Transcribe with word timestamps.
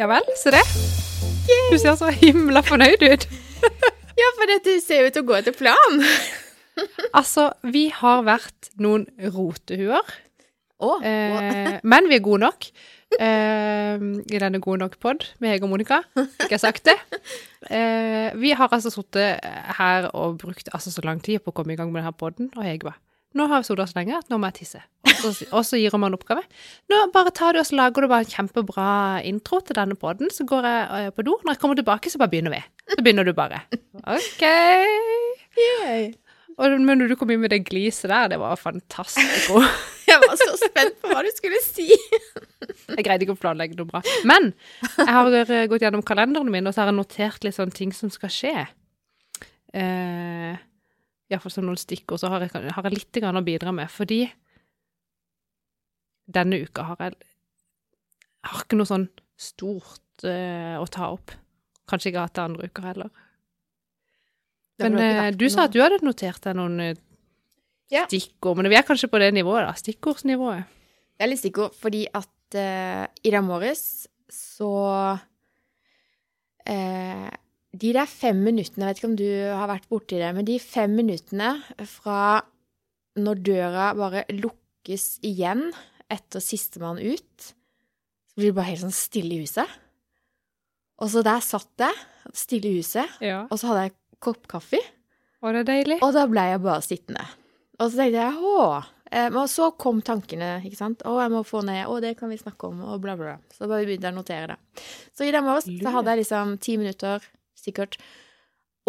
Ja 0.00 0.06
vel, 0.08 0.24
se 0.40 0.48
det. 0.54 0.62
Du 1.68 1.74
ser 1.76 1.92
så 2.00 2.08
himla 2.22 2.62
fornøyd 2.64 3.02
ut. 3.04 3.26
Ja, 4.20 4.26
for 4.36 4.50
dette 4.50 4.74
ser 4.84 5.06
ut 5.06 5.14
til 5.16 5.22
å 5.22 5.28
gå 5.30 5.36
etter 5.38 5.54
plan. 5.56 6.00
Altså, 7.16 7.50
vi 7.72 7.86
har 7.92 8.22
vært 8.24 8.70
noen 8.80 9.02
rotehuer, 9.34 10.06
Å, 10.80 10.90
eh, 11.04 11.74
men 11.84 12.08
vi 12.08 12.16
er 12.16 12.22
gode 12.24 12.40
nok. 12.46 12.68
Eh, 13.18 14.00
I 14.00 14.40
denne 14.40 14.60
Gode 14.64 14.80
nok-pod 14.80 15.26
med 15.42 15.52
Hege 15.52 15.66
og 15.66 15.72
Monica. 15.74 15.98
fikk 16.14 16.54
jeg 16.54 16.62
sagt 16.62 16.88
det. 16.88 16.96
Eh, 17.68 18.32
vi 18.40 18.54
har 18.56 18.72
altså 18.72 18.92
sittet 18.94 19.44
her 19.76 20.08
og 20.16 20.38
brukt 20.40 20.72
altså 20.72 20.92
så 20.94 21.04
lang 21.04 21.20
tid 21.20 21.42
på 21.44 21.52
å 21.52 21.58
komme 21.60 21.74
i 21.74 21.80
gang 21.80 21.92
med 21.92 22.00
denne 22.00 22.16
poden, 22.16 22.48
og 22.56 22.64
Hege 22.64 22.88
bare 22.88 23.00
Nå 23.38 23.46
har 23.46 23.62
vi 23.62 23.68
sittet 23.68 23.92
så 23.92 24.00
lenge 24.00 24.16
at 24.18 24.30
nå 24.30 24.38
må 24.40 24.48
jeg 24.50 24.64
tisse. 24.64 24.80
Og 25.52 25.62
så, 25.66 25.78
gir 25.78 25.92
hun 25.94 26.02
meg 26.02 26.10
en 26.10 26.16
oppgave. 26.16 26.42
Nå 26.90 27.00
bare 27.14 27.32
tar 27.36 27.54
du 27.54 27.60
og 27.60 27.68
så 27.68 27.76
lager 27.78 28.02
du 28.02 28.10
bare 28.10 28.26
en 28.26 28.32
kjempebra 28.32 28.86
intro 29.28 29.60
til 29.62 29.76
denne 29.78 29.98
poden, 30.00 30.32
så 30.34 30.46
går 30.48 30.66
jeg 30.66 31.04
eh, 31.06 31.12
på 31.14 31.26
do. 31.28 31.36
Når 31.44 31.54
jeg 31.54 31.62
kommer 31.62 31.78
tilbake, 31.78 32.10
så 32.10 32.18
bare 32.20 32.32
begynner 32.32 32.56
vi. 32.56 32.62
Så 32.90 33.04
begynner 33.04 33.28
du 33.28 33.34
bare. 33.36 33.62
OK. 34.00 34.44
Yay. 35.60 36.10
Og, 36.60 36.74
men 36.82 36.98
når 37.00 37.12
du 37.12 37.16
kom 37.16 37.30
inn 37.32 37.40
med 37.40 37.52
det 37.54 37.62
gliset 37.68 38.10
der, 38.10 38.32
det 38.34 38.40
var 38.40 38.58
fantastisk. 38.60 39.52
Jeg 40.10 40.18
var 40.24 40.34
så 40.40 40.56
spent 40.58 40.96
på 40.98 41.06
hva 41.06 41.20
du 41.22 41.28
skulle 41.30 41.60
si. 41.62 41.86
Jeg 41.86 43.04
greide 43.06 43.22
ikke 43.22 43.36
å 43.36 43.38
planlegge 43.38 43.76
noe 43.78 43.86
bra. 43.86 44.00
Men 44.26 44.48
jeg 44.98 45.06
har 45.06 45.36
eh, 45.38 45.68
gått 45.70 45.84
gjennom 45.84 46.02
kalenderen 46.02 46.50
min, 46.50 46.66
og 46.66 46.74
så 46.74 46.82
har 46.82 46.90
jeg 46.90 46.96
notert 46.96 47.46
litt 47.46 47.54
sånne 47.54 47.76
ting 47.76 47.92
som 47.94 48.10
skal 48.10 48.32
skje. 48.34 48.64
Eh, 49.70 50.58
Iallfall 51.30 51.52
som 51.54 51.66
noen 51.66 51.78
stikkord, 51.78 52.20
så 52.22 52.30
har 52.32 52.42
jeg, 52.42 52.52
har 52.74 52.86
jeg 52.88 52.96
litt 52.96 53.18
grann 53.22 53.38
å 53.38 53.44
bidra 53.46 53.72
med. 53.74 53.90
Fordi 53.92 54.24
denne 56.30 56.60
uka 56.62 56.86
har 56.92 57.04
jeg 57.04 57.18
jeg 58.40 58.54
har 58.54 58.62
ikke 58.64 58.78
noe 58.80 58.88
sånn 58.88 59.02
stort 59.36 60.24
uh, 60.24 60.76
å 60.80 60.86
ta 60.88 61.10
opp. 61.12 61.34
Kanskje 61.90 62.08
ikke 62.08 62.22
hatt 62.24 62.38
det 62.38 62.44
andre 62.46 62.68
uker 62.70 62.86
heller. 62.88 63.10
Men 64.80 64.96
uh, 64.96 65.26
du 65.36 65.44
sa 65.52 65.66
at 65.68 65.74
du 65.74 65.80
hadde 65.82 65.98
notert 66.06 66.40
deg 66.46 66.56
noen 66.56 66.80
uh, 66.80 66.94
Ja. 67.92 68.06
stikkord, 68.06 68.56
men 68.60 68.70
vi 68.72 68.78
er 68.78 68.86
kanskje 68.88 69.10
på 69.12 69.20
det 69.20 69.28
nivået, 69.36 69.66
da. 69.66 69.74
Stikkordsnivået. 69.76 70.64
Det 71.18 71.26
er 71.26 71.30
litt 71.34 71.42
stikkord, 71.42 71.74
fordi 71.76 72.06
at 72.16 72.56
eh, 72.56 73.04
i 73.28 73.32
dag 73.34 73.42
morges 73.44 74.06
så 74.32 74.70
eh, 76.64 77.26
De 77.76 77.92
der 77.94 78.08
fem 78.10 78.40
minuttene, 78.42 78.86
jeg 78.86 78.90
vet 78.90 78.98
ikke 79.00 79.10
om 79.12 79.18
du 79.20 79.28
har 79.54 79.68
vært 79.70 79.86
borti 79.90 80.18
det, 80.18 80.30
men 80.34 80.46
de 80.48 80.56
fem 80.58 80.90
minuttene 80.98 81.52
fra 81.86 82.40
når 83.20 83.42
døra 83.46 83.90
bare 83.98 84.24
lukkes 84.34 85.20
igjen 85.26 85.68
etter 86.10 86.42
sistemann 86.42 86.98
ut, 86.98 87.50
så 88.30 88.38
blir 88.40 88.50
det 88.50 88.56
bare 88.58 88.70
helt 88.72 88.82
sånn 88.82 88.94
stille 88.96 89.36
i 89.36 89.42
huset. 89.44 89.70
Og 91.00 91.08
så 91.12 91.22
der 91.24 91.40
satt 91.44 91.70
jeg, 91.86 91.94
stille 92.36 92.70
i 92.72 92.80
huset, 92.80 93.06
Ja. 93.22 93.44
og 93.50 93.58
så 93.58 93.70
hadde 93.70 93.86
jeg 93.88 93.94
kopp 94.20 94.48
kaffe. 94.50 94.80
Var 95.40 95.52
det 95.56 95.66
deilig? 95.70 96.00
Og 96.02 96.12
da 96.12 96.26
ble 96.28 96.42
jeg 96.50 96.60
bare 96.66 96.82
sittende. 96.84 97.22
Og 97.80 97.90
så 97.90 97.96
tenkte 98.02 98.24
jeg 98.26 98.34
åh! 98.36 98.88
Men 99.10 99.36
Og 99.40 99.48
så 99.50 99.70
kom 99.74 100.02
tankene, 100.06 100.60
ikke 100.62 100.76
sant. 100.78 101.00
Å, 101.02 101.16
jeg 101.22 101.30
må 101.32 101.40
få 101.42 101.64
ned 101.66 101.88
Å, 101.90 101.96
det 102.00 102.12
kan 102.18 102.28
vi 102.30 102.36
snakke 102.38 102.68
om, 102.68 102.82
og 102.84 103.00
bla, 103.02 103.16
bla, 103.18 103.32
bla. 103.32 103.54
Så 103.56 103.66
bare 103.66 103.82
begynte 103.88 104.06
jeg 104.06 104.14
å 104.14 104.18
notere 104.20 104.46
det. 104.52 104.58
Så 105.16 105.24
i 105.26 105.32
dag 105.34 105.42
morges 105.42 105.66
så 105.66 105.90
hadde 105.96 106.12
jeg 106.14 106.20
liksom 106.22 106.52
ti 106.62 106.76
minutter, 106.78 107.24
sikkert, 107.64 107.96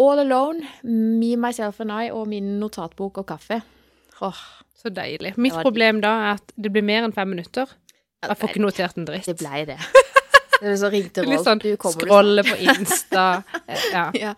all 0.00 0.18
alone, 0.22 0.66
me, 0.82 1.34
myself 1.36 1.80
and 1.84 1.92
I, 1.92 2.10
og 2.10 2.26
min 2.32 2.58
notatbok 2.60 3.18
og 3.22 3.26
kaffe. 3.28 3.60
Åh, 4.22 4.42
Så 4.82 4.90
deilig. 4.90 5.36
Mitt 5.38 5.52
var- 5.54 5.62
problem 5.62 6.00
da 6.02 6.08
er 6.08 6.32
at 6.40 6.52
det 6.56 6.72
blir 6.72 6.82
mer 6.82 7.04
enn 7.06 7.12
fem 7.14 7.28
minutter. 7.30 7.68
Jeg 8.22 8.36
får 8.38 8.48
ikke 8.50 8.62
notert 8.64 8.96
en 8.98 9.04
dritt. 9.06 9.26
Det 9.26 9.36
blei 9.38 9.64
det. 9.66 9.78
Det 10.62 10.76
så 10.78 10.88
ringte 10.92 11.24
Litt 11.26 11.42
sånn 11.42 11.58
du 11.58 11.72
kommer, 11.76 12.04
scrolle 12.06 12.42
på 12.46 12.54
Insta. 12.70 13.42
Eh, 13.66 13.86
Ja. 13.92 14.04
Ja. 14.28 14.34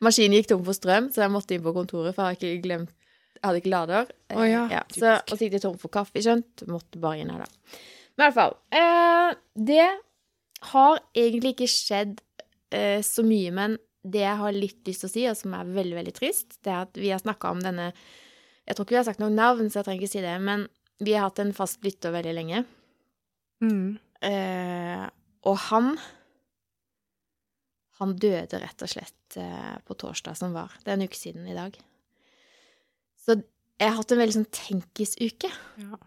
Maskinen 0.00 0.36
gikk 0.38 0.46
tom 0.48 0.62
for 0.64 0.72
strøm, 0.78 1.08
så 1.12 1.24
jeg 1.24 1.30
måtte 1.34 1.52
inn 1.56 1.62
på 1.64 1.72
kontoret, 1.76 2.14
for 2.14 2.22
jeg 2.30 2.36
hadde 2.38 2.50
ikke 2.54 2.62
glemt 2.68 2.92
Jeg 3.34 3.42
hadde 3.48 3.58
ikke 3.60 3.72
lader. 3.72 4.06
Oh, 4.36 4.44
ja. 4.48 4.62
ja, 4.70 4.82
så, 4.94 5.16
og 5.26 5.34
så 5.34 5.40
gikk 5.44 5.52
det 5.58 5.62
tom 5.64 5.74
for 5.80 5.88
kaffe, 5.92 6.22
skjønt. 6.22 6.62
Måtte 6.70 7.00
bare 7.02 7.18
inn 7.20 7.30
her, 7.34 7.42
da. 7.42 7.78
Men 8.16 8.22
i 8.22 8.26
hvert 8.28 8.38
fall. 8.38 8.56
Eh, 8.70 9.34
det 9.70 9.88
har 10.70 11.00
egentlig 11.16 11.54
ikke 11.56 11.68
skjedd 11.72 12.20
eh, 12.74 13.00
så 13.06 13.24
mye, 13.26 13.52
men 13.54 13.78
det 14.00 14.22
jeg 14.24 14.40
har 14.40 14.56
litt 14.56 14.86
lyst 14.88 15.04
til 15.04 15.10
å 15.10 15.12
si, 15.12 15.24
og 15.28 15.36
som 15.36 15.54
er 15.56 15.72
veldig, 15.76 15.96
veldig 15.98 16.14
trist, 16.16 16.56
det 16.64 16.72
er 16.72 16.84
at 16.86 17.00
vi 17.00 17.12
har 17.12 17.20
snakka 17.20 17.52
om 17.52 17.62
denne 17.64 17.90
Jeg 18.68 18.76
tror 18.76 18.86
ikke 18.86 18.94
vi 18.94 19.00
har 19.00 19.08
sagt 19.08 19.22
noe 19.22 19.32
navn, 19.34 19.68
så 19.68 19.80
jeg 19.80 19.88
trenger 19.88 20.04
ikke 20.04 20.12
si 20.12 20.22
det, 20.22 20.36
men 20.46 20.68
vi 21.00 21.16
har 21.16 21.26
hatt 21.26 21.40
en 21.42 21.52
fast 21.56 21.82
lytter 21.84 22.12
veldig 22.14 22.34
lenge. 22.36 22.64
Mm. 23.64 23.98
Eh, 24.24 25.04
og 25.48 25.56
han 25.68 25.94
Han 28.00 28.14
døde 28.16 28.60
rett 28.62 28.80
og 28.80 28.88
slett 28.88 29.36
eh, 29.36 29.76
på 29.84 29.96
torsdag 30.00 30.36
som 30.38 30.54
var. 30.56 30.72
Det 30.80 30.88
er 30.88 30.96
en 30.96 31.04
uke 31.04 31.18
siden 31.18 31.44
i 31.44 31.56
dag. 31.56 31.74
Så 33.20 33.36
jeg 33.36 33.90
har 33.90 33.98
hatt 33.98 34.14
en 34.14 34.20
veldig 34.22 34.36
sånn 34.38 34.52
tenkisuke. 34.56 35.50
Ja. 35.82 35.98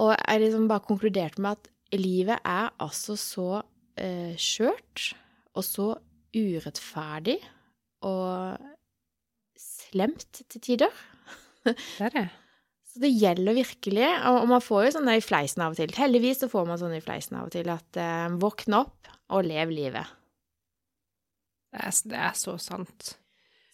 Og 0.00 0.14
jeg 0.14 0.40
liksom 0.40 0.64
bare 0.70 0.84
konkluderte 0.84 1.44
med 1.44 1.58
at 1.58 1.68
livet 1.96 2.40
er 2.40 2.72
altså 2.80 3.18
så 3.20 3.60
eh, 4.00 4.34
skjørt 4.40 5.10
og 5.56 5.64
så 5.64 5.90
urettferdig 6.36 7.38
og 8.06 8.56
slemt 9.56 10.42
til 10.44 10.60
tider. 10.60 11.04
Det 11.66 12.08
er 12.08 12.12
det. 12.14 12.26
Så 12.86 13.02
det 13.02 13.10
gjelder 13.12 13.56
virkelig, 13.58 14.06
og 14.28 14.38
og 14.42 14.48
man 14.54 14.62
får 14.64 14.84
jo 14.86 14.92
sånne 14.94 15.16
i 15.18 15.24
fleisen 15.24 15.64
av 15.64 15.74
og 15.74 15.80
til. 15.80 15.92
Heldigvis 15.92 16.44
så 16.44 16.48
får 16.48 16.68
man 16.68 16.78
sånne 16.80 17.00
i 17.00 17.04
fleisen 17.04 17.36
av 17.36 17.48
og 17.48 17.52
til 17.52 17.68
at 17.72 17.98
eh, 18.00 18.36
våkne 18.40 18.84
opp 18.86 19.10
og 19.36 19.48
lev 19.48 19.72
livet. 19.74 20.14
Det 21.72 21.82
er, 21.82 21.96
det 22.12 22.20
er 22.28 22.36
så 22.38 22.56
sant. 22.62 23.16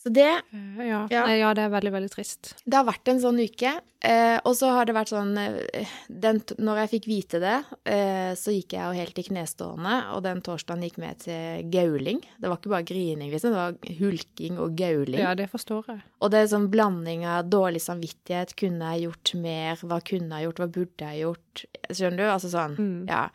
Så 0.03 0.11
det, 0.11 0.43
Eh, 0.53 0.87
Ja. 0.89 1.07
Ja. 1.11 1.27
Ja, 1.31 1.55
det 1.55 1.63
er 1.63 1.71
veldig, 1.71 1.93
veldig 1.95 2.11
trist. 2.11 2.55
det 2.67 2.75
har 2.75 2.85
vært 2.85 3.07
en 3.07 3.21
sånn 3.23 3.39
uke, 3.39 3.81
eh, 4.03 4.41
og 4.45 4.57
så 4.59 4.73
har 4.75 4.85
det 4.85 4.97
vært 4.97 5.13
sånn 5.13 5.37
eh, 5.39 5.87
den, 6.11 6.41
Når 6.59 6.81
jeg 6.81 6.91
fikk 6.91 7.07
vite 7.07 7.39
det, 7.39 7.65
eh, 7.87 8.33
så 8.35 8.51
gikk 8.51 8.73
jeg 8.75 8.83
jo 8.83 8.99
helt 8.99 9.19
i 9.19 9.23
knestående, 9.29 9.95
og 10.17 10.25
den 10.25 10.43
torsdagen 10.43 10.83
gikk 10.83 10.99
med 10.99 11.19
til 11.23 11.71
gauling. 11.71 12.19
Det 12.41 12.51
var 12.51 12.57
ikke 12.59 12.73
bare 12.75 12.83
grining, 12.89 13.31
liksom, 13.31 13.55
det 13.55 13.63
var 13.63 13.97
hulking 14.01 14.59
og 14.59 14.75
gauling. 14.77 15.21
Ja, 15.23 15.35
det 15.39 15.49
forstår 15.53 15.87
jeg. 15.87 16.03
Og 16.21 16.31
det 16.33 16.41
er 16.43 16.51
sånn 16.57 16.69
blanding 16.69 17.25
av 17.25 17.45
dårlig 17.49 17.81
samvittighet, 17.87 18.57
kunne 18.59 18.91
jeg 18.97 19.07
gjort 19.07 19.35
mer, 19.39 19.77
hva 19.87 20.01
kunne 20.03 20.35
jeg 20.41 20.49
gjort, 20.51 20.59
hva 20.65 20.73
burde 20.81 20.99
jeg 21.13 21.23
gjort, 21.23 21.65
skjønner 21.95 22.17
du? 22.17 22.29
Altså 22.33 22.51
sånn, 22.51 22.77
Mm. 22.77 23.07
ja. 23.09 23.29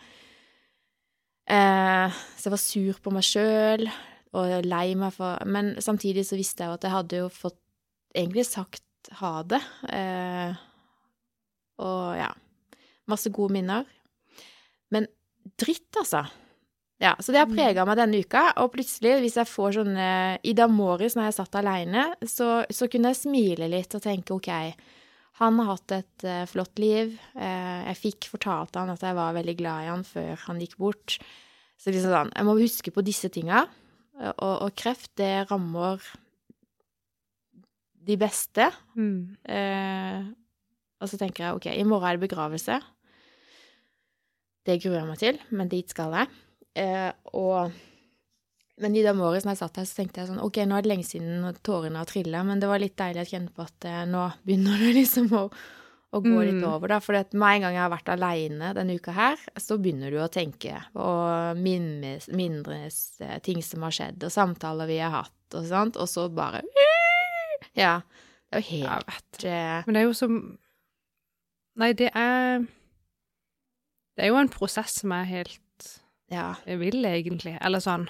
Eh, 1.47 2.11
så 2.35 2.49
jeg 2.49 2.51
var 2.51 2.59
sur 2.59 2.93
på 2.99 3.11
meg 3.15 3.23
sjøl 3.23 3.87
og 4.37 4.67
lei 4.67 4.91
meg 4.99 5.15
for 5.15 5.41
Men 5.49 5.75
samtidig 5.83 6.25
så 6.27 6.39
visste 6.39 6.63
jeg 6.63 6.71
jo 6.71 6.77
at 6.77 6.87
jeg 6.87 6.95
hadde 6.95 7.21
jo 7.23 7.29
fått 7.33 7.59
egentlig 8.15 8.47
sagt 8.47 8.83
ha 9.21 9.31
det. 9.47 9.61
Eh, 9.93 10.57
og 11.83 12.17
ja. 12.17 12.31
Masse 13.07 13.31
gode 13.31 13.55
minner. 13.55 13.87
Men 14.91 15.07
dritt, 15.59 15.89
altså. 15.95 16.25
Ja, 16.99 17.13
så 17.21 17.31
det 17.31 17.43
har 17.43 17.49
prega 17.49 17.85
meg 17.85 17.99
denne 17.99 18.19
uka, 18.25 18.49
og 18.63 18.71
plutselig, 18.73 19.19
hvis 19.21 19.35
jeg 19.37 19.47
får 19.47 19.75
sånne 19.77 20.07
I 20.49 20.53
dag 20.57 20.71
morges 20.73 21.13
når 21.15 21.27
jeg 21.27 21.35
satt 21.37 21.57
aleine, 21.59 22.07
så, 22.25 22.63
så 22.73 22.87
kunne 22.89 23.13
jeg 23.13 23.19
smile 23.21 23.69
litt 23.69 23.93
og 23.93 24.01
tenke 24.01 24.33
OK, 24.33 24.49
han 25.37 25.59
har 25.61 25.69
hatt 25.75 25.93
et 25.93 26.25
uh, 26.25 26.43
flott 26.49 26.81
liv. 26.81 27.13
Uh, 27.37 27.85
jeg 27.91 27.99
fikk 28.01 28.29
fortalt 28.31 28.79
han 28.79 28.89
at 28.89 29.05
jeg 29.05 29.17
var 29.17 29.37
veldig 29.37 29.55
glad 29.59 29.85
i 29.85 29.91
han 29.91 30.05
før 30.07 30.33
han 30.47 30.63
gikk 30.63 30.73
bort. 30.81 31.19
Så 31.77 31.93
liksom 31.93 32.15
sånn, 32.15 32.33
jeg 32.33 32.47
må 32.47 32.57
huske 32.57 32.93
på 32.95 33.05
disse 33.05 33.29
tinga. 33.29 33.67
Og, 34.17 34.55
og 34.65 34.71
kreft, 34.77 35.11
det 35.19 35.47
rammer 35.51 36.01
de 38.07 38.17
beste. 38.19 38.69
Mm. 38.97 39.35
Eh, 39.45 40.29
og 40.97 41.09
så 41.11 41.19
tenker 41.19 41.45
jeg 41.45 41.57
OK, 41.57 41.67
i 41.73 41.85
morgen 41.85 42.09
er 42.09 42.17
det 42.17 42.25
begravelse. 42.25 42.79
Det 44.67 44.79
gruer 44.83 45.01
jeg 45.01 45.09
meg 45.09 45.19
til, 45.21 45.43
men 45.55 45.69
dit 45.71 45.93
skal 45.93 46.15
jeg. 46.17 46.31
Eh, 46.83 47.11
og 47.33 47.71
Men 48.77 48.93
i 48.93 49.01
dag 49.01 49.17
året 49.17 49.41
som 49.41 49.49
jeg 49.49 49.57
satt 49.57 49.77
her, 49.79 49.85
så 49.89 49.95
tenkte 49.97 50.19
jeg 50.21 50.27
sånn 50.29 50.41
OK, 50.45 50.59
nå 50.69 50.75
er 50.77 50.83
det 50.85 50.89
lenge 50.91 51.05
siden 51.07 51.47
tårene 51.65 51.97
har 51.97 52.05
trilla, 52.05 52.43
men 52.45 52.59
det 52.61 52.67
var 52.69 52.77
litt 52.77 52.93
deilig 52.93 53.23
å 53.23 53.29
kjenne 53.31 53.49
på 53.49 53.63
at 53.65 53.87
eh, 53.89 54.03
nå 54.05 54.27
begynner 54.45 54.83
det 54.83 54.91
liksom 54.99 55.31
å, 55.33 55.47
å 56.13 56.21
gå 56.23 56.37
litt 56.45 56.61
Mm. 56.61 56.67
over, 56.73 56.87
da. 56.87 56.99
For 57.03 57.13
med 57.33 57.55
en 57.57 57.61
gang 57.61 57.73
jeg 57.75 57.81
har 57.83 57.91
vært 57.91 58.09
aleine 58.13 58.73
denne 58.73 58.95
uka 58.95 59.11
her, 59.11 59.37
så 59.59 59.77
begynner 59.77 60.09
du 60.11 60.17
å 60.23 60.29
tenke 60.31 60.77
og 60.95 61.57
minnes, 61.57 62.27
minnes 62.29 63.21
eh, 63.21 63.39
ting 63.39 63.61
som 63.61 63.81
har 63.83 63.91
skjedd, 63.91 64.23
og 64.23 64.31
samtaler 64.31 64.87
vi 64.87 64.97
har 65.03 65.11
hatt, 65.11 65.33
og 65.53 65.65
sånt, 65.67 65.97
og 65.97 66.07
så 66.07 66.29
bare 66.33 66.61
Ja. 67.75 68.01
Det 68.51 68.57
er 68.57 68.61
jo 68.61 68.85
helt 68.87 69.43
eh, 69.43 69.83
Men 69.85 69.93
det 69.93 70.01
er 70.01 70.07
jo 70.07 70.13
som 70.13 70.57
Nei, 71.77 71.91
det 71.93 72.09
er 72.15 72.59
Det 74.17 74.23
er 74.25 74.31
jo 74.31 74.39
en 74.39 74.49
prosess 74.49 75.01
som 75.01 75.11
er 75.11 75.25
helt 75.29 75.99
Ja. 76.31 76.55
vill, 76.65 77.03
egentlig. 77.05 77.57
Eller 77.61 77.79
sånn 77.83 78.07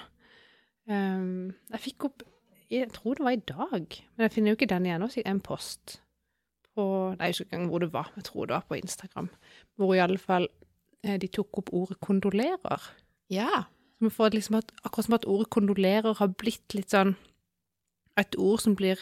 um, 0.88 1.54
Jeg 1.72 1.80
fikk 1.80 2.04
opp 2.08 2.22
Jeg 2.70 2.92
tror 2.92 3.14
det 3.18 3.24
var 3.24 3.32
i 3.36 3.42
dag, 3.48 3.98
men 4.16 4.24
jeg 4.28 4.32
finner 4.32 4.50
jo 4.52 4.56
ikke 4.56 4.68
den 4.68 4.86
igjen. 4.86 5.26
En 5.26 5.40
post 5.40 6.00
på 6.78 6.86
Nei, 7.16 7.28
jeg 7.28 7.34
husker 7.34 7.48
ikke 7.48 7.58
engang 7.58 7.72
hvor 7.72 7.82
det 7.84 7.90
var. 7.94 8.12
Jeg 8.16 8.28
tror 8.28 8.46
det 8.46 8.56
var 8.56 8.66
på 8.68 8.78
Instagram. 8.78 9.28
Hvor 9.78 9.94
i 9.96 10.02
alle 10.04 10.20
fall 10.22 10.48
eh, 11.02 11.18
de 11.20 11.28
tok 11.28 11.62
opp 11.62 11.72
ordet 11.74 11.98
'kondolerer'. 12.04 12.90
Ja. 13.34 13.66
Som 13.98 14.14
får 14.14 14.36
liksom 14.36 14.58
at, 14.60 14.72
akkurat 14.84 15.08
som 15.08 15.18
at 15.18 15.26
ordet 15.26 15.50
kondolerer 15.50 16.14
har 16.18 16.34
blitt 16.38 16.74
litt 16.74 16.94
sånn 16.94 17.16
Et 18.18 18.34
ord 18.34 18.58
som 18.58 18.74
blir 18.74 18.98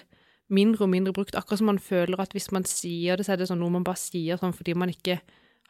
mindre 0.53 0.85
og 0.85 0.91
mindre 0.93 1.13
brukt. 1.17 1.35
Akkurat 1.35 1.59
som 1.59 1.71
man 1.71 1.79
føler 1.81 2.21
at 2.21 2.35
hvis 2.37 2.51
man 2.53 2.67
sier 2.69 3.17
det, 3.17 3.25
så 3.25 3.33
er 3.33 3.41
det 3.41 3.49
sånn 3.49 3.63
noe 3.63 3.73
man 3.73 3.87
bare 3.87 3.97
sier 3.97 4.37
sånn 4.37 4.53
fordi 4.53 4.75
man 4.77 4.93
ikke 4.93 5.23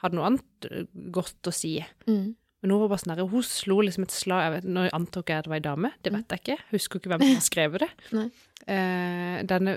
hadde 0.02 0.18
noe 0.18 0.26
annet 0.26 0.66
eh, 0.70 0.88
godt 1.14 1.46
å 1.46 1.54
si. 1.54 1.78
Mm. 2.08 2.34
Men 2.62 2.72
hun 2.74 2.82
var 2.82 2.90
bare 2.90 3.04
sånn 3.04 3.30
hun 3.30 3.46
slo 3.46 3.78
liksom 3.84 4.06
et 4.06 4.14
slag 4.16 4.42
jeg 4.42 4.54
vet, 4.56 4.68
Nå 4.74 4.88
antok 4.96 5.30
jeg 5.30 5.38
at 5.38 5.46
det 5.46 5.52
var 5.52 5.60
ei 5.60 5.66
dame, 5.68 5.92
det 6.02 6.12
vet 6.14 6.34
jeg 6.34 6.42
ikke. 6.42 6.58
Husker 6.72 7.00
ikke 7.00 7.12
hvem 7.12 7.22
som 7.22 7.36
har 7.36 7.46
skrevet 7.50 7.86
det. 7.86 7.92
Eh, 8.66 9.44
denne 9.46 9.76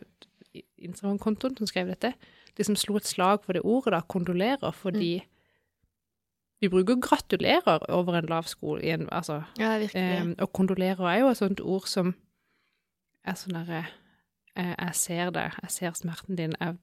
Instagram-kontoen 0.78 1.58
som 1.58 1.68
skrev 1.68 1.88
dette, 1.92 2.14
liksom 2.58 2.76
slo 2.76 2.96
et 3.00 3.08
slag 3.08 3.44
for 3.46 3.54
det 3.54 3.62
ordet, 3.64 3.94
da, 3.94 4.02
kondolerer, 4.02 4.72
fordi 4.76 5.22
vi 6.62 6.68
bruker 6.68 7.00
gratulerer 7.00 7.86
over 7.90 8.18
en 8.20 8.26
lav 8.28 8.44
sko 8.44 8.78
i 8.78 8.92
Altså 8.92 9.44
Ja, 9.60 9.78
virkelig. 9.80 10.02
eh, 10.02 10.36
Og 10.40 10.52
kondolerer 10.54 11.08
er 11.08 11.20
jo 11.20 11.30
et 11.30 11.38
sånt 11.38 11.62
ord 11.62 11.88
som 11.88 12.16
er 13.26 13.34
sånn 13.40 13.54
derre 13.56 13.78
eh, 13.86 13.94
Jeg 14.60 14.96
ser 14.96 15.30
det, 15.36 15.48
jeg 15.64 15.72
ser 15.72 15.94
smerten 15.98 16.36
din, 16.38 16.54
jeg 16.60 16.76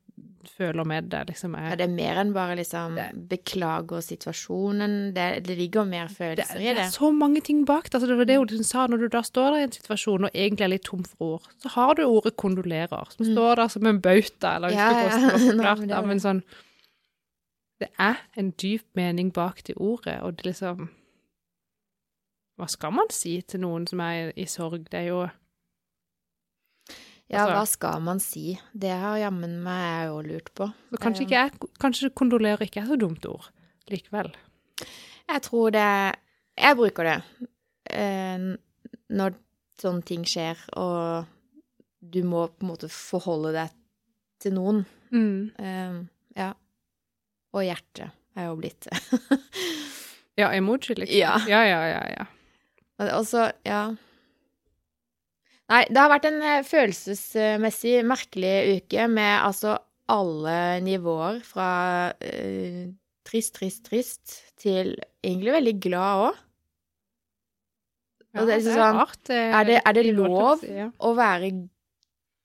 føler 0.56 0.87
med 0.88 1.08
deg, 1.11 1.26
liksom. 1.28 1.56
ja, 1.58 1.75
det 1.76 1.84
er 1.88 1.93
mer 1.93 2.20
enn 2.23 2.31
bare 2.32 2.55
liksom 2.56 2.94
Det- 2.96 3.28
beklager 3.28 4.00
situasjonen. 4.00 5.12
Det, 5.17 5.44
det 5.44 5.56
ligger 5.58 5.84
mer 5.84 6.06
følelser 6.08 6.55
det 6.56 6.62
i 6.62 6.69
det. 6.70 6.76
Det 6.78 6.84
er 6.87 6.94
så 6.94 7.11
mange 7.12 7.40
ting 7.44 7.64
bak 7.67 7.90
det. 7.90 7.94
Altså, 7.99 8.06
det 8.08 8.17
var 8.17 8.25
det 8.31 8.37
hun 8.38 8.64
sa, 8.64 8.87
når 8.87 8.96
du 9.02 9.08
da 9.12 9.20
står 9.26 9.50
der 9.50 9.58
i 9.58 9.62
en 9.67 9.73
situasjon 9.73 10.25
og 10.25 10.31
egentlig 10.32 10.64
er 10.64 10.73
litt 10.73 10.84
tom 10.88 11.02
for 11.05 11.34
ord, 11.34 11.49
så 11.61 11.69
har 11.75 11.94
du 11.99 12.05
ordet 12.06 12.37
kondolerer, 12.37 13.11
som 13.17 13.26
står 13.26 13.56
der 13.56 13.69
som 13.75 13.87
en 13.87 14.00
bauta, 14.00 14.55
eller 14.56 14.69
jeg 14.70 14.78
Mm. 14.78 14.96
Ja, 14.96 15.11
det 15.11 15.50
ja. 15.50 15.56
var 15.56 15.56
Nei, 15.56 15.75
men 15.81 15.90
er 15.90 16.06
men 16.06 16.20
sånn 16.20 16.43
Det 17.81 17.88
er 17.99 18.17
en 18.37 18.52
dyp 18.52 18.84
mening 18.96 19.32
bak 19.32 19.62
det 19.67 19.75
ordet, 19.76 20.23
og 20.23 20.37
det 20.38 20.46
liksom 20.55 20.88
Hva 22.56 22.69
skal 22.73 22.93
man 22.93 23.11
si 23.12 23.43
til 23.43 23.61
noen 23.61 23.84
som 23.87 24.00
er 24.00 24.31
i, 24.31 24.43
i 24.43 24.46
sorg? 24.49 24.87
Det 24.88 25.00
er 25.02 25.08
jo 25.11 25.26
Ja, 27.28 27.43
altså- 27.43 27.55
hva 27.56 27.67
skal 27.67 28.02
man 28.06 28.20
si? 28.20 28.58
Det 28.73 28.90
har 28.90 29.19
jammen 29.19 29.62
meg 29.62 29.82
jeg 29.82 30.11
òg 30.11 30.26
lurt 30.31 30.55
på. 30.55 30.73
kanskje, 31.00 31.26
ikke 31.26 31.40
jeg, 31.40 31.52
kanskje 31.82 32.11
kondolerer 32.14 32.62
ikke 32.62 32.82
er 32.82 32.87
så 32.87 32.99
dumt 32.99 33.26
ord 33.26 33.49
likevel. 33.90 34.32
Jeg 35.28 35.43
tror 35.43 35.70
det 35.70 36.17
Jeg 36.56 36.76
bruker 36.76 37.05
det 37.05 37.23
eh, 37.90 38.38
når 39.11 39.34
sånne 39.78 40.02
ting 40.05 40.25
skjer, 40.25 40.56
og 40.73 41.26
du 42.00 42.23
må 42.23 42.46
på 42.49 42.64
en 42.64 42.70
måte 42.70 42.88
forholde 42.88 43.52
deg 43.52 43.75
til 44.40 44.55
noen. 44.56 44.87
Mm. 45.12 45.52
Eh, 45.58 45.99
ja. 46.37 46.55
Og 47.52 47.62
hjertet 47.62 48.11
er 48.37 48.49
jo 48.49 48.56
blitt 48.56 48.81
det. 48.88 48.96
Ja, 50.37 50.50
emoji, 50.52 50.94
liksom. 50.94 51.17
Ja. 51.17 51.38
ja, 51.49 51.62
ja, 51.64 51.87
ja. 51.88 52.00
ja. 52.19 52.26
Og 53.17 53.25
så, 53.25 53.46
ja 53.64 53.94
Nei, 55.73 55.83
det 55.91 55.99
har 55.99 56.11
vært 56.13 56.27
en 56.29 56.37
eh, 56.47 56.61
følelsesmessig 56.67 57.97
merkelig 58.07 58.55
uke 58.85 59.07
med 59.11 59.33
altså 59.43 59.73
alle 60.07 60.59
nivåer 60.87 61.41
fra 61.43 61.71
uh, 62.15 62.83
trist, 63.27 63.57
trist, 63.59 63.81
trist 63.89 64.37
til 64.63 64.93
egentlig 65.27 65.57
veldig 65.57 65.73
glad 65.83 66.21
òg. 66.29 66.37
Ja, 68.37 68.45
det 68.47 68.55
er 68.55 68.61
det 68.63 68.71
er 68.71 68.77
sånn, 68.77 68.99
rart. 69.01 69.19
Det, 69.27 69.41
er 69.59 69.65
det- 69.67 69.81
er 69.83 69.97
det 69.97 70.05
lov 70.15 70.61
si? 70.61 70.71
Ja. 70.77 70.87
Å 71.01 71.11
være 71.17 71.51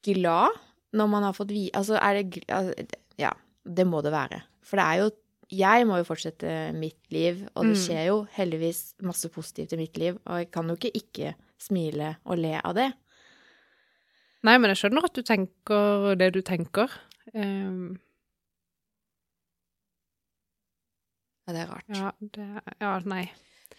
glad 0.07 0.57
når 0.97 1.09
man 1.13 1.23
har 1.27 1.33
fått 1.37 1.51
vite 1.53 1.77
Altså, 1.77 1.99
er 2.01 2.23
det 2.23 2.41
altså, 2.49 2.87
Ja, 3.21 3.31
det 3.67 3.85
må 3.87 4.01
det 4.01 4.11
være. 4.15 4.41
For 4.65 4.77
det 4.81 4.85
er 4.87 4.97
jo 5.03 5.11
Jeg 5.51 5.85
må 5.85 5.97
jo 5.99 6.05
fortsette 6.07 6.73
mitt 6.73 6.97
liv, 7.11 7.41
og 7.55 7.65
det 7.67 7.75
Mm. 7.75 7.81
skjer 7.83 8.05
jo 8.07 8.17
heldigvis 8.37 8.93
masse 9.03 9.27
positivt 9.29 9.73
i 9.73 9.77
mitt 9.77 9.97
liv, 9.99 10.17
og 10.25 10.37
jeg 10.39 10.49
kan 10.51 10.65
jo 10.69 10.75
ikke 10.77 10.91
ikke 10.95 11.33
smile 11.59 12.15
og 12.25 12.37
le 12.39 12.53
av 12.63 12.73
det. 12.73 12.93
Nei, 14.41 14.55
men 14.57 14.71
jeg 14.71 14.79
skjønner 14.81 15.05
at 15.05 15.17
du 15.17 15.21
tenker 15.25 16.15
det 16.17 16.31
du 16.33 16.41
tenker. 16.45 16.93
Um, 17.33 17.99
Ja, 21.47 21.53
det 21.53 21.61
er 21.63 21.71
rart. 21.71 21.87
ja, 21.89 22.11
det 22.19 22.75
Ja, 22.79 22.99
nei. 23.05 23.31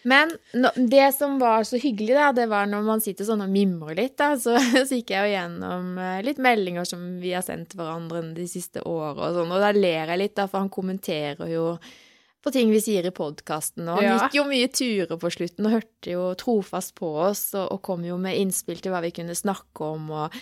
Men 0.03 0.33
no, 0.53 0.69
det 0.75 1.13
som 1.15 1.37
var 1.39 1.63
så 1.63 1.77
hyggelig, 1.79 2.13
da, 2.17 2.31
det 2.35 2.49
var 2.51 2.67
når 2.67 2.83
man 2.83 3.01
sitter 3.01 3.23
sånn 3.23 3.43
og 3.45 3.51
mimrer 3.53 3.95
litt, 3.95 4.17
da, 4.19 4.33
så, 4.35 4.57
så 4.87 4.97
gikk 4.97 5.13
jeg 5.13 5.29
jo 5.29 5.35
gjennom 5.37 5.93
eh, 5.97 6.17
litt 6.27 6.41
meldinger 6.43 6.87
som 6.87 7.05
vi 7.21 7.31
har 7.31 7.45
sendt 7.45 7.75
hverandre 7.79 8.25
de 8.35 8.47
siste 8.51 8.83
årene 8.83 9.29
og 9.29 9.37
sånn, 9.37 9.53
og 9.55 9.63
da 9.63 9.71
ler 9.71 10.11
jeg 10.11 10.19
litt, 10.19 10.35
da, 10.35 10.49
for 10.51 10.65
han 10.65 10.73
kommenterer 10.73 11.53
jo 11.53 11.69
på 12.43 12.51
ting 12.51 12.71
vi 12.73 12.81
sier 12.83 13.05
i 13.07 13.13
podkasten, 13.15 13.87
og 13.87 14.01
han 14.01 14.03
Ja. 14.09 14.17
gikk 14.19 14.35
jo 14.41 14.43
mye 14.49 14.67
turer 14.75 15.17
på 15.21 15.31
slutten 15.31 15.65
og 15.69 15.75
hørte 15.77 16.11
jo 16.11 16.25
trofast 16.39 16.93
på 16.99 17.07
oss, 17.29 17.45
og, 17.55 17.71
og 17.71 17.81
kom 17.87 18.03
jo 18.05 18.17
med 18.19 18.35
innspill 18.41 18.81
til 18.83 18.91
hva 18.91 18.99
vi 19.05 19.11
kunne 19.15 19.35
snakke 19.37 19.87
om, 19.95 20.09
og 20.11 20.33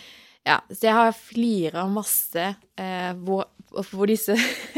ja, 0.48 0.60
så 0.74 0.88
jeg 0.90 0.96
har 0.98 1.12
flira 1.14 1.84
masse 1.88 2.48
eh, 2.82 3.12
hvor, 3.22 3.46
hvor 3.92 4.10
disse 4.10 4.34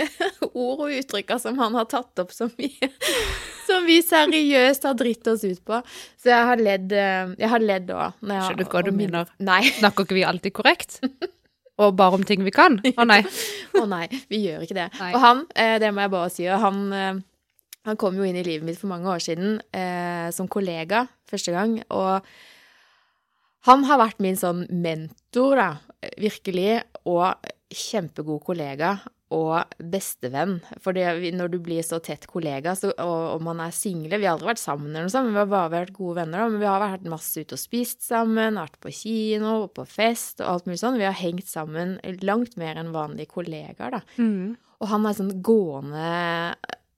ord 0.54 0.84
og 0.84 0.92
uttrykker 0.92 1.40
som 1.40 1.56
han 1.64 1.74
har 1.80 1.86
tatt 1.88 2.20
opp 2.20 2.34
så 2.36 2.50
mye 2.58 2.90
som 3.69 3.86
vi 3.88 4.02
seriøst 4.04 4.84
har 4.84 4.98
dritt 5.00 5.26
oss 5.31 5.46
ut 5.48 5.62
på. 5.66 5.80
Så 6.19 6.34
jeg 6.34 6.50
har 6.50 6.60
ledd 6.60 6.92
eh, 6.92 7.31
Jeg 7.40 7.50
har 7.50 7.64
ledd 7.64 7.88
òg. 7.96 8.19
Skjønner 8.19 8.60
du 8.60 8.66
hva 8.76 8.81
du 8.84 8.92
mener. 8.92 9.31
Nei. 9.40 9.62
Snakker 9.80 10.04
ikke 10.04 10.18
vi 10.19 10.26
alltid 10.28 10.54
korrekt? 10.60 11.00
Og 11.81 11.96
bare 11.98 12.20
om 12.20 12.24
ting 12.28 12.44
vi 12.46 12.54
kan? 12.54 12.78
Å 12.78 13.06
nei. 13.08 13.22
Å 13.81 13.86
nei, 13.90 14.06
vi 14.30 14.44
gjør 14.46 14.66
ikke 14.66 14.78
det. 14.78 14.90
Nei. 15.00 15.12
Og 15.16 15.24
han, 15.24 15.46
eh, 15.58 15.78
det 15.81 15.90
må 15.94 16.04
jeg 16.04 16.14
bare 16.14 16.34
si, 16.34 16.46
han, 16.46 16.81
eh, 16.94 17.22
han 17.90 18.00
kom 18.00 18.18
jo 18.20 18.28
inn 18.28 18.38
i 18.38 18.46
livet 18.46 18.68
mitt 18.68 18.80
for 18.81 18.92
mange 18.92 19.10
år 19.10 19.24
siden 19.24 19.58
eh, 19.74 20.30
som 20.36 20.50
kollega 20.52 21.08
første 21.30 21.56
gang, 21.56 21.80
og 21.90 22.22
han 23.66 23.86
har 23.88 24.02
vært 24.02 24.22
min 24.22 24.38
sånn 24.38 24.66
mentor, 24.70 25.56
da, 25.58 25.70
virkelig, 26.20 26.84
og 27.10 27.50
kjempegod 27.74 28.44
kollega 28.46 28.98
og 29.33 29.74
bestevenn. 29.94 30.59
For 30.83 30.95
når 30.95 31.51
du 31.53 31.57
blir 31.63 31.83
så 31.85 32.00
tett 32.03 32.27
kollega, 32.30 32.75
så, 32.77 32.91
og, 33.01 33.24
og 33.35 33.45
man 33.45 33.62
er 33.65 33.74
single 33.75 34.19
Vi 34.21 34.27
har 34.27 34.35
aldri 34.35 34.51
vært 34.51 34.62
sammen, 34.62 34.91
eller 34.91 35.07
noe 35.07 35.13
sånt, 35.13 35.30
men 35.30 35.38
vi 35.38 35.41
har 35.41 35.51
bare 35.51 35.74
vært 35.74 35.95
gode 35.97 36.19
venner. 36.21 36.44
Da, 36.44 36.51
men 36.53 36.62
vi 36.62 36.69
har 36.69 36.83
vært 36.83 37.09
masse 37.12 37.41
ute 37.41 37.57
og 37.57 37.62
spist 37.62 38.06
sammen, 38.06 38.59
vært 38.62 38.80
på 38.83 38.94
kino, 38.94 39.56
og 39.65 39.74
på 39.77 39.88
fest 39.89 40.44
og 40.44 40.51
alt 40.53 40.69
mulig 40.69 40.80
sånn. 40.83 41.00
Vi 41.01 41.09
har 41.09 41.18
hengt 41.18 41.50
sammen 41.50 41.97
langt 42.23 42.57
mer 42.61 42.80
enn 42.81 42.94
vanlige 42.95 43.33
kollegaer, 43.33 43.99
da. 43.99 44.04
Mm. 44.21 44.56
Og 44.83 44.90
han 44.92 45.06
er 45.07 45.18
sånn 45.18 45.35
gående 45.45 46.07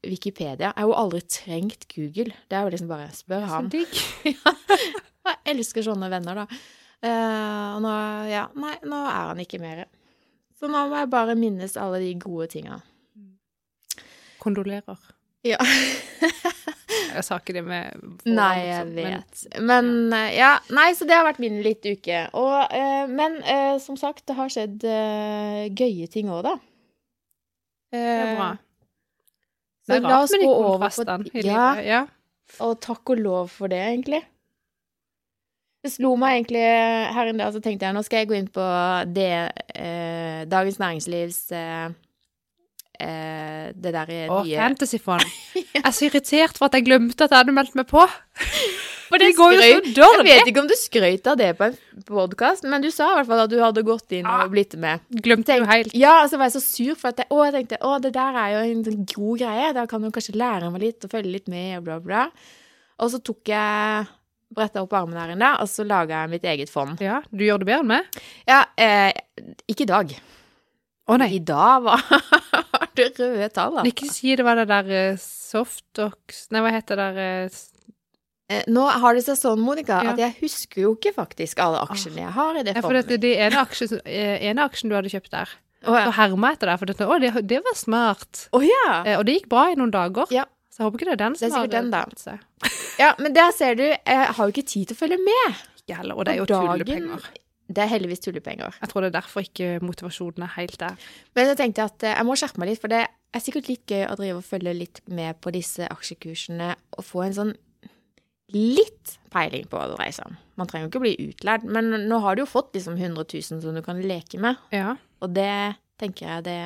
Wikipedia. 0.06 0.72
Jeg 0.72 0.78
har 0.78 0.88
jo 0.90 0.96
aldri 0.98 1.22
trengt 1.30 1.86
Google. 1.92 2.34
Det 2.50 2.58
er 2.58 2.66
jo 2.66 2.74
liksom 2.74 2.90
bare 2.92 3.12
spør 3.16 3.46
Så 3.46 3.52
han. 3.54 3.70
digg. 3.74 4.02
Jeg 5.26 5.56
elsker 5.56 5.86
sånne 5.86 6.10
venner, 6.14 6.44
da. 6.44 6.60
Uh, 7.06 7.78
nå, 7.82 7.92
ja, 8.30 8.46
nei, 8.58 8.76
nå 8.86 9.00
er 9.10 9.32
han 9.32 9.42
ikke 9.42 9.60
mer. 9.62 9.86
Så 10.60 10.70
nå 10.72 10.86
må 10.90 11.02
jeg 11.02 11.10
bare 11.12 11.36
minnes 11.36 11.76
alle 11.78 12.00
de 12.04 12.14
gode 12.22 12.48
tinga. 12.54 12.80
Kondolerer. 14.40 15.00
Ja. 15.46 15.58
Jeg 17.16 17.24
sa 17.24 17.38
ikke 17.40 17.54
det 17.56 17.62
med 17.64 17.96
Nei, 18.28 18.66
jeg 18.68 18.88
men- 18.90 18.96
vet. 18.98 19.42
Men 19.64 19.88
men 20.12 20.32
ja, 20.36 20.50
nei, 20.76 20.90
så 20.98 21.06
det 21.08 21.16
har 21.16 21.24
vært 21.28 21.40
min 21.40 21.62
litt 21.64 21.86
uke. 21.88 22.18
Og, 22.36 22.56
eh, 22.76 23.06
men 23.08 23.38
eh, 23.44 23.78
som 23.84 23.96
sagt, 24.00 24.26
det 24.28 24.36
har 24.36 24.52
skjedd 24.52 24.84
eh, 24.84 25.62
gøye 25.72 26.10
ting 26.12 26.28
òg, 26.34 26.42
da. 26.44 26.54
Det 27.96 28.02
er 28.04 28.32
bra. 28.36 28.50
Så 29.86 29.94
Det 29.94 29.98
er 30.02 30.08
rart 30.10 30.36
med 30.36 30.44
gå 30.44 30.54
over 30.60 30.90
på 30.90 31.46
Ja. 31.46 31.68
Ja. 31.86 32.02
og 32.60 32.80
takk 32.84 33.14
og 33.16 33.22
lov 33.24 33.48
for 33.54 33.72
det, 33.72 33.80
egentlig. 33.80 34.24
Det 35.86 35.92
slo 35.94 36.16
meg 36.18 36.40
egentlig 36.40 36.64
her 37.16 37.30
en 37.30 37.42
dag, 37.44 37.54
så 37.54 37.62
tenkte 37.62 37.86
jeg 37.86 37.94
nå 37.94 38.02
skal 38.08 38.24
jeg 38.24 38.30
gå 38.32 38.38
inn 38.40 38.48
på 38.50 38.66
det 39.14 39.30
eh, 39.78 40.42
Dagens 40.50 40.80
Næringslivs 40.82 41.40
eh, 41.54 41.86
eh, 43.06 43.68
Det 43.76 43.94
der 43.94 44.12
Å, 44.30 44.42
nye 44.46 44.58
Fantasyfond. 44.64 45.26
Jeg 45.76 45.84
er 45.86 45.94
så 45.94 46.08
irritert 46.08 46.58
for 46.58 46.70
at 46.70 46.76
jeg 46.80 46.86
glemte 46.88 47.26
at 47.28 47.34
jeg 47.34 47.42
hadde 47.44 47.54
meldt 47.54 47.76
meg 47.78 47.86
på. 47.92 48.02
For 49.06 49.22
Det 49.22 49.28
går 49.38 49.52
jo 49.54 49.60
så 49.62 49.92
dårlig. 50.00 50.32
Jeg 50.32 50.40
vet 50.40 50.48
ikke 50.50 50.62
om 50.64 50.70
du 50.72 50.74
skrøt 50.80 51.28
av 51.30 51.36
det 51.38 51.50
på 51.60 51.68
en 51.68 51.76
podkast, 52.08 52.66
men 52.66 52.82
du 52.82 52.88
sa 52.90 53.12
i 53.12 53.18
hvert 53.20 53.28
fall 53.30 53.44
at 53.44 53.52
du 53.52 53.60
hadde 53.62 53.84
gått 53.86 54.16
inn 54.18 54.26
Ah. 54.26 54.40
og 54.48 54.56
blitt 54.56 54.74
med. 54.82 55.04
Glemte 55.22 55.60
jo 55.60 55.68
helt. 55.70 55.94
Ja, 55.94 56.16
og 56.24 56.32
så 56.32 56.40
var 56.42 56.50
jeg 56.50 56.56
så 56.56 56.64
sur 56.66 56.98
for 56.98 57.12
at 57.14 57.22
jeg, 57.22 57.30
å, 57.30 57.44
jeg 57.46 57.54
tenkte 57.54 57.78
å, 57.86 57.92
det 58.02 58.16
der 58.16 58.40
er 58.42 58.56
jo 58.56 58.64
en 58.72 58.82
sånn 58.88 59.06
god 59.14 59.44
greie. 59.44 59.68
Da 59.78 59.84
kan 59.92 60.02
du 60.02 60.10
kanskje 60.16 60.34
lære 60.42 60.72
meg 60.74 60.88
litt 60.88 61.06
og 61.06 61.14
følge 61.14 61.36
litt 61.36 61.52
med 61.54 61.76
og 61.78 61.86
bla, 61.86 62.00
bla. 62.02 62.24
Og 63.06 63.14
så 63.14 63.22
tok 63.30 63.54
jeg 63.54 64.10
bretta 64.54 64.84
opp 64.84 64.94
armene 64.94 65.24
her 65.24 65.34
inne, 65.36 65.52
og 65.64 65.70
så 65.72 65.86
laga 65.88 66.24
jeg 66.24 66.34
mitt 66.36 66.48
eget 66.52 66.72
fond. 66.72 67.00
Ja, 67.04 67.22
du 67.32 67.46
gjør 67.46 67.64
det 67.64 67.70
bedre 67.72 67.84
enn 67.84 67.92
meg? 67.94 68.24
Ja, 68.48 68.64
eh, 68.78 69.12
ikke 69.72 69.88
i 69.88 69.92
dag. 69.92 70.16
Å 71.06 71.18
nei. 71.22 71.30
I 71.38 71.44
dag 71.46 71.84
var 71.86 72.02
det 72.98 73.12
røde 73.20 73.50
tall, 73.54 73.78
altså. 73.78 73.90
Ikke 73.92 74.10
si 74.10 74.36
det 74.38 74.46
var 74.48 74.58
det 74.58 74.68
der 74.72 75.14
uh, 75.14 75.20
Softox 75.22 76.48
Nei, 76.50 76.64
hva 76.66 76.72
heter 76.74 76.98
det 76.98 77.10
der 77.14 77.24
eh, 77.46 77.64
Eh, 78.46 78.62
Nå 78.70 78.84
har 79.02 79.18
det 79.18 79.24
seg 79.26 79.38
sånn, 79.40 79.62
Monica, 79.66 80.02
Ja. 80.04 80.12
at 80.14 80.20
jeg 80.22 80.36
husker 80.44 80.82
jo 80.84 80.94
ikke 80.96 81.16
faktisk 81.16 81.60
alle 81.64 81.80
aksjene 81.82 82.22
jeg 82.22 82.34
har 82.36 82.54
i 82.54 82.64
det 82.64 82.76
fondet. 82.76 82.84
Ja, 82.84 82.86
for 82.86 83.10
det, 83.10 83.22
det 83.22 83.32
ene 83.42 83.62
aksjen, 83.64 84.02
eh, 84.06 84.50
ene 84.50 84.66
aksjen 84.70 84.92
du 84.92 84.96
hadde 84.96 85.10
kjøpt 85.10 85.32
der, 85.34 85.50
Å 85.86 85.96
ja. 85.98 86.04
så 86.06 86.12
herma 86.20 86.52
etter 86.54 86.70
deg, 86.70 86.80
for 86.82 86.86
dette, 86.86 87.08
å, 87.10 87.18
det, 87.22 87.32
det 87.50 87.60
var 87.66 87.76
smart. 87.78 88.48
Å, 88.54 88.62
ja. 88.62 89.04
Eh, 89.06 89.18
og 89.18 89.26
det 89.26 89.40
gikk 89.40 89.50
bra 89.50 89.72
i 89.72 89.76
noen 89.80 89.94
dager. 89.94 90.30
Ja. 90.34 90.46
Så 90.76 90.82
jeg 90.84 90.90
håper 90.90 91.00
ikke 91.00 91.08
det 91.08 91.16
er 91.16 91.22
den 91.24 91.34
Det 91.40 91.42
er 91.42 91.50
som 91.54 91.64
sikkert 91.64 91.72
den, 91.78 91.90
da. 91.94 92.04
seg. 92.20 92.70
Ja, 93.00 93.14
men 93.20 93.34
der 93.36 93.52
ser 93.56 93.76
du, 93.80 93.84
jeg 93.88 94.28
har 94.36 94.40
jo 94.50 94.52
ikke 94.52 94.66
tid 94.68 94.90
til 94.92 94.96
å 94.96 95.00
følge 95.00 95.18
med. 95.24 95.62
Ikke 95.82 95.98
heller. 96.02 96.16
Og 96.20 96.26
det 96.28 96.34
er 96.36 96.42
jo 96.42 96.46
dagen- 96.52 96.84
tullepenger. 96.84 97.26
Det 97.66 97.82
er 97.82 97.90
heldigvis 97.90 98.22
tullepenger. 98.22 98.76
Jeg 98.82 98.90
tror 98.92 99.02
det 99.02 99.08
er 99.10 99.16
derfor 99.22 99.42
ikke 99.48 99.70
motivasjonen 99.82 100.44
er 100.46 100.52
helt 100.60 100.76
der. 100.80 101.00
Men 101.36 101.48
jeg 101.50 101.58
tenkte 101.58 101.86
at 101.88 102.04
eh, 102.06 102.14
jeg 102.20 102.28
må 102.28 102.36
skjerpe 102.38 102.62
meg 102.62 102.70
litt, 102.70 102.82
for 102.84 102.92
det 102.94 103.00
er 103.08 103.42
sikkert 103.44 103.68
litt 103.72 103.86
gøy 103.90 104.04
å 104.06 104.16
drive 104.20 104.38
og 104.38 104.46
følge 104.46 104.74
litt 104.78 105.02
med 105.10 105.40
på 105.42 105.52
disse 105.56 105.88
aksjekursene 105.92 106.70
og 107.00 107.04
få 107.08 107.24
en 107.26 107.34
sånn 107.40 107.54
litt 108.54 109.16
peiling 109.34 109.66
på 109.68 109.80
hva 109.80 109.88
det 109.90 109.96
dreier 109.98 110.16
seg 110.16 110.28
om. 110.30 110.36
Man 110.62 110.70
trenger 110.70 110.86
jo 110.88 110.92
ikke 110.94 111.04
bli 111.04 111.16
utlært, 111.32 111.66
men 111.68 111.90
nå 112.08 112.20
har 112.24 112.38
du 112.38 112.44
jo 112.44 112.50
fått 112.50 112.76
liksom 112.78 112.96
100 113.00 113.26
000 113.26 113.64
som 113.64 113.76
du 113.76 113.82
kan 113.86 114.00
leke 114.06 114.40
med, 114.40 114.60
Ja. 114.76 114.96
og 115.26 115.34
det 115.34 115.50
tenker 116.00 116.28
jeg 116.30 116.46
det 116.46 116.60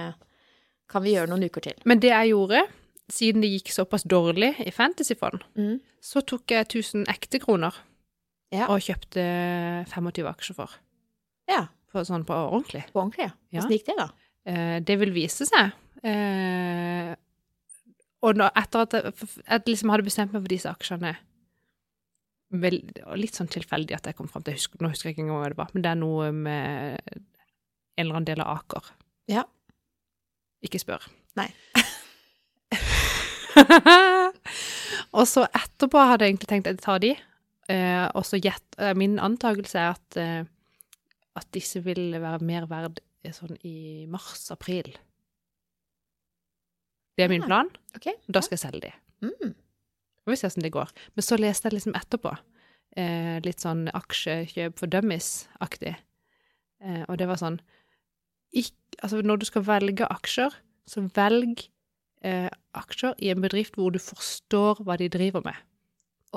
kan 0.92 1.04
vi 1.06 1.14
gjøre 1.16 1.30
noen 1.32 1.46
uker 1.48 1.62
til. 1.70 1.80
Men 1.86 2.00
det 2.04 2.12
jeg 2.12 2.34
gjorde, 2.34 2.66
siden 3.12 3.42
det 3.42 3.50
gikk 3.52 3.72
såpass 3.74 4.04
dårlig 4.04 4.54
i 4.66 4.72
Fantasyfond, 4.72 5.44
Mm. 5.58 5.80
så 6.02 6.22
tok 6.26 6.48
jeg 6.52 6.68
1000 6.68 7.06
ekte 7.08 7.40
kroner 7.42 7.74
Ja. 8.52 8.68
og 8.68 8.80
kjøpte 8.82 9.86
25 9.90 10.28
aksjer 10.30 10.56
for. 10.56 10.70
Ja, 11.48 11.68
For 11.92 12.02
sånn 12.06 12.24
på 12.26 12.34
ordentlig. 12.34 12.84
på 12.94 13.02
ordentlig, 13.02 13.32
ja. 13.52 13.60
Hvordan 13.62 13.72
gikk 13.72 13.86
det, 13.86 13.96
da? 13.98 14.10
Eh, 14.46 14.80
det 14.80 15.00
vil 15.00 15.12
vise 15.12 15.46
seg. 15.46 15.72
Eh, 16.04 17.16
og 18.22 18.36
nå, 18.36 18.50
etter 18.56 18.80
at 18.82 18.92
jeg, 18.94 19.14
jeg 19.48 19.64
liksom 19.66 19.90
hadde 19.90 20.06
bestemt 20.06 20.32
meg 20.34 20.42
for 20.44 20.48
disse 20.48 20.70
aksjene 20.70 21.16
vel, 22.52 22.80
Litt 23.20 23.34
sånn 23.38 23.50
tilfeldig 23.50 23.96
at 23.96 24.06
jeg 24.10 24.16
kom 24.16 24.28
fram 24.28 24.44
til 24.44 24.54
husker, 24.54 24.80
Nå 24.82 24.90
husker 24.90 25.10
jeg 25.10 25.16
ikke 25.18 25.26
engang 25.28 25.42
hva 25.44 25.50
det 25.50 25.58
var, 25.58 25.70
men 25.74 25.82
det 25.86 25.92
er 25.92 26.00
noe 26.00 26.32
med 26.32 27.00
en 27.10 27.26
eller 27.98 28.16
annen 28.16 28.26
del 28.30 28.42
av 28.42 28.58
Aker. 28.58 28.92
Ja. 29.28 29.44
Ikke 30.64 30.80
spør. 30.80 31.04
Nei. 31.36 31.50
og 35.18 35.26
så 35.30 35.44
etterpå 35.48 36.02
hadde 36.12 36.26
jeg 36.26 36.34
egentlig 36.36 36.50
tenkt 36.52 36.70
at 36.70 36.78
jeg 36.78 36.84
tar 36.86 37.02
de, 37.04 37.12
eh, 37.70 38.06
og 38.18 38.26
så 38.28 38.40
gjett 38.42 38.80
eh, 38.82 38.96
Min 38.98 39.18
antakelse 39.24 39.80
er 39.82 39.94
at, 39.96 40.18
eh, 40.20 40.44
at 41.40 41.48
disse 41.56 41.82
vil 41.86 42.12
være 42.20 42.42
mer 42.46 42.68
verd 42.72 43.02
eh, 43.24 43.34
sånn 43.36 43.56
i 43.68 44.06
mars-april. 44.10 44.92
Det 47.18 47.26
er 47.26 47.32
min 47.32 47.44
Ah, 47.44 47.50
plan. 47.52 47.70
Ok. 47.98 48.08
Da 48.32 48.42
skal 48.42 48.56
jeg 48.56 48.64
selge 48.64 48.86
de. 48.88 48.94
Mm. 49.28 49.56
Får 50.24 50.32
vi 50.32 50.38
se 50.40 50.48
hvordan 50.48 50.64
det 50.68 50.72
går. 50.76 50.92
Men 51.16 51.26
så 51.26 51.38
leste 51.40 51.68
jeg 51.68 51.76
liksom 51.76 51.98
etterpå. 52.00 52.32
Eh, 52.98 53.40
litt 53.46 53.60
sånn 53.62 53.90
aksjekjøp 53.94 54.80
for 54.80 54.88
dummies-aktig. 54.92 55.96
Eh, 56.80 57.04
og 57.10 57.18
det 57.20 57.28
var 57.30 57.42
sånn 57.42 57.60
ikk, 58.56 58.74
Altså, 59.04 59.22
når 59.24 59.38
du 59.40 59.46
skal 59.48 59.64
velge 59.64 60.08
aksjer, 60.12 60.56
så 60.90 61.06
velg 61.16 61.62
eh, 62.26 62.50
aksjer 62.78 63.16
i 63.20 63.32
en 63.34 63.42
bedrift 63.44 63.78
hvor 63.80 63.94
du 63.94 64.00
forstår 64.02 64.84
hva 64.86 64.98
de 65.00 65.10
driver 65.12 65.44
med. 65.46 65.58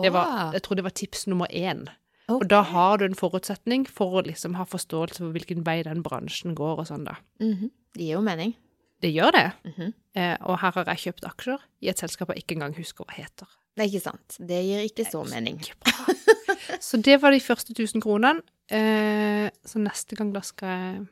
Det 0.03 0.13
var, 0.15 0.53
jeg 0.55 0.63
tror 0.65 0.79
det 0.79 0.85
var 0.87 0.95
tips 0.97 1.27
nummer 1.29 1.51
én. 1.53 1.85
Okay. 2.31 2.39
Og 2.39 2.49
da 2.49 2.63
har 2.65 2.99
du 2.99 3.05
en 3.05 3.19
forutsetning 3.19 3.85
for 3.91 4.21
å 4.21 4.25
liksom 4.25 4.55
ha 4.57 4.65
forståelse 4.65 5.21
for 5.21 5.35
hvilken 5.35 5.65
vei 5.67 5.83
den 5.85 6.05
bransjen 6.07 6.55
går 6.57 6.81
og 6.85 6.89
sånn, 6.89 7.05
da. 7.09 7.19
Mhm. 7.43 7.71
Det 7.93 8.07
gir 8.07 8.17
jo 8.17 8.23
mening. 8.25 8.55
Det 9.03 9.11
gjør 9.13 9.35
det. 9.37 9.49
Mhm. 9.69 9.93
Eh, 10.15 10.37
og 10.41 10.61
her 10.63 10.73
har 10.73 10.85
jeg 10.95 11.03
kjøpt 11.07 11.27
aksjer 11.29 11.59
i 11.83 11.89
et 11.89 11.99
selskap 11.99 12.31
jeg 12.33 12.45
ikke 12.45 12.57
engang 12.57 12.77
husker 12.79 13.05
hva 13.05 13.19
heter. 13.19 13.49
Det 13.77 13.85
er 13.85 13.91
ikke 13.91 14.05
sant. 14.05 14.37
Det 14.39 14.61
gir 14.65 14.85
ikke 14.87 15.05
så 15.11 15.25
mening. 15.29 15.59
Ikke 15.61 15.77
bra. 15.81 16.15
Så 16.81 16.97
det 17.03 17.21
var 17.23 17.33
de 17.33 17.41
første 17.41 17.73
1000 17.73 18.03
kronene. 18.03 18.43
Eh, 18.71 19.51
så 19.67 19.81
neste 19.83 20.17
gang 20.17 20.33
da 20.33 20.41
skal 20.41 20.69
jeg 20.69 21.07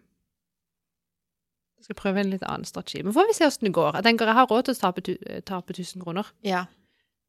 jeg 1.80 1.88
skal 1.88 1.96
prøve 1.98 2.20
en 2.20 2.30
litt 2.34 2.42
annen 2.44 2.68
strategi. 2.68 3.00
Men 3.06 3.14
får 3.16 3.26
vi 3.30 3.36
se 3.38 3.46
hvordan 3.48 3.66
det 3.70 3.74
går. 3.80 3.94
Jeg 3.98 4.04
tenker 4.06 4.30
jeg 4.30 4.36
har 4.38 4.50
råd 4.52 4.66
til 4.68 4.74
å 4.76 4.80
tape, 4.80 5.04
tu- 5.06 5.40
tape 5.48 5.72
1000 5.76 6.02
kroner. 6.04 6.28
Ja. 6.44 6.66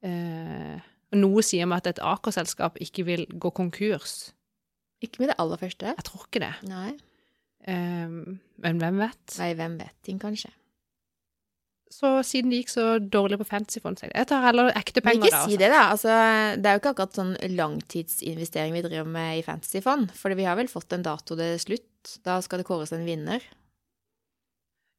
Eh, 0.04 0.80
noe 1.16 1.44
sier 1.46 1.68
meg 1.72 1.82
at 1.84 1.88
et 1.96 2.04
Aker-selskap 2.04 2.78
ikke 2.84 3.06
vil 3.08 3.26
gå 3.32 3.52
konkurs. 3.56 4.32
Ikke 5.02 5.24
med 5.24 5.32
det 5.32 5.38
aller 5.42 5.58
første. 5.58 5.94
Jeg 5.96 6.04
tror 6.08 6.28
ikke 6.28 6.44
det. 6.44 6.54
Nei. 6.70 6.92
Eh, 7.66 8.10
men 8.62 8.82
hvem 8.82 9.00
vet? 9.06 9.38
Nei, 9.40 9.54
hvem 9.56 9.78
vet 9.80 9.96
ting, 10.04 10.20
kanskje. 10.22 10.52
Så 11.92 12.08
siden 12.24 12.52
det 12.54 12.62
gikk 12.62 12.70
så 12.72 12.84
dårlig 13.04 13.38
på 13.42 13.46
Fantasyfond, 13.50 14.00
så 14.00 14.08
jeg 14.14 14.28
tar 14.30 14.46
heller 14.46 14.70
ekte 14.80 15.02
Men 15.04 15.18
penger 15.20 15.26
ikke 15.28 15.32
da. 15.36 15.40
si 15.44 15.52
altså. 15.52 15.60
det, 15.60 15.70
da. 15.74 15.82
Altså, 15.92 16.14
det 16.62 16.70
er 16.70 16.78
jo 16.78 16.80
ikke 16.80 16.94
akkurat 16.94 17.18
sånn 17.20 17.34
langtidsinvestering 17.58 18.76
vi 18.78 18.84
driver 18.86 19.10
med 19.12 19.40
i 19.42 19.44
Fantasyfond. 19.44 20.14
For 20.16 20.32
vi 20.40 20.46
har 20.48 20.56
vel 20.60 20.70
fått 20.72 20.94
en 20.96 21.04
dato 21.04 21.36
det 21.36 21.50
er 21.58 21.60
slutt. 21.60 22.14
Da 22.24 22.38
skal 22.42 22.62
det 22.62 22.68
kåres 22.70 22.94
en 22.96 23.04
vinner. 23.06 23.44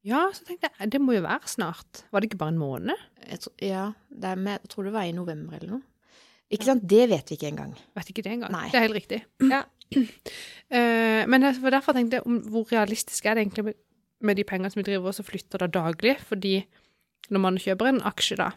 Ja, 0.06 0.24
så 0.34 0.42
tenkte 0.46 0.66
jeg, 0.66 0.90
det 0.90 0.98
må 1.02 1.14
jo 1.14 1.22
være 1.22 1.46
snart. 1.50 2.02
Var 2.10 2.22
det 2.22 2.30
ikke 2.30 2.40
bare 2.40 2.54
en 2.54 2.58
måned? 2.58 3.02
Tror, 3.38 3.54
ja, 3.62 3.84
det 4.10 4.32
med, 4.40 4.58
jeg 4.64 4.72
tror 4.72 4.88
det 4.88 4.94
var 4.96 5.06
i 5.06 5.14
november 5.14 5.60
eller 5.60 5.76
noe. 5.76 5.84
Ikke 6.52 6.68
sant? 6.68 6.82
Det 6.84 7.06
vet 7.08 7.30
vi 7.30 7.38
ikke 7.38 7.48
engang. 7.48 7.72
Vet 7.96 8.10
ikke 8.12 8.24
det 8.26 8.34
engang. 8.34 8.52
Nei. 8.52 8.66
Det 8.72 8.80
er 8.80 8.84
helt 8.84 8.98
riktig. 8.98 9.20
Ja. 9.46 9.62
Uh, 9.94 11.22
men 11.30 11.46
jeg, 11.46 11.60
derfor 11.64 11.96
tenkte 11.96 12.18
jeg 12.18 12.26
om 12.28 12.42
hvor 12.52 12.66
realistisk 12.72 13.28
er 13.28 13.38
det 13.38 13.46
egentlig 13.46 13.64
med, 13.70 13.78
med 14.26 14.38
de 14.40 14.44
pengene 14.48 14.72
som 14.72 14.82
vi 14.82 14.88
driver 14.90 15.14
og 15.14 15.28
flytter 15.28 15.62
da 15.62 15.70
daglig? 15.72 16.18
Fordi 16.28 16.58
når 17.32 17.44
man 17.46 17.62
kjøper 17.62 17.92
en 17.92 18.02
aksje, 18.10 18.36
da, 18.42 18.50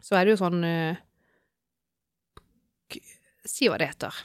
så 0.00 0.16
er 0.16 0.24
det 0.24 0.36
jo 0.36 0.40
sånn 0.44 0.62
uh, 0.64 1.02
Si 3.46 3.68
hva 3.70 3.76
det 3.78 3.86
heter. 3.92 4.16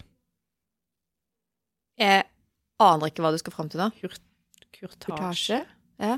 Jeg 2.02 2.24
aner 2.82 3.12
ikke 3.12 3.22
hva 3.22 3.30
du 3.36 3.38
skal 3.38 3.54
fram 3.54 3.68
til 3.70 3.84
da. 3.84 3.92
Kurtasje. 4.02 5.04
Kurtasje? 5.06 5.60
Ja. 6.02 6.18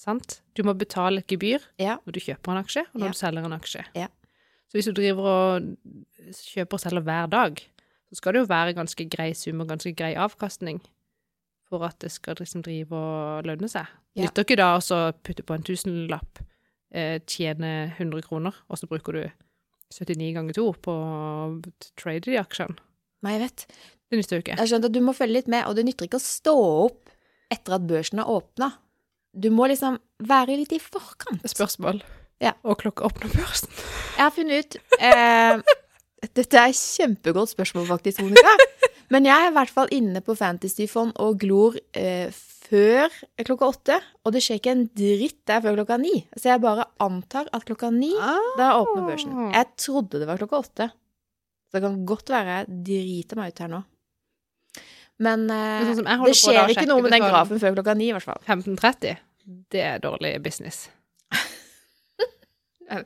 Sant? 0.00 0.38
Du 0.56 0.62
må 0.64 0.72
betale 0.78 1.20
et 1.20 1.28
gebyr 1.28 1.60
Ja. 1.78 1.98
når 2.06 2.12
du 2.16 2.20
kjøper 2.20 2.52
en 2.54 2.62
aksje, 2.64 2.84
og 2.94 3.00
når 3.00 3.06
Ja. 3.06 3.12
du 3.12 3.18
selger 3.18 3.44
en 3.44 3.52
aksje. 3.58 3.84
Ja. 3.94 4.08
Så 4.68 4.72
hvis 4.78 4.84
du 4.86 4.92
driver 4.92 5.24
og 5.26 5.76
kjøper 6.32 6.74
og 6.74 6.80
selger 6.80 7.02
hver 7.02 7.26
dag, 7.30 7.56
så 8.08 8.14
skal 8.16 8.32
det 8.32 8.40
jo 8.40 8.46
være 8.46 8.74
ganske 8.74 9.10
grei 9.10 9.32
sum 9.34 9.60
og 9.60 9.68
ganske 9.68 9.94
grei 9.94 10.14
avkastning 10.14 10.80
for 11.68 11.84
at 11.84 11.98
det 12.00 12.10
skal 12.10 12.34
liksom 12.36 12.62
drive 12.62 12.92
og 12.92 13.44
lønne 13.44 13.68
seg. 13.68 13.86
Ja. 14.16 14.24
Nytter 14.24 14.42
ikke 14.44 14.56
da 14.56 14.76
å 14.78 15.12
putte 15.22 15.42
på 15.44 15.54
en 15.54 15.62
tusenlapp, 15.62 16.38
eh, 16.92 17.18
tjene 17.26 17.92
100 17.98 18.22
kroner, 18.22 18.54
og 18.68 18.78
så 18.78 18.88
bruker 18.88 19.12
du 19.12 19.30
79 19.92 20.32
ganger 20.34 20.52
2 20.54 20.72
på 20.82 20.90
å 20.90 21.62
trade 21.96 22.22
de 22.22 22.36
aksjene. 22.38 22.76
Nei, 23.22 23.38
jeg 23.38 23.40
vet. 23.42 23.66
Det 24.10 24.18
nytter 24.18 24.36
jo 24.36 24.42
ikke. 24.42 24.56
Jeg 24.56 24.68
skjønner 24.68 24.84
at 24.86 24.92
du 24.92 25.00
må 25.00 25.12
følge 25.14 25.32
litt 25.34 25.48
med, 25.48 25.66
og 25.66 25.76
det 25.76 25.84
nytter 25.84 26.06
ikke 26.08 26.18
å 26.18 26.24
stå 26.24 26.54
opp 26.86 27.10
etter 27.52 27.76
at 27.76 27.86
børsen 27.90 28.22
har 28.22 28.30
åpna. 28.30 28.72
Du 29.30 29.50
må 29.54 29.68
liksom 29.70 29.98
være 30.26 30.58
litt 30.58 30.72
i 30.74 30.80
forkant. 30.82 31.44
Spørsmål. 31.48 32.02
Ja. 32.42 32.54
Og 32.64 32.80
klokka 32.80 33.06
åpner 33.10 33.32
børsen. 33.34 33.70
Jeg 34.16 34.24
har 34.24 34.34
funnet 34.34 34.64
ut 34.64 34.78
eh, 35.00 35.76
Dette 36.36 36.58
er 36.58 36.68
et 36.68 36.76
kjempegodt 36.76 37.52
spørsmål, 37.54 37.86
faktisk, 37.88 38.20
Monica. 38.20 38.52
Men 39.10 39.24
jeg 39.26 39.32
er 39.34 39.48
i 39.50 39.54
hvert 39.56 39.72
fall 39.72 39.88
inne 39.96 40.20
på 40.22 40.36
Fantasyfond 40.38 41.14
og 41.18 41.38
glor 41.40 41.78
eh, 41.96 42.28
før 42.30 43.08
klokka 43.42 43.70
åtte. 43.72 43.96
Og 44.22 44.34
det 44.34 44.42
skjer 44.44 44.60
ikke 44.60 44.74
en 44.76 44.84
dritt 45.00 45.38
der 45.48 45.62
før 45.64 45.78
klokka 45.80 45.96
ni. 46.02 46.12
Så 46.36 46.52
jeg 46.52 46.62
bare 46.62 46.86
antar 47.02 47.48
at 47.56 47.64
klokka 47.66 47.90
ni, 47.94 48.12
da 48.60 48.74
åpner 48.78 49.08
børsen. 49.08 49.32
Jeg 49.56 49.70
trodde 49.80 50.20
det 50.20 50.28
var 50.28 50.38
klokka 50.42 50.60
åtte. 50.62 50.90
Så 51.70 51.78
det 51.78 51.84
kan 51.86 51.98
godt 52.06 52.30
være 52.34 52.60
jeg 52.60 52.78
driter 52.90 53.40
meg 53.40 53.54
ut 53.54 53.64
her 53.64 53.72
nå. 53.72 53.82
Men 55.20 55.42
eh, 55.52 55.82
Men 55.84 55.96
sånn 55.98 56.06
det 56.08 56.16
da, 56.16 56.34
skjer 56.40 56.72
ikke 56.74 56.86
noe 56.88 57.02
med 57.04 57.12
den 57.12 57.26
grafen 57.26 57.60
før 57.60 57.74
klokka 57.76 57.94
ni, 57.98 58.08
i 58.08 58.14
hvert 58.16 58.24
fall. 58.24 58.40
15.30, 58.48 59.18
det 59.74 59.82
er 59.84 59.98
dårlig 60.04 60.34
business. 60.44 60.86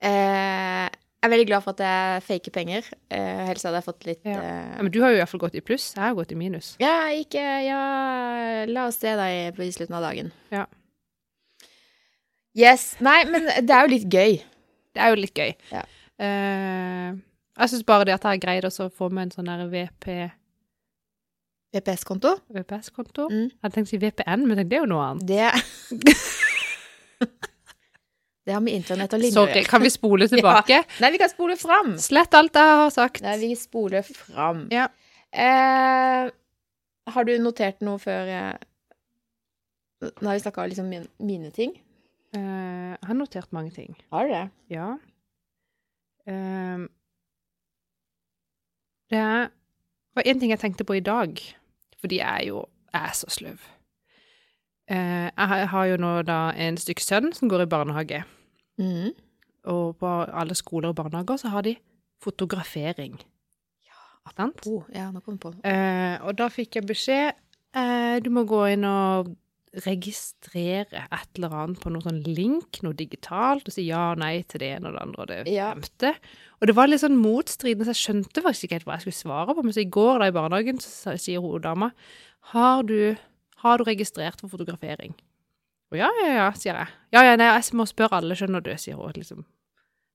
Eh, 0.00 0.86
jeg 1.20 1.26
er 1.28 1.32
veldig 1.34 1.46
glad 1.50 1.60
for 1.64 1.74
at 1.76 1.80
jeg 1.84 2.22
faker 2.24 2.52
penger. 2.54 2.86
Eh, 3.12 3.40
helst 3.50 3.66
hadde 3.66 3.76
jeg 3.82 3.84
fått 3.84 4.06
litt 4.08 4.22
Ja. 4.24 4.38
eh, 4.40 4.78
men 4.80 4.88
du 4.94 5.00
har 5.02 5.10
jo 5.12 5.18
i 5.18 5.20
hvert 5.20 5.28
fall 5.28 5.42
gått 5.42 5.58
i 5.58 5.60
pluss. 5.60 5.90
Jeg 5.94 6.00
har 6.02 6.14
gått 6.16 6.32
i 6.32 6.38
minus. 6.40 6.76
Ja, 6.80 7.10
ikke 7.12 7.42
Ja, 7.66 7.80
la 8.70 8.86
oss 8.86 8.96
se 9.02 9.12
deg 9.18 9.54
på 9.56 9.66
i 9.66 9.72
slutten 9.74 9.96
av 9.98 10.02
dagen. 10.06 10.32
Ja. 10.50 10.64
Yes. 12.56 12.96
Nei, 13.00 13.24
men 13.28 13.44
det 13.44 13.70
er 13.70 13.84
jo 13.86 13.92
litt 13.96 14.08
gøy. 14.08 14.40
Det 14.96 14.98
er 15.04 15.12
jo 15.12 15.20
litt 15.20 15.34
gøy. 15.38 15.52
Ja. 15.70 15.82
Eh, 16.18 17.12
jeg 17.60 17.68
syns 17.70 17.84
bare 17.86 18.04
det 18.08 18.14
at 18.16 18.24
jeg 18.24 18.30
har 18.32 18.40
greid 18.42 18.64
å 18.66 18.88
få 18.90 19.06
med 19.12 19.28
en 19.28 19.30
sånn 19.36 19.46
der 19.46 19.68
VP, 19.70 20.32
VPS-konto. 21.74 22.34
VPS-konto. 22.50 23.28
Mm. 23.30 23.46
Jeg 23.50 23.58
hadde 23.62 23.74
tenkt 23.76 23.88
å 23.88 23.92
si 23.92 24.00
VPN, 24.02 24.46
men 24.48 24.62
det 24.62 24.76
er 24.78 24.82
jo 24.82 24.90
noe 24.90 25.04
annet. 25.12 25.26
Det 25.28 25.50
Det 28.40 28.54
har 28.56 28.62
med 28.64 28.74
internett 28.74 29.12
og 29.14 29.20
linjer 29.20 29.36
Sorry, 29.36 29.62
kan 29.68 29.82
vi 29.84 29.90
spole 29.92 30.26
tilbake? 30.32 30.80
Nei, 31.02 31.10
vi 31.14 31.20
kan 31.20 31.30
spole 31.30 31.54
fram. 31.60 31.92
Slett 32.02 32.34
alt 32.34 32.56
jeg 32.58 32.78
har 32.80 32.90
sagt. 32.94 33.20
Nei, 33.22 33.36
vi 33.42 33.50
spoler 33.58 34.02
fram. 34.06 34.64
Ja. 34.74 34.88
Eh, 35.30 36.30
har 37.14 37.28
du 37.28 37.32
notert 37.38 37.84
noe 37.86 38.00
før 38.02 38.26
jeg 38.26 38.58
Nå 40.00 40.24
har 40.24 40.32
vi 40.38 40.40
snakka 40.40 40.64
liksom 40.64 40.86
min, 40.88 41.04
mine 41.20 41.50
ting. 41.52 41.74
Eh, 42.32 42.40
jeg 42.96 43.06
har 43.10 43.16
notert 43.18 43.50
mange 43.52 43.70
ting. 43.76 43.92
Har 44.14 44.24
du 44.26 44.32
det? 44.32 44.46
Ja. 44.72 44.94
Ehm, 46.24 46.86
det 49.12 49.20
var 49.20 50.24
en 50.24 50.40
ting 50.40 50.54
jeg 50.54 50.62
tenkte 50.62 50.86
på 50.88 50.96
i 50.96 51.04
dag, 51.04 51.36
fordi 52.00 52.18
jeg 52.20 52.42
er 52.42 52.46
jo 52.48 52.64
er 52.94 53.12
så 53.14 53.28
sløv. 53.30 53.60
Eh, 54.90 55.30
jeg 55.36 55.68
har- 55.68 55.86
jo 55.86 55.96
nå 55.96 56.22
da 56.26 56.50
en 56.56 56.76
stykk 56.76 57.00
sønn 57.00 57.32
som 57.34 57.48
går 57.48 57.62
i 57.62 57.66
barnehage. 57.66 58.24
Mm. 58.78 59.12
og 59.64 59.98
på 59.98 60.06
alle 60.32 60.54
skoler 60.54 60.88
og 60.88 60.96
barnehager 60.96 61.36
så 61.36 61.48
har 61.52 61.60
de 61.62 61.76
fotografering. 62.24 63.18
Ja, 63.84 64.30
sant? 64.36 64.66
Oh, 64.66 64.84
ja, 64.94 65.10
nå 65.10 65.20
kom 65.20 65.34
jeg 65.34 65.40
på. 65.40 65.50
Eh, 65.68 66.16
og 66.24 66.36
da 66.38 66.48
fikk 66.48 66.74
jeg 66.78 66.86
beskjed 66.88 67.32
eh, 67.74 68.20
Du 68.20 68.30
må 68.30 68.46
gå 68.48 68.64
inn 68.72 68.84
og 68.84 69.28
registrere 69.86 71.04
et 71.06 71.38
eller 71.38 71.52
annet 71.54 71.80
på 71.82 71.92
noe 71.94 72.02
sånn 72.02 72.20
link, 72.26 72.80
noe 72.82 72.96
digitalt, 72.98 73.68
og 73.70 73.74
si 73.74 73.84
ja 73.86 74.10
og 74.12 74.18
nei 74.22 74.40
til 74.50 74.62
det 74.64 74.70
ene 74.76 74.90
og 74.90 74.96
det 74.96 75.02
andre 75.04 75.22
og 75.22 75.28
det 75.30 75.38
Ja. 75.54 75.68
femte. 75.74 76.14
Og 76.60 76.66
det 76.66 76.74
var 76.76 76.88
litt 76.90 77.00
sånn 77.00 77.16
motstridende, 77.20 77.86
så 77.86 77.94
jeg 77.94 78.02
skjønte 78.02 78.42
faktisk 78.42 78.64
ikke 78.66 78.78
helt 78.80 78.84
hva 78.88 78.96
jeg 78.98 79.06
skulle 79.06 79.20
svare 79.22 79.54
på. 79.54 79.62
Men 79.62 79.72
så 79.72 79.80
i 79.84 79.90
går 79.90 80.18
da 80.18 80.26
i 80.26 80.34
barnehagen 80.34 80.80
så 80.82 81.14
sier 81.18 81.40
hun 81.40 81.60
dama 81.62 81.92
har 82.52 82.82
du, 82.82 83.16
har 83.62 83.78
du 83.78 83.84
registrert 83.84 84.40
for 84.40 84.48
fotografering? 84.48 85.14
Og 85.92 85.98
ja, 85.98 86.10
ja, 86.22 86.32
ja, 86.34 86.52
sier 86.52 86.74
jeg. 86.74 86.88
Ja, 87.12 87.22
ja, 87.26 87.36
nei, 87.36 87.46
jeg 87.50 87.74
må 87.74 87.86
spørre 87.86 88.18
alle, 88.20 88.34
skjønner 88.38 88.62
du, 88.62 88.70
sier 88.78 88.96
hun. 88.96 89.12
Liksom. 89.14 89.44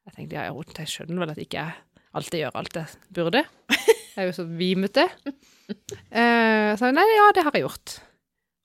Jeg 0.06 0.16
tenkte 0.16 0.36
ja, 0.36 0.46
ja, 0.48 0.54
jeg 0.80 0.88
skjønner 0.88 1.24
vel 1.26 1.32
at 1.34 1.42
ikke 1.42 1.60
jeg 1.64 1.74
alltid 2.16 2.40
gjør 2.44 2.60
alt 2.62 2.76
jeg 2.80 2.88
burde. 3.12 3.46
Jeg 4.16 4.24
er 4.24 4.30
jo 4.30 4.36
så 4.38 4.46
vimete. 4.48 5.08
Eh, 5.66 6.76
så 6.78 6.92
nei, 6.94 7.04
ja, 7.18 7.32
det 7.34 7.42
har 7.42 7.56
jeg 7.58 7.64
gjort. 7.66 7.96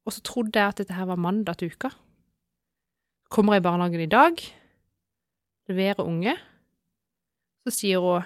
Og 0.09 0.15
så 0.17 0.23
trodde 0.25 0.57
jeg 0.59 0.69
at 0.73 0.81
dette 0.81 0.97
her 0.97 1.09
var 1.11 1.21
mandag 1.21 1.59
til 1.61 1.71
uka. 1.75 1.91
Kommer 3.31 3.55
jeg 3.57 3.63
i 3.63 3.67
barnehagen 3.69 4.01
i 4.03 4.11
dag, 4.11 4.41
leverer 5.71 6.03
unge. 6.07 6.35
Så 7.67 7.75
sier 7.83 8.03
hun 8.03 8.25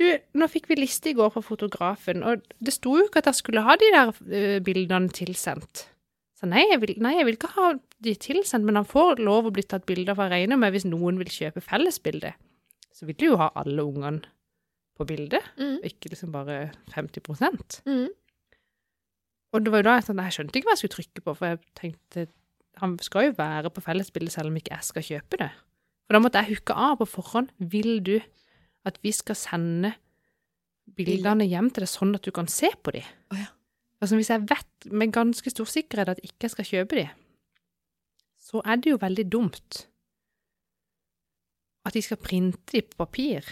Du, 0.00 0.06
nå 0.40 0.46
fikk 0.48 0.70
vi 0.70 0.78
liste 0.80 1.10
i 1.10 1.12
går 1.14 1.28
fra 1.34 1.42
fotografen, 1.44 2.22
og 2.24 2.40
det 2.64 2.72
sto 2.72 2.94
jo 2.96 3.04
ikke 3.04 3.20
at 3.20 3.26
jeg 3.28 3.36
skulle 3.42 3.60
ha 3.66 3.74
de 3.76 3.90
der 3.92 4.12
eh, 4.32 4.54
bildene 4.64 5.12
tilsendt. 5.12 5.82
Så 6.40 6.48
nei 6.48 6.62
jeg, 6.70 6.80
vil, 6.80 6.94
nei, 7.04 7.12
jeg 7.18 7.26
vil 7.28 7.36
ikke 7.36 7.50
ha 7.58 7.66
de 8.02 8.14
tilsendt, 8.16 8.64
men 8.64 8.80
han 8.80 8.88
får 8.88 9.20
lov 9.20 9.50
å 9.50 9.52
bli 9.52 9.62
tatt 9.68 9.84
bilder, 9.86 10.16
for 10.16 10.24
å 10.24 10.32
regner 10.32 10.56
med 10.58 10.72
hvis 10.72 10.88
noen 10.88 11.20
vil 11.20 11.28
kjøpe 11.30 11.60
fellesbilde, 11.62 12.32
så 12.96 13.04
vil 13.06 13.18
du 13.20 13.26
jo 13.28 13.36
ha 13.42 13.50
alle 13.60 13.84
ungene 13.84 14.24
på 14.96 15.04
bildet, 15.12 15.44
Mm. 15.60 15.76
ikke 15.84 16.08
liksom 16.14 16.32
bare 16.32 16.72
50 16.96 17.20
Mm. 17.84 18.08
Og 19.52 19.64
det 19.64 19.72
var 19.72 19.82
jo 19.82 19.86
da 19.88 19.94
jeg, 19.98 20.06
sånn, 20.08 20.22
jeg 20.24 20.34
skjønte 20.36 20.58
ikke 20.58 20.68
hva 20.68 20.74
jeg 20.76 20.80
skulle 20.82 20.96
trykke 20.96 21.24
på, 21.26 21.34
for 21.36 21.46
jeg 21.52 21.60
tenkte 21.78 22.26
han 22.80 22.94
skal 23.04 23.26
jo 23.28 23.34
være 23.36 23.70
på 23.70 23.82
fellesbildet 23.84 24.32
selv 24.32 24.48
om 24.48 24.56
ikke 24.56 24.72
jeg 24.72 24.86
skal 24.88 25.04
kjøpe 25.04 25.38
det. 25.42 25.50
For 26.06 26.16
da 26.16 26.20
måtte 26.24 26.40
jeg 26.40 26.56
hooke 26.56 26.74
av 26.74 26.94
på 27.02 27.06
forhånd. 27.12 27.50
Vil 27.58 27.98
du 28.04 28.14
at 28.88 28.96
vi 29.04 29.12
skal 29.12 29.36
sende 29.38 29.92
bildene 30.96 31.44
hjem 31.46 31.68
til 31.70 31.84
deg 31.84 31.90
sånn 31.92 32.16
at 32.16 32.24
du 32.24 32.32
kan 32.34 32.48
se 32.50 32.70
på 32.82 32.94
dem? 32.96 33.04
Å 33.32 33.38
ja. 33.38 33.50
Altså 34.02 34.16
hvis 34.18 34.32
jeg 34.32 34.42
vet 34.50 34.88
med 34.90 35.12
ganske 35.14 35.52
stor 35.52 35.68
sikkerhet 35.70 36.08
at 36.16 36.22
ikke 36.24 36.48
jeg 36.48 36.54
skal 36.56 36.66
kjøpe 36.72 36.98
dem, 36.98 37.12
så 38.42 38.64
er 38.66 38.80
det 38.82 38.90
jo 38.90 38.98
veldig 39.04 39.26
dumt 39.30 39.84
at 41.86 41.94
de 41.94 42.02
skal 42.02 42.18
printe 42.22 42.72
dem 42.74 42.88
på 42.88 42.98
papir 43.04 43.46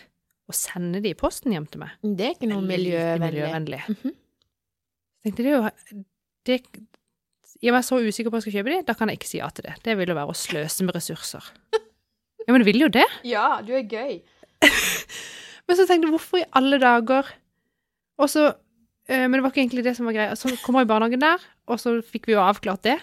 og 0.51 0.57
sende 0.59 0.99
dem 0.99 1.13
i 1.13 1.19
posten 1.19 1.55
hjem 1.55 1.69
til 1.71 1.85
meg. 1.85 1.95
Det 2.03 2.27
er 2.27 2.35
ikke 2.35 2.51
noe 2.51 2.65
miljøvennlig. 2.67 3.31
miljøvennlig. 3.31 3.83
Mm 3.87 3.97
Mhm. 4.01 4.17
Jeg 5.21 5.35
tenkte 5.35 5.45
det 5.45 5.53
er 5.53 5.59
jo 5.59 6.05
det, 6.49 6.57
jeg 7.61 7.75
var 7.77 7.85
så 7.85 7.99
usikker 8.01 8.31
på 8.31 8.37
om 8.37 8.41
jeg 8.41 8.47
skulle 8.47 8.61
kjøpe 8.63 8.73
de, 8.73 8.85
da 8.89 8.95
kan 8.97 9.11
jeg 9.13 9.21
ikke 9.21 9.29
si 9.29 9.41
ja 9.41 9.51
til 9.53 9.67
det. 9.67 9.75
Det 9.85 9.97
vil 9.99 10.09
jo 10.09 10.17
være 10.17 10.33
å 10.33 10.37
sløse 10.39 10.87
med 10.87 10.97
ressurser. 10.97 11.53
Ja, 12.49 12.55
men 12.55 12.63
du 12.65 12.67
vil 12.67 12.81
jo 12.81 12.87
det. 12.89 13.05
Ja, 13.29 13.61
du 13.63 13.69
er 13.77 13.85
gøy. 13.85 14.15
Men 15.69 15.77
så 15.79 15.85
tenkte 15.87 16.09
jeg, 16.09 16.15
hvorfor 16.17 16.41
i 16.41 16.47
alle 16.57 16.79
dager 16.83 17.29
Og 18.19 18.31
så 18.33 18.47
eh, 18.49 19.27
Men 19.29 19.37
det 19.37 19.43
var 19.45 19.53
ikke 19.53 19.61
egentlig 19.61 19.85
det 19.87 19.93
som 19.95 20.09
var 20.09 20.17
greia. 20.17 20.35
Så 20.35 20.51
kommer 20.65 20.83
jeg 20.83 20.89
i 20.89 20.91
barnehagen 20.91 21.23
der, 21.23 21.45
og 21.71 21.79
så 21.79 21.93
fikk 22.03 22.27
vi 22.27 22.35
jo 22.35 22.43
avklart 22.43 22.83
det. 22.89 22.97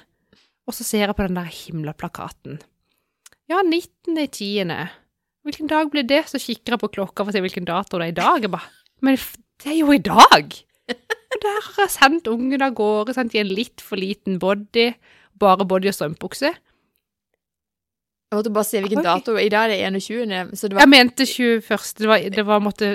Og 0.68 0.76
så 0.76 0.84
ser 0.84 1.06
jeg 1.06 1.16
på 1.16 1.30
den 1.30 1.38
der 1.38 1.48
himla 1.54 1.94
plakaten. 1.96 2.58
Ja, 3.48 3.62
19.10. 3.62 4.74
Hvilken 5.48 5.72
dag 5.72 5.94
blir 5.94 6.04
det? 6.10 6.26
Så 6.34 6.42
kikker 6.44 6.76
jeg 6.76 6.82
på 6.82 6.92
klokka 6.98 7.24
for 7.24 7.32
å 7.32 7.38
se 7.38 7.46
hvilken 7.46 7.70
dato 7.70 8.02
det 8.02 8.10
er 8.10 8.16
i 8.16 8.20
dag. 8.20 8.42
Jeg 8.44 8.52
bare, 8.58 8.74
Men 9.06 9.22
det 9.64 9.72
er 9.72 9.80
jo 9.80 9.94
i 9.96 10.02
dag! 10.04 10.58
Og 11.28 11.42
der 11.44 11.60
har 11.66 11.84
jeg 11.84 11.94
sendt 11.98 12.30
ungen 12.32 12.64
av 12.64 12.76
gårde, 12.78 13.16
sant, 13.18 13.36
i 13.36 13.42
en 13.42 13.52
litt 13.52 13.84
for 13.84 14.00
liten 14.00 14.40
body. 14.40 14.92
Bare 15.38 15.68
body 15.68 15.92
og 15.92 15.98
strømpukse. 15.98 16.54
Jeg 18.28 18.36
måtte 18.36 18.52
bare 18.52 18.68
se 18.68 18.80
hvilken 18.84 19.00
okay. 19.00 19.22
dato. 19.22 19.34
I 19.40 19.48
dag 19.48 19.72
er 19.72 19.92
det 19.96 20.02
21., 20.04 20.50
så 20.60 20.68
det 20.68 20.76
var 20.76 20.84
Jeg 20.84 20.92
mente 20.92 21.26
21. 21.26 21.94
Det 22.00 22.08
var, 22.10 22.24
det 22.36 22.44
var 22.46 22.60
måtte, 22.60 22.90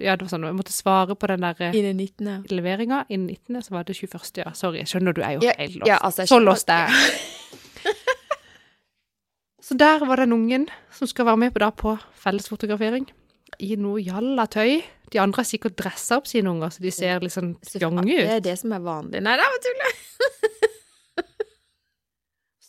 ja, 0.00 0.14
det 0.16 0.24
var 0.24 0.30
sånn, 0.32 0.46
jeg 0.48 0.56
måtte 0.56 0.72
svare 0.72 1.16
på 1.20 1.28
den 1.28 1.44
der 1.44 1.60
eh, 1.66 1.76
innen 1.76 2.00
19. 2.00 2.46
leveringa 2.48 3.02
innen 3.12 3.28
19., 3.28 3.66
så 3.66 3.74
var 3.76 3.84
det 3.84 3.98
21. 3.98 4.40
Ja, 4.40 4.54
sorry. 4.56 4.86
Skjønner 4.88 5.16
du, 5.16 5.20
er 5.20 5.36
jo 5.36 5.44
Ja, 5.44 5.52
helt 5.58 5.76
lost. 5.82 5.90
ja, 5.90 5.98
altså, 6.00 6.24
så 6.30 6.40
lost 6.40 6.72
er 6.72 6.88
jeg. 6.88 7.20
Så 9.70 9.76
der 9.78 10.02
var 10.02 10.18
den 10.18 10.32
ungen 10.32 10.64
som 10.90 11.06
skal 11.06 11.28
være 11.28 11.38
med 11.44 11.52
på, 11.54 11.60
da, 11.62 11.68
på 11.70 11.92
fellesfotografering. 12.18 13.04
I 13.62 13.76
noe 13.78 14.00
jalla 14.02 14.48
tøy. 14.50 14.80
De 15.10 15.18
andre 15.22 15.42
har 15.42 15.48
sikkert 15.48 15.74
dressa 15.78 16.20
opp 16.20 16.28
sine 16.30 16.52
unger, 16.52 16.70
så 16.74 16.84
de 16.84 16.92
ser 16.94 17.24
litt 17.24 17.34
sånn 17.34 17.56
Så 17.66 17.80
ut. 18.06 18.14
Det 18.14 18.36
er 18.36 18.44
det 18.44 18.56
som 18.60 18.74
er 18.76 18.82
vanlig. 18.84 19.22
Nei, 19.26 19.34
det 19.40 19.48
var 19.50 19.60
tull. 19.66 19.80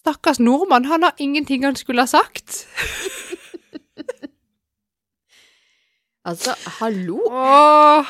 Stakkars 0.02 0.40
nordmann, 0.42 0.88
han 0.90 1.06
har 1.06 1.14
ingenting 1.22 1.62
han 1.68 1.78
skulle 1.78 2.08
ha 2.08 2.10
sagt. 2.10 2.64
Altså, 6.22 6.54
hallo. 6.78 7.18
Åh. 7.34 8.06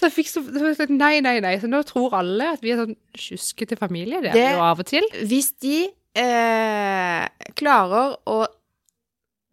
Så 0.00 0.08
jeg 0.08 0.14
fikk 0.16 0.30
så 0.32 0.40
så 0.74 0.86
Nei, 0.90 1.20
nei, 1.22 1.36
nei. 1.44 1.52
Så 1.62 1.70
nå 1.70 1.84
tror 1.86 2.16
alle 2.18 2.48
at 2.56 2.64
vi 2.64 2.72
er 2.74 2.80
sånn 2.82 2.96
sjuskete 3.14 3.78
familie. 3.78 4.18
Det 4.24 4.32
er 4.32 4.34
vi 4.34 4.56
jo 4.56 4.64
av 4.66 4.82
og 4.82 4.88
til. 4.88 5.06
Hvis 5.30 5.52
de 5.62 5.76
eh, 6.18 7.22
klarer 7.54 8.16
å 8.26 8.40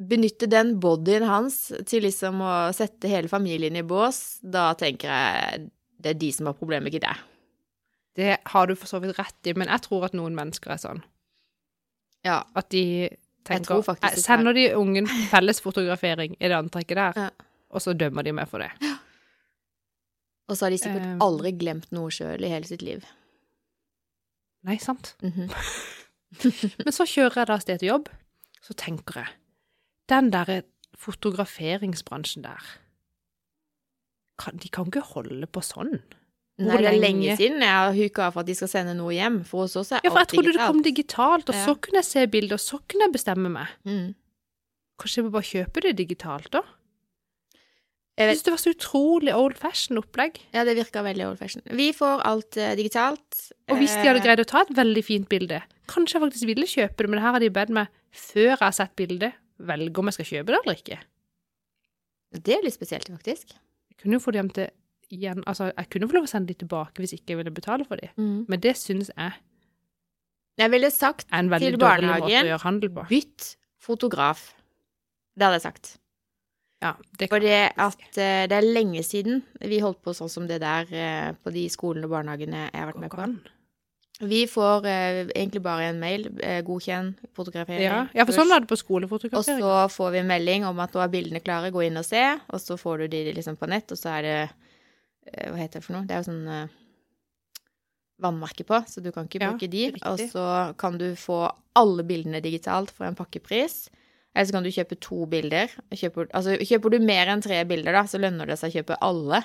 benytte 0.07 0.47
den 0.49 0.75
bodyen 0.81 1.23
hans 1.29 1.67
til 1.89 2.03
liksom 2.07 2.41
å 2.41 2.53
sette 2.73 3.09
hele 3.11 3.29
familien 3.31 3.75
i 3.77 3.83
bås, 3.85 4.39
da 4.41 4.71
tenker 4.79 5.11
jeg 5.11 5.67
det 6.01 6.15
er 6.15 6.19
de 6.21 6.31
som 6.33 6.47
har 6.49 6.55
problemer, 6.57 6.89
ikke 6.89 7.03
det. 7.05 7.17
Det 8.17 8.29
har 8.51 8.67
du 8.67 8.73
for 8.75 8.89
så 8.89 8.99
vidt 9.03 9.17
rett 9.19 9.47
i, 9.47 9.53
men 9.53 9.69
jeg 9.69 9.83
tror 9.85 10.07
at 10.07 10.15
noen 10.17 10.33
mennesker 10.35 10.73
er 10.73 10.79
sånn. 10.81 11.03
Ja. 12.25 12.39
At 12.57 12.69
de 12.73 13.09
tenker 13.47 13.81
det 14.01 14.17
Sender 14.21 14.53
de 14.57 14.67
ungen 14.77 15.07
fellesfotografering 15.31 16.35
i 16.39 16.47
det 16.49 16.57
antrekket 16.57 16.97
der, 16.97 17.13
Ja. 17.15 17.29
og 17.69 17.81
så 17.81 17.93
dømmer 17.97 18.23
de 18.25 18.33
meg 18.33 18.49
for 18.49 18.59
det. 18.59 18.71
Og 20.49 20.57
så 20.57 20.65
har 20.65 20.71
de 20.73 20.77
sikkert 20.81 21.05
Eh. 21.05 21.17
aldri 21.21 21.51
glemt 21.57 21.91
noe 21.91 22.09
sjøl 22.09 22.43
i 22.43 22.49
hele 22.49 22.65
sitt 22.65 22.81
liv. 22.81 23.05
Nei, 24.63 24.77
sant. 24.77 25.15
Mhm. 25.21 25.47
Men 26.85 26.93
så 26.93 27.05
kjører 27.05 27.35
jeg 27.41 27.47
da 27.47 27.53
av 27.53 27.61
sted 27.61 27.79
til 27.79 27.89
jobb, 27.89 28.09
så 28.61 28.73
tenker 28.77 29.13
jeg 29.21 29.27
Den 30.09 30.31
derre 30.33 30.63
fotograferingsbransjen 31.01 32.43
der 32.43 32.61
kan, 34.41 34.57
De 34.57 34.69
kan 34.73 34.87
ikke 34.89 35.03
holde 35.13 35.45
på 35.53 35.61
sånn. 35.61 35.99
Nei, 36.61 36.77
det 36.81 36.89
er 36.91 36.97
lenge 36.99 37.35
siden 37.37 37.61
jeg 37.61 37.73
har 37.73 37.93
huka 37.93 38.27
for 38.33 38.41
at 38.43 38.47
de 38.49 38.55
skal 38.57 38.69
sende 38.69 38.93
noe 38.97 39.13
hjem. 39.13 39.39
For 39.45 39.63
hos 39.65 39.75
oss 39.79 39.91
er 39.93 40.01
Ja, 40.03 40.09
for 40.09 40.17
jeg 40.19 40.27
alt 40.27 40.33
trodde 40.33 40.53
det 40.55 40.65
kom 40.67 40.81
digitalt, 40.85 41.49
og 41.49 41.55
Ja. 41.55 41.65
så 41.65 41.75
kunne 41.79 42.01
jeg 42.01 42.05
se 42.09 42.25
bilder, 42.27 42.53
og 42.57 42.59
så 42.59 42.79
kunne 42.87 43.05
jeg 43.07 43.13
bestemme 43.13 43.49
meg. 43.53 43.67
Mm. 43.85 44.15
Kanskje 44.99 45.15
jeg 45.17 45.25
må 45.25 45.31
bare 45.31 45.49
kjøpe 45.49 45.81
det 45.81 45.95
digitalt, 45.97 46.49
da? 46.51 46.61
Jeg 48.17 48.27
vet- 48.27 48.37
syns 48.37 48.43
det 48.43 48.51
var 48.53 48.61
så 48.61 48.73
utrolig 48.75 49.33
old 49.33 49.55
fashion 49.57 49.97
opplegg. 49.97 50.37
Ja, 50.53 50.63
det 50.63 50.75
virka 50.77 51.01
veldig 51.01 51.25
old 51.29 51.37
fashion. 51.39 51.61
Vi 51.65 51.91
får 51.93 52.21
alt 52.25 52.57
uh, 52.57 52.75
digitalt. 52.75 53.51
Og 53.69 53.77
hvis 53.77 53.93
de 53.95 54.05
hadde 54.09 54.19
Eh, 54.19 54.25
greid 54.25 54.39
å 54.39 54.45
ta 54.45 54.61
et 54.61 54.69
veldig 54.75 55.03
fint 55.03 55.29
bilde, 55.29 55.61
kanskje 55.87 56.19
jeg 56.19 56.21
faktisk 56.21 56.45
ville 56.45 56.65
kjøpe 56.67 56.97
det, 56.97 57.09
men 57.09 57.19
her 57.19 57.31
har 57.31 57.39
de 57.39 57.49
bedt 57.49 57.69
meg, 57.69 57.87
før 58.11 58.57
jeg 58.57 58.59
har 58.59 58.71
sett 58.71 58.95
bildet, 58.95 59.33
velge 59.67 60.01
om 60.01 60.09
jeg 60.09 60.17
skal 60.19 60.29
kjøpe 60.31 60.53
det 60.53 60.59
eller 60.61 60.79
ikke. 60.79 60.99
Det 62.31 62.55
er 62.55 62.63
litt 62.63 62.77
spesielt, 62.77 63.09
faktisk. 63.11 63.55
Jeg 63.91 63.99
kunne 64.01 64.17
jo 64.17 64.23
få 64.23 64.33
dem 64.35 64.49
til 64.55 64.69
igjen, 65.11 65.43
altså 65.47 65.71
jeg 65.71 65.89
kunne 65.91 66.07
få 66.07 66.17
lov 66.17 66.27
å 66.27 66.31
sende 66.31 66.51
de 66.53 66.59
tilbake 66.61 67.03
hvis 67.03 67.15
ikke 67.17 67.33
jeg 67.33 67.41
ville 67.41 67.53
betale 67.53 67.87
for 67.87 67.99
de. 67.99 68.11
Mm. 68.15 68.45
Men 68.47 68.63
det 68.63 68.77
synes 68.79 69.11
jeg 69.15 69.39
Jeg 70.59 70.71
ville 70.71 70.91
sagt 70.91 71.27
Til 71.31 71.77
barnehagen. 71.79 73.07
bytt 73.09 73.55
fotograf. 73.79 74.53
Det 75.35 75.47
hadde 75.47 75.57
jeg 75.57 75.61
sagt. 75.61 75.97
Ja, 76.81 76.93
det 77.19 77.29
at 77.77 77.93
faktisk. 77.93 78.17
eh, 78.17 78.47
det 78.49 78.57
er 78.57 78.73
lenge 78.73 79.03
siden 79.03 79.43
vi 79.61 79.79
holdt 79.79 80.01
på 80.01 80.13
sånn 80.17 80.29
som 80.29 80.47
det 80.49 80.61
der 80.61 80.85
uh, 80.89 81.33
på 81.37 81.53
de 81.53 81.67
skolene 81.69 82.05
og 82.05 82.15
barnehagene 82.15 82.63
jeg 82.67 82.79
har 82.79 82.89
vært 82.89 83.01
med 83.03 83.13
på. 83.13 83.27
Vi 84.21 84.43
får 84.47 84.85
eh, 84.85 85.19
egentlig 85.35 85.61
bare 85.65 85.89
en 85.91 85.99
mail. 86.01 86.27
Eh, 86.43 86.59
godkjenn 86.67 87.13
fotografering. 87.37 87.83
Ja, 87.87 88.01
ja, 88.13 88.25
for 88.27 88.35
sånn 88.37 88.49
var 88.51 88.61
det 88.63 88.69
på 88.69 88.77
skolefotografering. 88.79 89.63
Og 89.63 89.89
så 89.89 89.95
får 89.95 90.11
vi 90.15 90.21
en 90.21 90.29
melding 90.29 90.65
om 90.69 90.79
at 90.83 90.93
nå 90.93 91.01
er 91.03 91.11
bildene 91.13 91.41
klare, 91.43 91.71
gå 91.73 91.85
inn 91.87 91.97
og 92.01 92.05
se. 92.07 92.21
Og 92.53 92.61
så 92.61 92.77
får 92.79 93.03
du 93.05 93.07
de 93.15 93.23
liksom 93.33 93.57
på 93.59 93.69
nett, 93.71 93.91
og 93.91 93.99
så 93.99 94.13
er 94.19 94.27
det 94.27 94.35
eh, 94.41 95.49
Hva 95.51 95.57
heter 95.61 95.79
det 95.79 95.85
for 95.87 95.97
noe? 95.97 96.05
Det 96.09 96.15
er 96.17 96.21
jo 96.23 96.29
sånn 96.29 96.47
eh, 96.47 96.77
vannmerke 98.21 98.65
på, 98.67 98.77
så 98.87 99.01
du 99.01 99.09
kan 99.11 99.25
ikke 99.25 99.41
Ja, 99.41 99.49
bruke 99.51 99.69
de. 99.71 99.87
riktig. 99.95 100.05
Og 100.11 100.19
så 100.29 100.45
kan 100.77 100.97
du 101.01 101.07
få 101.17 101.41
alle 101.79 102.03
bildene 102.05 102.41
digitalt 102.43 102.91
for 102.93 103.07
en 103.07 103.17
pakkepris. 103.17 103.87
Eller 104.35 104.47
så 104.47 104.53
kan 104.55 104.63
du 104.63 104.69
kjøpe 104.71 104.99
to 105.01 105.25
bilder. 105.27 105.71
Kjøper, 105.91 106.29
altså, 106.37 106.53
kjøper 106.61 106.93
du 106.93 106.99
mer 107.03 107.27
enn 107.33 107.41
tre 107.43 107.63
bilder, 107.67 107.97
da, 107.97 108.05
så 108.07 108.21
lønner 108.21 108.47
det 108.47 108.59
seg 108.61 108.71
å 108.71 108.77
kjøpe 108.79 108.99
alle. 109.03 109.41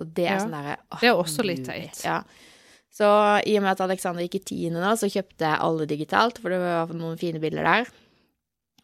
Og 0.00 0.14
det 0.14 0.26
er 0.26 0.34
Ja, 0.34 0.38
sånn 0.42 0.56
derre 0.56 0.76
det 1.00 1.08
er 1.10 1.14
også 1.20 1.44
litt 1.46 1.64
teit. 1.66 2.00
Ja. 2.04 2.22
Så 2.94 3.06
i 3.46 3.56
og 3.58 3.62
med 3.62 3.72
at 3.74 3.80
Alexander 3.82 4.22
gikk 4.22 4.36
i 4.40 4.44
tiende 4.54 4.80
nå, 4.82 4.92
så 4.98 5.08
kjøpte 5.10 5.42
jeg 5.48 5.58
alle 5.66 5.86
digitalt, 5.90 6.38
for 6.38 6.50
det 6.54 6.60
var 6.62 6.86
noen 6.94 7.18
fine 7.18 7.40
bilder 7.42 7.64
der. 7.66 7.88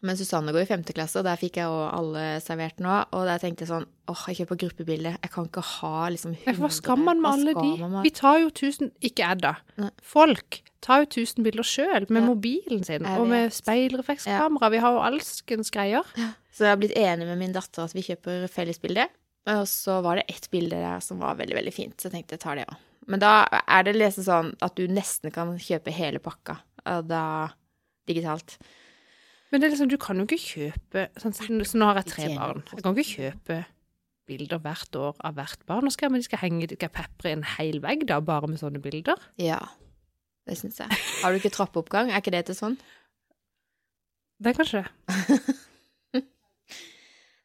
Men 0.01 0.17
Susanne 0.17 0.49
går 0.51 0.63
i 0.63 0.69
femte 0.71 0.95
klasse, 0.97 1.19
og 1.21 1.27
der 1.27 1.37
fikk 1.37 1.59
jeg 1.61 1.69
òg 1.69 1.93
alle 1.93 2.23
servert 2.41 2.79
nå. 2.81 2.95
Og 3.13 3.27
der 3.29 3.37
tenkte 3.37 3.61
jeg 3.67 3.69
sånn 3.69 3.85
åh, 4.09 4.23
jeg 4.31 4.39
kjøper 4.39 4.57
gruppebilde. 4.63 5.11
Jeg 5.21 5.31
kan 5.31 5.45
ikke 5.45 5.61
ha 5.61 6.07
liksom 6.09 6.33
Ja, 6.41 6.55
hva 6.57 6.71
skal 6.73 6.97
man 6.97 7.21
med 7.21 7.29
alle 7.31 7.53
de? 7.53 7.69
man 7.83 8.01
Vi 8.03 8.09
tar 8.09 8.39
jo 8.41 8.49
tusen 8.49 8.89
Ikke 8.99 9.21
jeg, 9.27 9.41
da. 9.45 9.53
Nei. 9.77 9.91
Folk 10.01 10.63
tar 10.81 11.03
jo 11.03 11.11
tusen 11.21 11.45
bilder 11.45 11.63
sjøl, 11.63 12.09
med 12.09 12.23
Ja. 12.23 12.27
mobilen 12.31 12.83
sin, 12.83 13.05
og 13.05 13.27
med 13.29 13.53
speilreflekskamera. 13.53 14.49
Ja. 14.59 14.69
Vi 14.73 14.77
har 14.81 14.91
jo 14.97 15.05
alskens 15.05 15.69
greier. 15.69 16.03
Så 16.51 16.65
jeg 16.65 16.73
har 16.73 16.77
blitt 16.81 16.97
enig 16.97 17.27
med 17.29 17.37
min 17.37 17.53
datter 17.53 17.83
at 17.85 17.93
vi 17.93 18.01
kjøper 18.01 18.49
fellesbilde. 18.49 19.05
Og 19.49 19.63
så 19.69 19.97
var 20.05 20.19
det 20.19 20.27
ett 20.29 20.47
bilde 20.53 20.77
der 20.77 21.01
som 21.01 21.21
var 21.23 21.39
veldig, 21.39 21.55
veldig 21.57 21.73
fint, 21.73 21.95
så 21.97 22.09
jeg 22.09 22.19
tenkte 22.19 22.37
jeg 22.37 22.43
tar 22.43 22.59
det 22.59 22.67
òg. 22.69 22.77
Men 23.09 23.21
da 23.23 23.31
er 23.65 23.87
det 23.87 23.95
liksom 23.97 24.25
sånn 24.27 24.51
at 24.61 24.75
du 24.77 24.85
nesten 24.91 25.33
kan 25.33 25.55
kjøpe 25.57 25.93
hele 25.95 26.21
pakka, 26.21 26.59
og 26.85 27.09
da 27.09 27.23
digitalt. 28.09 28.59
Men 29.51 29.59
det 29.61 29.67
er 29.67 29.73
liksom, 29.73 29.89
du 29.91 29.97
kan 29.99 30.21
jo 30.21 30.27
ikke 30.27 30.39
kjøpe 30.39 31.07
sånn, 31.19 31.33
Så 31.35 31.79
nå 31.79 31.89
har 31.89 31.99
jeg 31.99 32.11
tre 32.13 32.27
barn. 32.37 32.61
Jeg 32.71 32.85
kan 32.85 32.95
ikke 32.95 33.15
kjøpe 33.17 33.57
bilder 34.29 34.61
hvert 34.63 34.95
år 34.95 35.17
av 35.27 35.35
hvert 35.35 35.65
barn. 35.67 35.83
Nå 35.83 35.91
skal 35.91 36.07
jeg, 36.07 36.13
men 36.13 36.23
de 36.23 36.27
skal 36.29 36.43
henge 36.45 36.69
de 36.71 36.77
skal 36.77 36.93
pepre 36.93 37.33
en 37.33 37.43
hel 37.57 37.81
vegg 37.83 38.05
da, 38.07 38.21
bare 38.23 38.47
med 38.47 38.61
sånne 38.61 38.79
bilder. 38.83 39.19
Ja, 39.41 39.59
det 40.47 40.59
syns 40.61 40.79
jeg. 40.79 41.01
Har 41.23 41.33
du 41.33 41.41
ikke 41.41 41.53
trappeoppgang? 41.57 42.13
Er 42.13 42.23
ikke 42.23 42.33
det 42.37 42.45
til 42.47 42.57
sånn? 42.57 42.77
Det 44.41 44.53
er 44.53 44.57
kanskje 44.57 44.85
det. 44.85 45.57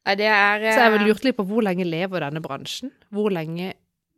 Det 0.06 0.28
er 0.30 0.62
Så 0.70 0.78
jeg 0.84 0.86
eh, 0.86 0.94
vil 0.94 1.08
lurt 1.10 1.24
litt 1.26 1.38
på 1.38 1.46
hvor 1.48 1.64
lenge 1.66 1.86
lever 1.86 2.22
denne 2.22 2.42
bransjen? 2.44 2.92
Hvor 3.14 3.32
lenge 3.34 3.72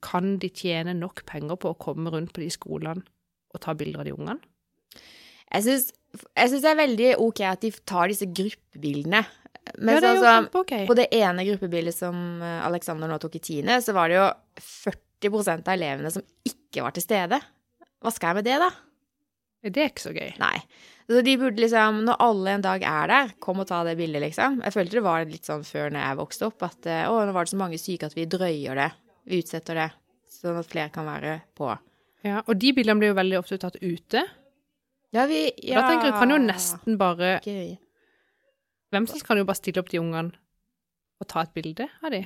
kan 0.04 0.36
de 0.42 0.50
tjene 0.54 0.94
nok 0.94 1.24
penger 1.26 1.58
på 1.58 1.72
å 1.72 1.78
komme 1.80 2.12
rundt 2.12 2.34
på 2.34 2.44
de 2.44 2.50
skolene 2.52 3.02
og 3.54 3.62
ta 3.64 3.72
bilder 3.74 4.02
av 4.02 4.08
de 4.08 4.14
ungene? 4.14 4.38
Jeg 5.48 5.64
syns, 5.64 5.92
det 6.36 6.68
er 6.68 6.76
veldig 6.76 7.12
ok 7.24 7.40
at 7.48 7.64
de 7.64 7.72
tar 7.88 8.12
disse 8.12 8.28
gruppebildene. 8.28 9.22
Men 9.80 9.98
ja, 9.98 10.12
jo 10.12 10.24
sånn 10.24 10.48
på 10.88 10.96
det 10.96 11.08
ene 11.16 11.44
gruppebildet 11.48 11.96
som 11.96 12.42
eh, 12.44 12.60
Alexander 12.66 13.10
nå 13.10 13.18
tok 13.22 13.38
i 13.40 13.44
tiende, 13.44 13.80
så 13.84 13.94
var 13.96 14.12
det 14.12 14.18
jo 14.20 14.28
40% 14.60 15.64
av 15.64 15.74
elevene 15.74 16.12
som 16.12 16.24
ikke 16.48 16.84
var 16.84 16.96
til 16.96 17.04
stede. 17.04 17.40
Hva 18.04 18.12
skal 18.14 18.32
jeg 18.32 18.40
med 18.40 18.48
det, 18.48 18.60
da? 18.62 18.70
Det 19.66 19.82
er 19.82 19.90
ikke 19.90 20.06
så 20.06 20.14
gøy. 20.14 20.30
Nei. 20.40 20.56
Så 21.08 21.22
de 21.24 21.34
burde 21.40 21.62
liksom, 21.62 22.02
når 22.04 22.18
alle 22.20 22.54
en 22.58 22.64
dag 22.64 22.82
er 22.84 23.08
der, 23.08 23.30
kom 23.40 23.62
og 23.62 23.68
ta 23.70 23.80
det 23.86 23.94
bildet, 23.96 24.20
liksom. 24.26 24.58
Jeg 24.60 24.74
følte 24.74 24.98
det 24.98 25.04
var 25.06 25.24
litt 25.24 25.48
sånn 25.48 25.64
før 25.64 25.94
når 25.94 26.04
jeg 26.04 26.18
vokste 26.18 26.48
opp, 26.50 26.64
at 26.66 26.88
eh, 26.90 27.06
å, 27.08 27.22
nå 27.24 27.32
var 27.32 27.48
det 27.48 27.52
så 27.54 27.60
mange 27.60 27.78
syke 27.80 28.10
at 28.10 28.16
vi 28.16 28.26
drøyer 28.28 28.76
det. 28.76 28.88
Vi 29.28 29.40
utsetter 29.40 29.80
det, 29.80 29.86
sånn 30.36 30.58
at 30.60 30.68
flere 30.68 30.92
kan 30.92 31.08
være 31.08 31.38
på. 31.56 31.70
Ja, 32.26 32.42
og 32.44 32.58
de 32.60 32.74
bildene 32.76 33.00
blir 33.00 33.14
jo 33.14 33.16
veldig 33.16 33.38
ofte 33.40 33.60
tatt 33.62 33.78
ute. 33.80 34.26
Ja, 35.16 35.24
vi 35.30 35.46
Da 35.56 35.86
tenker 35.86 36.10
jeg, 36.10 36.18
kan 36.20 36.34
jo 36.34 36.40
nesten 36.42 36.98
bare 37.00 37.38
Gøy. 37.46 37.78
Hvem 38.92 39.06
som 39.08 39.16
helst 39.16 39.26
kan 39.28 39.40
jo 39.40 39.46
bare 39.48 39.60
stille 39.60 39.80
opp 39.80 39.88
de 39.92 40.00
ungene 40.00 40.36
og 41.18 41.28
ta 41.28 41.42
et 41.42 41.54
bilde 41.56 41.88
av 42.04 42.12
de. 42.12 42.20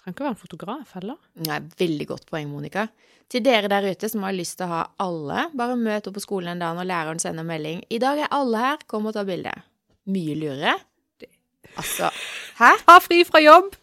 Trenger 0.00 0.14
ikke 0.16 0.24
være 0.24 0.32
en 0.34 0.40
fotograf 0.40 0.92
heller. 0.96 1.16
Nei, 1.44 1.58
veldig 1.80 2.06
godt 2.08 2.24
poeng, 2.30 2.48
Monica. 2.48 2.86
Til 3.30 3.42
dere 3.44 3.68
der 3.70 3.84
ute 3.92 4.08
som 4.10 4.22
har 4.24 4.32
lyst 4.34 4.56
til 4.58 4.66
å 4.66 4.70
ha 4.72 4.78
alle, 5.04 5.42
bare 5.54 5.76
møt 5.78 6.08
opp 6.08 6.16
på 6.16 6.22
skolen 6.24 6.54
en 6.54 6.62
dag 6.64 6.78
når 6.78 6.88
læreren 6.88 7.20
sender 7.22 7.44
melding. 7.46 7.82
I 7.92 7.98
dag 8.02 8.18
er 8.24 8.32
alle 8.34 8.62
her, 8.64 8.80
kom 8.90 9.06
og 9.10 9.14
ta 9.14 9.22
bilde. 9.28 9.52
Mye 10.10 10.34
lurere. 10.40 10.72
Altså, 11.78 12.08
hæ? 12.58 12.70
Ha 12.88 12.96
fri 13.04 13.20
fra 13.28 13.38
jobb! 13.44 13.76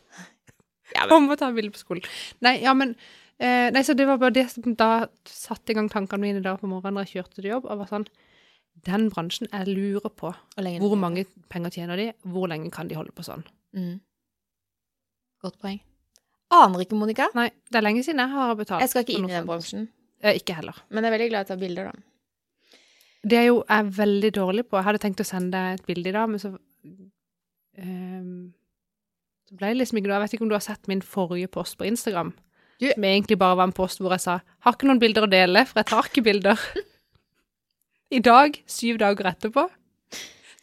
Ja, 0.96 1.04
men- 1.06 1.10
Kom 1.14 1.30
og 1.32 1.38
ta 1.40 1.52
bilde 1.54 1.72
på 1.76 1.80
skolen. 1.84 2.04
Nei, 2.42 2.58
ja, 2.64 2.74
men 2.74 2.96
eh, 3.40 3.70
Nei, 3.72 3.84
så 3.86 3.94
det 3.96 4.08
var 4.10 4.18
bare 4.18 4.34
det 4.36 4.48
som 4.52 4.74
da 4.76 5.08
satte 5.30 5.72
i 5.72 5.78
gang 5.78 5.88
tankene 5.92 6.20
mine 6.26 6.42
da 6.44 6.56
på 6.58 6.68
morgenen 6.68 6.98
da 6.98 7.06
jeg 7.06 7.22
kjørte 7.22 7.36
til 7.42 7.52
jobb, 7.52 7.66
og 7.70 7.78
var 7.84 7.92
sånn 7.92 8.08
Den 8.88 9.08
bransjen, 9.14 9.48
jeg 9.52 9.68
lurer 9.70 10.10
på 10.10 10.34
hvor 10.82 10.96
mange 11.00 11.26
penger 11.50 11.70
tjener 11.78 11.98
de, 11.98 12.10
hvor 12.26 12.48
lenge 12.50 12.72
kan 12.72 12.88
de 12.88 12.96
holde 12.98 13.12
på 13.16 13.24
sånn? 13.26 13.44
Mm. 13.76 14.00
Godt 15.44 15.58
poeng. 15.62 15.80
Aner 16.52 16.80
ikke, 16.86 16.96
Monica. 16.96 17.28
Nei, 17.36 17.50
det 17.72 17.76
er 17.76 17.84
lenge 17.84 18.04
siden 18.06 18.22
jeg 18.24 18.32
har 18.32 18.54
betalt. 18.56 18.82
Jeg 18.86 18.90
skal 18.94 19.04
ikke 19.04 19.18
inn 19.20 19.26
i 19.30 19.34
den 19.34 19.48
bransjen. 19.50 19.88
Jeg, 20.24 20.42
ikke 20.42 20.56
heller. 20.56 20.78
Men 20.90 21.04
jeg 21.04 21.12
er 21.12 21.18
veldig 21.18 21.30
glad 21.34 21.42
i 21.44 21.48
å 21.48 21.50
ta 21.52 21.58
bilder, 21.60 21.90
da. 21.92 22.82
Det 23.28 23.38
er 23.42 23.48
jo 23.50 23.58
jeg 23.68 23.80
er 23.84 23.90
veldig 23.98 24.32
dårlig 24.38 24.64
på. 24.70 24.78
Jeg 24.80 24.88
hadde 24.88 25.02
tenkt 25.04 25.20
å 25.24 25.28
sende 25.28 25.52
deg 25.58 25.80
et 25.82 25.86
bilde 25.90 26.10
i 26.10 26.16
dag, 26.16 26.30
men 26.32 26.40
så 26.40 26.54
um, 27.84 28.54
Så 29.48 29.56
ble 29.60 29.72
det 29.74 29.80
liksom 29.82 30.00
ikke 30.00 30.08
noe. 30.10 30.18
Jeg 30.20 30.24
vet 30.26 30.36
ikke 30.38 30.46
om 30.48 30.52
du 30.52 30.56
har 30.58 30.64
sett 30.66 30.88
min 30.92 31.02
forrige 31.04 31.50
post 31.52 31.78
på 31.80 31.88
Instagram. 31.88 32.34
Du- 32.80 32.92
Som 32.94 33.04
egentlig 33.10 33.38
bare 33.42 33.58
var 33.58 33.64
en 33.68 33.74
post 33.74 34.00
hvor 34.00 34.12
jeg 34.14 34.22
sa 34.22 34.40
'Har 34.62 34.74
ikke 34.74 34.88
noen 34.88 35.00
bilder 35.00 35.24
å 35.26 35.30
dele, 35.30 35.66
for 35.66 35.80
jeg 35.80 35.86
tar 35.86 36.04
ikke 36.04 36.24
bilder'. 36.24 36.60
I 38.18 38.20
dag, 38.20 38.64
syv 38.68 38.98
dager 39.00 39.26
etterpå, 39.26 39.70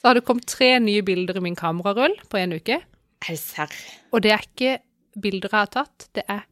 så 0.00 0.04
har 0.04 0.14
det 0.14 0.24
kommet 0.24 0.46
tre 0.46 0.78
nye 0.80 1.02
bilder 1.02 1.36
i 1.36 1.40
min 1.40 1.56
kamerarull 1.56 2.14
på 2.30 2.38
en 2.38 2.52
uke. 2.52 2.80
Er 2.80 3.28
det 3.28 3.38
serr? 3.38 3.68
Og 4.12 4.22
det 4.22 4.32
er 4.32 4.38
ikke 4.46 4.78
bilder 5.20 5.50
jeg 5.53 5.59
har 5.59 5.70
tatt, 5.74 6.09
det 6.14 6.24
er 6.31 6.42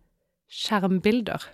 skjermbilder. 0.52 1.44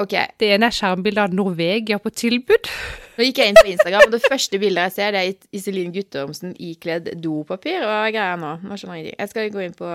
Ok, 0.00 0.14
Det 0.40 0.48
ene 0.54 0.68
er 0.70 0.72
skjermbilder 0.72 1.26
av 1.28 1.34
Norvegia 1.36 1.98
på 2.00 2.10
tilbud. 2.16 2.68
nå 3.18 3.26
gikk 3.26 3.40
jeg 3.42 3.52
inn 3.52 3.58
på 3.60 3.68
Instagram, 3.74 4.06
og 4.08 4.14
det 4.14 4.22
første 4.24 4.60
bildet 4.62 4.86
jeg 4.88 4.94
ser, 4.96 5.12
det 5.16 5.22
er 5.26 5.56
Iselin 5.58 5.92
Guttormsen 5.92 6.54
ikledd 6.56 7.10
dopapir. 7.20 7.82
og 7.84 8.08
greier 8.14 8.40
nå? 8.40 8.54
Nå 8.64 8.78
skjønner 8.80 9.00
jeg 9.02 9.10
ikke. 9.10 9.20
Jeg 9.24 9.32
skal 9.34 9.50
gå 9.56 9.64
inn 9.66 9.76
på 9.76 9.90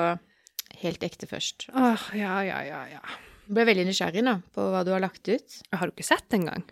helt 0.83 1.05
ekte 1.07 1.29
først. 1.31 1.67
Åh, 1.73 2.09
ja, 2.19 2.35
ja, 2.45 2.59
ja, 2.67 2.81
ja. 2.97 3.01
Jeg 3.45 3.53
ble 3.57 3.65
veldig 3.69 3.85
nysgjerrig 3.89 4.23
nå 4.25 4.39
på 4.53 4.63
hva 4.73 4.81
du 4.85 4.91
har 4.93 5.01
lagt 5.03 5.25
ut. 5.29 5.57
Har 5.73 5.87
du 5.89 5.93
ikke 5.95 6.05
sett 6.05 6.25
det 6.29 6.39
engang? 6.41 6.63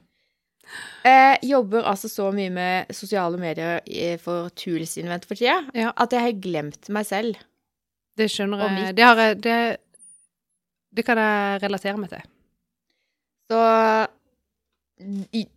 Jeg 1.03 1.39
jobber 1.45 1.83
altså 1.89 2.07
så 2.09 2.29
mye 2.33 2.49
med 2.53 2.93
sosiale 2.95 3.37
medier 3.37 3.81
for 4.23 4.49
Tools 4.57 4.95
Invent 5.01 5.25
for 5.27 5.35
tida 5.37 5.57
Ja. 5.75 5.91
at 5.97 6.13
jeg 6.15 6.21
har 6.23 6.37
glemt 6.41 6.89
meg 6.93 7.05
selv. 7.09 7.37
Det 8.17 8.29
skjønner 8.29 8.61
jeg. 8.69 8.95
Det, 8.95 9.03
har 9.07 9.15
jeg 9.23 9.41
det, 9.41 9.57
det 10.93 11.05
kan 11.07 11.17
jeg 11.17 11.61
relatere 11.63 11.97
meg 11.97 12.09
til. 12.13 12.25
Så 13.51 13.61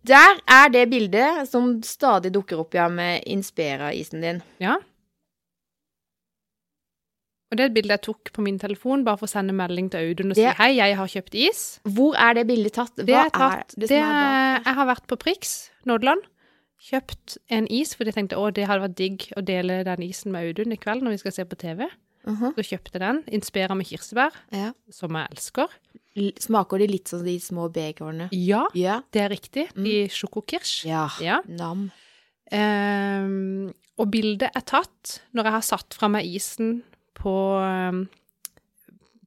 der 0.07 0.39
er 0.49 0.69
det 0.73 0.89
bildet 0.91 1.47
som 1.49 1.77
stadig 1.85 2.31
dukker 2.35 2.59
opp 2.63 2.73
ja, 2.75 2.87
med 2.91 3.23
Inspira-isen 3.29 4.23
din. 4.25 4.41
Ja. 4.63 4.75
Og 7.47 7.55
det 7.55 7.63
er 7.63 7.69
et 7.69 7.75
bilde 7.77 7.95
jeg 7.95 8.03
tok 8.03 8.31
på 8.35 8.43
min 8.43 8.57
telefon 8.59 9.05
bare 9.07 9.21
for 9.21 9.29
å 9.29 9.31
sende 9.31 9.53
melding 9.55 9.87
til 9.93 10.09
Audun 10.09 10.33
og 10.33 10.35
si 10.35 10.43
Det- 10.43 10.57
hei, 10.57 10.73
jeg 10.75 10.97
har 10.97 11.07
kjøpt 11.07 11.35
is. 11.35 11.79
Hvor 11.85 12.17
er 12.19 12.33
det 12.33 12.47
bildet 12.47 12.73
tatt? 12.73 12.95
Hva 12.97 13.05
Det 13.05 13.15
er 13.15 13.29
tatt. 13.29 13.67
det 13.77 13.87
Det 13.87 13.89
som 14.01 14.09
er 14.15 14.63
jeg 14.65 14.75
har 14.75 14.85
vært 14.85 15.07
på 15.07 15.17
Prix, 15.17 15.69
Nådeland, 15.85 16.21
kjøpt 16.81 17.37
en 17.49 17.67
is 17.71 17.95
fordi 17.95 18.11
jeg 18.11 18.15
tenkte 18.15 18.37
å, 18.37 18.51
det 18.53 18.67
hadde 18.67 18.83
vært 18.89 18.95
digg 18.95 19.31
å 19.37 19.45
dele 19.45 19.83
den 19.85 20.03
isen 20.03 20.31
med 20.31 20.43
Audun 20.43 20.73
i 20.73 20.75
kveld 20.77 21.01
når 21.03 21.11
vi 21.11 21.17
skal 21.17 21.31
se 21.31 21.45
på 21.45 21.55
TV. 21.57 21.87
Mhm, 22.27 22.53
Så 22.57 22.63
kjøpte 22.67 22.99
den. 22.99 23.21
Inspira 23.31 23.75
med 23.75 23.87
kirsebær, 23.87 24.33
ja. 24.51 24.73
som 24.91 25.15
jeg 25.15 25.27
elsker. 25.31 25.67
L- 26.17 26.33
Smaker 26.43 26.81
de 26.81 26.87
litt 26.91 27.07
som 27.07 27.23
de 27.23 27.37
små 27.39 27.69
begerne? 27.71 28.27
Ja, 28.35 28.65
Ja. 28.75 29.01
det 29.13 29.21
er 29.21 29.29
riktig. 29.29 29.67
De 29.75 30.07
sjokokirsj. 30.11 30.85
Ja. 30.89 31.07
Ja. 31.23 31.39
Nam. 31.47 31.89
Um, 32.51 33.71
og 33.99 34.09
bildet 34.13 34.51
er 34.55 34.63
tatt 34.67 35.17
når 35.35 35.47
jeg 35.49 35.55
har 35.57 35.65
satt 35.67 35.97
fra 35.97 36.07
meg 36.11 36.25
isen 36.29 36.81
på 37.17 37.33
um, 37.59 38.05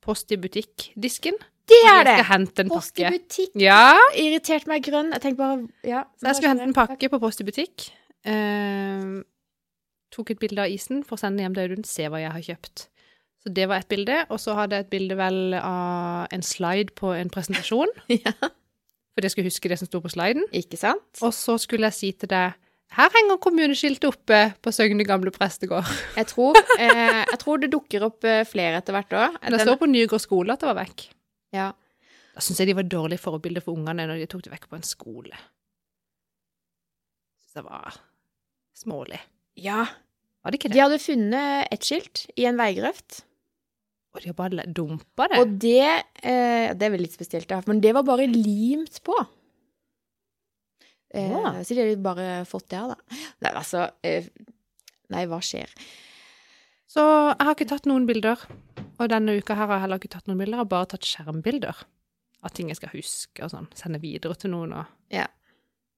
Post 0.00 0.32
i 0.32 0.38
butikk-disken. 0.40 1.36
Det 1.68 1.80
er 1.86 2.04
det! 2.06 2.14
Jeg 2.16 2.24
skal 2.24 2.30
hente 2.32 2.62
en 2.64 2.70
Post 2.72 2.98
i 2.98 3.04
pakke. 3.04 3.18
butikk. 3.18 3.58
Ja, 3.60 3.92
Irritert 4.18 4.66
meg 4.66 4.82
grønn. 4.86 5.12
Jeg 5.12 5.20
tenkte 5.22 5.42
bare 5.42 5.58
Ja. 5.86 6.04
så 6.18 6.30
jeg 6.30 6.36
skulle 6.38 6.52
hente 6.54 6.64
en 6.68 6.74
pakke 6.74 7.10
på 7.12 7.20
Post 7.20 7.42
i 7.42 7.44
butikk. 7.44 7.90
Ehm, 8.24 9.22
tok 10.10 10.30
et 10.32 10.40
bilde 10.40 10.58
av 10.64 10.72
isen 10.72 11.04
for 11.04 11.16
å 11.16 11.20
sende 11.20 11.44
hjem 11.44 11.54
til 11.54 11.68
Audun. 11.68 11.84
Se 11.86 12.08
hva 12.08 12.18
jeg 12.24 12.32
har 12.32 12.40
kjøpt. 12.48 12.86
Så 13.40 13.52
det 13.56 13.66
var 13.70 13.80
et 13.80 13.88
bilde. 13.88 14.16
Og 14.28 14.40
så 14.42 14.54
hadde 14.58 14.76
jeg 14.76 14.86
et 14.86 14.90
bilde 14.92 15.16
vel 15.16 15.54
av 15.56 16.26
en 16.34 16.42
slide 16.44 16.92
på 16.98 17.12
en 17.16 17.30
presentasjon. 17.32 17.92
Ja. 18.20 18.34
For 19.16 19.26
jeg 19.26 19.32
skulle 19.34 19.50
huske 19.50 19.68
det 19.68 19.76
som 19.80 19.88
sto 19.88 19.98
på 20.00 20.08
sliden. 20.12 20.44
Ikke 20.54 20.78
sant? 20.78 21.18
Og 21.26 21.32
så 21.34 21.56
skulle 21.60 21.88
jeg 21.90 21.96
si 21.96 22.10
til 22.20 22.30
deg 22.30 22.52
her 22.94 23.10
henger 23.14 23.36
kommuneskiltet 23.42 24.06
oppe 24.08 24.38
på 24.62 24.72
Søgne 24.74 25.04
gamle 25.06 25.30
prestegård. 25.34 25.86
Jeg 26.18 26.26
tror, 26.26 26.56
eh, 26.74 27.20
jeg 27.22 27.38
tror 27.38 27.60
det 27.62 27.68
dukker 27.70 28.02
opp 28.08 28.26
eh, 28.26 28.40
flere 28.48 28.80
etter 28.80 28.96
hvert 28.96 29.14
òg. 29.14 29.36
Det 29.46 29.60
står 29.62 29.78
på 29.78 29.86
Nygård 29.86 30.22
skole 30.24 30.56
at 30.56 30.64
det 30.64 30.66
var 30.72 30.78
vekk. 30.80 31.04
Ja. 31.54 31.68
Da 32.34 32.42
syns 32.42 32.58
jeg 32.58 32.70
de 32.72 32.74
var 32.80 32.88
dårlige 32.90 33.22
forbilder 33.22 33.62
for 33.62 33.78
ungene 33.78 34.08
når 34.10 34.18
de 34.24 34.26
tok 34.32 34.42
det 34.46 34.50
vekk 34.56 34.66
på 34.72 34.78
en 34.80 34.86
skole. 34.86 35.38
Syns 37.44 37.60
det 37.60 37.64
var 37.68 38.00
smålig. 38.82 39.22
ja. 39.54 39.84
Var 40.40 40.54
det 40.54 40.56
ikke 40.62 40.72
De 40.72 40.80
hadde 40.80 40.98
funnet 41.02 41.68
et 41.74 41.84
skilt 41.84 42.22
i 42.40 42.46
en 42.48 42.56
veigrøft. 42.56 43.20
Og 44.10 44.20
de 44.24 44.30
har 44.32 44.34
bare 44.38 44.64
dumpa 44.74 45.28
det. 45.30 45.38
Og 45.38 45.52
det 45.62 45.82
eh, 46.26 46.72
Det 46.74 46.82
er 46.86 46.90
vel 46.96 47.04
litt 47.04 47.14
spesielt, 47.14 47.46
da, 47.50 47.60
men 47.70 47.80
det 47.80 47.92
var 47.94 48.02
bare 48.08 48.26
limt 48.26 48.98
på. 49.06 49.14
Eh, 51.14 51.30
Ja. 51.30 51.52
Så 51.64 51.74
de 51.74 51.80
har 51.88 51.96
bare 52.02 52.44
fått 52.46 52.68
det 52.70 52.78
av, 52.80 52.94
da. 52.94 53.18
Nei, 53.42 53.52
altså 53.54 53.84
eh, 54.06 54.26
Nei, 55.10 55.24
hva 55.26 55.40
skjer? 55.42 55.70
Så 56.90 57.02
jeg 57.02 57.46
har 57.46 57.54
ikke 57.54 57.68
tatt 57.70 57.86
noen 57.86 58.06
bilder. 58.06 58.38
Og 59.00 59.08
denne 59.10 59.36
uka 59.38 59.54
her 59.56 59.66
har 59.66 59.76
jeg 59.78 59.84
heller 59.86 59.98
ikke 60.02 60.12
tatt 60.12 60.26
noen 60.28 60.38
bilder, 60.38 60.58
jeg 60.58 60.64
har 60.64 60.70
bare 60.70 60.90
tatt 60.92 61.06
skjermbilder. 61.08 61.84
Av 62.46 62.52
ting 62.56 62.68
jeg 62.70 62.78
skal 62.78 62.92
huske 62.94 63.44
og 63.44 63.50
sånn. 63.52 63.66
Sende 63.78 64.00
videre 64.02 64.34
til 64.38 64.50
noen 64.54 64.72
og 64.74 64.86
Ja. 65.12 65.26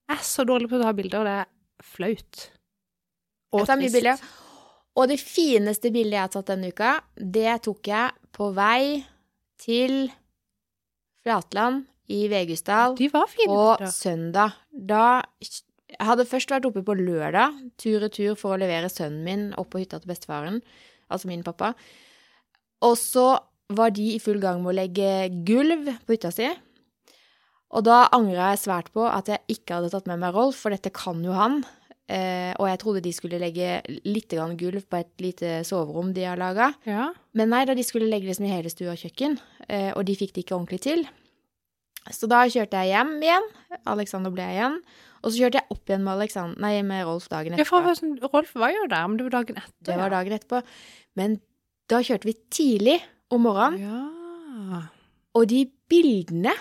Jeg 0.09 0.19
er 0.19 0.23
så 0.27 0.43
dårlig 0.45 0.69
på 0.69 0.77
å 0.77 0.83
ta 0.83 0.91
bilder, 0.93 1.19
og 1.23 1.25
det 1.25 1.35
er 1.41 1.83
flaut. 1.83 2.41
Mye 3.53 3.89
bilder. 3.93 4.23
Og 4.93 5.09
det 5.09 5.17
fineste 5.21 5.89
bildet 5.93 6.17
jeg 6.17 6.21
har 6.21 6.33
tatt 6.33 6.51
denne 6.51 6.69
uka, 6.69 6.97
det 7.17 7.55
tok 7.65 7.89
jeg 7.89 8.13
på 8.35 8.51
vei 8.53 9.01
til 9.61 10.11
Flatland 11.23 11.85
i 12.13 12.27
Vegusdal 12.29 12.97
på 12.99 13.63
søndag. 13.89 14.57
Da 14.71 15.23
Jeg 15.93 16.07
hadde 16.09 16.25
først 16.25 16.49
vært 16.49 16.65
oppe 16.65 16.81
på 16.81 16.95
lørdag, 16.97 17.53
tur-retur 17.77 18.33
for 18.35 18.55
å 18.55 18.57
levere 18.57 18.89
sønnen 18.89 19.23
min 19.23 19.43
opp 19.61 19.69
på 19.73 19.83
hytta 19.83 19.99
til 20.01 20.09
bestefaren, 20.09 20.61
altså 21.07 21.29
min 21.29 21.43
pappa. 21.45 21.73
Og 22.81 22.97
så 22.97 23.37
var 23.69 23.93
de 23.93 24.15
i 24.15 24.21
full 24.21 24.41
gang 24.41 24.63
med 24.63 24.73
å 24.73 24.77
legge 24.79 25.29
gulv 25.45 25.91
på 26.05 26.15
hytta 26.15 26.31
si. 26.33 26.49
Og 27.73 27.85
da 27.85 28.07
angra 28.13 28.51
jeg 28.53 28.63
svært 28.63 28.89
på 28.93 29.05
at 29.05 29.29
jeg 29.29 29.45
ikke 29.53 29.77
hadde 29.77 29.91
tatt 29.93 30.09
med 30.09 30.21
meg 30.21 30.33
Rolf, 30.33 30.59
for 30.61 30.73
dette 30.73 30.91
kan 30.93 31.21
jo 31.25 31.33
han. 31.37 31.61
Eh, 32.11 32.51
og 32.59 32.67
jeg 32.67 32.79
trodde 32.81 33.01
de 33.05 33.13
skulle 33.15 33.39
legge 33.39 33.77
litt 34.03 34.27
grann 34.33 34.57
gulv 34.59 34.83
på 34.91 34.99
et 34.99 35.23
lite 35.23 35.61
soverom 35.67 36.11
de 36.15 36.25
har 36.27 36.39
laga. 36.39 36.73
Ja. 36.87 37.11
Men 37.37 37.53
nei 37.53 37.63
da, 37.69 37.75
de 37.77 37.85
skulle 37.87 38.09
legge 38.11 38.27
det 38.27 38.35
som 38.37 38.47
i 38.47 38.51
hele 38.51 38.71
stua 38.73 38.91
og 38.95 38.99
kjøkken, 38.99 39.37
eh, 39.69 39.91
og 39.95 40.03
de 40.09 40.17
fikk 40.19 40.35
det 40.35 40.43
ikke 40.43 40.57
ordentlig 40.57 40.81
til. 40.83 41.05
Så 42.11 42.27
da 42.27 42.41
kjørte 42.51 42.81
jeg 42.83 42.91
hjem 42.91 43.13
igjen. 43.23 43.45
Alexander 43.87 44.33
ble 44.35 44.43
igjen. 44.51 44.81
Og 45.23 45.31
så 45.31 45.39
kjørte 45.39 45.61
jeg 45.61 45.71
opp 45.71 45.87
igjen 45.87 46.03
med, 46.03 46.57
nei, 46.59 46.73
med 46.83 47.05
Rolf 47.07 47.29
dagen 47.31 47.55
ja, 47.55 47.63
etterpå. 47.63 47.93
sånn, 47.95 48.17
Rolf 48.27 48.51
var 48.59 48.73
jo 48.75 48.83
der, 48.91 49.07
men 49.07 49.19
det 49.19 49.27
var 49.29 49.35
dagen 49.37 49.61
etter. 49.61 49.77
Det 49.87 49.95
var 49.95 50.09
ja. 50.09 50.15
dagen 50.17 50.35
etterpå. 50.35 50.59
Men 51.15 51.37
da 51.91 52.01
kjørte 52.03 52.27
vi 52.27 52.35
tidlig 52.51 52.97
om 53.31 53.45
morgenen, 53.47 53.79
Ja. 53.79 54.81
og 55.39 55.47
de 55.47 55.63
bildene 55.89 56.51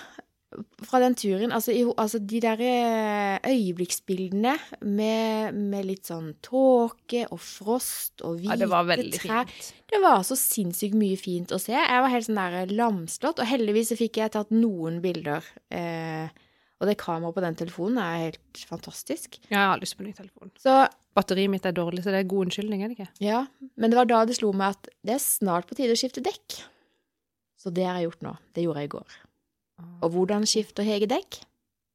fra 0.93 1.01
den 1.01 1.17
turen, 1.17 1.53
altså, 1.57 1.73
i, 1.73 1.83
altså 1.89 2.21
de 2.21 2.39
der 2.45 2.61
eh, 2.67 3.49
øyeblikksbildene 3.49 4.53
med, 4.85 5.57
med 5.57 5.89
litt 5.89 6.11
sånn 6.11 6.35
tåke 6.45 7.25
og 7.33 7.41
frost 7.41 8.21
og 8.27 8.43
hvite 8.43 8.53
ja, 8.53 8.61
det 8.61 8.69
var 8.69 8.89
trær 9.17 9.49
fint. 9.49 9.71
Det 9.93 10.01
var 10.05 10.23
så 10.29 10.37
sinnssykt 10.37 10.97
mye 10.97 11.17
fint 11.21 11.53
å 11.53 11.61
se. 11.61 11.75
Jeg 11.77 12.05
var 12.05 12.13
helt 12.13 12.29
sånn 12.29 12.41
der 12.41 12.75
lamslått, 12.77 13.41
og 13.41 13.49
heldigvis 13.49 13.93
så 13.93 13.99
fikk 13.99 14.21
jeg 14.21 14.35
tatt 14.37 14.53
noen 14.53 15.01
bilder. 15.05 15.49
Eh, 15.73 16.29
og 16.83 16.89
det 16.91 16.99
kameraet 17.01 17.37
på 17.37 17.45
den 17.45 17.57
telefonen 17.61 18.01
er 18.03 18.23
helt 18.27 18.63
fantastisk. 18.69 19.39
Ja, 19.47 19.57
jeg 19.57 19.69
har 19.73 19.83
lyst 19.85 19.97
på 19.97 20.05
ny 20.05 20.13
telefon. 20.17 20.53
Så 20.61 20.83
Batteriet 21.17 21.53
mitt 21.53 21.67
er 21.69 21.75
dårlig, 21.77 22.05
så 22.05 22.13
det 22.13 22.23
er 22.23 22.29
god 22.29 22.49
unnskyldning, 22.49 22.83
er 22.85 22.93
det 22.93 22.97
ikke? 22.97 23.11
ja, 23.21 23.43
men 23.77 23.93
det 23.93 23.99
var 24.01 24.09
da 24.09 24.23
det 24.29 24.39
slo 24.39 24.49
meg 24.57 24.79
at 24.79 24.89
det 25.05 25.17
er 25.19 25.21
snart 25.21 25.69
på 25.69 25.77
tide 25.77 25.93
å 25.93 26.01
skifte 26.01 26.25
dekk. 26.25 26.63
Så 27.61 27.71
det 27.71 27.85
har 27.87 28.01
jeg 28.01 28.09
gjort 28.09 28.25
nå. 28.27 28.33
Det 28.57 28.65
gjorde 28.65 28.83
jeg 28.83 28.91
i 28.91 28.97
går. 28.97 29.19
Og 30.03 30.15
hvordan 30.15 30.47
skifter 30.49 30.87
Hege 30.87 31.09
dekk? 31.11 31.43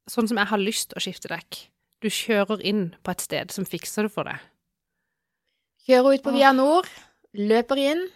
Sånn 0.08 0.30
som 0.30 0.39
jeg 0.39 0.50
har 0.52 0.62
lyst 0.62 0.95
å 0.95 1.04
skifte 1.04 1.32
dekk. 1.32 1.65
Du 2.04 2.10
kjører 2.13 2.62
inn 2.65 2.91
på 3.04 3.13
et 3.13 3.23
sted 3.23 3.52
som 3.54 3.67
fikser 3.67 4.08
det 4.08 4.13
for 4.13 4.30
deg. 4.30 4.39
Kjører 5.88 6.17
ut 6.17 6.23
på 6.26 6.34
Via 6.36 6.54
Nord, 6.56 6.88
løper 7.38 7.82
inn 7.82 8.08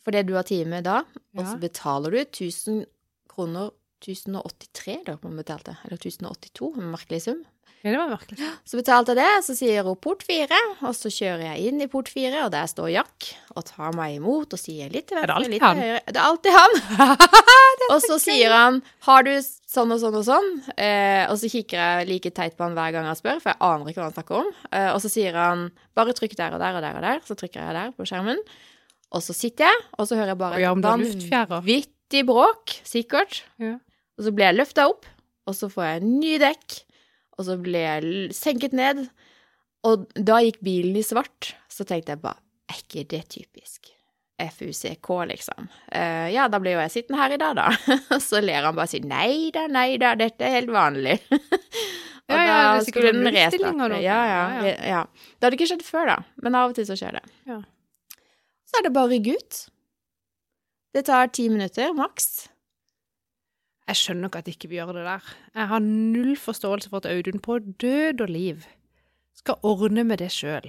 fordi 0.00 0.22
du 0.24 0.32
har 0.32 0.46
time 0.48 0.80
da, 0.80 1.02
og 1.36 1.42
så 1.44 1.58
betaler 1.60 2.14
du 2.14 2.20
1000 2.22 2.84
kroner 3.28 3.68
1083 4.00 4.94
da, 5.10 5.16
man 5.20 5.36
betalte, 5.36 5.74
eller 5.84 6.00
1082, 6.00 6.70
en 6.80 6.92
merkelig 6.94 7.20
sum. 7.26 7.42
Det 7.80 7.94
var 7.96 8.10
merkelig. 8.10 8.48
Så 8.68 8.76
betalte 8.76 9.14
jeg 9.14 9.18
det, 9.22 9.44
så 9.46 9.54
sier 9.56 9.86
hun 9.86 9.96
port 10.04 10.20
fire, 10.26 10.56
og 10.84 10.92
så 10.96 11.08
kjører 11.12 11.46
jeg 11.46 11.70
inn 11.70 11.80
i 11.80 11.88
port 11.88 12.10
fire, 12.12 12.42
og 12.44 12.50
der 12.52 12.68
står 12.68 12.90
Jack 12.92 13.30
og 13.54 13.64
tar 13.70 13.94
meg 13.96 14.18
imot 14.18 14.52
og 14.52 14.60
sier 14.60 14.92
litt 14.92 15.08
til 15.08 15.16
det 15.16 15.24
venstre, 15.24 15.52
litt 15.54 15.64
han? 15.64 15.80
til 15.80 15.88
høyre. 15.88 16.02
Det 16.04 16.20
er 16.20 16.26
alltid 16.26 16.56
han! 16.58 16.76
og 17.94 18.02
så 18.04 18.18
sier 18.20 18.52
han 18.52 18.82
'har 19.06 19.24
du 19.24 19.32
sånn 19.40 19.94
og 19.96 20.00
sånn 20.02 20.18
og 20.20 20.26
sånn', 20.28 20.50
eh, 20.76 21.24
og 21.30 21.38
så 21.40 21.48
kikker 21.52 21.80
jeg 21.80 22.10
like 22.10 22.32
teit 22.36 22.58
på 22.58 22.66
han 22.68 22.76
hver 22.76 22.92
gang 22.92 23.08
han 23.08 23.16
spør, 23.16 23.40
for 23.40 23.54
jeg 23.54 23.60
aner 23.64 23.88
ikke 23.88 24.02
hva 24.02 24.10
han 24.10 24.18
snakker 24.18 24.40
om. 24.42 24.52
Eh, 24.76 24.90
og 24.92 25.00
så 25.00 25.12
sier 25.12 25.40
han 25.40 25.70
'bare 25.96 26.16
trykk 26.20 26.36
der 26.36 26.58
og 26.58 26.60
der 26.60 26.76
og 26.76 26.84
der 26.84 27.00
og 27.00 27.06
der', 27.06 27.24
så 27.24 27.38
trykker 27.38 27.64
jeg 27.64 27.78
der 27.78 27.96
på 27.96 28.04
skjermen. 28.04 28.44
Og 29.10 29.24
så 29.24 29.32
sitter 29.34 29.66
jeg, 29.72 29.78
og 29.98 30.06
så 30.06 30.20
hører 30.20 30.34
jeg 30.34 30.38
bare 30.38 30.60
et 30.60 30.84
vanvittig 30.84 32.26
bråk, 32.28 32.76
sikkert. 32.84 33.42
Ja. 33.58 33.78
Og 34.18 34.28
så 34.28 34.32
blir 34.36 34.52
jeg 34.52 34.60
løfta 34.60 34.86
opp, 34.86 35.06
og 35.48 35.56
så 35.56 35.70
får 35.72 35.84
jeg 35.88 36.02
ny 36.04 36.36
dekk, 36.38 36.84
og 37.40 37.46
så 37.48 37.56
ble 37.60 37.80
jeg 37.80 38.34
senket 38.36 38.76
ned. 38.76 39.06
Og 39.88 40.04
da 40.12 40.42
gikk 40.44 40.60
bilen 40.64 40.98
i 41.00 41.04
svart, 41.06 41.54
så 41.72 41.86
tenkte 41.88 42.12
jeg 42.12 42.22
bare 42.26 42.40
Er 42.70 42.82
ikke 42.84 43.06
det 43.08 43.24
typisk? 43.32 43.88
FUCK, 44.40 45.08
liksom. 45.28 45.66
Uh, 45.94 46.28
ja, 46.32 46.46
da 46.48 46.60
blir 46.62 46.76
jo 46.76 46.82
jeg 46.84 46.92
sittende 46.94 47.18
her 47.20 47.34
i 47.34 47.40
dag, 47.40 47.58
da. 47.58 47.96
Så 48.28 48.40
ler 48.40 48.64
han 48.64 48.76
bare 48.76 48.88
og 48.88 48.92
sier 48.92 49.04
nei 49.04 49.50
da, 49.52 49.66
nei 49.68 49.98
da, 50.00 50.14
dette 50.16 50.46
er 50.46 50.54
helt 50.60 50.72
vanlig. 50.72 51.18
og 52.30 52.30
Ja, 52.30 52.38
ja, 52.38 52.54
da 52.54 52.78
det 52.78 52.86
skulle 52.86 53.12
den 53.16 53.28
restarte. 53.34 53.98
Ja, 54.00 54.20
ja, 54.30 54.70
ja. 54.94 55.02
Det 55.36 55.48
hadde 55.48 55.58
ikke 55.58 55.68
skjedd 55.72 55.84
før, 55.84 56.14
da, 56.14 56.16
men 56.44 56.56
av 56.56 56.70
og 56.70 56.78
til 56.78 56.88
så 56.88 56.96
skjer 56.96 57.18
det. 57.18 57.24
Ja. 57.50 57.58
Så 58.70 58.78
er 58.80 58.86
det 58.86 58.94
bare 58.94 59.10
å 59.10 59.12
rygge 59.12 59.36
ut. 59.36 59.60
Det 60.94 61.04
tar 61.10 61.30
ti 61.34 61.50
minutter 61.50 61.92
maks. 61.98 62.48
Jeg 63.90 63.98
skjønner 63.98 64.30
ikke 64.30 64.42
at 64.44 64.50
ikke 64.52 64.68
vi 64.70 64.78
gjør 64.78 64.92
det 64.94 65.02
der. 65.08 65.32
Jeg 65.56 65.66
har 65.72 65.80
null 65.82 66.36
forståelse 66.38 66.92
for 66.92 67.02
at 67.02 67.08
Audun 67.10 67.42
på 67.42 67.58
død 67.58 68.22
og 68.22 68.30
liv 68.30 68.62
skal 69.34 69.58
ordne 69.66 70.04
med 70.06 70.20
det 70.22 70.28
sjøl. 70.30 70.68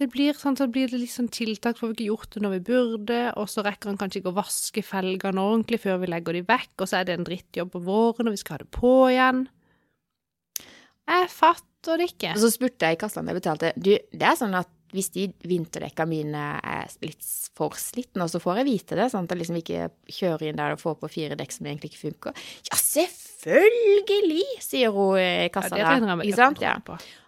Det 0.00 0.08
blir 0.10 0.34
sånn, 0.34 0.56
så 0.56 0.64
blir 0.72 0.88
det 0.88 0.98
litt 1.02 1.12
sånn 1.12 1.28
tiltak, 1.28 1.76
for 1.76 1.92
vi 1.92 1.98
ikke 1.98 2.08
gjort 2.08 2.34
det 2.34 2.42
når 2.42 2.54
vi 2.54 2.60
burde, 2.70 3.20
og 3.36 3.50
så 3.52 3.62
rekker 3.66 3.92
han 3.92 4.00
kanskje 4.00 4.22
ikke 4.22 4.32
å 4.32 4.38
vaske 4.38 4.82
felgene 4.82 5.44
ordentlig 5.44 5.82
før 5.82 6.00
vi 6.00 6.08
legger 6.08 6.38
de 6.38 6.42
vekk, 6.48 6.72
og 6.80 6.88
så 6.88 6.98
er 6.98 7.06
det 7.06 7.18
en 7.18 7.26
drittjobb 7.28 7.74
på 7.74 7.82
våren, 7.84 8.30
og 8.30 8.34
vi 8.34 8.40
skal 8.40 8.56
ha 8.56 8.62
det 8.64 8.70
på 8.74 8.94
igjen. 9.12 9.44
Jeg 11.10 11.30
fatter 11.34 12.00
det 12.00 12.10
ikke. 12.14 12.32
Og 12.32 12.42
så 12.42 12.50
spurte 12.54 12.88
jeg 12.88 12.96
i 12.96 13.00
kassa 13.04 13.20
om 13.20 13.28
jeg 13.30 13.38
betalte 13.42 13.74
Du, 13.76 13.92
det 13.92 14.26
er 14.26 14.40
sånn 14.40 14.56
at 14.56 14.72
hvis 14.92 15.10
de 15.14 15.28
vinterdekka 15.46 16.06
mine 16.08 16.42
er 16.64 16.88
litt 17.04 17.22
for 17.56 17.74
slitne, 17.78 18.24
og 18.24 18.30
så 18.32 18.40
får 18.42 18.60
jeg 18.60 18.68
vite 18.70 18.98
det, 18.98 19.06
sånn 19.12 19.26
at 19.28 19.34
jeg 19.34 19.40
liksom 19.42 19.58
ikke 19.60 19.88
kjører 20.10 20.48
inn 20.50 20.58
der 20.58 20.74
og 20.74 20.82
får 20.82 20.96
på 21.02 21.10
fire 21.12 21.36
dekk 21.38 21.52
som 21.54 21.68
egentlig 21.70 21.92
ikke 21.92 22.02
funker. 22.08 22.42
Ja, 22.70 22.78
selvfølgelig, 22.80 24.44
sier 24.64 24.92
hun 24.94 25.18
i 25.20 25.26
Ja, 25.44 25.48
kassa 25.54 25.76
det 25.76 25.84
der. 25.86 26.24
Ikke 26.26 26.40
sant? 26.40 26.60
Ja. 26.64 26.76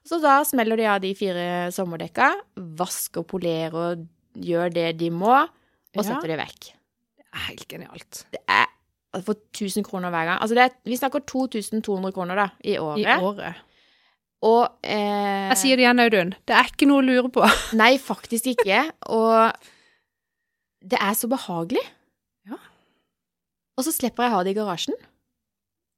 Så 0.07 0.19
da 0.23 0.41
smeller 0.49 0.77
de 0.81 0.87
av 0.91 1.01
de 1.05 1.15
fire 1.19 1.47
sommerdekka, 1.75 2.33
vasker, 2.57 3.23
polerer, 3.29 3.75
og 3.75 4.07
gjør 4.43 4.73
det 4.73 4.89
de 4.99 5.11
må, 5.11 5.35
og 5.43 5.49
Ja. 5.97 6.03
setter 6.03 6.29
det 6.35 6.39
vekk. 6.39 6.73
Det 7.17 7.27
er 7.33 7.47
helt 7.49 7.69
genialt. 7.69 8.25
Det 8.33 8.41
er 8.49 8.67
for 9.23 9.35
1000 9.53 9.85
kroner 9.85 10.11
hver 10.11 10.25
gang. 10.25 10.39
Altså 10.41 10.55
det 10.57 10.65
er, 10.65 10.71
vi 10.85 10.97
snakker 10.97 11.21
2200 11.27 12.13
kroner 12.13 12.35
da, 12.35 12.49
i 12.65 12.77
året. 12.79 13.05
I 13.05 13.21
året. 13.21 13.55
Og 14.43 14.65
eh, 14.83 15.49
Jeg 15.53 15.59
sier 15.61 15.79
det 15.79 15.85
igjen, 15.85 16.03
Audun. 16.03 16.35
Det 16.49 16.57
er 16.59 16.71
ikke 16.73 16.89
noe 16.91 17.03
å 17.03 17.07
lure 17.07 17.31
på. 17.33 17.47
Nei, 17.79 17.95
faktisk 18.03 18.51
ikke. 18.55 18.85
Og 19.15 19.55
det 20.83 20.99
er 20.99 21.15
så 21.19 21.31
behagelig. 21.31 21.85
Ja. 22.51 22.59
Og 23.79 23.87
så 23.87 23.95
slipper 23.95 24.27
jeg 24.27 24.33
å 24.33 24.37
ha 24.37 24.45
det 24.45 24.55
i 24.55 24.59
garasjen. 24.59 24.99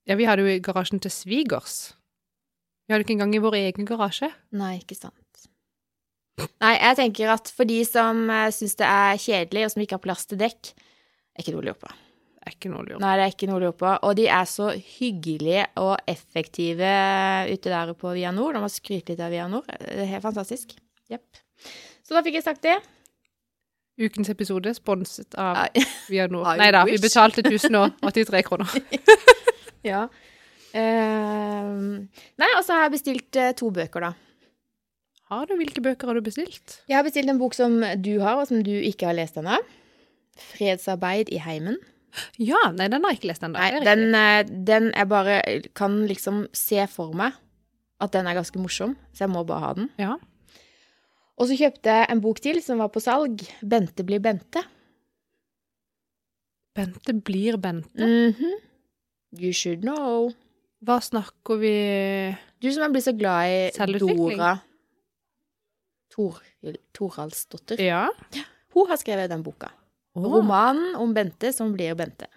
Ja, 0.04 0.18
vi 0.20 0.28
hadde 0.28 0.44
jo 0.44 0.52
i 0.52 0.61
garasjen 0.64 1.00
til 1.00 1.12
svigers. 1.12 1.94
Vi 2.85 2.92
hadde 2.92 3.07
ikke 3.07 3.16
engang 3.16 3.33
i 3.33 3.40
vår 3.40 3.57
egen 3.62 3.88
garasje. 3.88 4.28
Nei, 4.52 4.76
ikke 4.83 4.98
sant. 4.98 5.20
Nei, 6.61 6.74
jeg 6.74 6.98
tenker 6.98 7.30
at 7.33 7.48
for 7.54 7.68
de 7.68 7.78
som 7.87 8.26
uh, 8.28 8.50
syns 8.52 8.76
det 8.76 8.88
er 8.90 9.20
kjedelig, 9.22 9.64
og 9.64 9.72
som 9.72 9.85
ikke 9.85 9.96
har 9.96 10.04
plass 10.04 10.26
til 10.28 10.40
dekk, 10.40 10.74
er 11.33 11.44
ikke 11.44 11.54
noe 11.54 11.62
å 11.62 11.68
lure 11.70 11.80
på. 11.80 11.92
Er 12.44 12.52
ikke 12.52 12.70
noe 12.70 12.83
å 12.83 12.85
lure 12.85 12.98
på. 12.98 13.02
Nei, 13.04 13.12
det 13.16 13.24
er 13.24 13.33
ikke 13.33 13.46
noe 13.48 13.57
å 13.57 13.62
lure 13.62 13.76
på. 13.80 13.92
Og 14.04 14.16
de 14.18 14.26
er 14.28 14.48
så 14.48 14.66
hyggelige 14.76 15.66
og 15.80 15.94
effektive 16.11 16.90
ute 17.48 17.72
der 17.72 17.94
på 17.96 18.12
Via 18.16 18.33
Nord. 18.37 18.59
De 18.59 18.64
har 18.66 18.72
skrytt 18.72 19.12
litt 19.12 19.22
av 19.24 19.33
Via 19.33 19.46
Nord. 19.48 19.70
Det 19.80 20.02
er 20.04 20.11
helt 20.12 20.26
fantastisk. 20.26 20.74
Jepp. 21.12 21.40
Så 22.04 22.16
da 22.16 22.20
fikk 22.24 22.37
jeg 22.40 22.46
sagt 22.46 22.64
det. 22.66 22.76
Ukens 24.00 24.28
episode 24.33 24.74
sponset 24.76 25.37
av 25.40 25.70
Via 26.12 26.26
Nord. 26.28 26.59
Nei 26.61 26.68
da, 26.74 26.85
vi 26.88 26.98
betalte 27.00 27.44
1083 27.46 28.44
kroner. 28.48 28.76
Ja. 29.85 30.07
Uh, 30.72 32.07
nei, 32.40 32.46
og 32.57 32.62
så 32.64 32.72
har 32.72 32.87
jeg 32.87 32.94
bestilt 32.94 33.37
uh, 33.37 33.50
to 33.52 33.68
bøker, 33.68 34.07
da. 34.07 34.14
Har 35.28 35.44
du, 35.44 35.52
hvilke 35.61 35.83
bøker 35.85 36.09
har 36.09 36.16
du 36.16 36.24
bestilt? 36.24 36.78
Jeg 36.88 36.96
har 36.96 37.04
bestilt 37.04 37.28
en 37.28 37.40
bok 37.40 37.52
som 37.52 37.76
du 38.00 38.14
har, 38.22 38.40
og 38.40 38.48
som 38.48 38.62
du 38.64 38.72
ikke 38.72 39.11
har 39.11 39.18
lest 39.18 39.37
ennå. 39.37 39.59
'Fredsarbeid 40.40 41.28
i 41.28 41.42
heimen'. 41.44 41.76
Ja, 42.38 42.61
nei, 42.74 42.87
den 42.92 43.03
har 43.05 43.14
jeg 43.14 43.20
ikke 43.20 43.31
lest 43.33 43.42
ennå. 43.46 43.59
Nei, 43.59 43.70
er 43.79 43.87
den, 43.87 44.14
eh, 44.14 44.42
den 44.68 44.90
jeg 44.92 45.09
bare 45.11 45.38
kan 45.74 45.96
liksom 46.09 46.44
se 46.55 46.85
for 46.90 47.14
meg 47.16 47.35
at 48.05 48.12
den 48.14 48.29
er 48.29 48.37
ganske 48.37 48.61
morsom, 48.61 48.94
så 49.14 49.24
jeg 49.24 49.33
må 49.33 49.44
bare 49.46 49.64
ha 49.64 49.72
den. 49.79 49.90
Ja. 49.98 50.16
Og 51.35 51.48
så 51.50 51.57
kjøpte 51.59 51.90
jeg 51.90 52.11
en 52.12 52.22
bok 52.22 52.40
til 52.44 52.61
som 52.62 52.79
var 52.79 52.92
på 52.94 53.03
salg. 53.03 53.42
'Bente 53.62 54.07
blir 54.07 54.22
Bente'. 54.22 54.62
Bente 56.74 57.14
blir 57.14 57.57
Bente. 57.59 58.07
Mhm. 58.07 58.55
You 59.40 59.53
should 59.53 59.83
know. 59.83 60.31
Hva 60.85 61.00
snakker 61.00 61.59
vi 61.59 62.37
Du 62.61 62.70
som 62.70 62.83
har 62.83 62.90
blitt 62.90 63.05
så 63.07 63.16
glad 63.18 63.48
i. 63.48 63.98
Dora 63.98 64.61
Tor, 66.14 66.38
Toralsdotter. 66.94 67.81
Ja. 67.83 68.09
Hun 68.74 68.87
har 68.87 68.96
skrevet 69.00 69.31
den 69.31 69.42
boka. 69.42 69.72
Romanen 70.14 70.94
om 70.96 71.14
Bente 71.14 71.53
som 71.53 71.72
blir 71.74 71.94
Bente. 71.98 72.29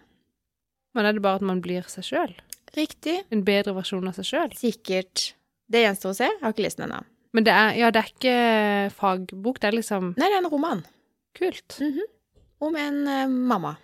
Men 0.97 1.05
er 1.05 1.13
det 1.13 1.21
bare 1.21 1.37
at 1.41 1.45
man 1.45 1.61
blir 1.61 1.85
seg 1.91 2.05
sjøl? 2.07 2.33
Riktig. 2.77 3.19
En 3.33 3.43
bedre 3.45 3.75
versjon 3.77 4.07
av 4.09 4.17
seg 4.17 4.27
sjøl? 4.31 4.55
Sikkert. 4.57 5.31
Det 5.69 5.83
gjenstår 5.83 6.13
å 6.13 6.17
se. 6.17 6.29
Jeg 6.31 6.41
har 6.41 6.55
ikke 6.55 6.65
lest 6.65 6.81
den 6.81 6.89
ennå. 6.89 7.03
Men 7.35 7.45
det 7.45 7.53
er, 7.53 7.73
ja, 7.77 7.89
det 7.93 8.01
er 8.01 8.13
ikke 8.13 8.37
fagbok, 8.97 9.59
det 9.61 9.69
er 9.69 9.75
liksom 9.75 10.13
Nei, 10.15 10.29
det 10.31 10.37
er 10.37 10.39
en 10.39 10.49
roman 10.49 10.79
kult. 11.37 11.75
om 12.63 12.77
en 12.79 13.01
uh, 13.05 13.27
mamma 13.29 13.75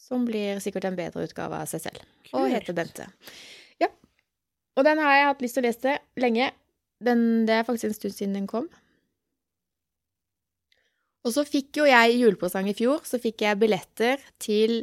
som 0.00 0.24
blir 0.24 0.62
sikkert 0.64 0.86
en 0.88 0.96
bedre 0.96 1.26
utgave 1.26 1.58
av 1.60 1.68
seg 1.68 1.82
selv. 1.84 2.06
Kult. 2.24 2.38
Og 2.40 2.48
heter 2.48 2.76
Bente. 2.78 3.08
Ja. 3.82 3.90
Og 4.78 4.86
den 4.86 5.02
har 5.02 5.16
jeg 5.16 5.28
hatt 5.28 5.44
lyst 5.44 5.58
til 5.58 5.66
å 5.66 5.68
lese 5.68 5.98
lenge. 6.22 6.48
Den, 7.04 7.44
det 7.48 7.58
er 7.58 7.68
faktisk 7.68 7.90
en 7.90 7.98
stund 7.98 8.16
siden 8.16 8.38
den 8.38 8.48
kom. 8.50 8.70
Og 11.26 11.34
så 11.34 11.44
fikk 11.44 11.82
jo 11.82 11.86
jeg 11.88 12.14
i 12.14 12.20
julepresang 12.22 12.68
i 12.70 12.76
fjor, 12.76 13.02
så 13.04 13.20
fikk 13.20 13.44
jeg 13.44 13.58
billetter 13.60 14.22
til 14.40 14.78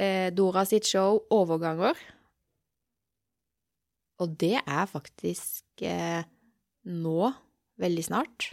eh, 0.00 0.30
Dora 0.34 0.64
sitt 0.66 0.88
show 0.88 1.20
Overganger. 1.34 1.98
Og 4.18 4.34
det 4.40 4.56
er 4.64 4.88
faktisk 4.90 5.84
eh, 5.86 6.24
nå, 6.90 7.32
veldig 7.78 8.06
snart, 8.08 8.50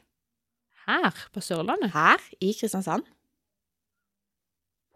Her 0.86 1.17
på 1.34 1.41
Sørlandet. 1.41 1.89
her 1.95 2.21
i 2.38 2.52
Kristiansand. 2.54 3.08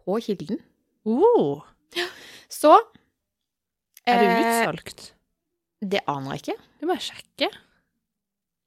På 0.04 0.20
Kilden. 0.22 0.60
Oh, 1.04 1.64
Så 2.50 2.76
er 4.06 4.20
det 4.22 4.28
eh, 4.30 4.38
utsolgt? 4.44 5.02
Det 5.80 6.04
aner 6.06 6.36
jeg 6.36 6.44
ikke. 6.44 6.56
Det 6.78 6.86
må 6.86 6.94
jeg 6.94 7.06
sjekke. 7.08 7.50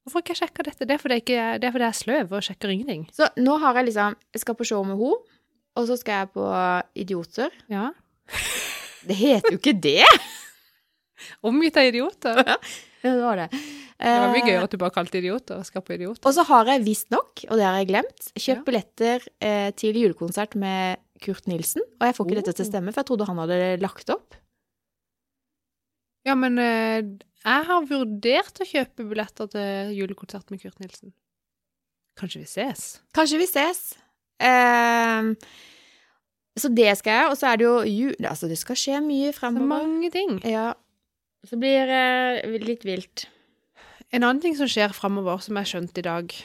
Hvorfor 0.04 0.20
har 0.20 0.24
ikke 0.26 0.34
jeg 0.36 0.42
sjekka 0.44 0.64
dette? 0.68 0.86
Det 0.88 0.96
er 0.98 1.00
fordi 1.00 1.16
jeg, 1.16 1.24
ikke, 1.24 1.44
det 1.62 1.68
er 1.68 1.72
fordi 1.76 1.86
jeg 1.88 1.94
er 1.94 2.00
sløv 2.02 2.34
og 2.36 2.44
sjekker 2.44 2.74
ingenting. 2.74 3.06
Så 3.16 3.30
nå 3.40 3.54
har 3.64 3.78
jeg 3.80 3.86
liksom 3.92 4.18
Jeg 4.36 4.42
skal 4.44 4.56
på 4.60 4.66
show 4.68 4.84
med 4.84 4.98
henne, 5.00 5.40
og 5.80 5.88
så 5.88 5.96
skal 5.98 6.24
jeg 6.24 6.32
på 6.36 6.48
Idioter. 7.06 7.56
Ja. 7.72 7.90
Det 9.08 9.16
heter 9.20 9.52
jo 9.56 9.60
ikke 9.60 9.74
det! 9.84 10.04
Omgitt 11.48 11.76
av 11.80 11.88
idioter. 11.88 12.40
Det 13.04 13.12
var 13.20 13.36
det. 13.42 13.48
Det 14.00 14.14
var 14.20 14.30
mye 14.32 14.40
Eh, 14.44 14.48
gøyere 14.48 14.64
at 14.68 14.72
du 14.72 14.78
bare 14.80 14.92
kalte 14.96 15.20
idioter 15.20 15.60
og 15.60 15.66
skal 15.68 15.84
på 15.84 15.94
idioter. 15.96 16.24
Og 16.28 16.34
så 16.36 16.44
har 16.48 16.68
jeg 16.72 16.84
visstnok, 16.84 17.44
og 17.50 17.60
det 17.60 17.64
har 17.68 17.76
jeg 17.80 17.88
glemt, 17.92 18.30
kjøpt 18.36 18.48
Ja. 18.60 18.64
billetter 18.68 19.28
eh, 19.44 19.70
til 19.80 19.96
julekonsert 20.02 20.56
med 20.60 21.00
Kurt 21.24 21.46
Nilsen. 21.48 21.84
Og 22.00 22.08
jeg 22.10 22.16
får 22.18 22.28
ikke 22.28 22.40
dette 22.42 22.54
til 22.58 22.64
å 22.66 22.68
Oh. 22.68 22.72
stemme, 22.72 22.92
for 22.96 23.00
jeg 23.04 23.08
trodde 23.12 23.28
han 23.30 23.40
hadde 23.44 23.60
lagt 23.84 24.10
opp. 24.16 24.36
Ja, 26.28 26.36
men 26.40 26.58
eh, 26.60 27.04
jeg 27.44 27.68
har 27.68 27.90
vurdert 27.90 28.62
å 28.64 28.68
kjøpe 28.68 29.06
billetter 29.10 29.50
til 29.52 29.94
julekonsert 29.98 30.52
med 30.54 30.62
Kurt 30.64 30.80
Nilsen. 30.80 31.14
Kanskje 32.20 32.44
vi 32.44 32.48
ses? 32.50 32.84
Kanskje 33.18 33.40
vi 33.42 33.48
ses. 33.50 33.82
Eh, 34.44 35.34
så 36.60 36.70
det 36.70 36.92
skal 37.00 37.18
jeg, 37.18 37.30
og 37.32 37.38
så 37.40 37.50
er 37.50 37.60
det 37.60 37.66
jo 37.66 37.76
jul... 37.90 38.16
Altså, 38.30 38.50
det 38.52 38.60
skal 38.62 38.78
skje 38.78 39.02
mye 39.04 39.34
fremover. 39.34 39.66
Så 39.66 39.72
mange 39.74 40.12
ting. 40.14 40.36
Ja. 40.46 40.72
Så 41.50 41.58
blir 41.60 41.90
det 41.90 42.04
eh, 42.46 42.58
litt 42.64 42.86
vilt. 42.88 43.26
En 44.14 44.22
annen 44.22 44.42
ting 44.44 44.56
som 44.56 44.70
skjer 44.70 44.94
fremover, 44.94 45.42
som 45.42 45.58
jeg 45.60 45.72
skjønte 45.74 46.04
i 46.04 46.10
dag 46.10 46.36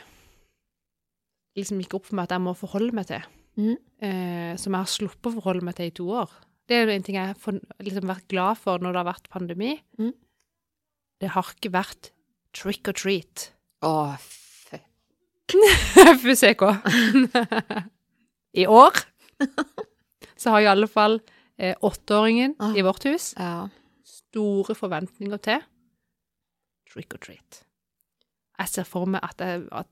Liksom 1.59 1.81
gikk 1.83 1.97
opp 1.97 2.05
for 2.07 2.15
meg 2.15 2.29
at 2.29 2.37
jeg 2.37 2.43
må 2.45 2.53
forholde 2.55 2.95
meg 2.95 3.09
til. 3.09 3.25
Mhm. 3.59 3.79
Eh, 3.99 4.53
som 4.63 4.77
jeg 4.77 4.85
har 4.85 4.91
sluppet 4.93 5.27
å 5.27 5.35
forholde 5.41 5.67
meg 5.67 5.75
til 5.75 5.89
i 5.91 5.95
to 5.97 6.05
år. 6.15 6.31
Det 6.71 6.77
er 6.77 6.85
jo 6.87 6.93
en 6.95 7.03
ting 7.03 7.17
jeg 7.19 7.33
har 7.33 7.57
liksom 7.83 8.07
vært 8.07 8.29
glad 8.31 8.61
for 8.61 8.79
når 8.79 8.95
det 8.95 9.01
har 9.01 9.09
vært 9.09 9.31
pandemi. 9.33 9.73
Mhm. 9.99 10.13
Det 11.21 11.31
har 11.35 11.49
ikke 11.55 11.73
vært 11.75 12.11
trick 12.55 12.89
or 12.89 12.95
treat. 12.97 13.49
Å, 13.83 14.17
fy. 14.19 14.79
CK. 16.43 16.63
I 18.59 18.67
år 18.71 18.97
så 20.39 20.51
har 20.55 20.61
i 20.65 20.69
alle 20.71 20.89
fall 20.91 21.19
eh, 21.59 21.75
åtteåringen 21.85 22.55
Ah. 22.61 22.75
i 22.77 22.83
vårt 22.87 23.05
hus 23.09 23.33
Ja. 23.39 23.69
store 24.05 24.75
forventninger 24.75 25.37
til 25.43 25.63
trick 26.93 27.15
or 27.15 27.19
treat. 27.19 27.63
Jeg 28.59 28.69
ser 28.69 28.85
for 28.89 29.07
meg 29.07 29.23
at 29.23 29.39
jeg 29.45 29.67
at 29.73 29.87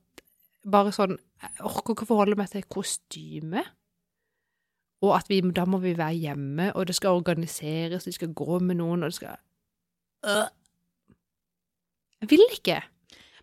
bare 0.67 0.91
sånn 0.95 1.19
Jeg 1.43 1.61
orker 1.69 1.93
ikke 1.95 2.07
forholde 2.09 2.37
meg 2.39 2.49
til 2.51 2.63
kostyme. 2.65 3.63
Og 5.05 5.13
at 5.19 5.29
vi, 5.29 5.41
da 5.53 5.67
må 5.69 5.79
vi 5.83 5.93
være 5.99 6.17
hjemme, 6.17 6.71
og 6.75 6.87
det 6.89 6.95
skal 6.97 7.19
organiseres, 7.19 8.07
vi 8.09 8.13
skal 8.17 8.33
gå 8.35 8.57
med 8.65 8.79
noen, 8.81 9.03
og 9.05 9.11
det 9.13 9.15
skal 9.19 9.37
Øh. 10.25 10.47
Jeg 12.23 12.29
vil 12.31 12.41
ikke. 12.53 12.81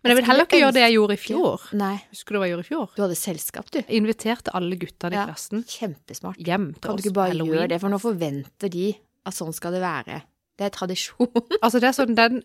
Men 0.02 0.10
jeg 0.12 0.16
vil 0.18 0.24
heller 0.28 0.44
ikke 0.44 0.58
gjøre 0.60 0.72
det 0.76 0.82
jeg 0.84 0.92
gjorde 0.98 1.14
i 1.14 1.16
fjor. 1.22 1.60
Nei, 1.80 1.94
Husker 2.12 2.30
du 2.34 2.38
hva 2.38 2.44
jeg 2.48 2.52
gjorde 2.54 2.66
i 2.66 2.68
fjor? 2.68 2.86
du 2.96 3.02
hadde 3.02 3.16
selskap, 3.16 3.70
du. 3.72 3.78
Jeg 3.80 3.96
inviterte 4.02 4.50
alle 4.54 4.76
guttene 4.76 5.12
i 5.14 5.16
Ja. 5.16 5.24
klassen 5.30 5.64
Kjempesmart. 5.64 6.36
hjem 6.44 6.72
til 6.74 6.80
Kan 6.82 6.90
oss 6.94 7.02
du 7.02 7.08
ikke 7.08 7.14
bare 7.14 7.28
halloween. 7.32 7.54
gjøre 7.54 7.68
det, 7.68 7.80
for 7.80 7.88
nå 7.88 7.98
forventer 8.02 8.68
de 8.70 8.94
at 9.24 9.34
sånn 9.34 9.52
skal 9.54 9.72
det 9.72 9.80
være. 9.80 10.22
Det 10.58 10.64
er 10.66 10.70
tradisjon. 10.70 11.32
Altså, 11.62 11.80
det 11.80 11.88
er 11.88 11.92
sånn 11.96 12.14
den 12.14 12.42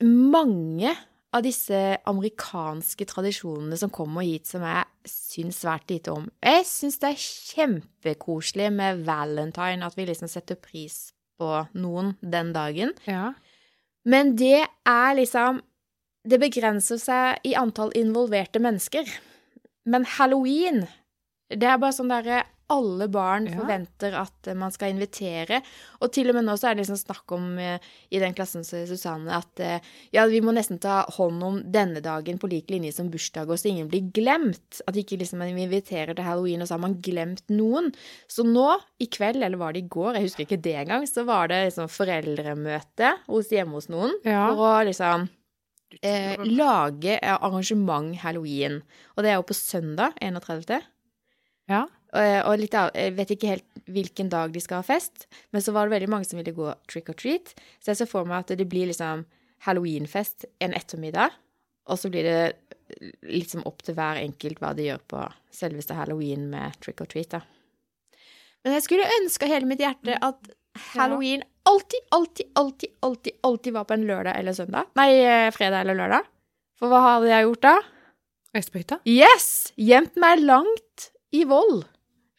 mange 0.03 0.93
av 1.35 1.43
disse 1.43 1.79
amerikanske 2.07 3.07
tradisjonene 3.09 3.77
som 3.79 3.91
kommer 3.93 4.25
hit 4.25 4.47
som 4.49 4.63
jeg 4.65 5.11
syns 5.11 5.61
svært 5.63 5.89
lite 5.91 6.13
om. 6.13 6.27
Jeg 6.43 6.65
syns 6.69 6.99
det 7.01 7.13
er 7.13 7.23
kjempekoselig 7.23 8.69
med 8.75 9.03
valentine, 9.07 9.85
at 9.85 9.97
vi 9.97 10.07
liksom 10.07 10.31
setter 10.31 10.59
pris 10.59 11.11
på 11.37 11.51
noen 11.77 12.15
den 12.21 12.53
dagen. 12.55 12.93
Ja. 13.07 13.31
Men 14.07 14.35
det 14.39 14.63
er 14.87 15.17
liksom 15.19 15.61
Det 16.27 16.39
begrenser 16.43 16.99
seg 16.99 17.47
i 17.47 17.55
antall 17.55 17.93
involverte 17.95 18.59
mennesker. 18.63 19.07
Men 19.87 20.03
halloween, 20.17 20.83
det 21.47 21.63
er 21.71 21.79
bare 21.79 21.95
sånn 21.95 22.11
derre 22.11 22.43
alle 22.67 23.05
barn 23.07 23.45
Ja. 23.47 23.53
forventer 23.61 24.11
at 24.19 24.47
eh, 24.51 24.53
man 24.59 24.73
skal 24.75 24.89
invitere. 24.91 25.61
Og 26.03 26.11
til 26.11 26.27
og 26.27 26.35
med 26.35 26.43
nå 26.49 26.57
så 26.59 26.67
er 26.67 26.75
det 26.75 26.81
liksom 26.83 26.97
snakk 26.99 27.31
om 27.31 27.45
eh, 27.63 27.79
i 28.11 28.19
den 28.19 28.33
klassen 28.35 28.65
til 28.67 28.83
Susanne 28.89 29.31
at 29.31 29.61
eh, 29.63 29.79
ja, 30.11 30.25
vi 30.27 30.41
må 30.43 30.51
nesten 30.51 30.75
ta 30.83 31.05
hånd 31.15 31.39
om 31.47 31.61
denne 31.63 32.01
dagen 32.03 32.35
på 32.41 32.49
lik 32.51 32.67
linje 32.75 32.91
som 32.97 33.07
bursdag, 33.13 33.47
og 33.47 33.55
så 33.61 33.69
ingen 33.71 33.87
blir 33.87 34.11
glemt. 34.11 34.81
At 34.83 34.99
ikke 34.99 35.15
liksom 35.21 35.39
man 35.39 35.55
inviterer 35.55 36.11
til 36.13 36.27
halloween, 36.27 36.59
og 36.61 36.67
så 36.67 36.75
har 36.75 36.83
man 36.83 36.99
glemt 36.99 37.47
noen. 37.47 37.93
Så 38.27 38.43
nå 38.43 38.67
i 38.99 39.07
kveld, 39.07 39.39
eller 39.39 39.55
var 39.63 39.71
det 39.71 39.85
i 39.85 39.87
går, 39.95 40.19
jeg 40.19 40.27
husker 40.27 40.43
ikke 40.49 40.59
det 40.67 40.75
engang, 40.83 41.07
så 41.07 41.23
var 41.23 41.47
det 41.47 41.63
liksom 41.69 41.87
foreldremøte 41.87 43.15
hos 43.31 43.47
hjemme 43.55 43.79
hos 43.79 43.87
noen 43.87 44.11
Ja. 44.27 44.49
for 44.51 44.65
å 44.73 44.85
liksom 44.91 45.29
eh, 46.01 46.37
lage 46.45 47.17
eh, 47.17 47.35
arrangement 47.35 48.15
halloween. 48.21 48.81
Og 49.15 49.23
det 49.23 49.31
er 49.31 49.39
jo 49.39 49.47
på 49.49 49.57
søndag 49.57 50.17
31. 50.21 50.81
ja. 51.71 51.85
Og, 52.15 52.23
og 52.47 52.53
litt 52.61 52.75
av, 52.77 52.93
jeg 52.95 53.13
vet 53.17 53.31
ikke 53.33 53.49
helt 53.51 53.81
hvilken 53.91 54.29
dag 54.31 54.53
de 54.53 54.61
skal 54.63 54.79
ha 54.79 54.85
fest, 54.87 55.25
men 55.51 55.61
så 55.61 55.73
var 55.75 55.85
det 55.85 55.97
veldig 55.97 56.07
mange 56.13 56.25
som 56.25 56.39
ville 56.39 56.55
gå 56.55 56.69
trick 56.87 57.11
or 57.11 57.17
treat. 57.19 57.51
Så 57.83 57.91
jeg 57.91 57.99
ser 57.99 58.09
for 58.09 58.27
meg 58.27 58.45
at 58.45 58.53
det 58.57 58.67
blir 58.71 58.87
liksom 58.87 59.25
halloweenfest 59.67 60.47
en 60.63 60.75
ettermiddag, 60.77 61.35
og 61.91 61.99
så 61.99 62.11
blir 62.11 62.23
det 62.23 62.39
liksom 63.27 63.65
opp 63.67 63.83
til 63.83 63.97
hver 63.97 64.21
enkelt 64.21 64.61
hva 64.63 64.71
de 64.77 64.87
gjør 64.87 65.03
på 65.11 65.25
selveste 65.53 65.97
halloween 65.97 66.47
med 66.51 66.79
trick 66.83 67.03
or 67.03 67.11
treat, 67.11 67.35
da. 67.35 67.43
Men 68.63 68.77
jeg 68.77 68.87
skulle 68.87 69.11
ønske 69.21 69.47
av 69.47 69.53
hele 69.53 69.69
mitt 69.69 69.83
hjerte 69.83 70.17
at 70.23 70.49
halloween 70.93 71.43
alltid, 71.67 71.99
alltid, 72.15 72.45
alltid, 72.55 72.89
alltid, 72.99 73.33
alltid 73.43 73.73
var 73.73 73.83
på 73.83 73.93
en 73.93 74.07
lørdag 74.07 74.39
eller 74.39 74.53
søndag. 74.53 74.89
Nei, 74.95 75.11
eh, 75.19 75.51
fredag 75.51 75.83
eller 75.83 75.97
lørdag. 75.99 76.27
For 76.79 76.91
hva 76.91 77.03
hadde 77.03 77.31
jeg 77.31 77.47
gjort 77.47 77.65
da? 77.65 77.75
Øystbøyta? 78.57 78.99
Yes! 79.09 79.73
Gjemt 79.75 80.15
meg 80.21 80.43
langt 80.45 81.09
i 81.35 81.43
vold. 81.49 81.83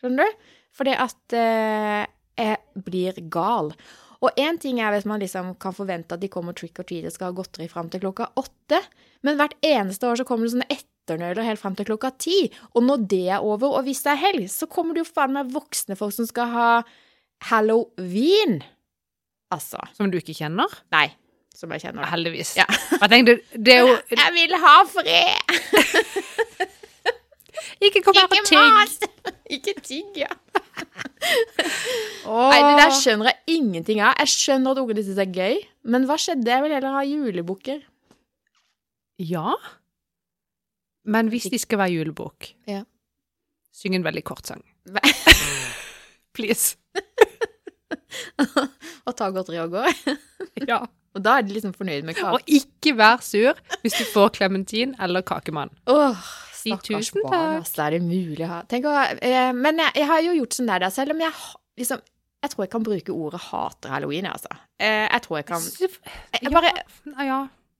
Skjønner 0.00 0.28
du? 0.28 0.52
Fordi 0.78 0.94
at 0.94 1.34
eh, 1.36 2.04
jeg 2.38 2.84
blir 2.86 3.18
gal. 3.32 3.72
Og 4.24 4.40
én 4.40 4.58
ting 4.58 4.80
er 4.82 4.94
hvis 4.94 5.06
man 5.06 5.20
liksom 5.22 5.52
kan 5.62 5.74
forvente 5.74 6.16
at 6.16 6.22
de 6.22 6.30
kommer 6.32 6.56
trick 6.56 6.78
or 6.80 6.86
treat 6.86 7.06
og 7.06 7.14
skal 7.14 7.30
ha 7.30 7.36
godteri 7.36 7.68
fram 7.70 7.90
til 7.90 8.02
klokka 8.02 8.30
åtte, 8.40 8.80
men 9.26 9.38
hvert 9.38 9.54
eneste 9.62 10.08
år 10.08 10.18
så 10.18 10.26
kommer 10.26 10.46
det 10.46 10.54
sånne 10.56 10.70
etternøler 10.74 11.46
helt 11.46 11.62
fram 11.62 11.76
til 11.78 11.86
klokka 11.90 12.10
ti. 12.18 12.38
Og 12.74 12.86
når 12.86 13.04
det 13.10 13.26
er 13.36 13.44
over, 13.44 13.78
og 13.78 13.86
hvis 13.86 14.02
det 14.06 14.14
er 14.14 14.24
helg, 14.24 14.48
så 14.50 14.70
kommer 14.70 14.96
det 14.96 15.04
jo 15.04 15.12
faen 15.12 15.36
meg 15.36 15.52
voksne 15.54 15.98
folk 15.98 16.16
som 16.16 16.26
skal 16.30 16.50
ha 16.54 16.70
halloween. 17.44 18.62
Altså 19.54 19.78
Som 19.96 20.10
du 20.12 20.18
ikke 20.18 20.34
kjenner? 20.36 20.68
Nei, 20.92 21.06
som 21.56 21.70
jeg 21.72 21.80
kjenner. 21.86 22.04
Heldigvis. 22.10 22.56
Ja. 22.58 22.66
Jeg 23.02 23.10
tenkte, 23.12 23.38
det 23.56 23.74
er 23.74 23.80
jo 23.86 23.94
Jeg 24.22 24.34
vil 24.36 24.54
ha 24.62 24.74
fred! 24.90 25.36
Ikke 27.84 28.00
kom 28.02 28.16
her 28.16 28.26
og 28.26 28.46
tigg! 28.48 29.06
Ikke 29.54 29.74
tygg, 29.84 30.16
ja. 30.18 30.30
Nei, 32.26 32.58
det 32.58 32.74
der 32.78 32.92
skjønner 32.94 33.28
jeg 33.30 33.56
ingenting 33.58 34.00
av. 34.02 34.16
Jeg 34.22 34.30
skjønner 34.32 34.74
at 34.74 34.80
ungene 34.82 35.02
syns 35.04 35.18
det 35.18 35.24
er 35.28 35.34
gøy, 35.36 35.60
men 35.94 36.06
hva 36.08 36.16
skjedde? 36.20 36.48
Jeg 36.50 36.64
vil 36.64 36.74
heller 36.74 36.94
ha 36.96 37.02
julebukker. 37.06 37.80
Ja. 39.22 39.54
Men 41.08 41.30
hvis 41.32 41.46
de 41.52 41.58
skal 41.62 41.80
være 41.82 41.96
julebok, 42.00 42.50
Ja. 42.70 42.82
syng 43.74 43.94
en 43.98 44.06
veldig 44.06 44.24
kort 44.26 44.46
sang. 44.50 44.62
Please. 46.34 46.77
Og 49.08 49.16
ta 49.16 49.30
godteri 49.32 49.60
og 49.64 49.76
gå. 49.76 49.84
Ja. 50.68 50.82
Og 51.16 51.22
da 51.24 51.38
er 51.38 51.46
de 51.46 51.54
liksom 51.54 51.72
fornøyd 51.74 52.04
med 52.06 52.18
kake. 52.18 52.34
Og 52.36 52.50
ikke 52.50 52.92
vær 52.98 53.22
sur 53.24 53.56
hvis 53.82 53.96
du 53.96 54.04
får 54.10 54.34
klementin 54.36 54.92
eller 55.02 55.24
kakemann. 55.26 55.70
Oh, 55.90 56.18
Si 56.58 56.74
tusen 56.84 57.22
barn, 57.24 57.62
takk. 57.62 57.78
Er 57.86 57.96
det 57.96 58.02
mulig 58.02 58.42
å 58.44 58.50
ha 58.50 58.60
eh, 59.22 59.52
Men 59.54 59.78
jeg, 59.78 59.94
jeg 60.00 60.08
har 60.10 60.22
jo 60.26 60.34
gjort 60.40 60.56
sånn 60.58 60.70
der, 60.70 60.82
da, 60.82 60.90
selv 60.92 61.14
om 61.14 61.22
jeg 61.22 61.30
liksom 61.78 62.02
Jeg 62.42 62.52
tror 62.52 62.64
jeg 62.64 62.72
kan 62.74 62.86
bruke 62.86 63.14
ordet 63.14 63.40
hater 63.48 63.94
halloween, 63.94 64.28
altså. 64.30 64.50
Eh, 64.78 65.06
jeg 65.06 65.24
tror 65.24 65.40
jeg 65.40 65.48
kan 65.48 65.64
jeg, 65.78 66.52
bare. 66.54 66.70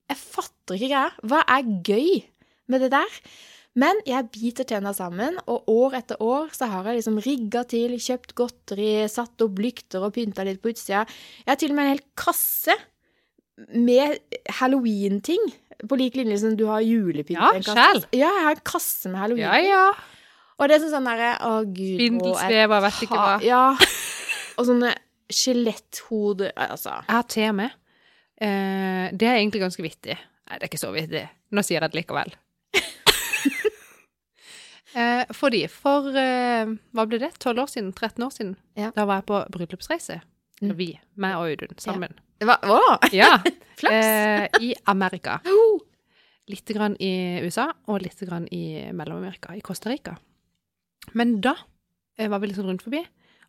Jeg 0.09 0.19
fatter 0.19 0.79
ikke 0.79 0.91
greia. 0.91 1.05
Hva 1.31 1.43
er 1.55 1.69
gøy 1.87 2.09
med 2.73 2.85
det 2.85 2.91
der? 2.95 3.19
Men 3.79 4.01
jeg 4.09 4.27
biter 4.35 4.67
tenna 4.67 4.91
sammen, 4.97 5.37
og 5.47 5.69
år 5.71 5.99
etter 6.01 6.21
år 6.25 6.51
så 6.57 6.67
har 6.71 6.89
jeg 6.89 6.99
liksom 6.99 7.19
rigga 7.23 7.63
til, 7.69 7.95
kjøpt 8.03 8.35
godteri, 8.39 8.93
satt 9.13 9.45
opp 9.45 9.61
lykter 9.63 10.03
og 10.07 10.15
pynta 10.17 10.47
litt 10.47 10.61
på 10.65 10.73
utsida. 10.73 11.05
Jeg 11.45 11.53
har 11.53 11.61
til 11.61 11.75
og 11.75 11.79
med 11.79 11.87
en 11.87 11.93
hel 11.95 12.05
kasse 12.19 12.75
med 13.75 14.19
halloween-ting. 14.61 15.51
På 15.89 15.95
lik 15.99 16.17
linje 16.19 16.41
som 16.43 16.57
du 16.59 16.65
har 16.67 16.83
julepynt. 16.83 17.39
Ja, 17.39 17.53
sjæl. 17.63 18.03
Ja, 18.17 18.31
jeg 18.35 18.47
har 18.49 18.57
en 18.57 18.65
kasse 18.67 19.13
med 19.13 19.23
halloween. 19.23 19.47
Ja, 19.47 19.59
ja. 19.63 19.85
Og 20.59 20.67
det 20.67 20.75
er 20.75 20.83
sånn 20.83 20.97
sånn 20.97 21.07
derre 21.07 21.35
Å, 21.47 21.53
gud. 21.63 22.01
Spindelsvever, 22.01 22.83
vet 22.89 23.05
ikke 23.07 23.21
hva. 23.21 23.37
Ja. 23.47 23.63
Og 24.59 24.67
sånne 24.67 24.91
skjeletthoder 25.31 26.51
Altså. 26.57 26.97
Jeg 27.05 27.15
har 27.15 27.29
te 27.31 27.47
med. 27.55 27.79
Eh, 28.43 29.07
det 29.15 29.29
er 29.29 29.39
egentlig 29.39 29.63
ganske 29.63 29.85
vittig. 29.85 30.19
Nei, 30.19 30.59
det 30.59 30.65
er 30.65 30.71
ikke 30.73 30.83
så 30.83 30.91
vittig. 30.95 31.27
Nå 31.55 31.63
sier 31.63 31.79
jeg 31.79 31.93
det 31.93 32.01
likevel. 32.01 32.35
Eh, 34.99 35.31
fordi 35.37 35.63
for 35.73 36.09
eh, 36.19 36.75
Hva 36.97 37.07
ble 37.09 37.21
det? 37.23 37.33
12 37.39 37.63
år 37.63 37.71
siden? 37.73 37.93
13 37.95 38.27
år 38.27 38.35
siden? 38.35 38.57
Ja. 38.79 38.91
Da 38.97 39.07
var 39.09 39.21
jeg 39.23 39.29
på 39.31 39.41
bryllupsreise. 39.55 40.21
Mm. 40.59 40.73
Vi, 40.79 40.89
meg 41.23 41.37
og 41.39 41.53
Audun, 41.53 41.77
sammen. 41.79 42.17
Var 42.43 42.65
Å! 42.67 42.81
Ja. 43.15 43.37
Flaks! 43.81 43.95
eh, 43.95 44.47
I 44.65 44.73
Amerika. 44.91 45.39
Litt 46.53 46.71
grann 46.73 46.95
i 47.05 47.13
USA, 47.45 47.67
og 47.93 48.01
litt 48.01 48.21
grann 48.25 48.47
i 48.57 48.89
Mellom-Amerika, 48.97 49.53
i 49.53 49.61
Costa 49.61 49.91
Rica. 49.93 50.15
Men 51.13 51.35
da 51.45 51.53
eh, 52.17 52.31
var 52.33 52.41
vi 52.41 52.49
sånn 52.57 52.71
rundt 52.71 52.85
forbi. 52.87 53.03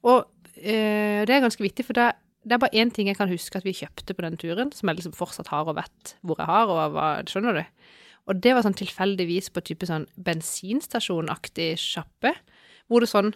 Og 0.03 0.25
eh, 0.59 1.23
det 1.23 1.31
er 1.31 1.45
ganske 1.45 1.63
vittig, 1.63 1.85
for 1.87 1.95
det, 1.95 2.09
det 2.43 2.57
er 2.57 2.61
bare 2.65 2.75
én 2.75 2.91
ting 2.91 3.07
jeg 3.07 3.15
kan 3.15 3.31
huske 3.31 3.55
at 3.55 3.63
vi 3.67 3.71
kjøpte 3.77 4.15
på 4.15 4.25
den 4.25 4.35
turen, 4.41 4.73
som 4.75 4.91
jeg 4.91 4.99
liksom 4.99 5.15
fortsatt 5.15 5.47
har 5.53 5.71
og 5.71 5.79
vet 5.79 6.13
hvor 6.27 6.43
jeg 6.43 6.51
har, 6.51 6.71
og 6.75 6.97
hva 6.97 7.07
Skjønner 7.31 7.61
du? 7.61 7.63
Og 8.29 8.41
det 8.43 8.53
var 8.53 8.65
sånn 8.65 8.77
tilfeldigvis 8.77 9.49
på 9.53 9.63
type 9.65 9.87
sånn 9.89 10.05
bensinstasjonaktig 10.21 11.71
sjappe, 11.81 12.35
hvor 12.89 13.01
det 13.01 13.09
sånn 13.09 13.31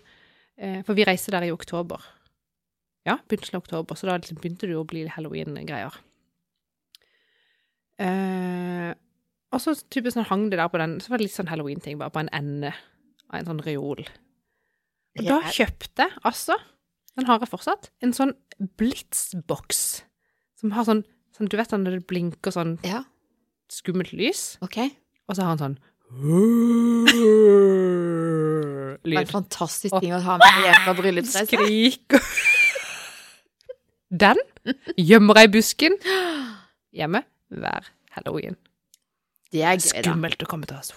eh, 0.57 0.81
For 0.85 0.93
vi 0.97 1.05
reiste 1.07 1.33
der 1.33 1.47
i 1.47 1.53
oktober. 1.53 2.01
Ja, 3.07 3.17
begynnelsen 3.27 3.57
av 3.57 3.65
oktober, 3.65 3.97
så 3.97 4.07
da 4.07 4.19
liksom 4.19 4.39
begynte 4.39 4.69
det 4.69 4.75
jo 4.75 4.83
å 4.83 4.87
bli 4.87 5.07
halloween-greier. 5.11 5.97
Eh, 8.03 8.91
og 9.53 9.61
så 9.61 9.73
typisk 9.91 10.15
sånn 10.15 10.29
hang 10.29 10.45
det 10.51 10.59
der 10.61 10.69
på 10.71 10.79
den, 10.81 10.99
så 11.03 11.11
var 11.11 11.19
det 11.19 11.27
litt 11.27 11.35
sånn 11.35 11.51
halloween-ting, 11.51 11.97
bare 11.99 12.13
på 12.13 12.21
en 12.23 12.31
ende 12.33 12.71
av 13.29 13.39
en 13.39 13.49
sånn 13.49 13.63
reol. 13.65 14.05
Og 15.17 15.27
da 15.27 15.41
kjøpte 15.53 16.07
jeg 16.07 16.21
altså, 16.25 16.57
den 17.17 17.27
har 17.27 17.41
jeg 17.41 17.51
fortsatt, 17.51 17.91
en 18.01 18.15
sånn 18.15 18.33
blitzboks 18.79 19.83
som 20.57 20.73
har 20.73 20.87
sånn, 20.87 21.03
sånn 21.35 21.49
Du 21.51 21.57
vet 21.59 21.69
sånn 21.69 21.83
når 21.85 21.99
det 21.99 22.07
blinker 22.09 22.53
sånn 22.55 22.77
Ja, 22.87 23.03
skummelt 23.71 24.13
lys, 24.13 24.57
Okay. 24.65 24.89
og 25.29 25.35
så 25.35 25.41
har 25.45 25.55
han 25.55 25.61
sånn 25.61 25.77
Det 29.03 29.13
var 29.15 29.21
en 29.25 29.31
fantastisk 29.31 29.95
ting 29.99 30.13
å 30.15 30.19
ha 30.23 30.37
med 30.41 30.59
hjem 30.63 30.81
fra 30.85 30.93
bryllupsreise. 30.97 31.49
Skrik. 31.49 32.07
Den 34.13 34.37
gjemmer 34.99 35.39
jeg 35.41 35.49
i 35.49 35.53
busken 35.57 35.95
hjemme 36.93 37.23
hver 37.53 37.87
halloween. 38.15 38.55
Det 39.53 39.61
er 39.65 39.75
gøy, 39.77 39.89
da. 40.01 40.01
Skummelt 40.05 40.45
å 40.45 40.49
komme 40.49 40.69
til 40.69 40.77
oss. 40.79 40.93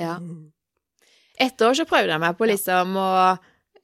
Ja. 0.00 0.18
Et 1.40 1.64
år 1.66 1.74
så 1.76 1.84
prøvde 1.88 2.12
jeg 2.14 2.22
meg 2.22 2.36
på 2.38 2.46
liksom 2.48 2.94
å 2.96 3.08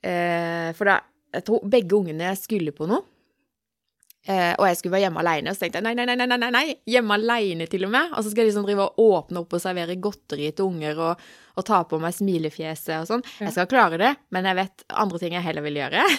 eh, 0.01 0.71
For 0.79 0.89
da 0.89 0.95
Jeg 1.35 1.45
tror 1.49 1.65
begge 1.69 1.97
ungene 1.99 2.31
skulle 2.41 2.73
på 2.77 2.87
noe. 2.89 3.05
Eh, 4.23 4.53
og 4.55 4.69
jeg 4.69 4.77
skulle 4.79 4.93
være 4.95 5.09
hjemme 5.09 5.19
alene, 5.25 5.51
og 5.51 5.57
så 5.57 5.65
tenkte 5.65 5.81
jeg 5.81 5.87
nei, 5.89 5.93
nei, 5.99 6.05
nei, 6.15 6.27
nei, 6.31 6.37
nei, 6.39 6.51
nei, 6.55 6.67
hjemme 6.87 7.17
alene 7.17 7.67
til 7.71 7.89
og 7.89 7.91
med. 7.91 8.13
Og 8.15 8.23
så 8.23 8.31
skal 8.31 8.45
jeg 8.45 8.53
liksom 8.53 8.67
drive 8.69 8.85
og 8.87 9.01
åpne 9.03 9.41
opp 9.43 9.57
og 9.59 9.63
servere 9.65 9.97
godteri 9.99 10.53
til 10.55 10.69
unger 10.69 11.01
og, 11.09 11.25
og 11.59 11.67
ta 11.67 11.81
på 11.91 11.99
meg 12.03 12.15
smilefjeset 12.15 12.95
og 13.01 13.09
sånn. 13.11 13.25
Ja. 13.41 13.49
Jeg 13.49 13.57
skal 13.57 13.71
klare 13.73 13.99
det, 13.99 14.13
men 14.35 14.47
jeg 14.47 14.61
vet 14.61 14.85
andre 15.03 15.19
ting 15.23 15.35
jeg 15.35 15.47
heller 15.49 15.67
vil 15.67 15.81
gjøre. 15.83 16.05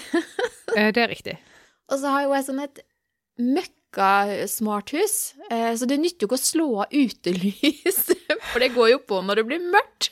Eh, 0.74 0.88
Det 0.90 1.04
er 1.04 1.12
riktig. 1.12 1.34
Og 1.94 2.00
så 2.02 2.10
har 2.10 2.24
jo 2.24 2.32
jeg 2.34 2.46
sånn 2.48 2.62
et 2.64 2.80
møkka 3.38 4.08
smarthus, 4.50 5.36
eh, 5.54 5.76
så 5.78 5.86
det 5.86 6.00
nytter 6.02 6.26
jo 6.26 6.30
ikke 6.32 6.40
å 6.40 6.42
slå 6.42 6.66
av 6.82 6.96
utelys, 6.98 8.00
for 8.50 8.64
det 8.64 8.72
går 8.74 8.90
jo 8.96 9.02
på 9.06 9.20
når 9.22 9.38
det 9.38 9.44
blir 9.52 9.68
mørkt. 9.70 10.08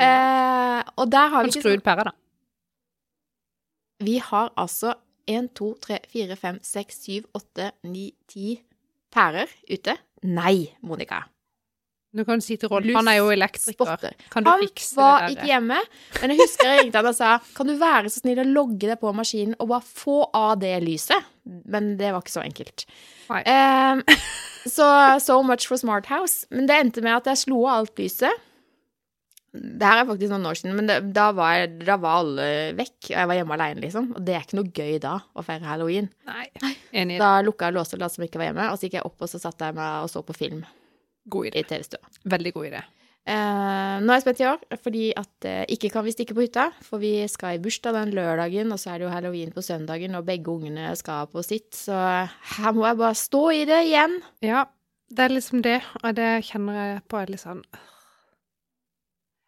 Eh, 0.00 0.80
og 0.96 1.10
der 1.12 1.28
har 1.34 1.44
vi 1.44 1.52
ikke 1.52 1.60
skru 1.66 1.76
ut 1.76 1.84
pæra, 1.84 2.06
da. 2.08 2.14
Vi 4.06 4.16
har 4.30 4.48
altså 4.56 4.94
1, 5.26 5.48
2, 5.58 5.70
3, 5.82 6.00
4, 6.12 6.36
5, 6.42 6.58
6, 6.62 7.00
7, 7.06 7.30
8, 7.34 7.70
9, 7.82 8.10
10 8.32 8.60
pærer 9.14 9.56
ute. 9.70 9.96
Nei, 10.26 10.70
Monica. 10.82 11.24
Du 12.16 12.22
kan 12.24 12.40
si 12.40 12.56
til 12.56 12.70
Rolf, 12.72 12.86
han 12.96 13.08
er 13.10 13.18
jo 13.18 13.28
elektriker. 13.34 14.14
Kan 14.32 14.44
du 14.46 14.48
Han 14.48 14.62
fikse 14.64 14.96
var 14.96 15.26
ikke 15.28 15.48
hjemme, 15.50 15.80
men 16.22 16.32
jeg 16.32 16.40
husker 16.40 16.70
jeg 16.70 16.84
ringte 16.84 17.02
han 17.02 17.10
og 17.10 17.16
sa 17.18 17.34
Kan 17.56 17.68
du 17.68 17.74
være 17.76 18.12
så 18.12 18.22
snill 18.22 18.40
å 18.40 18.46
logge 18.46 18.88
deg 18.88 18.96
på 19.02 19.12
maskinen 19.12 19.56
og 19.60 19.68
bare 19.74 19.84
få 19.84 20.22
av 20.32 20.54
det 20.62 20.72
lyset? 20.84 21.28
Men 21.44 21.94
det 22.00 22.14
var 22.14 22.24
ikke 22.24 22.36
så 22.38 22.44
enkelt. 22.46 22.86
Um, 23.28 24.00
så 24.76 24.88
so 25.22 25.42
much 25.44 25.68
for 25.68 25.76
Smart 25.82 26.08
House. 26.08 26.46
Men 26.50 26.70
det 26.70 26.80
endte 26.80 27.04
med 27.04 27.18
at 27.18 27.28
jeg 27.32 27.44
slo 27.44 27.66
av 27.66 27.82
alt 27.82 28.00
lyset. 28.00 28.46
Det 29.56 29.88
her 29.88 30.02
er 30.02 30.08
faktisk 30.08 30.32
noen 30.32 30.48
år 30.50 30.58
siden, 30.60 30.74
men 30.78 30.90
det, 30.90 30.98
da, 31.16 31.28
var 31.36 31.66
da 31.80 31.98
var 32.00 32.22
alle 32.22 32.48
vekk, 32.78 32.96
og 33.10 33.14
jeg 33.14 33.30
var 33.30 33.38
hjemme 33.38 33.56
alene, 33.58 33.84
liksom. 33.84 34.10
Og 34.16 34.26
det 34.26 34.36
er 34.36 34.44
ikke 34.46 34.58
noe 34.60 34.72
gøy 34.72 34.98
da, 35.02 35.14
å 35.32 35.44
feire 35.46 35.68
halloween. 35.68 36.10
Nei. 36.28 36.48
Enig. 36.96 37.20
Da 37.22 37.38
lukka 37.44 37.70
jeg 37.70 37.78
låste 37.78 37.98
og 37.98 38.04
lot 38.04 38.16
som 38.16 38.26
ikke 38.26 38.42
var 38.42 38.50
hjemme, 38.50 38.68
og 38.72 38.78
så 38.78 38.88
gikk 38.88 38.98
jeg 39.00 39.08
opp 39.08 39.24
og 39.26 39.32
så 39.32 39.40
satt 39.42 39.64
jeg 39.66 39.78
meg 39.78 40.04
og 40.04 40.12
så 40.12 40.22
på 40.26 40.36
film 40.36 40.62
God 41.26 41.48
idé. 41.48 41.64
i 41.64 41.68
TV-stua. 41.68 42.14
Veldig 42.36 42.54
god 42.54 42.68
idé. 42.70 42.84
Eh, 43.26 43.94
nå 43.98 44.12
er 44.12 44.20
jeg 44.20 44.22
spent 44.22 44.40
i 44.44 44.46
år, 44.46 44.60
fordi 44.84 45.06
at 45.18 45.46
eh, 45.50 45.64
ikke 45.74 45.90
kan 45.90 46.04
vi 46.06 46.14
stikke 46.14 46.36
på 46.36 46.44
hytta. 46.44 46.68
For 46.86 47.02
vi 47.02 47.26
skal 47.30 47.56
i 47.56 47.62
bursdag 47.62 47.96
den 47.96 48.14
lørdagen, 48.14 48.70
og 48.70 48.78
så 48.78 48.92
er 48.92 49.00
det 49.00 49.08
jo 49.08 49.14
halloween 49.14 49.50
på 49.54 49.64
søndagen, 49.66 50.14
og 50.14 50.28
begge 50.28 50.52
ungene 50.52 50.92
skal 50.98 51.26
på 51.32 51.42
sitt. 51.46 51.72
Så 51.74 51.96
her 51.96 52.76
må 52.76 52.86
jeg 52.86 53.00
bare 53.02 53.18
stå 53.18 53.42
i 53.56 53.66
det 53.66 53.82
igjen. 53.88 54.20
Ja, 54.46 54.68
det 55.10 55.26
er 55.26 55.34
liksom 55.34 55.66
det, 55.66 55.80
og 56.04 56.14
det 56.18 56.30
kjenner 56.46 56.78
jeg 56.78 57.04
på 57.10 57.26
litt 57.26 57.42
sånn 57.42 57.66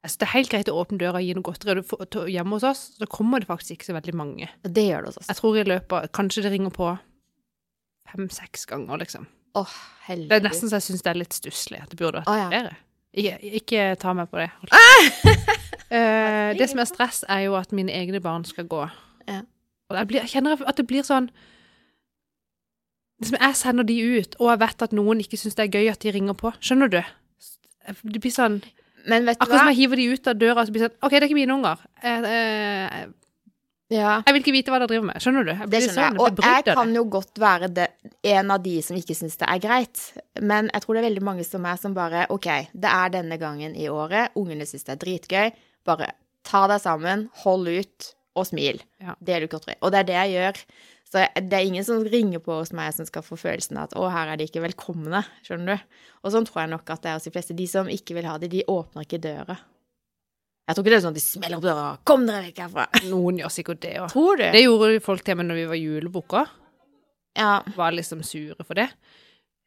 Altså, 0.09 0.23
det 0.23 0.25
er 0.25 0.33
helt 0.33 0.49
greit 0.49 0.69
å 0.73 0.77
åpne 0.81 0.97
døra 1.03 1.21
og 1.21 1.27
gi 1.27 1.35
noe 1.37 1.45
godteri 1.45 2.33
hjemme 2.33 2.57
hos 2.57 2.65
oss, 2.65 2.83
så 2.97 3.07
kommer 3.13 3.43
det 3.45 3.51
faktisk 3.51 3.75
ikke 3.75 3.91
så 3.91 3.95
veldig 3.99 4.15
mange. 4.17 4.47
Det 4.65 4.87
gjør 4.87 5.05
det 5.05 5.11
hos 5.11 5.19
oss. 5.21 5.29
Jeg 5.29 5.37
tror 5.37 5.59
i 5.61 5.65
løpet 5.69 6.13
Kanskje 6.17 6.45
det 6.47 6.53
ringer 6.55 6.73
på 6.73 6.87
fem-seks 8.09 8.65
ganger, 8.71 9.03
liksom. 9.03 9.27
Åh, 9.61 9.75
Det 10.09 10.33
er 10.33 10.45
nesten 10.47 10.71
så 10.71 10.79
jeg 10.79 10.87
syns 10.87 11.05
det 11.05 11.11
er 11.13 11.19
litt 11.21 11.37
stusslig 11.37 11.83
at 11.83 11.93
det 11.93 11.99
burde 12.01 12.23
vært 12.23 12.31
Å, 12.33 12.37
ja. 12.41 12.47
flere. 12.49 12.73
Ikke, 13.19 13.37
ikke 13.61 13.85
ta 14.01 14.15
meg 14.17 14.33
på 14.33 14.41
det. 14.41 14.49
Eh, 15.89 16.51
det 16.53 16.67
som 16.69 16.83
er 16.83 16.85
stress, 16.85 17.23
er 17.33 17.47
jo 17.47 17.55
at 17.57 17.71
mine 17.73 17.89
egne 17.97 18.19
barn 18.21 18.43
skal 18.45 18.67
gå. 18.69 18.83
Ja. 19.25 19.39
Og 19.89 19.97
jeg, 19.97 20.09
blir, 20.11 20.19
jeg 20.21 20.29
kjenner 20.35 20.61
at 20.69 20.77
det 20.77 20.85
blir 20.85 21.01
sånn 21.07 21.31
liksom 23.23 23.39
Jeg 23.41 23.57
sender 23.57 23.87
de 23.89 23.97
ut, 23.97 24.37
og 24.37 24.51
jeg 24.53 24.61
vet 24.61 24.85
at 24.85 24.93
noen 24.93 25.23
ikke 25.25 25.39
syns 25.41 25.57
det 25.57 25.65
er 25.65 25.79
gøy 25.81 25.89
at 25.89 26.05
de 26.05 26.13
ringer 26.13 26.37
på. 26.37 26.53
Skjønner 26.61 26.93
du? 26.93 27.01
Det 28.05 28.21
blir 28.21 28.35
sånn 28.37 28.61
Men 29.07 29.29
vet 29.29 29.39
du 29.39 29.45
Akkurat 29.45 29.63
som 29.63 29.71
jeg 29.73 29.79
hiver 29.83 30.01
de 30.01 30.09
ut 30.15 30.29
av 30.31 30.37
døra, 30.41 30.61
og 30.63 30.67
så 30.69 30.75
blir 30.75 30.85
det 30.85 30.91
sånn 30.91 31.07
OK, 31.07 31.15
det 31.15 31.23
er 31.23 31.29
ikke 31.29 31.39
mine 31.39 31.55
unger. 31.55 31.87
Jeg, 32.03 32.25
eh, 32.25 33.07
Ja, 33.89 34.19
jeg 34.27 34.35
vil 34.35 34.43
ikke 34.43 34.53
vite 34.53 34.73
hva 34.73 34.79
dere 34.83 34.91
driver 34.91 35.07
med. 35.09 35.23
Skjønner 35.25 35.47
du? 35.49 35.53
Jeg 35.55 35.71
det 35.73 35.79
skjønner 35.87 35.95
sånn, 35.97 36.19
jeg. 36.19 36.21
Og 36.21 36.43
jeg 36.45 36.65
kan 36.77 36.91
jo 36.93 37.05
godt 37.09 37.41
være 37.41 37.71
det, 37.73 37.87
en 38.35 38.51
av 38.53 38.61
de 38.67 38.75
som 38.85 38.99
ikke 38.99 39.17
syns 39.17 39.39
det 39.41 39.49
er 39.49 39.63
greit. 39.65 40.03
Men 40.45 40.69
jeg 40.75 40.85
tror 40.85 40.99
det 40.99 41.01
er 41.01 41.09
veldig 41.09 41.25
mange 41.25 41.47
som 41.49 41.65
er 41.65 41.81
som 41.81 41.95
bare 41.97 42.27
OK, 42.35 42.51
det 42.75 42.91
er 42.93 43.15
denne 43.17 43.39
gangen 43.41 43.73
i 43.79 43.89
året. 43.89 44.37
Ungene 44.37 44.69
syns 44.69 44.85
det 44.85 44.99
er 44.99 45.01
dritgøy. 45.07 45.57
Bare 45.89 46.11
ta 46.45 46.67
deg 46.69 46.83
sammen, 46.85 47.29
hold 47.45 47.65
ut 47.69 48.11
og 48.37 48.47
smil. 48.51 48.83
Ja. 49.01 49.17
Del 49.25 49.49
ut 49.49 49.57
godteri. 49.57 49.79
Og 49.81 49.93
det 49.95 50.03
er 50.03 50.09
det 50.11 50.19
jeg 50.19 50.37
gjør. 50.37 50.63
Så 51.09 51.23
det 51.41 51.57
er 51.57 51.65
ingen 51.65 51.85
som 51.87 52.03
ringer 52.05 52.43
på 52.45 52.59
hos 52.59 52.73
meg 52.77 52.93
som 52.93 53.07
skal 53.09 53.25
få 53.25 53.39
følelsen 53.41 53.79
av 53.81 53.89
at 53.89 53.95
'å, 53.97 54.11
her 54.13 54.29
er 54.29 54.37
de 54.37 54.45
ikke 54.45 54.61
velkomne', 54.61 55.25
skjønner 55.47 55.79
du. 55.79 55.83
Og 56.25 56.33
sånn 56.33 56.45
tror 56.45 56.61
jeg 56.63 56.71
nok 56.75 56.91
at 56.91 57.03
det 57.03 57.09
er 57.11 57.15
hos 57.17 57.25
de 57.25 57.31
fleste. 57.33 57.57
De 57.57 57.67
som 57.67 57.89
ikke 57.89 58.15
vil 58.15 58.29
ha 58.29 58.37
det, 58.39 58.51
de 58.51 58.63
åpner 58.69 59.07
ikke 59.07 59.21
døra. 59.25 59.57
Jeg 60.69 60.77
tror 60.77 60.85
ikke 60.85 60.93
det 60.93 60.99
er 60.99 61.07
sånn 61.07 61.17
at 61.17 61.21
de 61.21 61.25
smeller 61.25 61.57
opp 61.57 61.65
døra 61.65 61.99
'kom 62.05 62.27
dere 62.27 62.45
vekk 62.45 62.61
herfra'. 62.61 63.09
Noen 63.09 63.39
gjør 63.39 63.49
sikkert 63.51 63.81
det 63.81 63.97
òg. 63.97 64.11
Tror 64.13 64.37
du? 64.37 64.51
Det 64.53 64.65
gjorde 64.65 65.01
folk 65.01 65.25
til 65.25 65.37
meg 65.37 65.47
når 65.47 65.55
vi 65.55 65.67
var 65.67 65.81
julebukker. 65.81 66.49
Ja. 67.39 67.63
Var 67.77 67.93
liksom 67.93 68.23
sure 68.23 68.65
for 68.65 68.75
det. 68.75 68.91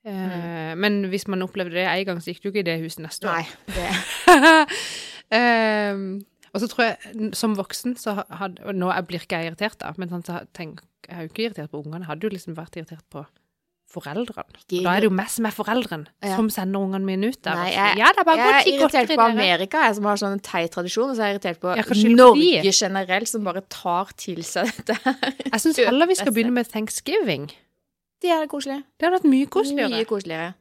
Eh, 0.06 0.76
Men 0.76 1.06
hvis 1.10 1.28
man 1.28 1.42
opplevde 1.42 1.74
det 1.74 1.88
en 1.88 2.06
gang, 2.06 2.18
så 2.20 2.34
gikk 2.34 2.42
du 2.44 2.50
ikke 2.52 2.60
i 2.60 2.70
det 2.70 2.82
huset 2.82 3.00
neste 3.02 3.26
år. 3.28 3.34
Nei. 3.34 3.48
Det 3.68 4.68
Ehm, 5.32 6.26
og 6.54 6.62
så 6.62 6.68
tror 6.68 6.84
jeg, 6.84 7.34
som 7.38 7.56
voksen, 7.56 7.96
så 7.96 8.18
hadde 8.36 8.66
og 8.68 8.76
Nå 8.76 8.92
jeg 8.92 9.08
blir 9.08 9.20
ikke 9.24 9.38
jeg 9.40 9.52
irritert, 9.52 9.78
da, 9.80 9.94
men 9.98 10.10
sånn, 10.12 10.26
så 10.28 10.42
tenk, 10.54 10.82
jeg 11.12 11.18
er 11.20 11.28
jo 11.28 11.32
ikke 11.34 11.44
irritert 11.50 11.72
på 11.72 11.84
ungene. 11.84 12.02
Jeg 12.06 12.10
hadde 12.12 12.28
jo 12.28 12.32
liksom 12.34 12.56
vært 12.58 12.78
irritert 12.80 13.06
på 13.12 13.26
foreldrene. 13.92 14.56
Ikke- 14.70 14.84
Da 14.86 14.94
er 14.96 15.02
det 15.04 15.10
jo 15.10 15.16
meg 15.18 15.28
som 15.30 15.46
er 15.46 15.52
foreldren, 15.52 16.06
Ja. 16.24 16.36
som 16.38 16.50
sender 16.50 16.80
ungene 16.80 17.04
mine 17.04 17.28
ut 17.28 17.42
der. 17.44 17.56
Nei, 17.56 17.72
jeg- 17.76 17.98
ja, 18.00 18.08
det 18.16 18.20
er 18.20 18.24
bare 18.24 18.38
Jeg 18.38 18.56
er 18.56 18.72
irritert 18.88 19.10
på. 19.18 19.26
Amerika, 19.30 19.78
jeg 19.84 19.96
som 19.96 20.04
har 20.06 20.16
sånn 20.16 20.42
teit 20.42 20.72
tradisjon, 20.72 21.10
og 21.12 21.18
så 21.18 21.24
er 21.24 21.28
jeg 21.34 21.42
irritert 21.42 21.60
på 21.60 21.76
jeg 21.76 21.86
de. 21.86 22.16
Norge 22.16 22.72
generelt, 22.72 23.28
som 23.28 23.44
bare 23.44 23.62
tar 23.68 24.06
til 24.16 24.38
seg 24.44 24.66
dette 24.78 24.96
her. 25.04 25.34
Jeg 25.52 25.60
syns 25.60 25.76
heller 25.86 26.08
vi 26.08 26.16
skal 26.16 26.32
begynne 26.32 26.54
med 26.54 26.68
thanksgiving. 26.72 27.52
Det 28.22 28.30
er 28.32 28.48
koselig. 28.48 28.84
Det 28.98 29.10
hadde 29.10 29.20
vært 29.20 29.30
mye 29.30 29.46
Mye 29.46 29.48
koseligere. 29.48 30.06
koseligere. 30.08 30.54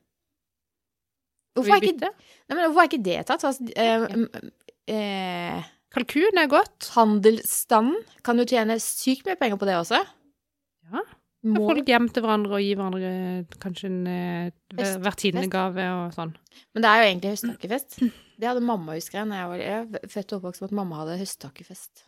Hvorfor 1.54 1.74
er, 1.76 1.80
ikke, 1.82 2.00
nei, 2.00 2.56
men 2.56 2.70
hvorfor 2.70 2.82
er 2.82 2.88
ikke 2.88 3.02
det 3.04 3.26
tatt? 3.26 3.44
Altså, 3.44 3.70
eh, 3.76 4.94
eh, 4.94 5.62
Kalkun 5.92 6.38
er 6.38 6.46
godt. 6.48 6.90
handelsstanden 6.94 7.96
kan 8.24 8.38
jo 8.38 8.44
tjene 8.44 8.76
sykt 8.80 9.26
mye 9.26 9.36
penger 9.38 9.56
på 9.58 9.66
det 9.66 9.74
også. 9.76 10.00
Ja. 10.92 11.02
Må, 11.50 11.62
Folk 11.70 11.86
hjem 11.88 12.08
til 12.12 12.20
hverandre 12.26 12.52
og 12.58 12.60
gi 12.60 12.74
hverandre 12.76 13.10
eh, 13.16 13.54
kanskje 13.62 13.88
en 13.88 14.00
eh, 14.12 14.50
Fest- 14.76 14.98
vertinnegave 15.00 15.86
og 16.02 16.10
sånn. 16.12 16.34
men 16.74 16.84
det 16.84 16.90
er 16.90 16.98
jo 17.00 17.06
egentlig 17.08 17.30
høsttakkefest. 17.32 17.96
Det 18.40 18.48
hadde 18.50 18.60
mamma, 18.64 18.92
husker 18.98 19.18
jeg, 19.22 19.28
når 19.30 19.38
jeg 19.40 19.48
var 19.52 19.62
jeg 19.64 20.10
født 20.12 20.32
og 20.34 20.38
oppvokst 20.42 20.60
med 20.64 20.68
at 20.72 20.76
mamma 20.80 20.98
hadde 21.00 21.16
høsttakkefest. 21.22 22.02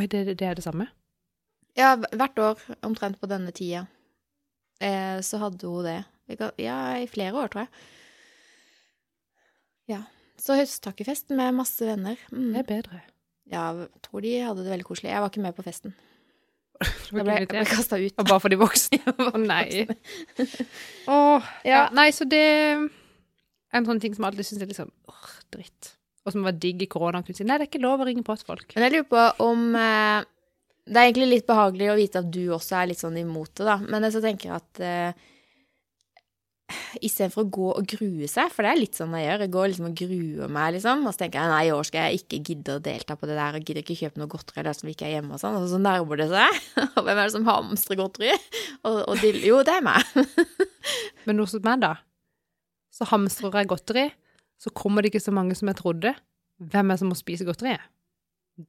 Oi, 0.00 0.06
det, 0.10 0.24
det 0.40 0.48
er 0.48 0.58
det 0.58 0.64
samme? 0.66 0.88
Ja, 1.78 1.92
hvert 1.98 2.38
år, 2.42 2.64
omtrent 2.86 3.20
på 3.22 3.30
denne 3.30 3.54
tida, 3.54 3.84
eh, 4.82 5.20
så 5.26 5.38
hadde 5.42 5.70
hun 5.70 5.86
det. 5.86 6.00
Ja, 6.58 6.76
i 6.98 7.06
flere 7.10 7.36
år, 7.38 7.50
tror 7.54 7.66
jeg. 7.66 7.72
Ja. 9.94 10.00
Så 10.40 10.56
høsttakkefest 10.58 11.30
med 11.36 11.54
masse 11.54 11.86
venner. 11.86 12.18
Mm. 12.32 12.50
Det 12.56 12.62
er 12.64 12.68
bedre. 12.68 13.00
Ja, 13.52 13.68
tror 14.06 14.24
de 14.24 14.32
hadde 14.42 14.64
det 14.64 14.72
veldig 14.72 14.86
koselig. 14.88 15.10
Jeg 15.12 15.22
var 15.22 15.30
ikke 15.30 15.44
med 15.44 15.54
på 15.56 15.64
festen. 15.66 15.94
Jeg 17.14 17.22
ble, 17.22 17.34
jeg 17.38 17.48
ble 17.48 17.62
kasta 17.68 17.98
ut. 18.00 18.14
Og 18.18 18.26
bare 18.26 18.42
for 18.42 18.52
de 18.52 18.58
voksne. 18.58 18.98
Å 19.30 19.40
nei. 19.40 19.84
Åh, 21.14 21.50
ja. 21.68 21.84
Nei, 21.94 22.08
så 22.16 22.26
det 22.28 22.40
er 22.42 22.82
en 23.78 23.86
sånn 23.86 24.02
ting 24.02 24.16
som 24.16 24.26
alltid 24.26 24.48
syns 24.48 24.64
er 24.64 24.70
litt 24.70 24.80
sånn 24.80 24.92
åh, 25.10 25.28
dritt. 25.54 25.92
Og 26.24 26.34
som 26.34 26.46
var 26.46 26.56
digg 26.58 26.82
i 26.82 26.88
korona. 26.90 27.22
Kunne 27.22 27.38
si 27.38 27.46
nei, 27.46 27.58
det 27.60 27.68
er 27.68 27.70
ikke 27.70 27.84
lov 27.84 28.02
å 28.02 28.08
ringe 28.08 28.24
på 28.26 28.36
til 28.40 28.48
folk. 28.48 28.66
Men 28.74 28.88
jeg 28.88 28.96
lurer 28.96 29.08
på 29.12 29.24
om 29.44 29.64
eh, 29.78 30.26
Det 30.84 30.98
er 30.98 31.08
egentlig 31.08 31.30
litt 31.30 31.46
behagelig 31.48 31.92
å 31.92 31.98
vite 32.00 32.24
at 32.24 32.32
du 32.34 32.42
også 32.56 32.80
er 32.80 32.90
litt 32.90 33.02
sånn 33.02 33.20
imot 33.22 33.52
det, 33.54 33.68
da. 33.70 33.78
Men 33.84 34.08
jeg 34.08 34.16
så 34.16 34.24
tenker 34.24 34.56
at 34.58 34.82
eh, 34.84 35.30
istedenfor 37.04 37.44
å 37.44 37.50
gå 37.56 37.66
og 37.74 37.86
grue 37.90 38.28
seg, 38.30 38.50
for 38.52 38.66
det 38.66 38.70
er 38.72 38.80
litt 38.80 38.98
sånn 38.98 39.14
jeg 39.18 39.26
gjør, 39.26 39.44
jeg 39.44 39.52
går 39.54 39.70
liksom 39.72 39.88
og 39.88 39.96
gruer 40.00 40.48
meg, 40.56 40.68
liksom, 40.76 41.04
og 41.06 41.14
så 41.14 41.22
tenker 41.24 41.42
jeg 41.42 41.52
nei, 41.52 41.62
i 41.68 41.74
år 41.74 41.88
skal 41.88 42.00
jeg 42.08 42.22
ikke 42.22 42.40
gidde 42.50 42.76
å 42.76 42.82
delta 42.84 43.16
på 43.20 43.28
det 43.30 43.38
der, 43.38 43.58
og 43.58 43.64
gidder 43.68 43.82
ikke 43.84 43.98
kjøpe 44.00 44.22
noe 44.22 44.32
godteri 44.34 44.60
der 44.66 44.78
som 44.78 44.90
ikke 44.92 45.06
er 45.08 45.14
hjemme 45.16 45.32
og 45.36 45.40
sånn, 45.42 45.58
og 45.60 45.68
så 45.72 45.78
nærmer 45.82 46.16
det 46.22 46.28
seg, 46.32 46.50
og 46.96 47.00
hvem 47.02 47.14
er 47.14 47.22
det 47.22 47.36
som 47.36 47.48
hamstrer 47.48 48.00
godteri? 48.00 48.32
Og, 48.84 49.00
og 49.08 49.14
de, 49.22 49.32
jo, 49.48 49.56
det 49.66 49.78
er 49.78 49.86
meg. 49.86 50.00
Men 51.26 51.40
hos 51.40 51.56
meg, 51.64 51.78
da, 51.84 51.94
så 52.94 53.02
hamstrer 53.10 53.62
jeg 53.62 53.72
godteri. 53.72 54.06
Så 54.60 54.70
kommer 54.70 55.02
det 55.02 55.10
ikke 55.10 55.24
så 55.24 55.32
mange 55.34 55.56
som 55.58 55.68
jeg 55.68 55.76
trodde. 55.80 56.12
Hvem 56.62 56.90
er 56.90 56.94
det 56.94 57.00
som 57.02 57.08
må 57.10 57.16
spise 57.18 57.44
godteriet? 57.44 57.82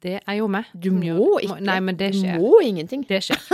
Det 0.02 0.16
er 0.18 0.36
jo 0.40 0.48
meg. 0.50 0.66
Du 0.74 0.90
må 0.96 1.38
ikke. 1.44 1.60
Nei, 1.62 1.76
men 1.86 1.96
det 2.00 2.10
Du 2.16 2.20
skjer. 2.24 2.40
må 2.42 2.58
ingenting. 2.66 3.04
Det 3.06 3.22
skjer. 3.28 3.42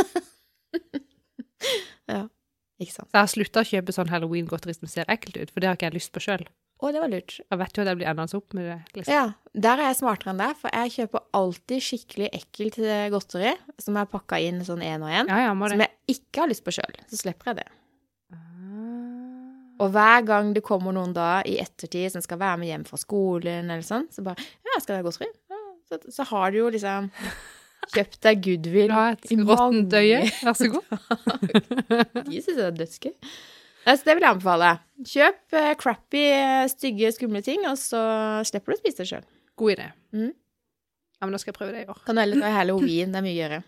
Ikke 2.82 2.96
sant. 2.96 3.12
Så 3.12 3.18
jeg 3.18 3.22
har 3.22 3.32
slutta 3.36 3.62
å 3.62 3.70
kjøpe 3.70 3.94
sånn 3.96 4.12
halloween-godteri 4.12 4.74
som 4.78 4.90
ser 4.90 5.10
ekkelt 5.12 5.38
ut, 5.38 5.54
for 5.54 5.62
det 5.62 5.70
har 5.70 5.78
ikke 5.78 5.92
jeg 5.92 6.00
lyst 6.00 6.14
på 6.16 6.24
sjøl. 6.24 6.46
Å, 6.82 6.90
det 6.90 7.02
var 7.04 7.12
lurt. 7.12 7.36
Jeg 7.38 7.60
vet 7.62 7.78
jo 7.78 7.84
at 7.84 7.90
jeg 7.92 7.98
blir 8.00 8.10
endende 8.10 8.40
opp 8.40 8.56
med 8.58 8.66
det. 8.66 8.78
Liksom. 8.98 9.14
Ja, 9.14 9.58
der 9.68 9.84
er 9.84 9.92
jeg 9.92 10.00
smartere 10.00 10.32
enn 10.34 10.40
deg, 10.42 10.56
for 10.58 10.74
jeg 10.74 10.94
kjøper 10.96 11.28
alltid 11.38 11.86
skikkelig 11.86 12.30
ekkelt 12.40 12.80
godteri 13.14 13.52
som 13.84 14.00
er 14.02 14.10
pakka 14.10 14.40
inn 14.42 14.64
sånn 14.66 14.82
én 14.82 15.06
og 15.06 15.14
én, 15.14 15.30
Ja, 15.30 15.44
ja, 15.46 15.52
som 15.54 15.86
jeg 15.86 16.16
ikke 16.16 16.42
har 16.42 16.50
lyst 16.50 16.66
på 16.66 16.74
sjøl. 16.74 16.98
Så 17.12 17.22
slipper 17.22 17.52
jeg 17.52 17.60
det. 17.62 17.68
Ah. 18.34 18.42
Og 19.86 19.94
hver 19.94 20.26
gang 20.26 20.52
det 20.58 20.66
kommer 20.66 20.98
noen 20.98 21.14
da 21.14 21.30
i 21.46 21.60
ettertid 21.62 22.16
som 22.16 22.26
skal 22.26 22.42
være 22.42 22.64
med 22.64 22.74
hjem 22.74 22.90
fra 22.90 22.98
skolen 23.02 23.70
eller 23.70 23.86
sånn, 23.86 24.10
så 24.10 24.26
bare 24.26 24.42
Ja, 24.42 24.80
skal 24.80 24.96
det 24.96 25.02
ha 25.04 25.10
godteri? 25.12 25.30
Ja, 25.54 25.64
så, 25.86 26.02
så 26.18 26.26
har 26.34 26.50
du 26.50 26.64
jo 26.64 26.74
liksom 26.74 27.14
kjøpt 27.92 28.20
deg 28.28 28.44
goodwill 28.46 28.92
du 28.92 28.94
ha 28.96 29.08
et 29.16 29.26
råttent 29.32 29.96
øye? 29.98 30.22
Vær 30.46 30.58
så 30.58 30.70
god. 30.72 30.94
De 32.30 32.42
syns 32.42 32.58
jeg 32.58 32.68
er 32.68 32.78
dødsgøy. 32.78 33.14
Så 33.82 34.06
det 34.06 34.14
vil 34.14 34.26
jeg 34.28 34.36
anbefale. 34.36 34.72
Kjøp 35.10 35.56
eh, 35.58 35.72
crappy, 35.82 36.22
eh, 36.36 36.66
stygge, 36.70 37.10
skumle 37.16 37.42
ting, 37.46 37.64
og 37.66 37.80
så 37.82 38.02
slipper 38.46 38.74
du 38.74 38.78
å 38.78 38.82
spise 38.84 39.02
det 39.02 39.08
sjøl. 39.10 39.26
God 39.58 39.74
idé. 39.74 39.88
Mm. 40.14 40.30
Ja, 40.32 41.26
men 41.26 41.34
da 41.34 41.40
skal 41.42 41.52
jeg 41.52 41.58
prøve 41.58 41.74
det 41.76 41.84
i 41.86 41.90
år. 41.90 42.02
Kan 42.06 42.18
du 42.18 42.22
heller 42.22 42.42
ta 42.42 42.52
halloween, 42.54 43.12
det 43.14 43.20
er 43.22 43.26
mye 43.26 43.38
gøyere. 43.38 43.62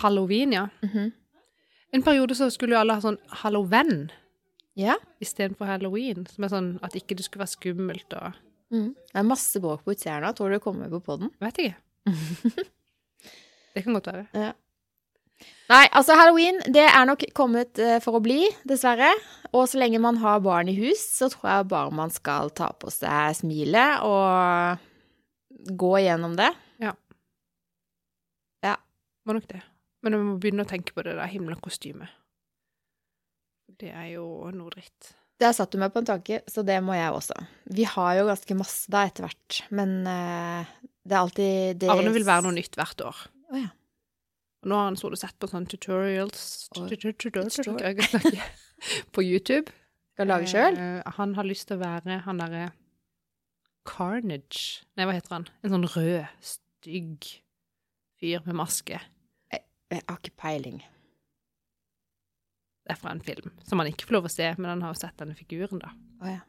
Halloween, 0.00 0.52
ja. 0.56 0.66
Mhm. 0.84 1.12
En 1.94 2.02
periode 2.02 2.34
så 2.36 2.48
skulle 2.52 2.74
jo 2.74 2.80
alle 2.82 2.96
ha 2.98 3.00
sånn 3.00 3.16
halloween 3.44 4.08
Ja. 4.76 4.96
istedenfor 5.22 5.68
halloween, 5.70 6.26
som 6.28 6.44
er 6.44 6.50
sånn 6.52 6.70
at 6.84 6.96
ikke 6.98 7.16
det 7.16 7.24
skulle 7.24 7.44
være 7.44 7.54
skummelt 7.54 8.16
og 8.18 8.34
mm. 8.74 8.88
Det 9.12 9.20
er 9.20 9.24
masse 9.24 9.60
bråk 9.62 9.84
på 9.86 9.94
utsida 9.94 10.18
nå. 10.20 10.32
Tror 10.36 10.50
du 10.50 10.56
det 10.58 10.64
kommer 10.64 10.90
på 10.92 11.00
poden? 11.06 11.30
Vet 11.40 11.60
ikke. 11.62 11.76
Det 13.76 13.84
kan 13.84 13.98
godt 13.98 14.08
være. 14.08 14.24
Ja. 14.32 14.52
Nei, 15.68 15.82
altså 15.98 16.14
halloween 16.16 16.62
det 16.72 16.86
er 16.86 17.04
nok 17.08 17.26
kommet 17.36 17.76
eh, 17.82 17.98
for 18.00 18.16
å 18.16 18.22
bli, 18.24 18.46
dessverre. 18.68 19.10
Og 19.52 19.66
så 19.68 19.80
lenge 19.82 20.00
man 20.02 20.20
har 20.22 20.40
barn 20.44 20.70
i 20.72 20.76
hus, 20.78 21.02
så 21.18 21.28
tror 21.32 21.50
jeg 21.50 21.68
bare 21.72 21.92
man 21.94 22.12
skal 22.14 22.52
ta 22.56 22.70
på 22.72 22.88
seg 22.92 23.36
smilet 23.36 24.04
og 24.06 25.76
gå 25.76 25.92
igjennom 26.00 26.38
det. 26.38 26.48
Ja. 26.82 26.94
Det 28.64 28.76
var 29.26 29.38
nok 29.40 29.50
det. 29.50 29.60
Men 30.06 30.16
vi 30.16 30.22
må 30.22 30.38
begynne 30.40 30.64
å 30.64 30.70
tenke 30.70 30.94
på 30.96 31.04
det 31.04 31.16
der 31.18 31.30
himmelkostymet. 31.32 32.12
Det 33.76 33.92
er 33.92 34.12
jo 34.14 34.26
noe 34.56 34.72
dritt. 34.72 35.12
Der 35.42 35.52
satte 35.52 35.76
du 35.76 35.82
meg 35.82 35.92
på 35.92 36.00
en 36.00 36.08
tanke, 36.08 36.40
så 36.48 36.62
det 36.64 36.78
må 36.84 36.94
jeg 36.96 37.12
også. 37.12 37.36
Vi 37.76 37.84
har 37.84 38.14
jo 38.16 38.28
ganske 38.30 38.56
masse 38.56 38.92
da 38.92 39.02
etter 39.04 39.26
hvert, 39.26 39.58
men 39.74 39.98
eh, 40.08 40.76
det 41.04 41.12
er 41.12 41.20
alltid 41.20 41.82
det 41.82 41.90
Arne 41.92 42.14
vil 42.14 42.24
være 42.24 42.46
noe 42.46 42.56
nytt 42.56 42.78
hvert 42.78 43.02
år. 43.04 43.26
Å 43.52 43.60
ja. 43.60 43.72
Og 44.64 44.70
nå 44.70 44.78
har 44.78 44.88
han 44.88 44.96
sittet 44.98 45.14
og 45.14 45.20
sett 45.22 45.36
på 45.38 45.48
sånne 45.50 45.70
tutorials 45.70 46.44
på 49.14 49.24
YouTube. 49.24 49.74
Skal 50.16 50.30
lage 50.32 50.48
sjøl. 50.50 50.78
Eh, 50.80 51.14
han 51.18 51.36
har 51.36 51.46
lyst 51.46 51.68
til 51.68 51.78
å 51.78 51.84
være 51.84 52.22
han 52.24 52.40
derre 52.40 52.70
Carnage 53.86 54.82
Nei, 54.96 55.06
hva 55.06 55.14
heter 55.14 55.36
han? 55.36 55.46
En 55.62 55.74
sånn 55.76 55.86
rød, 55.92 56.26
stygg 56.42 57.28
fyr 58.18 58.42
med 58.48 58.58
maske. 58.58 58.98
Jeg 59.52 60.02
har 60.02 60.18
ikke 60.18 60.34
peiling. 60.40 60.80
Det 62.86 62.94
er 62.94 62.98
fra 62.98 63.12
en 63.14 63.22
film 63.22 63.52
som 63.66 63.78
han 63.78 63.90
ikke 63.90 64.08
får 64.08 64.16
lov 64.16 64.28
å 64.28 64.32
se, 64.32 64.48
men 64.58 64.70
han 64.72 64.82
har 64.82 64.94
jo 64.94 64.98
sett 64.98 65.18
denne 65.20 65.36
figuren, 65.38 65.82
da. 65.82 65.92
Oh, 66.22 66.28
ja. 66.30 66.42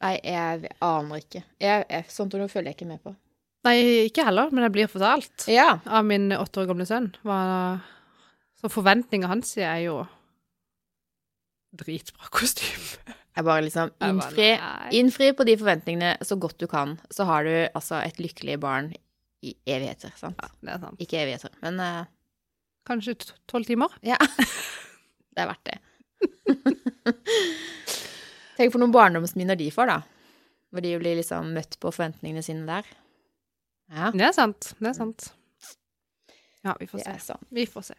Nei, 0.00 0.14
jeg 0.24 0.70
aner 0.84 1.20
ikke. 1.20 1.42
Jeg, 1.60 1.84
jeg, 1.88 2.06
sånt 2.12 2.36
noe 2.36 2.48
følger 2.48 2.72
jeg 2.72 2.78
ikke 2.78 2.88
med 2.88 3.02
på. 3.04 3.12
Nei, 3.66 3.76
ikke 4.08 4.24
heller, 4.24 4.48
men 4.54 4.64
jeg 4.64 4.72
blir 4.72 4.88
fortalt 4.88 5.44
Ja. 5.52 5.78
av 5.84 6.04
min 6.08 6.30
åtte 6.32 6.62
år 6.62 6.70
gamle 6.70 6.86
sønn. 6.88 7.10
Så 8.60 8.70
forventninga 8.72 9.28
hans 9.28 9.52
er 9.60 9.82
jo 9.84 9.98
dritbra 11.76 12.30
kostyme. 12.34 12.98
Jeg 13.36 13.44
bare 13.46 13.62
liksom 13.62 13.92
innfri, 14.02 14.46
innfri 14.98 15.28
på 15.38 15.44
de 15.46 15.54
forventningene 15.56 16.16
så 16.26 16.34
godt 16.36 16.58
du 16.58 16.66
kan, 16.68 16.96
så 17.14 17.24
har 17.28 17.44
du 17.46 17.52
altså 17.78 18.00
et 18.02 18.18
lykkelig 18.18 18.56
barn 18.60 18.88
i 19.46 19.52
evigheter, 19.70 20.10
sant? 20.18 20.34
Ja, 20.42 20.48
det 20.66 20.72
er 20.74 20.80
sant. 20.82 20.98
Ikke 21.00 21.20
evigheter, 21.22 21.52
men 21.62 21.78
uh, 21.80 22.02
Kanskje 22.90 23.14
tolv 23.48 23.68
timer? 23.70 23.94
ja. 24.04 24.18
det 25.36 25.44
er 25.44 25.48
verdt 25.52 25.70
det. 25.70 25.78
Tenk 28.58 28.74
for 28.74 28.82
noen 28.82 28.92
barndomsminner 28.92 29.56
de 29.56 29.70
får, 29.72 29.92
da. 29.94 30.00
Hvor 30.74 30.84
de 30.84 30.96
blir 31.00 31.16
liksom 31.22 31.54
møtt 31.54 31.78
på 31.80 31.94
forventningene 31.94 32.42
sine 32.44 32.66
der. 32.66 32.90
Ja, 33.90 34.10
Det 34.14 34.26
er 34.28 34.34
sant. 34.36 34.72
Det 34.78 34.90
er 34.92 34.96
sant. 34.96 35.30
Ja, 36.64 36.74
vi 36.78 36.86
får 36.86 37.00
se. 37.02 37.14
Sånn. 37.32 37.46
Vi 37.56 37.64
får 37.66 37.86
se. 37.90 37.96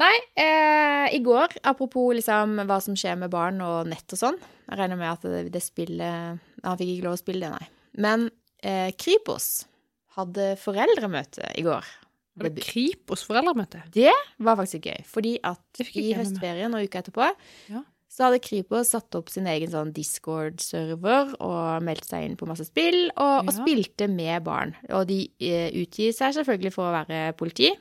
Nei, 0.00 0.14
eh, 0.34 1.14
i 1.14 1.20
går, 1.22 1.52
apropos 1.62 2.14
liksom 2.18 2.56
hva 2.66 2.80
som 2.82 2.96
skjer 2.98 3.18
med 3.18 3.30
barn 3.30 3.60
og 3.62 3.86
nett 3.86 4.10
og 4.10 4.18
sånn 4.18 4.38
Jeg 4.40 4.78
regner 4.80 4.98
med 4.98 5.06
at 5.12 5.22
det, 5.22 5.42
det 5.54 5.60
spillet 5.62 6.40
Han 6.64 6.78
fikk 6.80 6.96
ikke 6.96 7.04
lov 7.06 7.14
å 7.14 7.20
spille 7.20 7.46
det, 7.46 7.50
nei. 7.54 7.68
Men 8.02 8.24
eh, 8.58 8.90
Kripos 8.98 9.68
hadde 10.16 10.54
foreldremøte 10.58 11.46
i 11.58 11.62
går. 11.66 11.86
Var 12.34 12.50
det 12.50 12.64
Kripos 12.66 13.22
foreldremøte? 13.26 13.84
Det 13.94 14.10
var 14.42 14.58
faktisk 14.58 14.88
gøy, 14.90 15.04
fordi 15.06 15.36
at 15.46 15.84
i 15.94 16.08
høstferien 16.18 16.74
og 16.74 16.86
uka 16.88 17.02
etterpå 17.02 17.28
Ja. 17.70 17.84
Så 18.14 18.28
hadde 18.28 18.38
Kripos 18.44 18.92
satt 18.94 19.16
opp 19.18 19.30
sin 19.32 19.48
egen 19.50 19.72
sånn 19.72 19.88
Discord-server 19.96 21.32
og 21.42 21.82
meldt 21.82 22.06
seg 22.06 22.28
inn 22.28 22.36
på 22.38 22.46
masse 22.46 22.66
spill, 22.68 23.08
og, 23.16 23.48
og 23.48 23.50
spilte 23.56 24.06
med 24.10 24.44
barn. 24.46 24.76
Og 24.94 25.08
de 25.10 25.16
eh, 25.42 25.72
utgir 25.82 26.14
seg 26.14 26.36
selvfølgelig 26.36 26.70
for 26.76 26.86
å 26.90 26.94
være 26.94 27.32
politi. 27.38 27.72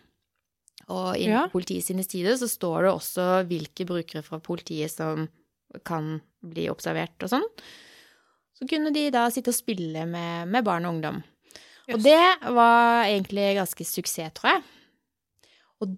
Og 0.89 1.13
innen 1.15 1.37
Ja. 1.37 1.43
politiet 1.53 1.85
sine 1.85 2.03
sider 2.03 2.35
så 2.41 2.49
står 2.49 2.87
det 2.87 2.91
også 2.95 3.27
hvilke 3.47 3.85
brukere 3.87 4.23
fra 4.25 4.41
politiet 4.43 4.91
som 4.91 5.27
kan 5.87 6.17
bli 6.43 6.65
observert 6.69 7.15
og 7.23 7.29
sånn. 7.31 7.45
Så 8.57 8.67
kunne 8.69 8.91
de 8.93 9.07
da 9.13 9.27
sitte 9.33 9.53
og 9.53 9.57
spille 9.57 10.03
med, 10.09 10.49
med 10.51 10.65
barn 10.65 10.85
og 10.89 10.95
ungdom. 10.97 11.21
Og 11.93 11.99
det 12.03 12.19
var 12.55 13.05
egentlig 13.05 13.53
ganske 13.57 13.85
suksess, 13.85 14.33
tror 14.37 14.55
jeg. 14.55 14.63
Og 15.83 15.95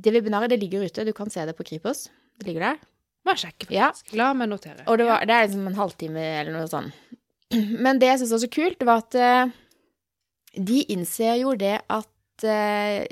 det 0.00 0.14
webinaret, 0.14 0.50
det 0.52 0.60
ligger 0.62 0.84
ute. 0.86 1.04
Du 1.04 1.12
kan 1.16 1.30
se 1.32 1.44
det 1.46 1.56
på 1.58 1.66
Kripos. 1.70 2.08
Det 2.40 2.48
ligger 2.48 2.70
der. 2.72 2.86
Sjekke, 3.30 3.68
Ja. 3.70 3.90
faktisk. 3.92 4.14
La 4.18 4.32
meg 4.34 4.48
notere. 4.50 4.82
Og 4.90 4.96
det, 4.98 5.04
var, 5.06 5.22
det 5.28 5.34
er 5.36 5.44
liksom 5.46 5.66
en 5.70 5.76
halvtime 5.78 6.22
eller 6.40 6.56
noe 6.56 6.66
sånt. 6.66 6.96
Men 7.84 8.00
det 8.02 8.08
jeg 8.08 8.22
syns 8.24 8.32
var 8.34 8.40
så 8.42 8.48
kult, 8.56 8.78
det 8.80 8.88
var 8.88 9.04
at 9.04 9.18
eh, 9.20 9.52
de 10.56 10.80
innser 10.90 11.36
jo 11.44 11.52
det 11.60 11.76
at 11.86 12.46
eh, 12.48 13.04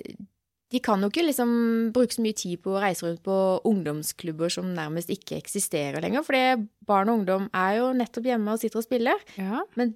de 0.72 0.80
kan 0.84 1.00
jo 1.00 1.08
ikke 1.12 1.24
liksom 1.28 1.52
bruke 1.94 2.12
så 2.16 2.24
mye 2.24 2.36
tid 2.36 2.60
på 2.64 2.74
å 2.74 2.80
reise 2.82 3.06
rundt 3.06 3.22
på 3.24 3.36
ungdomsklubber 3.68 4.50
som 4.52 4.72
nærmest 4.76 5.12
ikke 5.14 5.38
eksisterer 5.38 6.02
lenger, 6.04 6.26
for 6.26 6.66
barn 6.88 7.08
og 7.12 7.20
ungdom 7.22 7.46
er 7.56 7.78
jo 7.78 7.92
nettopp 7.96 8.26
hjemme 8.28 8.52
og 8.52 8.60
sitter 8.60 8.82
og 8.82 8.88
spiller. 8.88 9.22
Ja. 9.38 9.62
Men 9.80 9.94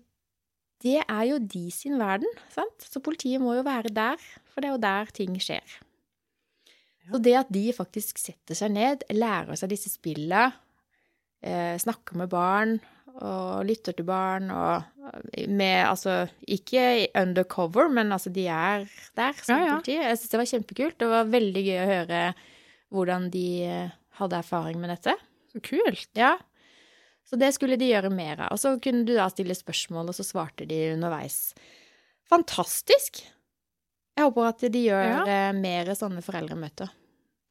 det 0.83 1.01
er 1.05 1.25
jo 1.29 1.41
de 1.43 1.67
sin 1.75 1.99
verden, 2.01 2.31
sant? 2.55 2.79
Så 2.89 3.03
politiet 3.05 3.43
må 3.43 3.57
jo 3.59 3.67
være 3.67 3.93
der, 3.95 4.23
for 4.55 4.63
det 4.65 4.71
er 4.71 4.77
jo 4.77 4.85
der 4.87 5.13
ting 5.19 5.37
skjer. 5.43 5.77
Så 7.11 7.19
det 7.23 7.35
at 7.41 7.51
de 7.53 7.65
faktisk 7.75 8.21
setter 8.23 8.55
seg 8.55 8.71
ned, 8.75 9.03
lærer 9.11 9.57
seg 9.59 9.73
disse 9.73 9.91
spillene, 9.91 10.53
eh, 11.43 11.75
snakker 11.83 12.17
med 12.21 12.31
barn 12.33 12.77
og 13.13 13.67
lytter 13.69 13.93
til 13.93 14.07
barn 14.09 14.47
og 14.55 14.87
med 15.53 15.83
Altså 15.85 16.29
ikke 16.49 17.09
undercover, 17.19 17.91
men 17.93 18.13
altså 18.15 18.31
de 18.33 18.47
er 18.49 18.87
der 19.19 19.33
som 19.37 19.59
Ja, 19.59 19.65
ja. 19.67 19.75
politi. 19.75 19.99
Jeg 19.99 20.17
syns 20.21 20.31
det 20.33 20.41
var 20.41 20.51
kjempekult. 20.53 20.99
Det 21.03 21.09
var 21.11 21.29
veldig 21.35 21.65
gøy 21.67 21.81
å 21.83 21.91
høre 21.91 22.23
hvordan 22.93 23.29
de 23.35 23.45
eh, 23.67 23.91
hadde 24.21 24.39
erfaring 24.41 24.81
med 24.81 24.95
dette. 24.95 25.17
Så 25.53 25.61
kult. 25.61 26.09
Ja. 26.17 26.37
Så 27.29 27.37
det 27.41 27.53
skulle 27.57 27.77
de 27.81 27.91
gjøre 27.91 28.11
mer 28.13 28.47
av. 28.47 28.55
Og 28.55 28.61
så 28.63 28.75
kunne 28.81 29.05
du 29.09 29.15
da 29.17 29.29
stille 29.33 29.55
spørsmål, 29.57 30.09
og 30.09 30.17
så 30.17 30.25
svarte 30.25 30.65
de 30.69 30.81
underveis. 30.95 31.53
Fantastisk! 32.29 33.23
Jeg 34.17 34.27
håper 34.29 34.49
at 34.49 34.65
de 34.73 34.83
gjør 34.87 35.03
Ja. 35.09 35.23
eh, 35.25 35.53
mer 35.57 35.85
sånne 35.97 36.23
foreldremøter. 36.25 36.91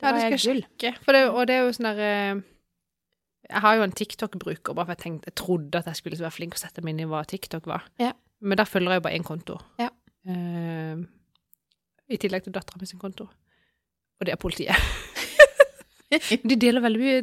Det 0.02 0.06
Ja, 0.08 0.12
det 0.12 0.22
skal 0.22 0.38
jeg 0.38 0.66
sjekke. 0.66 0.92
Og 1.34 1.48
det 1.48 1.56
er 1.56 1.62
jo 1.66 1.72
sånn 1.74 1.90
derre 1.90 2.44
Jeg 3.52 3.62
har 3.62 3.76
jo 3.76 3.84
en 3.84 3.92
TikTok-bruker, 3.92 4.74
bare 4.74 4.86
for 4.86 4.94
jeg 4.96 5.04
tenkte 5.04 5.28
Jeg 5.28 5.36
trodde 5.36 5.76
at 5.80 5.86
jeg 5.86 5.96
skulle 5.96 6.18
være 6.18 6.32
flink 6.32 6.56
å 6.56 6.62
sette 6.62 6.82
meg 6.82 6.94
inn 6.94 7.02
i 7.02 7.10
hva 7.10 7.24
TikTok 7.26 7.66
var. 7.68 7.84
Ja. 8.00 8.14
Men 8.42 8.58
der 8.58 8.66
følger 8.66 8.92
jeg 8.96 9.02
jo 9.02 9.06
bare 9.08 9.18
én 9.20 9.24
konto. 9.28 9.58
Ja. 9.80 9.90
Uh, 10.26 11.02
I 12.10 12.18
tillegg 12.18 12.44
til 12.44 12.54
dattera 12.54 12.80
mi 12.80 12.86
sin 12.86 13.00
konto. 13.02 13.28
Og 14.20 14.26
det 14.26 14.34
er 14.34 14.42
politiet. 14.42 14.76
De 16.44 16.56
deler 16.56 16.82
veldig 16.84 17.00
mye 17.02 17.22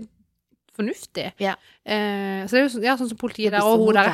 fornuftig. 0.79 1.33
Ja. 1.43 1.55
Uh, 1.87 2.47
så 2.47 2.55
det 2.55 2.61
er 2.61 2.65
jo 2.67 2.73
sånn, 2.75 2.87
ja, 2.87 2.97
sånn 2.99 3.11
som 3.11 3.19
politiet 3.21 3.53
der, 3.55 3.63
og 3.67 3.83
hun 3.83 3.95
der 3.99 4.11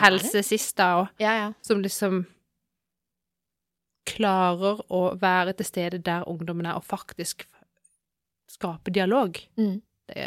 og 1.01 1.21
Ja, 1.21 1.35
ja. 1.37 1.53
som 1.63 1.83
liksom 1.85 2.25
klarer 4.07 4.81
å 4.93 5.03
være 5.21 5.55
til 5.57 5.67
stede 5.67 5.99
der 6.05 6.27
ungdommen 6.29 6.67
er, 6.67 6.77
og 6.77 6.85
faktisk 6.85 7.47
skape 8.51 8.93
dialog. 8.93 9.39
Mm. 9.59 9.81
Det 10.09 10.27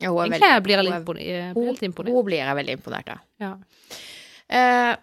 Ja, 0.00 0.10
hun 0.10 0.18
egentlig 0.26 0.40
veldig- 0.40 0.62
blir 0.64 0.76
jeg 0.76 0.78
hun 0.78 0.84
litt 0.84 1.82
er- 1.82 1.86
imponert. 1.88 2.12
hun 2.14 2.24
blir 2.24 2.38
jeg 2.38 2.56
veldig 2.56 2.76
imponert 2.78 3.08
av. 3.08 3.18
Ja. 3.40 3.56
Eh, 4.48 4.96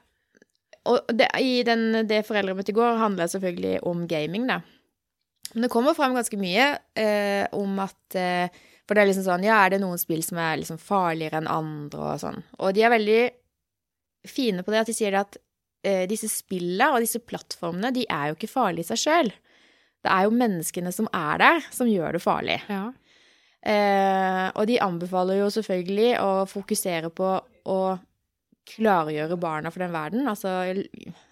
og 0.85 1.07
det, 1.13 1.27
i 1.39 1.63
den, 1.63 2.07
det 2.07 2.25
foreldremøtet 2.25 2.69
i 2.69 2.73
går 2.73 2.97
handla 2.97 3.27
selvfølgelig 3.29 3.79
om 3.83 4.07
gaming, 4.07 4.47
da. 4.47 4.61
Men 5.53 5.63
det 5.63 5.69
kommer 5.71 5.93
frem 5.93 6.13
ganske 6.15 6.37
mye 6.39 6.79
eh, 6.95 7.47
om 7.53 7.79
at 7.79 8.15
eh, 8.15 8.47
For 8.87 8.95
det 8.95 9.03
er 9.03 9.07
liksom 9.13 9.23
sånn 9.25 9.43
Ja, 9.45 9.65
er 9.65 9.69
det 9.69 9.81
noen 9.81 9.97
spill 9.99 10.21
som 10.23 10.37
er 10.37 10.57
liksom 10.57 10.77
farligere 10.79 11.37
enn 11.39 11.47
andre, 11.47 11.99
og 11.99 12.19
sånn. 12.19 12.41
Og 12.59 12.73
de 12.73 12.81
er 12.83 12.89
veldig 12.89 13.31
fine 14.27 14.63
på 14.63 14.71
det, 14.71 14.79
at 14.81 14.87
de 14.87 14.93
sier 14.93 15.11
det 15.11 15.19
at 15.21 15.37
disse 15.81 16.27
spillene 16.29 16.91
og 16.93 17.01
disse 17.01 17.17
plattformene, 17.25 17.89
de 17.95 18.03
er 18.05 18.29
jo 18.29 18.35
ikke 18.37 18.51
farlige 18.51 18.85
i 18.85 18.89
seg 18.91 18.99
sjøl. 19.01 19.31
Det 20.01 20.11
er 20.13 20.27
jo 20.27 20.33
menneskene 20.37 20.91
som 20.93 21.07
er 21.09 21.41
der, 21.41 21.63
som 21.73 21.89
gjør 21.89 22.17
det 22.17 22.21
farlig. 22.21 22.59
ja. 22.69 22.83
Eh, 23.61 24.47
og 24.57 24.65
de 24.65 24.79
anbefaler 24.81 25.37
jo 25.37 25.49
selvfølgelig 25.53 26.13
å 26.17 26.29
fokusere 26.49 27.11
på 27.13 27.27
å 27.69 27.81
klargjøre 28.71 29.37
barna 29.41 29.71
for 29.73 29.83
den 29.83 29.93
verden. 29.93 30.29
Altså 30.29 30.53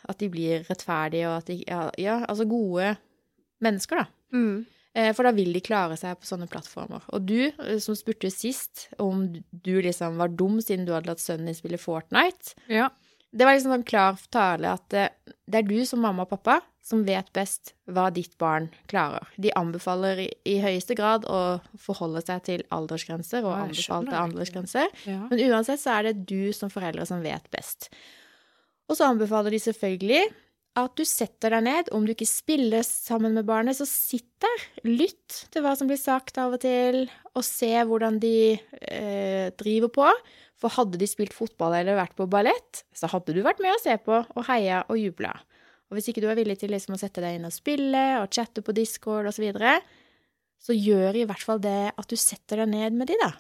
at 0.10 0.20
de 0.22 0.30
blir 0.32 0.66
rettferdige, 0.70 1.30
og 1.30 1.40
at 1.40 1.50
de 1.50 1.64
Ja, 1.66 1.88
ja 1.98 2.20
altså 2.26 2.46
gode 2.50 2.96
mennesker, 3.64 4.04
da. 4.04 4.06
Mm. 4.34 4.66
Eh, 4.94 5.12
for 5.16 5.26
da 5.26 5.34
vil 5.34 5.54
de 5.54 5.62
klare 5.62 5.98
seg 5.98 6.18
på 6.20 6.30
sånne 6.30 6.50
plattformer. 6.50 7.02
Og 7.14 7.26
du, 7.26 7.50
eh, 7.50 7.78
som 7.82 7.98
spurte 7.98 8.32
sist 8.34 8.90
om 9.00 9.26
du 9.52 9.76
liksom 9.82 10.18
var 10.18 10.30
dum 10.30 10.62
siden 10.62 10.86
du 10.86 10.94
hadde 10.94 11.10
latt 11.10 11.22
sønnen 11.22 11.50
din 11.50 11.58
spille 11.58 11.82
Fortnite, 11.82 12.56
ja. 12.70 12.90
Det 13.32 13.46
var 13.46 13.54
liksom 13.56 13.76
en 13.76 13.86
klar 13.86 14.18
tale 14.34 14.74
at 14.74 14.96
eh, 14.98 15.14
det 15.50 15.62
er 15.62 15.70
du 15.70 15.80
som 15.86 16.02
mamma 16.02 16.26
og 16.26 16.32
pappa 16.32 16.60
som 16.86 17.04
vet 17.06 17.28
best 17.36 17.76
hva 17.90 18.08
ditt 18.14 18.34
barn 18.42 18.70
klarer. 18.90 19.28
De 19.38 19.52
anbefaler 19.58 20.24
i, 20.26 20.56
høyeste 20.64 20.96
grad 20.98 21.28
å 21.30 21.60
forholde 21.78 22.24
seg 22.26 22.42
til 22.48 22.64
aldersgrenser 22.74 23.46
og 23.46 23.58
anbefalte 23.68 24.18
aldersgrenser. 24.18 24.90
ja. 25.06 25.22
Men 25.30 25.44
uansett 25.52 25.84
så 25.84 26.00
er 26.00 26.10
det 26.10 26.26
du 26.30 26.50
som 26.56 26.72
foreldre 26.74 27.06
som 27.06 27.22
vet 27.22 27.46
best. 27.54 27.92
Og 28.90 28.98
så 28.98 29.12
anbefaler 29.12 29.54
de 29.54 29.62
selvfølgelig 29.62 30.24
at 30.80 30.96
du 30.98 31.06
setter 31.06 31.54
deg 31.54 31.66
ned. 31.68 31.94
Om 31.94 32.08
du 32.08 32.16
ikke 32.16 32.30
spiller 32.30 32.86
sammen 32.86 33.36
med 33.38 33.46
barnet, 33.46 33.78
så 33.78 33.86
sitt 33.90 34.30
der. 34.42 34.68
Lytt 34.88 35.44
til 35.54 35.66
hva 35.66 35.76
som 35.78 35.90
blir 35.90 36.00
sagt 36.00 36.40
av 36.42 36.56
og 36.56 36.64
til, 36.64 37.04
og 37.36 37.46
se 37.46 37.74
hvordan 37.86 38.18
de 38.24 38.38
eh, 38.56 39.50
driver 39.60 39.94
på. 39.94 40.12
For 40.60 40.74
hadde 40.76 41.00
de 41.00 41.08
spilt 41.08 41.34
fotball 41.36 41.78
eller 41.78 42.00
vært 42.00 42.18
på 42.18 42.28
ballett, 42.30 42.84
så 42.96 43.08
hadde 43.12 43.36
du 43.36 43.42
vært 43.46 43.62
med 43.64 43.72
å 43.72 43.82
se 43.82 43.96
på 44.04 44.18
og 44.20 44.46
heia 44.50 44.84
og 44.92 45.00
jubla. 45.00 45.32
Og 45.90 45.98
hvis 45.98 46.12
ikke 46.12 46.22
du 46.22 46.28
er 46.30 46.38
villig 46.38 46.60
til 46.62 46.74
liksom 46.74 46.98
å 46.98 47.00
sette 47.02 47.24
deg 47.24 47.38
inn 47.38 47.48
og 47.48 47.56
spille 47.56 48.04
og 48.20 48.28
chatte 48.36 48.64
på 48.66 48.76
Discord 48.78 49.30
osv., 49.30 49.40
så, 49.40 49.46
videre, 49.46 49.78
så 50.60 50.76
gjør 50.76 51.18
i 51.18 51.26
hvert 51.30 51.46
fall 51.48 51.62
det 51.64 51.94
at 51.96 52.12
du 52.12 52.18
setter 52.20 52.62
deg 52.62 52.74
ned 52.74 52.98
med 53.00 53.10
de, 53.10 53.18
da. 53.24 53.32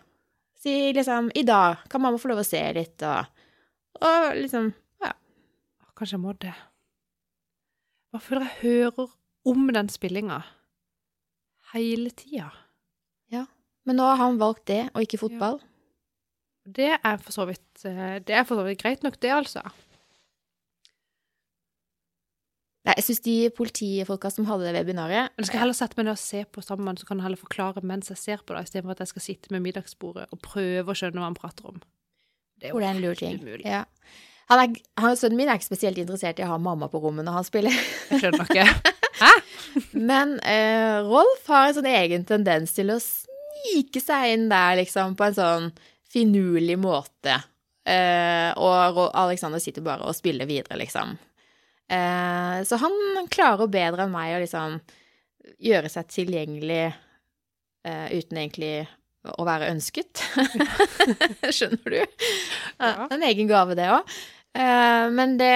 Si 0.59 0.73
liksom 0.95 1.29
'I 1.31 1.43
dag 1.47 1.85
kan 1.91 2.01
mamma 2.03 2.19
få 2.19 2.31
lov 2.31 2.41
å 2.41 2.47
se 2.47 2.59
litt', 2.75 3.03
og, 3.07 3.43
og 4.01 4.35
liksom 4.39 4.73
Ja. 5.03 5.13
Kanskje 5.95 6.15
jeg 6.17 6.23
må 6.23 6.33
det. 6.39 6.55
Hva 8.09 8.19
føler 8.23 8.47
jeg 8.47 8.63
hører 8.63 9.11
om 9.45 9.67
den 9.75 9.91
spillinga 9.91 10.41
hele 11.73 12.09
tida. 12.09 12.49
Men 13.85 13.99
nå 13.99 14.07
har 14.09 14.19
han 14.21 14.39
valgt 14.41 14.67
det, 14.69 14.89
og 14.93 15.05
ikke 15.05 15.21
fotball. 15.21 15.59
Det 16.75 16.89
er 16.95 17.21
for 17.23 17.33
så 17.33 17.45
vidt 17.49 17.85
eh, 17.87 18.17
Det 18.25 18.35
er 18.35 18.45
for 18.47 18.59
så 18.59 18.65
vidt 18.67 18.81
greit 18.81 19.05
nok, 19.05 19.17
det, 19.23 19.31
altså. 19.33 19.63
Nei, 22.87 22.95
jeg 22.95 23.05
syns 23.09 23.21
de 23.25 23.35
politifolka 23.53 24.31
som 24.31 24.47
hadde 24.47 24.69
det 24.69 24.79
webinaret 24.79 25.33
Du 25.37 25.45
skal 25.47 25.65
heller 25.65 25.77
sette 25.77 25.99
meg 25.99 26.07
ned 26.07 26.15
og 26.15 26.21
se 26.21 26.45
på 26.47 26.63
sammen, 26.63 26.97
så 26.97 27.07
kan 27.07 27.19
jeg 27.19 27.27
heller 27.27 27.41
forklare 27.41 27.83
mens 27.85 28.11
jeg 28.13 28.21
ser 28.21 28.43
på 28.43 28.55
det, 28.55 28.65
istedenfor 28.67 28.95
at 28.95 29.03
jeg 29.03 29.13
skal 29.13 29.25
sitte 29.25 29.53
med 29.53 29.65
middagsbordet 29.67 30.29
og 30.31 30.41
prøve 30.45 30.93
å 30.93 30.97
skjønne 30.97 31.21
hva 31.21 31.29
han 31.29 31.37
prater 31.37 31.69
om. 31.73 31.81
Det 32.59 32.69
er 32.69 32.75
jo 32.75 32.81
det 32.81 32.87
er 32.87 32.95
en 32.95 33.03
lur 33.03 33.19
ting. 33.19 33.39
umulig. 33.39 33.65
Ja. 33.67 33.83
Han 34.49 34.63
er, 34.63 34.79
han, 34.97 35.17
sønnen 35.19 35.37
min 35.37 35.51
er 35.51 35.59
ikke 35.59 35.69
spesielt 35.69 35.99
interessert 36.01 36.39
i 36.41 36.45
å 36.47 36.49
ha 36.49 36.57
mamma 36.59 36.89
på 36.89 37.01
rommet 37.03 37.27
når 37.27 37.37
han 37.37 37.45
spiller. 37.47 37.75
Jeg 38.09 38.23
skjønner 38.23 38.49
ikke. 38.49 38.65
Men 40.09 40.33
uh, 40.41 41.05
Rolf 41.05 41.45
har 41.51 41.67
en 41.67 41.77
sånn 41.77 41.91
egen 41.91 42.25
tendens 42.27 42.73
til 42.73 42.89
å 42.89 42.97
snike 43.03 44.01
seg 44.01 44.33
inn 44.33 44.47
der, 44.49 44.79
liksom, 44.81 45.13
på 45.19 45.27
en 45.27 45.37
sånn 45.37 45.69
finurlig 46.13 46.77
måte. 46.81 47.39
Eh, 47.89 48.51
og 48.57 49.01
Alexander 49.17 49.61
sitter 49.61 49.85
bare 49.85 50.07
og 50.07 50.17
spiller 50.17 50.49
videre, 50.49 50.77
liksom. 50.81 51.15
Eh, 51.89 52.57
så 52.65 52.79
han 52.81 53.27
klarer 53.33 53.71
bedre 53.71 54.05
enn 54.05 54.13
meg 54.13 54.35
å 54.35 54.41
liksom 54.43 54.79
gjøre 55.63 55.89
seg 55.89 56.09
tilgjengelig 56.13 56.83
eh, 56.89 58.07
uten 58.13 58.37
egentlig 58.37 58.73
å 59.37 59.45
være 59.47 59.71
ønsket. 59.73 60.21
Skjønner 61.55 61.95
du? 61.95 62.25
Ja. 62.79 63.07
En 63.09 63.25
egen 63.25 63.49
gave, 63.49 63.75
det 63.77 63.89
òg. 63.91 64.13
Men 64.53 65.37
det 65.37 65.53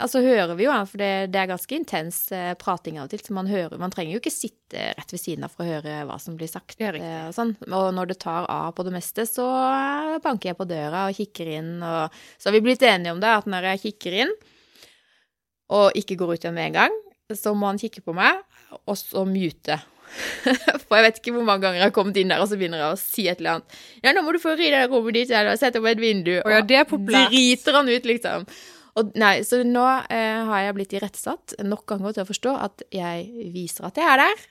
Altså 0.00 0.22
hører 0.24 0.54
vi 0.56 0.64
jo, 0.64 0.72
for 0.88 1.00
det, 1.02 1.08
det 1.34 1.40
er 1.42 1.48
ganske 1.50 1.74
intens 1.76 2.20
eh, 2.32 2.52
prating 2.56 2.96
av 2.96 3.08
og 3.08 3.12
til. 3.12 3.20
Så 3.26 3.34
man 3.36 3.50
hører 3.50 3.80
Man 3.80 3.92
trenger 3.92 4.14
jo 4.14 4.20
ikke 4.22 4.32
sitte 4.32 4.84
rett 4.96 5.12
ved 5.12 5.20
siden 5.20 5.44
av 5.44 5.52
for 5.52 5.66
å 5.66 5.74
høre 5.74 5.98
hva 6.08 6.16
som 6.22 6.38
blir 6.40 6.48
sagt. 6.48 6.78
Eh, 6.80 6.94
Og, 7.26 7.34
sånn. 7.36 7.52
og 7.68 7.90
når 7.96 8.12
det 8.12 8.20
tar 8.22 8.46
av 8.48 8.70
på 8.76 8.86
det 8.86 8.94
meste, 8.94 9.26
så 9.28 9.44
eh, 9.50 10.16
banker 10.24 10.52
jeg 10.52 10.60
på 10.60 10.68
døra 10.70 11.08
og 11.10 11.18
kikker 11.18 11.52
inn. 11.58 11.74
Og 11.84 12.16
så 12.38 12.48
har 12.48 12.56
vi 12.56 12.64
blitt 12.64 12.86
enige 12.86 13.12
om 13.12 13.20
det, 13.20 13.34
at 13.42 13.50
når 13.50 13.72
jeg 13.72 13.84
kikker 13.88 14.18
inn, 14.24 14.34
og 15.74 15.98
ikke 15.98 16.16
går 16.18 16.34
ut 16.34 16.44
igjen 16.46 16.56
med 16.56 16.70
en 16.70 16.78
gang, 16.80 17.00
så 17.36 17.52
må 17.54 17.68
han 17.68 17.78
kikke 17.78 18.02
på 18.06 18.14
meg, 18.16 18.40
og 18.80 18.96
så 18.98 19.22
mute. 19.28 19.76
For 20.86 20.98
jeg 20.98 21.06
vet 21.06 21.20
ikke 21.20 21.34
hvor 21.36 21.46
mange 21.46 21.64
ganger 21.64 21.80
jeg 21.80 21.86
har 21.86 21.94
kommet 21.94 22.18
inn 22.20 22.32
der, 22.32 22.42
og 22.42 22.50
så 22.50 22.58
begynner 22.60 22.82
jeg 22.82 22.94
å 22.94 23.00
si 23.00 23.26
et 23.30 23.40
eller 23.40 23.58
annet. 23.58 23.80
Ja, 24.02 24.14
nå 24.16 24.24
må 24.26 24.34
du 24.34 24.40
få 24.42 24.56
ri 24.58 24.70
det 24.72 24.84
rommet 24.90 25.18
ditt, 25.18 25.32
eller 25.32 25.58
sette 25.60 25.82
opp 25.82 25.88
et 25.90 26.02
vindu. 26.02 26.36
Og 26.42 26.54
ja, 26.54 26.60
det 26.66 26.78
er 26.82 26.88
populært. 26.88 27.32
driter 27.32 27.78
han 27.78 27.90
ut, 27.90 28.08
liksom. 28.10 28.46
Og 28.98 29.12
nei, 29.20 29.34
så 29.46 29.60
nå 29.64 29.84
eh, 30.10 30.40
har 30.48 30.64
jeg 30.66 30.76
blitt 30.76 30.96
irettesatt 30.98 31.54
nok 31.62 31.86
ganger 31.92 32.16
til 32.16 32.24
å 32.24 32.30
forstå 32.30 32.54
at 32.58 32.82
jeg 32.92 33.50
viser 33.54 33.86
at 33.86 34.00
jeg 34.00 34.08
er 34.10 34.24
der, 34.24 34.48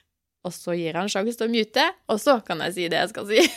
og 0.48 0.54
så 0.56 0.72
gir 0.78 0.96
han 0.96 1.10
sjanse 1.12 1.36
til 1.36 1.50
å 1.50 1.52
mute, 1.52 1.84
og 2.08 2.20
så 2.22 2.38
kan 2.46 2.62
jeg 2.64 2.76
si 2.76 2.88
det 2.88 3.02
jeg 3.02 3.12
skal 3.12 3.28
si. 3.28 3.44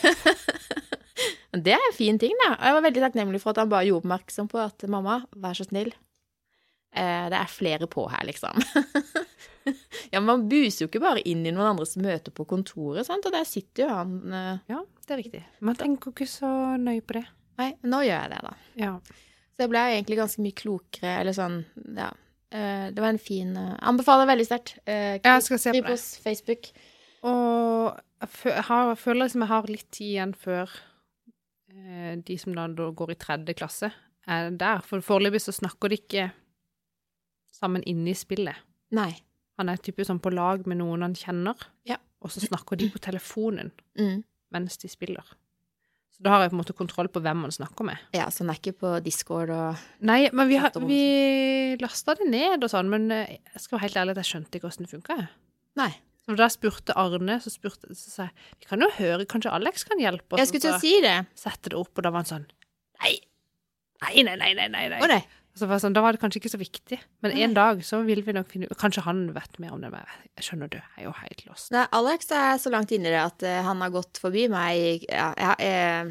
Det 1.54 1.70
er 1.70 1.84
en 1.86 1.94
fin 1.94 2.16
ting, 2.18 2.32
da. 2.42 2.56
Og 2.56 2.64
jeg 2.66 2.74
var 2.74 2.82
veldig 2.82 3.02
takknemlig 3.04 3.38
for 3.38 3.52
at 3.52 3.60
han 3.62 3.68
bare 3.70 3.86
gjorde 3.86 4.02
oppmerksom 4.02 4.48
på 4.50 4.58
at 4.58 4.84
mamma, 4.90 5.20
vær 5.38 5.54
så 5.54 5.62
snill, 5.68 5.92
eh, 6.98 7.26
det 7.30 7.38
er 7.38 7.52
flere 7.52 7.86
på 7.90 8.08
her, 8.10 8.24
liksom. 8.26 8.58
ja, 10.12 10.18
men 10.18 10.28
man 10.28 10.48
buser 10.50 10.84
jo 10.84 10.90
ikke 10.90 11.02
bare 11.04 11.22
inn 11.28 11.44
i 11.46 11.52
noen 11.52 11.72
andres 11.72 11.96
møte 12.00 12.32
på 12.34 12.46
kontoret, 12.48 13.06
sant, 13.08 13.26
og 13.26 13.34
der 13.34 13.46
sitter 13.48 13.86
jo 13.86 13.92
han 13.92 14.18
uh... 14.32 14.64
Ja, 14.70 14.82
det 15.06 15.16
er 15.16 15.22
riktig. 15.22 15.44
Man 15.64 15.78
tenker 15.80 16.10
jo 16.10 16.16
ikke 16.16 16.30
så 16.30 16.50
nøye 16.80 17.04
på 17.04 17.18
det. 17.18 17.24
Nei, 17.60 17.70
nå 17.86 18.02
gjør 18.04 18.18
jeg 18.18 18.32
det, 18.34 18.42
da. 18.48 18.54
Ja. 18.80 18.92
Så 19.54 19.64
jeg 19.64 19.70
ble 19.70 19.82
egentlig 19.92 20.18
ganske 20.18 20.42
mye 20.42 20.58
klokere, 20.58 21.16
eller 21.22 21.36
sånn, 21.36 21.60
ja. 21.94 22.10
Uh, 22.54 22.86
det 22.94 23.02
var 23.02 23.10
en 23.10 23.18
fin 23.18 23.48
uh, 23.58 23.72
Anbefaler 23.82 24.28
veldig 24.30 24.46
sterkt. 24.46 24.76
Uh, 24.86 25.16
Ja, 25.18 25.36
jeg 25.36 25.46
skal 25.46 25.58
se 25.58 25.72
på 25.72 25.74
det. 25.74 25.84
Kripos, 25.88 26.04
Facebook. 26.22 26.68
Og 27.26 27.96
jeg 28.22 28.62
har, 28.68 28.90
jeg 28.92 29.00
føler 29.00 29.24
liksom 29.24 29.42
jeg 29.42 29.50
har 29.50 29.70
litt 29.70 29.88
tid 29.90 30.10
igjen 30.12 30.34
før 30.38 30.80
de 32.24 32.36
som 32.38 32.54
da 32.54 32.68
går 32.96 33.10
i 33.10 33.16
tredje 33.18 33.54
klasse, 33.58 33.88
er 34.30 34.52
der. 34.54 34.84
For 34.86 35.02
foreløpig 35.02 35.40
så 35.42 35.52
snakker 35.52 35.90
de 35.90 35.98
ikke 35.98 36.26
sammen 37.52 37.82
inne 37.90 38.12
i 38.12 38.16
spillet. 38.16 38.62
Nei. 38.94 39.10
Han 39.58 39.68
er 39.70 39.76
typisk 39.78 40.08
sånn 40.10 40.20
på 40.22 40.32
lag 40.34 40.66
med 40.66 40.78
noen 40.80 41.02
han 41.06 41.14
kjenner, 41.14 41.54
Ja. 41.86 41.96
og 42.22 42.30
så 42.30 42.40
snakker 42.42 42.76
de 42.76 42.88
på 42.90 42.98
telefonen 42.98 43.70
Mm. 43.98 44.24
mens 44.52 44.76
de 44.78 44.88
spiller. 44.88 45.24
Så 46.14 46.22
da 46.22 46.30
har 46.30 46.40
jeg 46.42 46.50
på 46.50 46.54
en 46.54 46.62
måte 46.62 46.74
kontroll 46.78 47.08
på 47.08 47.20
hvem 47.20 47.40
han 47.42 47.50
snakker 47.50 47.84
med. 47.84 47.98
Ja, 48.14 48.26
så 48.30 48.44
han 48.44 48.50
er 48.50 48.58
ikke 48.60 48.72
på 48.78 49.02
Discord 49.02 49.50
og 49.50 49.76
Nei, 50.00 50.28
men 50.32 50.48
vi, 50.48 50.56
har, 50.56 50.70
vi 50.70 51.76
lasta 51.80 52.14
det 52.14 52.28
ned 52.30 52.62
og 52.62 52.70
sånn, 52.70 52.88
men 52.88 53.10
eh, 53.10 53.38
jeg 53.52 53.60
skal 53.64 53.78
være 53.78 53.82
helt 53.88 53.96
ærlig 53.96 54.10
at 54.10 54.22
jeg 54.22 54.30
skjønte 54.30 54.54
ikke 54.60 54.68
åssen 54.70 54.86
det 54.86 54.90
funka. 54.94 55.28
Nei. 55.76 55.90
Så 56.24 56.36
da 56.38 56.46
spurte 56.48 56.94
Arne, 56.96 57.36
så 57.42 57.50
spurte 57.52 57.90
så 57.94 58.10
sa 58.10 58.22
jeg 58.22 58.32
vi 58.60 58.66
kan 58.70 58.80
jo 58.80 58.88
høre, 58.96 59.26
kanskje 59.26 59.52
Alex 59.52 59.84
kan 59.84 59.98
hjelpe 60.00 60.32
oss? 60.32 60.38
Jeg 60.38 60.48
skulle 60.48 60.60
til 60.64 60.72
å 60.72 60.80
si 60.80 61.00
det. 61.02 61.26
sette 61.36 61.68
det 61.68 61.74
opp, 61.76 61.90
og 61.98 62.02
da 62.06 62.10
var 62.10 62.22
han 62.24 62.30
sånn 62.30 62.46
Nei, 63.02 63.18
nei, 64.00 64.22
nei, 64.22 64.36
nei, 64.54 64.68
nei, 64.68 64.88
nei. 64.88 65.06
nei. 65.06 65.24
Å. 65.54 65.58
Så 65.60 65.68
var 65.70 65.78
sånn, 65.78 65.94
da 65.94 66.02
var 66.02 66.16
det 66.16 66.20
kanskje 66.22 66.40
ikke 66.40 66.50
så 66.50 66.58
viktig. 66.58 66.98
Men 67.22 67.30
en 67.36 67.52
Nei. 67.52 67.54
dag 67.54 67.82
så 67.86 68.00
vil 68.02 68.24
vi 68.26 68.34
nok 68.34 68.48
finne 68.50 68.66
ut 68.66 68.78
Kanskje 68.78 69.04
han 69.06 69.28
vet 69.36 69.60
mer 69.62 69.76
om 69.76 69.84
det, 69.84 69.92
men 69.92 70.02
jeg 70.34 70.48
skjønner 70.48 70.72
du, 70.72 70.80
jeg 70.80 71.04
er 71.04 71.06
jo 71.06 71.14
helt 71.20 71.44
lost. 71.46 71.70
Nei, 71.74 71.84
Alex 71.94 72.32
er 72.34 72.58
så 72.58 72.72
langt 72.74 72.94
inni 72.94 73.12
det 73.12 73.22
at 73.22 73.46
uh, 73.46 73.60
han 73.68 73.84
har 73.84 73.94
gått 73.94 74.18
forbi 74.22 74.48
meg 74.50 75.06
Ja, 75.06 75.30
ja, 75.38 75.54
uh, 75.54 76.10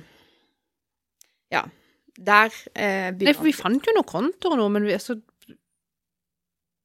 ja. 1.53 1.65
Der 2.13 2.53
eh, 2.77 3.09
Nei, 3.09 3.33
for 3.33 3.47
vi 3.47 3.55
fant 3.57 3.87
jo 3.89 3.93
noen 3.95 4.05
kontoer 4.05 4.59
noe, 4.59 4.69
men 4.71 4.85
vi, 4.85 4.95
så 5.01 5.17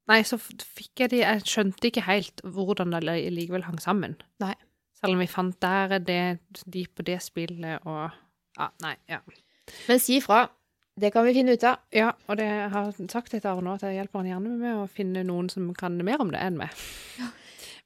Nei, 0.09 0.23
så 0.25 0.39
fikk 0.41 1.05
jeg 1.05 1.13
de 1.13 1.21
Jeg 1.21 1.45
skjønte 1.45 1.91
ikke 1.91 2.07
helt 2.07 2.41
hvordan 2.43 2.95
det 2.97 3.03
likevel 3.35 3.67
hang 3.67 3.77
sammen. 3.83 4.17
Nei. 4.41 4.55
Selv 4.99 5.15
om 5.15 5.21
vi 5.23 5.29
fant 5.31 5.59
der 5.63 5.99
er 5.99 6.03
det, 6.03 6.23
de 6.65 6.87
på 6.89 7.05
det 7.07 7.21
spillet 7.23 7.85
og 7.87 8.09
Ja, 8.59 8.73
nei, 8.83 8.97
ja. 9.07 9.21
Men 9.87 10.01
si 10.03 10.17
ifra. 10.19 10.47
Det 10.99 11.13
kan 11.15 11.27
vi 11.27 11.35
finne 11.37 11.55
ut 11.55 11.65
av. 11.69 11.83
Ja, 11.95 12.13
og 12.27 12.41
det 12.41 12.47
jeg 12.49 12.71
har 12.75 12.89
sagt 13.13 13.31
til 13.31 13.45
Arne 13.47 13.77
at 13.77 13.85
jeg 13.87 13.99
hjelper 14.01 14.23
han 14.23 14.31
gjerne 14.33 14.57
med 14.59 14.81
å 14.81 14.89
finne 14.91 15.23
noen 15.27 15.51
som 15.53 15.69
kan 15.79 15.99
mer 16.05 16.23
om 16.25 16.33
det 16.35 16.41
enn 16.43 16.59
meg. 16.59 16.75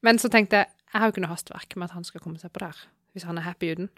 Men 0.02 0.18
så 0.18 0.30
tenkte 0.32 0.62
jeg, 0.62 0.72
jeg 0.92 1.00
har 1.00 1.08
jo 1.08 1.14
ikke 1.14 1.24
noe 1.24 1.34
hastverk 1.34 1.76
med 1.76 1.90
at 1.90 1.96
han 1.96 2.06
skal 2.08 2.24
komme 2.24 2.40
seg 2.40 2.52
på 2.54 2.64
der, 2.64 2.80
hvis 3.12 3.28
han 3.28 3.38
er 3.40 3.46
happy 3.46 3.74
uten. 3.76 3.92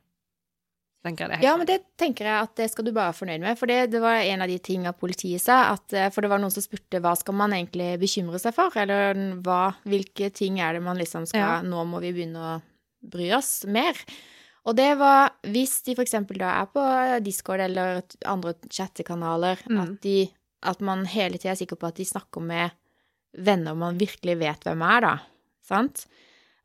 Ja, 1.44 1.52
men 1.60 1.68
det 1.68 1.82
tenker 2.00 2.24
jeg 2.24 2.46
at 2.46 2.54
det 2.56 2.70
skal 2.72 2.86
du 2.86 2.90
bare 2.94 3.10
være 3.10 3.18
fornøyd 3.18 3.42
med. 3.42 3.58
For 3.60 3.68
det, 3.68 3.90
det 3.92 4.00
var 4.00 4.22
en 4.24 4.40
av 4.40 4.48
de 4.48 4.56
tinga 4.64 4.94
politiet 4.96 5.42
sa. 5.44 5.58
At, 5.74 5.92
eh, 5.92 6.08
for 6.14 6.24
det 6.24 6.30
var 6.32 6.40
noen 6.40 6.54
som 6.54 6.64
spurte 6.64 7.00
hva 7.04 7.12
skal 7.20 7.36
man 7.36 7.52
egentlig 7.52 7.90
bekymre 8.00 8.40
seg 8.40 8.54
for? 8.56 8.72
Eller 8.80 9.12
hva, 9.44 9.74
hvilke 9.84 10.30
ting 10.32 10.62
er 10.64 10.78
det 10.78 10.84
man 10.86 10.96
liksom 11.00 11.26
skal 11.28 11.42
Ja. 11.44 11.58
Nå 11.60 11.84
må 11.90 12.00
vi 12.00 12.14
begynne 12.16 12.40
å 12.40 12.54
bry 13.04 13.28
oss 13.36 13.66
mer. 13.68 14.00
Og 14.64 14.76
det 14.78 14.94
var 14.96 15.34
hvis 15.52 15.82
de 15.84 15.94
for 15.96 16.04
eksempel 16.06 16.38
da 16.40 16.54
er 16.62 16.68
på 16.72 16.84
Discord 17.24 17.60
eller 17.60 18.00
andre 18.24 18.54
chattekanaler, 18.72 19.60
Mm. 19.68 19.80
at, 19.82 20.00
de, 20.02 20.30
at 20.62 20.80
man 20.80 21.04
hele 21.06 21.36
tida 21.38 21.52
er 21.52 21.60
sikker 21.60 21.76
på 21.76 21.86
at 21.90 21.96
de 22.00 22.04
snakker 22.08 22.40
med 22.40 22.70
venner 23.36 23.74
man 23.74 23.98
virkelig 23.98 24.38
vet 24.40 24.64
hvem 24.64 24.82
er, 24.82 25.00
da. 25.04 25.18
Sant? 25.64 26.06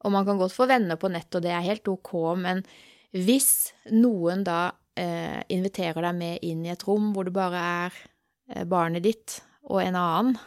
Og 0.06 0.12
man 0.12 0.26
kan 0.26 0.38
godt 0.40 0.54
få 0.56 0.68
venner 0.70 0.96
på 0.96 1.10
nett, 1.12 1.34
og 1.36 1.42
det 1.44 1.52
er 1.52 1.66
helt 1.66 1.88
ok, 1.92 2.14
men 2.40 2.64
hvis 3.12 3.74
noen 3.92 4.46
da 4.48 4.72
eh, 4.96 5.42
inviterer 5.50 6.02
deg 6.02 6.16
med 6.16 6.40
inn 6.46 6.64
i 6.66 6.72
et 6.72 6.86
rom 6.88 7.12
hvor 7.12 7.26
det 7.28 7.34
bare 7.36 7.64
er 7.88 7.98
eh, 8.54 8.64
barnet 8.70 9.04
ditt 9.04 9.42
og 9.68 9.82
en 9.84 9.98
annen, 10.00 10.38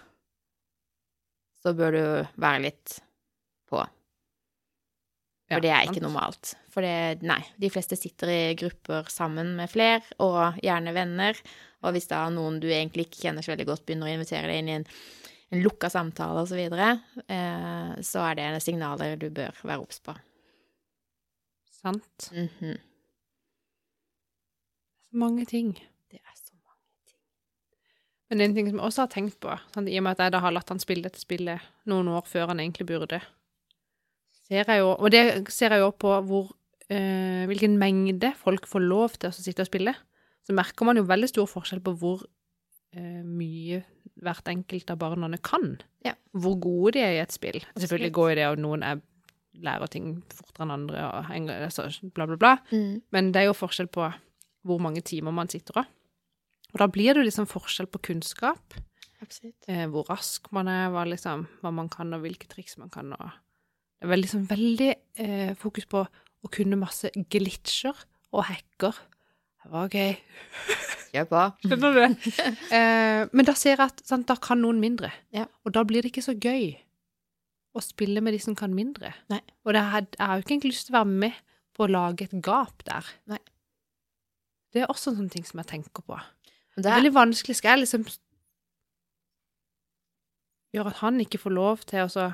så 1.63 1.75
bør 1.77 1.93
du 1.95 2.05
være 2.41 2.63
litt 2.65 2.97
på. 3.71 3.83
For 5.53 5.65
det 5.65 5.73
er 5.75 5.89
ikke 5.89 6.03
normalt. 6.05 6.55
For 6.73 6.85
det, 6.85 7.23
nei, 7.29 7.41
de 7.61 7.71
fleste 7.73 7.99
sitter 7.99 8.31
i 8.33 8.41
grupper 8.59 9.11
sammen 9.13 9.55
med 9.59 9.71
fler, 9.73 10.05
og 10.25 10.59
gjerne 10.65 10.95
venner. 10.97 11.39
Og 11.83 11.97
hvis 11.97 12.09
da 12.11 12.25
noen 12.33 12.61
du 12.63 12.69
egentlig 12.71 13.09
ikke 13.09 13.27
kjenner 13.27 13.45
så 13.45 13.53
veldig 13.53 13.69
godt, 13.69 13.85
begynner 13.87 14.09
å 14.09 14.15
invitere 14.15 14.49
deg 14.49 14.63
inn 14.63 14.71
i 14.71 14.77
en, 14.79 14.87
en 15.53 15.65
lukka 15.65 15.91
samtale 15.93 16.45
osv., 16.45 16.55
så, 16.55 16.61
videre, 16.61 16.91
eh, 17.27 17.93
så 18.07 18.25
er 18.31 18.39
det 18.39 18.63
signaler 18.65 19.19
du 19.21 19.29
bør 19.35 19.59
være 19.65 19.83
obs 19.83 20.01
på. 20.05 20.17
sant. 21.83 22.31
Mhm. 22.31 22.77
Så 25.03 25.19
mange 25.19 25.45
ting. 25.45 25.75
Det 26.09 26.21
er 26.23 26.37
så 26.39 26.55
mange 26.55 27.11
ting. 27.11 27.19
Men 28.29 28.39
det 28.39 28.45
er 28.45 28.49
en 28.49 28.55
ting 28.55 28.69
som 28.71 28.79
jeg 28.79 28.87
også 28.87 29.03
har 29.03 29.13
tenkt 29.13 29.41
på, 29.43 29.59
sant, 29.75 29.91
i 29.91 29.99
og 29.99 30.07
med 30.07 30.15
at 30.15 30.25
jeg 30.25 30.33
da 30.33 30.41
har 30.41 30.55
latt 30.55 30.71
han 30.71 30.81
spille 30.81 31.05
dette 31.05 31.21
spillet 31.21 31.61
noen 31.91 32.09
år 32.15 32.23
før 32.31 32.55
han 32.55 32.63
egentlig 32.63 32.87
burde, 32.89 33.21
ser 34.53 34.69
jeg 34.69 34.83
jo, 34.83 34.93
og 34.93 35.13
det 35.15 35.25
ser 35.53 35.75
jeg 35.75 35.83
jo 35.83 35.93
på 35.97 36.13
hvor, 36.29 36.53
eh, 36.93 37.45
hvilken 37.49 37.79
mengde 37.81 38.35
folk 38.41 38.69
får 38.69 38.85
lov 38.85 39.17
til 39.19 39.31
å 39.31 39.37
sitte 39.37 39.65
og 39.65 39.71
spille, 39.71 39.95
så 40.43 40.57
merker 40.57 40.89
man 40.89 40.99
jo 40.99 41.09
veldig 41.09 41.31
stor 41.31 41.49
forskjell 41.49 41.81
på 41.85 41.95
hvor 42.01 42.25
eh, 42.93 43.23
mye 43.25 43.83
hvert 44.23 44.51
enkelt 44.51 44.91
av 44.93 45.01
barna 45.01 45.31
kan. 45.43 45.79
Ja. 46.05 46.15
Hvor 46.37 46.59
gode 46.61 46.97
de 46.99 47.05
er 47.05 47.17
i 47.17 47.23
et 47.23 47.35
spill. 47.35 47.63
Selvfølgelig 47.79 48.13
går 48.19 48.33
jo 48.33 48.37
det, 48.39 48.47
og 48.51 48.63
noen 48.63 48.85
er, 48.87 49.01
lærer 49.63 49.91
ting 49.93 50.13
fortere 50.33 50.67
enn 50.67 50.75
andre, 50.75 51.07
og 51.07 51.33
altså, 51.57 51.89
bla, 52.13 52.27
bla, 52.29 52.37
bla. 52.37 52.53
Mm. 52.73 53.03
Men 53.15 53.33
det 53.33 53.43
er 53.43 53.51
jo 53.51 53.59
forskjell 53.59 53.91
på 53.93 54.11
hvor 54.69 54.83
mange 54.83 55.03
timer 55.07 55.35
man 55.35 55.51
sitter 55.51 55.83
av. 55.83 55.91
Og 56.73 56.81
da 56.81 56.89
blir 56.89 57.13
det 57.13 57.23
jo 57.23 57.29
liksom 57.29 57.49
forskjell 57.51 57.89
på 57.93 58.01
kunnskap, 58.11 58.77
Absolutt. 59.23 59.67
eh, 59.69 59.85
hvor 59.93 60.07
rask 60.09 60.49
man 60.57 60.71
er, 60.73 60.87
hva, 60.93 61.05
liksom, 61.09 61.47
hva 61.63 61.73
man 61.75 61.91
kan, 61.93 62.13
og 62.17 62.25
hvilke 62.25 62.49
triks 62.51 62.79
man 62.81 62.93
kan. 62.93 63.13
Og 63.13 63.42
veldig, 64.03 64.23
liksom, 64.25 64.45
veldig 64.51 64.91
eh, 65.23 65.53
fokus 65.59 65.89
på 65.91 66.03
å 66.03 66.51
kunne 66.53 66.79
masse 66.81 67.11
glitcher 67.31 67.97
og 68.33 68.47
hacker. 68.49 68.99
Det 69.63 69.71
var 69.71 69.93
gøy. 69.95 70.17
Kjør 71.13 71.29
på. 71.31 71.43
Skjønner 71.67 71.99
du? 71.99 72.31
eh, 72.79 73.21
men 73.31 73.47
da 73.47 73.55
ser 73.59 73.77
jeg 73.77 73.85
at 73.85 74.03
sant, 74.07 74.27
da 74.31 74.39
kan 74.43 74.63
noen 74.63 74.81
mindre. 74.83 75.13
Ja. 75.35 75.47
Og 75.67 75.77
da 75.77 75.85
blir 75.87 76.03
det 76.03 76.13
ikke 76.13 76.25
så 76.25 76.35
gøy 76.35 76.73
å 77.73 77.83
spille 77.85 78.21
med 78.25 78.35
de 78.37 78.43
som 78.43 78.57
kan 78.59 78.75
mindre. 78.77 79.15
Nei. 79.33 79.41
Og 79.65 79.77
det 79.77 79.83
er, 79.83 80.07
jeg 80.17 80.27
har 80.27 80.37
jo 80.37 80.45
ikke 80.45 80.57
egentlig 80.57 80.75
lyst 80.75 80.89
til 80.89 80.97
å 80.97 81.01
være 81.01 81.21
med 81.25 81.41
på 81.73 81.87
å 81.87 81.93
lage 81.93 82.27
et 82.27 82.37
gap 82.45 82.85
der. 82.89 83.09
Nei. 83.33 83.41
Det 84.73 84.83
er 84.83 84.93
også 84.93 85.13
en 85.13 85.23
sånn 85.23 85.33
ting 85.33 85.47
som 85.47 85.61
jeg 85.61 85.71
tenker 85.71 86.05
på. 86.05 86.19
Det 86.73 86.83
Det 86.83 86.89
er 86.89 86.95
er, 86.95 87.01
veldig 87.03 87.15
vanskelig. 87.17 87.57
Skal 87.59 87.77
jeg 87.77 87.85
liksom 87.85 88.07
gjøre 90.73 90.93
at 90.95 91.03
han 91.05 91.21
ikke 91.21 91.41
får 91.41 91.53
lov 91.53 91.85
til 91.89 92.07
å 92.07 92.13
så 92.13 92.31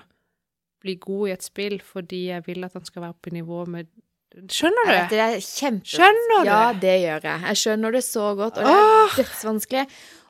bli 0.83 0.99
god 1.03 1.29
i 1.29 1.33
et 1.35 1.47
spill 1.47 1.81
fordi 1.85 2.29
jeg 2.31 2.45
vil 2.47 2.67
at 2.67 2.77
han 2.79 2.87
skal 2.87 3.09
være 3.09 3.19
på 3.23 3.35
nivå 3.37 3.65
med 3.71 3.91
Skjønner 4.29 4.87
vet, 4.87 5.09
du? 5.09 5.15
det 5.17 5.21
er 5.25 5.39
kjempe... 5.41 5.89
Skjønner 5.89 6.43
du? 6.45 6.49
Ja, 6.51 6.65
det 6.77 6.95
gjør 7.01 7.25
jeg. 7.25 7.43
Jeg 7.49 7.59
skjønner 7.63 7.95
det 7.97 8.03
så 8.05 8.27
godt, 8.39 8.59
og 8.61 8.69
det 8.69 8.75
er 8.77 9.15
dødsvanskelig. 9.17 9.85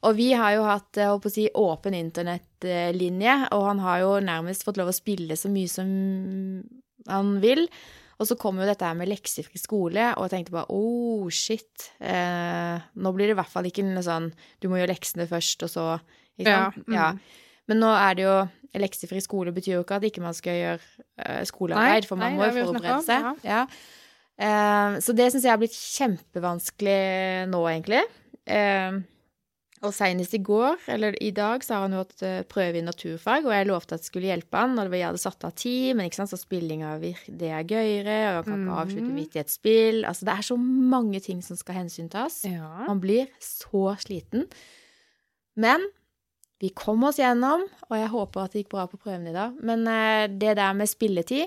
Og 0.06 0.14
vi 0.16 0.28
har 0.38 0.54
jo 0.54 0.66
hatt 0.68 1.00
holdt 1.02 1.24
på 1.24 1.30
å 1.32 1.34
si, 1.34 1.46
åpen 1.58 1.96
internettlinje, 1.98 3.34
og 3.56 3.64
han 3.66 3.82
har 3.82 4.04
jo 4.04 4.12
nærmest 4.24 4.62
fått 4.64 4.78
lov 4.78 4.92
å 4.92 4.96
spille 4.96 5.36
så 5.36 5.50
mye 5.52 5.72
som 5.72 5.90
han 7.10 7.34
vil. 7.42 7.66
Og 8.18 8.30
så 8.30 8.38
kom 8.38 8.58
jo 8.58 8.66
dette 8.66 8.86
her 8.86 8.96
med 8.98 9.10
leksefri 9.10 9.60
skole, 9.60 10.12
og 10.14 10.26
jeg 10.26 10.34
tenkte 10.36 10.54
bare 10.56 10.74
oh, 10.74 11.26
shit. 11.34 11.90
Eh, 11.98 12.86
nå 12.98 13.12
blir 13.14 13.30
det 13.30 13.36
i 13.36 13.38
hvert 13.38 13.52
fall 13.52 13.68
ikke 13.68 13.86
noe 13.86 14.06
sånn 14.06 14.30
du 14.62 14.70
må 14.70 14.80
gjøre 14.80 14.94
leksene 14.94 15.28
først, 15.30 15.66
og 15.66 15.74
så 15.74 15.90
ikke 16.38 16.54
Ja, 16.54 16.64
mm. 16.70 16.94
ja. 16.94 17.10
Men 17.68 17.80
nå 17.84 17.90
er 17.94 18.14
det 18.18 18.24
jo 18.28 18.36
Leksefri 18.78 19.20
skole 19.24 19.50
betyr 19.56 19.78
jo 19.78 19.82
ikke 19.84 19.96
at 19.96 20.04
ikke 20.04 20.20
man 20.22 20.34
skal 20.36 20.52
gjøre 20.58 20.80
eh, 21.24 21.44
skolearbeid, 21.48 22.02
Nei, 22.04 22.08
for 22.08 22.20
man 22.20 22.34
nei, 22.34 22.38
må 22.38 22.48
det 22.52 22.60
jo 22.62 22.72
forberede 22.72 23.04
seg. 23.06 23.44
Ja. 23.48 23.62
Eh, 24.38 24.98
så 25.02 25.14
det 25.16 25.30
syns 25.32 25.46
jeg 25.48 25.50
har 25.54 25.58
blitt 25.62 25.76
kjempevanskelig 25.78 26.98
nå, 27.52 27.62
egentlig. 27.72 28.02
Eh, 28.46 28.98
Og 29.80 29.92
senest 29.94 30.32
i 30.34 30.40
går, 30.42 30.74
eller 30.90 31.14
i 31.22 31.28
dag, 31.30 31.62
så 31.62 31.76
har 31.76 31.84
han 31.86 31.92
jo 31.94 32.00
hatt 32.02 32.22
prøve 32.50 32.80
i 32.80 32.82
naturfag, 32.82 33.44
og 33.46 33.52
jeg 33.54 33.66
lovte 33.68 33.94
at 33.94 34.02
jeg 34.02 34.08
skulle 34.10 34.26
hjelpe 34.26 34.58
han, 34.58 34.72
og 34.82 34.90
jeg 34.90 35.06
hadde 35.06 35.20
satt 35.22 35.44
av 35.46 35.52
tid, 35.54 35.92
men 35.94 36.08
ikke 36.08 36.18
sant, 36.18 36.32
så 36.32 36.38
spillinga 36.40 36.96
det 36.98 37.50
er 37.54 37.62
gøyere, 37.62 38.16
og 38.32 38.40
han 38.40 38.44
kan 38.48 38.64
ikke 38.64 38.80
avslutte 38.82 39.06
Mhm. 39.06 39.14
midt 39.14 39.36
i 39.36 39.42
et 39.44 39.50
spill. 39.54 40.00
Altså, 40.04 40.24
det 40.26 40.34
er 40.34 40.42
så 40.42 40.56
mange 40.58 41.20
ting 41.22 41.40
som 41.46 41.56
skal 41.56 41.76
hensyntas. 41.78 42.40
Ja. 42.44 42.86
Man 42.88 42.98
blir 43.00 43.28
så 43.38 43.94
sliten. 44.02 44.48
Men 45.56 45.86
vi 46.60 46.68
kom 46.74 47.04
oss 47.06 47.20
gjennom, 47.20 47.62
og 47.88 47.94
jeg 47.96 48.10
håper 48.10 48.42
at 48.44 48.52
det 48.54 48.64
gikk 48.64 48.72
bra 48.74 48.86
på 48.90 48.98
prøven 48.98 49.28
i 49.30 49.34
dag. 49.36 49.54
Men 49.62 49.86
eh, 49.86 50.26
det 50.28 50.56
der 50.58 50.74
med 50.74 50.90
spilletid 50.90 51.46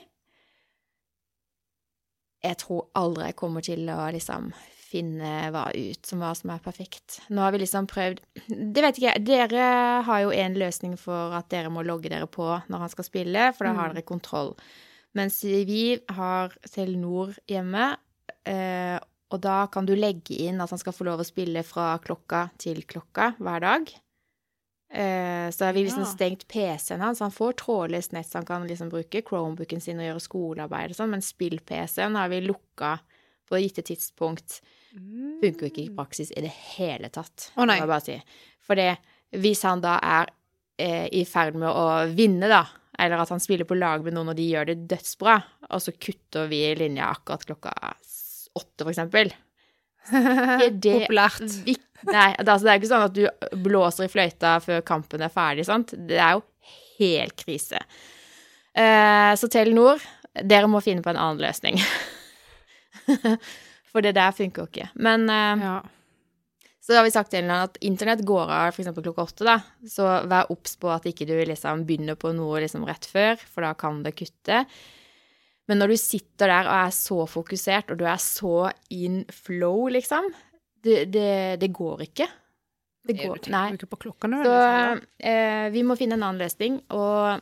Jeg 2.42 2.58
tror 2.58 2.88
aldri 2.98 3.28
jeg 3.30 3.38
kommer 3.38 3.62
til 3.66 3.90
å 3.94 3.98
liksom 4.16 4.52
finne 4.92 5.52
hva 5.54 5.68
ut 5.72 6.08
som 6.10 6.20
hva 6.24 6.32
som 6.36 6.50
er 6.52 6.64
perfekt. 6.64 7.20
Nå 7.32 7.44
har 7.46 7.54
vi 7.54 7.62
liksom 7.62 7.86
prøvd 7.88 8.18
Det 8.76 8.82
vet 8.84 8.98
ikke 8.98 9.12
jeg. 9.12 9.24
Dere 9.28 9.68
har 10.08 10.24
jo 10.26 10.34
en 10.36 10.58
løsning 10.60 10.98
for 11.00 11.36
at 11.38 11.52
dere 11.54 11.72
må 11.72 11.84
logge 11.88 12.10
dere 12.12 12.28
på 12.28 12.48
når 12.68 12.86
han 12.88 12.92
skal 12.92 13.08
spille, 13.08 13.46
for 13.56 13.68
da 13.70 13.76
har 13.78 13.92
Mm. 13.92 13.96
dere 14.00 14.08
kontroll. 14.10 14.56
Mens 15.16 15.42
vi 15.44 16.00
har 16.10 16.54
Telenor 16.72 17.36
hjemme, 17.52 17.98
eh, 18.48 18.98
og 19.32 19.42
da 19.44 19.66
kan 19.72 19.86
du 19.88 19.94
legge 19.96 20.38
inn 20.48 20.60
at 20.64 20.72
han 20.72 20.80
skal 20.80 20.96
få 20.96 21.06
lov 21.08 21.20
å 21.24 21.28
spille 21.28 21.64
fra 21.68 21.98
klokka 22.04 22.50
til 22.60 22.82
klokka 22.84 23.34
hver 23.40 23.60
dag. 23.64 23.92
Eh, 24.92 25.48
så 25.52 25.66
har 25.66 25.74
vi 25.74 25.86
liksom 25.86 26.04
Ja. 26.04 26.12
stengt 26.12 26.48
PC-en 26.48 27.02
hans. 27.02 27.20
Han 27.20 27.32
får 27.32 27.54
trådløst 27.54 28.12
nett 28.12 28.28
så 28.28 28.40
han 28.40 28.46
kan 28.46 28.68
liksom 28.68 28.90
bruke 28.90 29.22
Chromebooken 29.22 29.82
sin 29.82 30.00
og 30.00 30.06
gjøre 30.06 30.20
skolearbeid 30.20 30.92
og 30.92 30.96
sånn, 30.98 31.10
men 31.10 31.22
spill-PC-en 31.22 32.16
har 32.16 32.28
vi 32.30 32.42
lukka 32.42 33.00
på 33.48 33.56
et 33.56 33.64
gitte 33.72 33.84
tidspunkt. 33.88 34.62
Funker 35.42 35.62
jo 35.68 35.72
ikke 35.72 35.86
i 35.86 35.96
praksis 35.96 36.32
i 36.36 36.42
det 36.42 36.52
hele 36.52 37.10
tatt. 37.10 37.52
Å, 37.56 37.66
nei. 37.66 37.80
si. 38.04 38.22
For 38.60 38.76
det, 38.76 38.98
hvis 39.32 39.64
han 39.64 39.82
da 39.82 39.98
er 40.04 40.28
eh, 40.78 41.08
i 41.12 41.24
ferd 41.24 41.56
med 41.56 41.70
å 41.70 42.14
vinne, 42.14 42.50
da, 42.52 42.66
eller 43.00 43.24
at 43.24 43.30
han 43.30 43.40
spiller 43.40 43.66
på 43.66 43.78
lag 43.80 44.04
med 44.04 44.14
noen 44.14 44.30
og 44.34 44.36
de 44.36 44.50
gjør 44.50 44.66
det 44.72 44.88
dødsbra, 44.92 45.38
og 45.70 45.82
så 45.82 45.94
kutter 45.98 46.48
vi 46.52 46.76
linja 46.76 47.08
akkurat 47.16 47.46
klokka 47.46 47.72
åtte, 48.56 48.84
for 48.84 48.92
eksempel. 48.92 49.32
Det 50.84 50.96
Populært. 51.06 51.44
Nei, 52.08 52.32
det, 52.34 52.48
altså, 52.50 52.66
det 52.66 52.72
er 52.74 52.80
ikke 52.80 52.90
sånn 52.90 53.04
at 53.06 53.14
du 53.14 53.58
blåser 53.62 54.08
i 54.08 54.12
fløyta 54.12 54.56
før 54.64 54.80
kampen 54.88 55.22
er 55.22 55.30
ferdig, 55.34 55.68
sant? 55.68 55.94
Det 56.10 56.18
er 56.18 56.40
jo 56.40 56.42
helt 57.02 57.36
krise. 57.38 57.78
Eh, 58.74 59.34
så 59.38 59.50
Telenor, 59.54 60.02
dere 60.42 60.70
må 60.72 60.82
finne 60.82 61.04
på 61.06 61.12
en 61.14 61.20
annen 61.22 61.44
løsning. 61.44 61.78
For 63.92 64.04
det 64.06 64.16
der 64.18 64.34
funker 64.36 64.64
jo 64.66 64.70
ikke. 64.72 64.90
Men 65.04 65.28
eh, 65.30 65.66
Ja. 65.66 65.76
så 66.82 66.98
har 66.98 67.06
vi 67.06 67.14
sagt 67.14 67.32
til 67.36 67.50
at 67.54 67.78
internett 67.86 68.24
går 68.26 68.50
av 68.50 68.72
f.eks. 68.74 68.90
klokka 68.98 69.28
åtte, 69.28 69.46
da. 69.48 69.60
Så 69.88 70.08
vær 70.32 70.50
obs 70.54 70.78
på 70.82 70.90
at 70.94 71.06
ikke 71.10 71.28
du 71.30 71.36
liksom 71.46 71.86
begynner 71.86 72.18
på 72.20 72.34
noe 72.36 72.64
liksom 72.64 72.88
rett 72.90 73.06
før, 73.06 73.38
for 73.52 73.68
da 73.68 73.76
kan 73.78 74.02
det 74.06 74.16
kutte. 74.18 74.64
Men 75.72 75.80
når 75.80 75.94
du 75.94 75.98
sitter 76.02 76.52
der 76.52 76.68
og 76.68 76.76
er 76.76 76.94
så 76.96 77.22
fokusert, 77.32 77.94
og 77.94 78.02
du 78.02 78.06
er 78.12 78.20
så 78.20 78.56
in 78.92 79.22
flow, 79.32 79.88
liksom 79.94 80.28
Det, 80.84 81.06
det, 81.14 81.60
det 81.62 81.70
går 81.72 82.02
ikke. 82.10 82.26
Det 83.06 83.16
går 83.18 83.38
tenker 83.38 83.54
Nei. 83.54 83.68
ikke 83.78 83.88
på 83.94 84.00
klokka 84.04 84.30
nå. 84.30 84.42
Så 84.46 84.56
eh, 85.30 85.68
vi 85.74 85.84
må 85.86 85.96
finne 85.98 86.18
en 86.18 86.26
annen 86.26 86.42
løsning, 86.42 86.80
og 86.94 87.40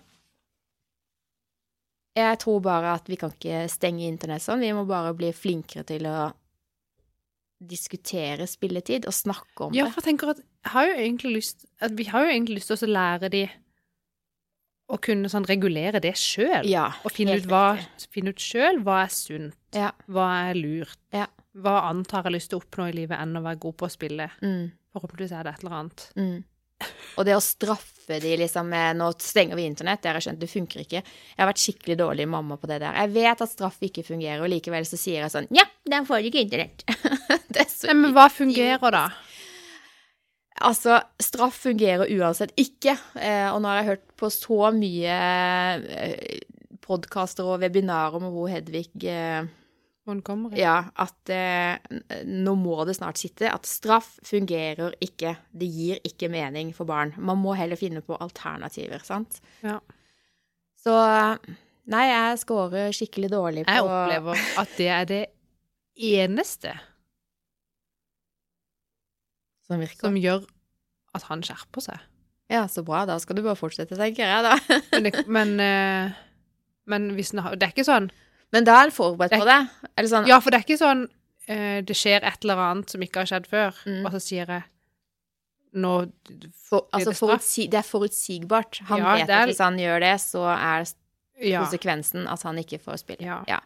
jeg 2.19 2.39
tror 2.43 2.59
bare 2.63 2.93
at 2.99 3.07
vi 3.11 3.15
kan 3.19 3.32
ikke 3.32 3.63
stenge 3.71 4.07
internett 4.07 4.43
sånn. 4.43 4.63
Vi 4.63 4.71
må 4.75 4.84
bare 4.88 5.13
bli 5.15 5.32
flinkere 5.36 5.86
til 5.88 6.07
å 6.09 6.30
diskutere 7.59 8.47
spilletid 8.47 9.07
og 9.07 9.15
snakke 9.15 9.67
om 9.67 9.73
Ja, 9.75 9.88
det. 9.88 9.93
for 9.95 10.03
jeg 10.03 10.13
tenker 10.13 10.34
at, 10.36 10.43
har 10.71 10.88
jo 10.88 10.93
egentlig 10.99 11.34
lyst, 11.41 11.65
at 11.84 11.95
vi 11.95 12.05
har 12.07 12.23
jo 12.27 12.32
egentlig 12.32 12.59
lyst 12.59 12.71
til 12.71 12.88
å 12.88 12.93
lære 12.95 13.32
de 13.34 13.43
å 14.90 14.98
kunne 15.02 15.30
sånn 15.30 15.46
regulere 15.48 16.00
det 16.02 16.16
sjøl. 16.18 16.66
Ja, 16.70 16.88
Og 17.06 17.12
finne 17.14 17.38
ut, 17.38 17.46
hva, 17.50 17.78
finne 18.12 18.34
ut 18.34 18.42
sjøl 18.42 18.82
hva 18.84 19.04
er 19.06 19.12
sunt, 19.14 19.56
Ja. 19.76 19.92
hva 20.10 20.50
er 20.50 20.56
lurt. 20.58 20.98
Ja. 21.14 21.28
Hva 21.60 21.90
antar 21.90 22.24
jeg 22.24 22.34
lyst 22.38 22.50
til 22.52 22.60
å 22.60 22.64
oppnå 22.64 22.88
i 22.90 22.96
livet 22.96 23.20
enn 23.20 23.36
å 23.38 23.42
være 23.44 23.60
god 23.60 23.78
på 23.78 23.86
å 23.88 23.92
spille? 23.92 24.30
Mm, 24.42 24.72
Forhåpentligvis 24.94 25.34
er 25.38 25.44
det 25.44 25.54
et 25.54 25.64
eller 25.64 25.76
annet. 25.80 26.08
mm. 26.16 26.44
Og 27.20 27.26
det 27.28 27.34
å 27.36 27.42
straffe 27.44 28.22
de 28.24 28.38
liksom 28.40 28.70
med 28.72 28.96
Nå 28.96 29.10
stenger 29.20 29.58
vi 29.60 29.66
internett, 29.68 30.00
det 30.02 30.08
har 30.14 30.16
jeg 30.20 30.30
skjønt, 30.30 30.40
det 30.40 30.48
funker 30.50 30.80
ikke. 30.86 31.02
Jeg 31.04 31.38
har 31.42 31.50
vært 31.50 31.60
skikkelig 31.60 31.98
dårlig 32.00 32.28
mamma 32.32 32.56
på 32.56 32.70
det 32.72 32.78
der. 32.80 32.94
Jeg 33.02 33.12
vet 33.18 33.42
at 33.44 33.52
straff 33.52 33.76
ikke 33.84 34.06
fungerer, 34.08 34.40
og 34.46 34.48
likevel 34.54 34.86
så 34.88 34.96
sier 34.98 35.20
jeg 35.26 35.34
sånn 35.34 35.50
Ja, 35.52 35.66
den 35.90 36.06
får 36.08 36.24
ikke 36.30 36.40
internett. 36.46 36.86
det 37.52 37.66
er 37.66 37.68
så 37.68 37.88
Nei, 37.92 37.98
men 38.00 38.14
hva 38.16 38.30
fungerer 38.32 38.92
da? 38.96 39.04
Altså, 40.66 40.99
straff 41.22 41.62
fungerer 41.64 42.10
uansett 42.20 42.51
ikke. 42.60 42.95
Eh, 43.16 43.47
og 43.51 43.62
nå 43.62 43.72
har 43.72 43.82
jeg 43.82 43.89
hørt 43.93 44.05
på 44.20 44.30
så 44.34 44.72
mye 44.76 45.16
eh, 45.16 46.41
podkaster 46.84 47.47
og 47.47 47.64
webinarer 47.64 48.20
med 48.24 48.36
hun 48.36 48.51
Hedvig 48.51 49.05
eh? 49.07 49.47
Ja, 50.57 50.89
at 50.97 51.30
nå 52.26 52.55
må 52.57 52.80
det 52.89 52.95
snart 52.97 53.20
sitte. 53.22 53.51
At 53.53 53.68
straff 53.70 54.16
fungerer 54.26 54.95
ikke. 55.05 55.36
Det 55.53 55.70
gir 55.70 55.99
ikke 56.07 56.32
mening 56.34 56.72
for 56.74 56.89
barn. 56.89 57.14
Man 57.18 57.38
må 57.43 57.53
heller 57.53 57.78
finne 57.78 58.01
på 58.01 58.18
alternativer, 58.18 59.03
sant? 59.05 59.38
Ja. 59.62 59.78
Så 60.80 60.95
Nei, 61.89 62.05
jeg 62.05 62.39
scorer 62.43 62.93
skikkelig 62.93 63.32
dårlig 63.34 63.66
på 63.66 63.74
Jeg 63.74 63.86
opplever 63.86 64.41
at 64.62 64.74
det 64.78 64.89
er 64.93 65.07
det 65.10 65.24
eneste 66.10 66.76
Som 69.70 69.80
virker. 69.84 70.01
som 70.09 70.15
gjør 70.17 70.45
at 71.15 71.24
han 71.30 71.41
skjerper 71.45 71.82
seg. 71.86 71.99
Ja, 72.49 72.63
så 72.67 72.82
bra. 72.86 73.03
Da 73.05 73.20
skal 73.22 73.36
du 73.38 73.43
bare 73.45 73.55
fortsette, 73.59 73.95
tenker 73.97 74.26
jeg, 74.26 74.43
da. 74.43 74.55
Men, 74.91 75.03
det, 75.05 75.28
men, 75.30 75.51
eh, 75.61 76.11
men 76.89 77.11
hvis 77.13 77.30
den 77.36 77.43
har 77.45 77.53
Det 77.55 77.67
er 77.67 77.74
ikke 77.76 77.86
sånn 77.86 78.07
Men 78.51 78.65
da 78.65 78.74
er 78.80 78.88
han 78.88 78.91
forberedt 78.95 79.36
på 79.38 79.45
det. 79.45 79.59
Eller 79.95 80.09
sånn 80.09 80.28
Ja, 80.28 80.39
for 80.41 80.49
det 80.49 80.57
er 80.59 80.65
ikke 80.65 80.80
sånn 80.82 81.03
eh, 81.47 81.82
det 81.86 81.95
skjer 81.97 82.26
et 82.26 82.43
eller 82.43 82.57
annet 82.65 82.89
som 82.89 83.01
ikke 83.05 83.22
har 83.22 83.30
skjedd 83.30 83.45
før, 83.49 83.78
Mm. 83.86 84.05
og 84.05 84.11
så 84.13 84.20
sier 84.22 84.49
jeg 84.49 84.63
nå 85.78 85.91
for, 86.57 86.88
altså, 86.93 87.13
forutsi 87.13 87.67
det 87.70 87.78
er 87.78 87.86
forutsigbart. 87.86 88.80
Han 88.89 88.99
Ja, 89.03 89.13
vet 89.20 89.30
er- 89.30 89.43
at 89.43 89.49
hvis 89.51 89.59
han 89.61 89.78
gjør 89.78 89.99
det, 90.01 90.15
så 90.22 90.41
er 90.49 90.86
Ja. 91.45 91.61
konsekvensen 91.63 92.26
at 92.28 92.41
han 92.43 92.57
ikke 92.57 92.80
får 92.82 92.97
spille. 93.05 93.43
ja. 93.47 93.59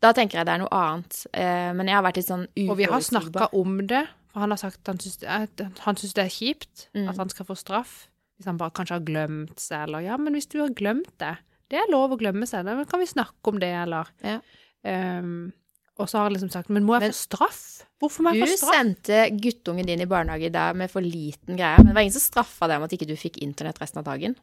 Da 0.00 0.12
tenker 0.12 0.38
jeg 0.38 0.46
det 0.46 0.52
er 0.54 0.58
noe 0.58 0.68
annet. 0.70 1.26
Eh, 1.32 1.72
men 1.72 1.86
jeg 1.88 1.94
har 1.96 2.02
vært 2.04 2.16
litt 2.16 2.26
sånn 2.28 2.46
uforutsigbar. 2.54 2.70
Og 2.70 2.76
vi 2.76 2.84
har 2.84 3.00
snakka 3.00 3.48
om 3.54 3.86
det, 3.86 4.06
for 4.36 4.44
han 4.44 4.52
har 4.52 4.60
sagt 4.60 4.82
at 4.84 4.90
han 4.92 4.98
syns 5.00 5.16
det, 5.22 5.28
er- 5.32 5.80
han 5.86 5.96
syns 5.96 6.12
det 6.14 6.26
kjipt 6.34 6.88
Mm. 6.94 7.08
at 7.08 7.16
han 7.16 7.30
skal 7.32 7.46
få 7.48 7.56
straff. 7.56 7.94
Hvis 8.36 8.44
han 8.50 8.58
bare 8.60 8.70
kanskje 8.76 8.98
har 8.98 9.04
glemt 9.06 9.58
seg, 9.58 9.86
eller 9.88 10.00
Ja, 10.04 10.16
men 10.20 10.34
hvis 10.36 10.46
du 10.52 10.58
har 10.60 10.68
glemt 10.76 11.08
det, 11.18 11.38
det 11.72 11.78
er 11.80 11.88
lov 11.90 12.12
å 12.12 12.18
glemme 12.20 12.44
seg, 12.46 12.66
da 12.68 12.84
kan 12.84 13.00
vi 13.00 13.06
snakke 13.08 13.48
om 13.48 13.58
det, 13.58 13.72
eller 13.72 14.06
Ja. 14.22 14.40
um, 14.84 15.52
Og 15.98 16.06
så 16.10 16.18
har 16.18 16.24
han 16.28 16.34
liksom 16.34 16.50
sagt 16.52 16.68
Men 16.68 16.84
må 16.84 16.92
jeg 17.00 17.08
Men- 17.08 17.10
få 17.12 17.14
straff? 17.16 17.86
Hvorfor 17.98 18.20
må 18.22 18.34
jeg 18.34 18.42
få 18.44 18.56
straff? 18.58 18.70
Du 18.70 18.76
sendte 18.76 19.40
guttungen 19.40 19.86
din 19.86 20.00
i 20.02 20.04
barnehage 20.04 20.44
i 20.44 20.48
dag 20.52 20.76
med 20.76 20.90
for 20.90 21.00
liten 21.00 21.56
greie, 21.56 21.78
men 21.78 21.86
det 21.86 21.94
var 21.94 22.02
ingen 22.04 22.12
som 22.12 22.20
straffa 22.20 22.68
deg 22.68 22.76
om 22.76 22.82
at 22.84 22.90
ikke 22.92 23.06
du 23.08 23.16
fikk 23.16 23.38
internett 23.40 23.80
resten 23.80 23.98
av 24.00 24.04
dagen. 24.04 24.36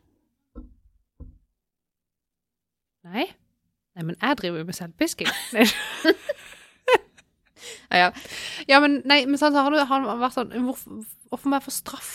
Nei. 3.04 3.28
Nei, 3.96 4.04
men 4.04 4.16
jeg 4.20 4.38
driver 4.39 4.58
jo 4.58 4.66
med 4.66 4.76
selvpisking. 4.76 5.28
Ja, 7.91 7.97
ja. 8.05 8.11
Ja, 8.70 8.80
men 8.84 9.01
nei, 9.09 9.24
men 9.26 9.39
sånn, 9.41 9.55
så 9.55 9.64
har 9.66 9.74
du, 9.74 9.80
har 9.80 9.89
han 10.05 10.22
vært 10.22 10.36
sånn 10.38 10.53
Hvorfor, 10.68 11.03
hvorfor 11.32 11.51
må 11.51 11.59
jeg 11.59 11.68
få 11.68 11.74
straff? 11.76 12.14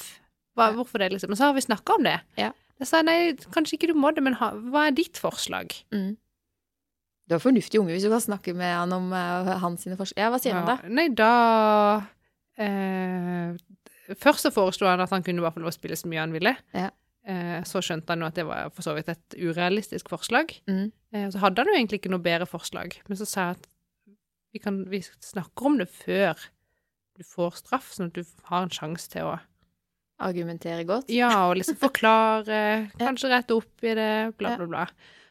Hva, 0.58 0.70
Ja. 0.70 0.76
hvorfor 0.78 0.98
det, 1.02 1.12
liksom? 1.14 1.30
Men 1.32 1.38
så 1.40 1.48
har 1.48 1.54
vi 1.54 1.62
snakka 1.64 1.94
om 1.98 2.06
det. 2.06 2.16
Ja. 2.40 2.52
Jeg 2.78 2.86
sa 2.90 3.02
nei, 3.02 3.34
kanskje 3.54 3.78
ikke 3.78 3.90
du 3.92 3.94
må 3.98 4.10
det, 4.14 4.22
men 4.22 4.34
ha, 4.38 4.52
hva 4.70 4.86
er 4.88 4.94
ditt 4.94 5.18
forslag? 5.18 5.74
Mm. 5.94 6.16
Du 7.28 7.34
er 7.36 7.42
fornuftig 7.42 7.80
unge 7.80 7.92
hvis 7.92 8.06
du 8.06 8.10
kan 8.12 8.22
snakke 8.24 8.54
med 8.56 8.72
han 8.72 8.92
om 8.96 9.10
uh, 9.12 9.50
hans 9.62 9.84
forslag. 9.84 10.16
Ja, 10.16 10.30
hva 10.32 10.38
sier 10.40 10.56
han 10.56 10.66
da? 10.66 10.78
Nei, 10.88 11.08
da 11.12 11.32
eh, 12.58 13.58
Først 14.16 14.46
så 14.46 14.52
foreslo 14.54 14.88
han 14.88 15.02
at 15.04 15.12
han 15.12 15.24
kunne 15.26 15.44
bare 15.44 15.52
få 15.52 15.60
lov 15.60 15.68
å 15.72 15.76
spille 15.76 15.98
så 15.98 16.08
mye 16.08 16.22
han 16.22 16.32
ville. 16.32 16.54
Ja. 16.72 16.88
Eh, 17.28 17.58
så 17.68 17.82
skjønte 17.84 18.14
han 18.14 18.24
jo 18.24 18.28
at 18.30 18.38
det 18.38 18.46
var 18.48 18.70
for 18.72 18.86
så 18.86 18.94
vidt 18.96 19.10
et 19.12 19.36
urealistisk 19.36 20.08
forslag. 20.08 20.54
Mm. 20.70 20.86
Eh, 21.12 21.26
så 21.34 21.42
hadde 21.42 21.60
han 21.60 21.68
jo 21.68 21.76
egentlig 21.76 22.00
ikke 22.00 22.12
noe 22.14 22.24
bedre 22.24 22.48
forslag. 22.48 22.96
Men 23.10 23.20
så 23.20 23.26
sa 23.28 23.50
jeg 23.50 23.58
at 23.58 23.68
vi, 24.58 24.62
kan, 24.64 24.82
vi 24.90 25.00
snakker 25.02 25.70
om 25.70 25.78
det 25.80 25.86
før 25.94 26.34
du 27.18 27.24
får 27.26 27.60
straff, 27.62 27.92
sånn 27.94 28.10
at 28.10 28.18
du 28.18 28.26
har 28.50 28.66
en 28.66 28.74
sjanse 28.74 29.08
til 29.14 29.30
å 29.30 29.38
Argumentere 30.18 30.82
godt. 30.82 31.12
Ja, 31.14 31.28
og 31.46 31.52
liksom 31.60 31.76
forklare, 31.86 32.56
kanskje 32.98 33.28
rette 33.30 33.54
opp 33.54 33.84
i 33.86 33.92
det, 33.94 34.06
bla, 34.40 34.56
bla, 34.58 34.66
bla. 34.66 34.80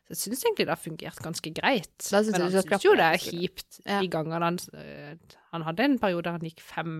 Så 0.07 0.13
jeg 0.13 0.37
syns 0.37 0.45
egentlig 0.45 0.63
det 0.69 0.71
har 0.71 0.79
fungert 0.79 1.17
ganske 1.19 1.51
greit. 1.51 1.91
Da 2.07 2.21
synes 2.23 2.31
Men 2.37 2.45
han 2.45 2.53
syns 2.55 2.85
jo 2.85 2.93
det 2.95 3.07
er 3.09 3.19
kjipt 3.19 3.81
Ja. 3.83 3.97
de 3.99 4.07
gangene 4.13 4.39
han 4.47 4.59
eh, 4.79 5.17
Han 5.51 5.65
hadde 5.67 5.83
en 5.83 5.97
periode 5.99 6.23
der 6.29 6.37
han 6.37 6.47
gikk 6.47 6.63
fem 6.63 6.93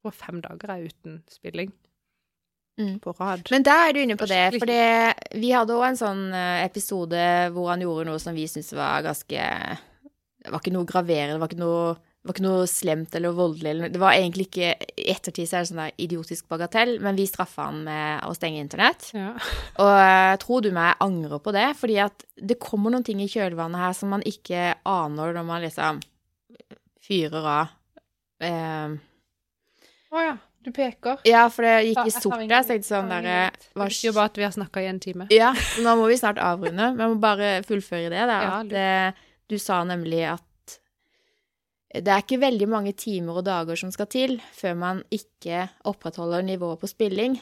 på 0.00 0.12
fem 0.16 0.40
dager 0.40 0.72
er 0.78 0.88
uten 0.88 1.20
spilling 1.28 1.74
Mm. 2.80 2.94
på 3.04 3.12
rad. 3.18 3.42
Men 3.52 3.64
der 3.66 3.90
er 3.90 3.92
du 3.92 3.98
inne 4.00 4.16
på 4.16 4.24
Det 4.30 4.56
for 4.56 4.70
vi 5.36 5.50
hadde 5.52 5.74
òg 5.76 5.82
en 5.90 5.98
sånn 6.00 6.22
eh, 6.32 6.62
episode 6.64 7.20
hvor 7.52 7.68
han 7.74 7.82
gjorde 7.84 8.06
noe 8.08 8.22
som 8.22 8.32
vi 8.32 8.46
syntes 8.48 8.72
var 8.72 9.02
ganske 9.04 9.42
Det 10.40 10.52
var 10.52 10.62
ikke 10.62 10.72
noe 10.72 10.88
graverende, 10.88 11.36
det 11.36 11.42
var 11.42 11.50
ikke 11.52 11.60
noe 11.60 11.82
Det 11.94 12.28
var 12.28 12.36
ikke 12.36 12.44
noe 12.44 12.68
slemt 12.68 13.14
eller 13.16 13.36
voldelig. 13.36 13.70
Eller, 13.70 13.92
det 13.92 14.00
var 14.00 14.16
egentlig 14.16 14.46
ikke 14.48 14.74
I 14.76 15.06
ettertid 15.12 15.48
så 15.48 15.56
er 15.56 15.64
det 15.64 15.70
sånn 15.70 15.82
der 15.82 16.02
idiotisk 16.04 16.48
bagatell, 16.52 16.94
men 17.00 17.16
vi 17.16 17.24
straffa 17.28 17.70
han 17.70 17.82
med 17.86 18.26
å 18.28 18.34
stenge 18.36 18.60
internett. 18.60 19.08
Ja. 19.16 19.32
Og 19.80 20.40
tro 20.42 20.44
tror 20.44 20.66
du 20.66 20.70
meg, 20.76 20.90
jeg 20.92 21.06
angrer 21.06 21.40
på 21.40 21.54
det, 21.56 21.66
fordi 21.80 21.96
at 22.04 22.26
det 22.36 22.58
kommer 22.60 22.92
noen 22.92 23.06
ting 23.08 23.22
i 23.24 23.28
kjølvannet 23.30 23.80
her 23.80 23.96
som 23.96 24.12
man 24.12 24.24
ikke 24.28 24.74
aner 24.88 25.32
når 25.36 25.48
man 25.48 25.64
liksom 25.64 26.02
fyrer 27.04 27.50
av. 27.56 27.72
Eh, 28.40 28.96
oh, 30.12 30.22
ja. 30.24 30.36
Du 30.60 30.68
peker. 30.76 31.22
ja, 31.24 31.46
for 31.48 31.64
det 31.64 31.86
gikk 31.88 32.02
i 32.04 32.12
sort 32.12 32.36
der, 32.36 32.60
så 32.60 32.74
jeg 32.74 32.82
tenkte 32.82 32.88
sånn 32.90 33.08
derre 33.08 33.36
Det 33.48 33.78
betyr 33.80 34.12
bare 34.12 34.28
at 34.28 34.36
vi 34.36 34.44
har 34.44 34.52
snakka 34.52 34.82
i 34.84 34.88
en 34.90 34.98
time. 35.00 35.26
Ja, 35.32 35.54
nå 35.80 35.94
må 35.96 36.10
vi 36.10 36.18
snart 36.20 36.36
avrunde. 36.36 36.90
Vi 36.98 37.06
må 37.14 37.16
bare 37.22 37.62
fullføre 37.64 38.10
det. 38.12 38.26
Da. 38.28 38.36
Ja, 38.44 38.58
At, 38.60 38.74
du- 39.50 39.58
sa 39.58 39.82
nemlig 39.84 40.24
at 40.30 40.49
det 41.90 42.06
er 42.06 42.22
ikke 42.22 42.38
veldig 42.38 42.66
mange 42.70 42.92
timer 42.94 43.40
og 43.40 43.46
dager 43.48 43.78
som 43.78 43.90
skal 43.90 44.06
til 44.10 44.36
før 44.54 44.76
man 44.78 45.00
ikke 45.10 45.64
opprettholder 45.90 46.44
nivået 46.46 46.78
på 46.78 46.86
spilling. 46.86 47.34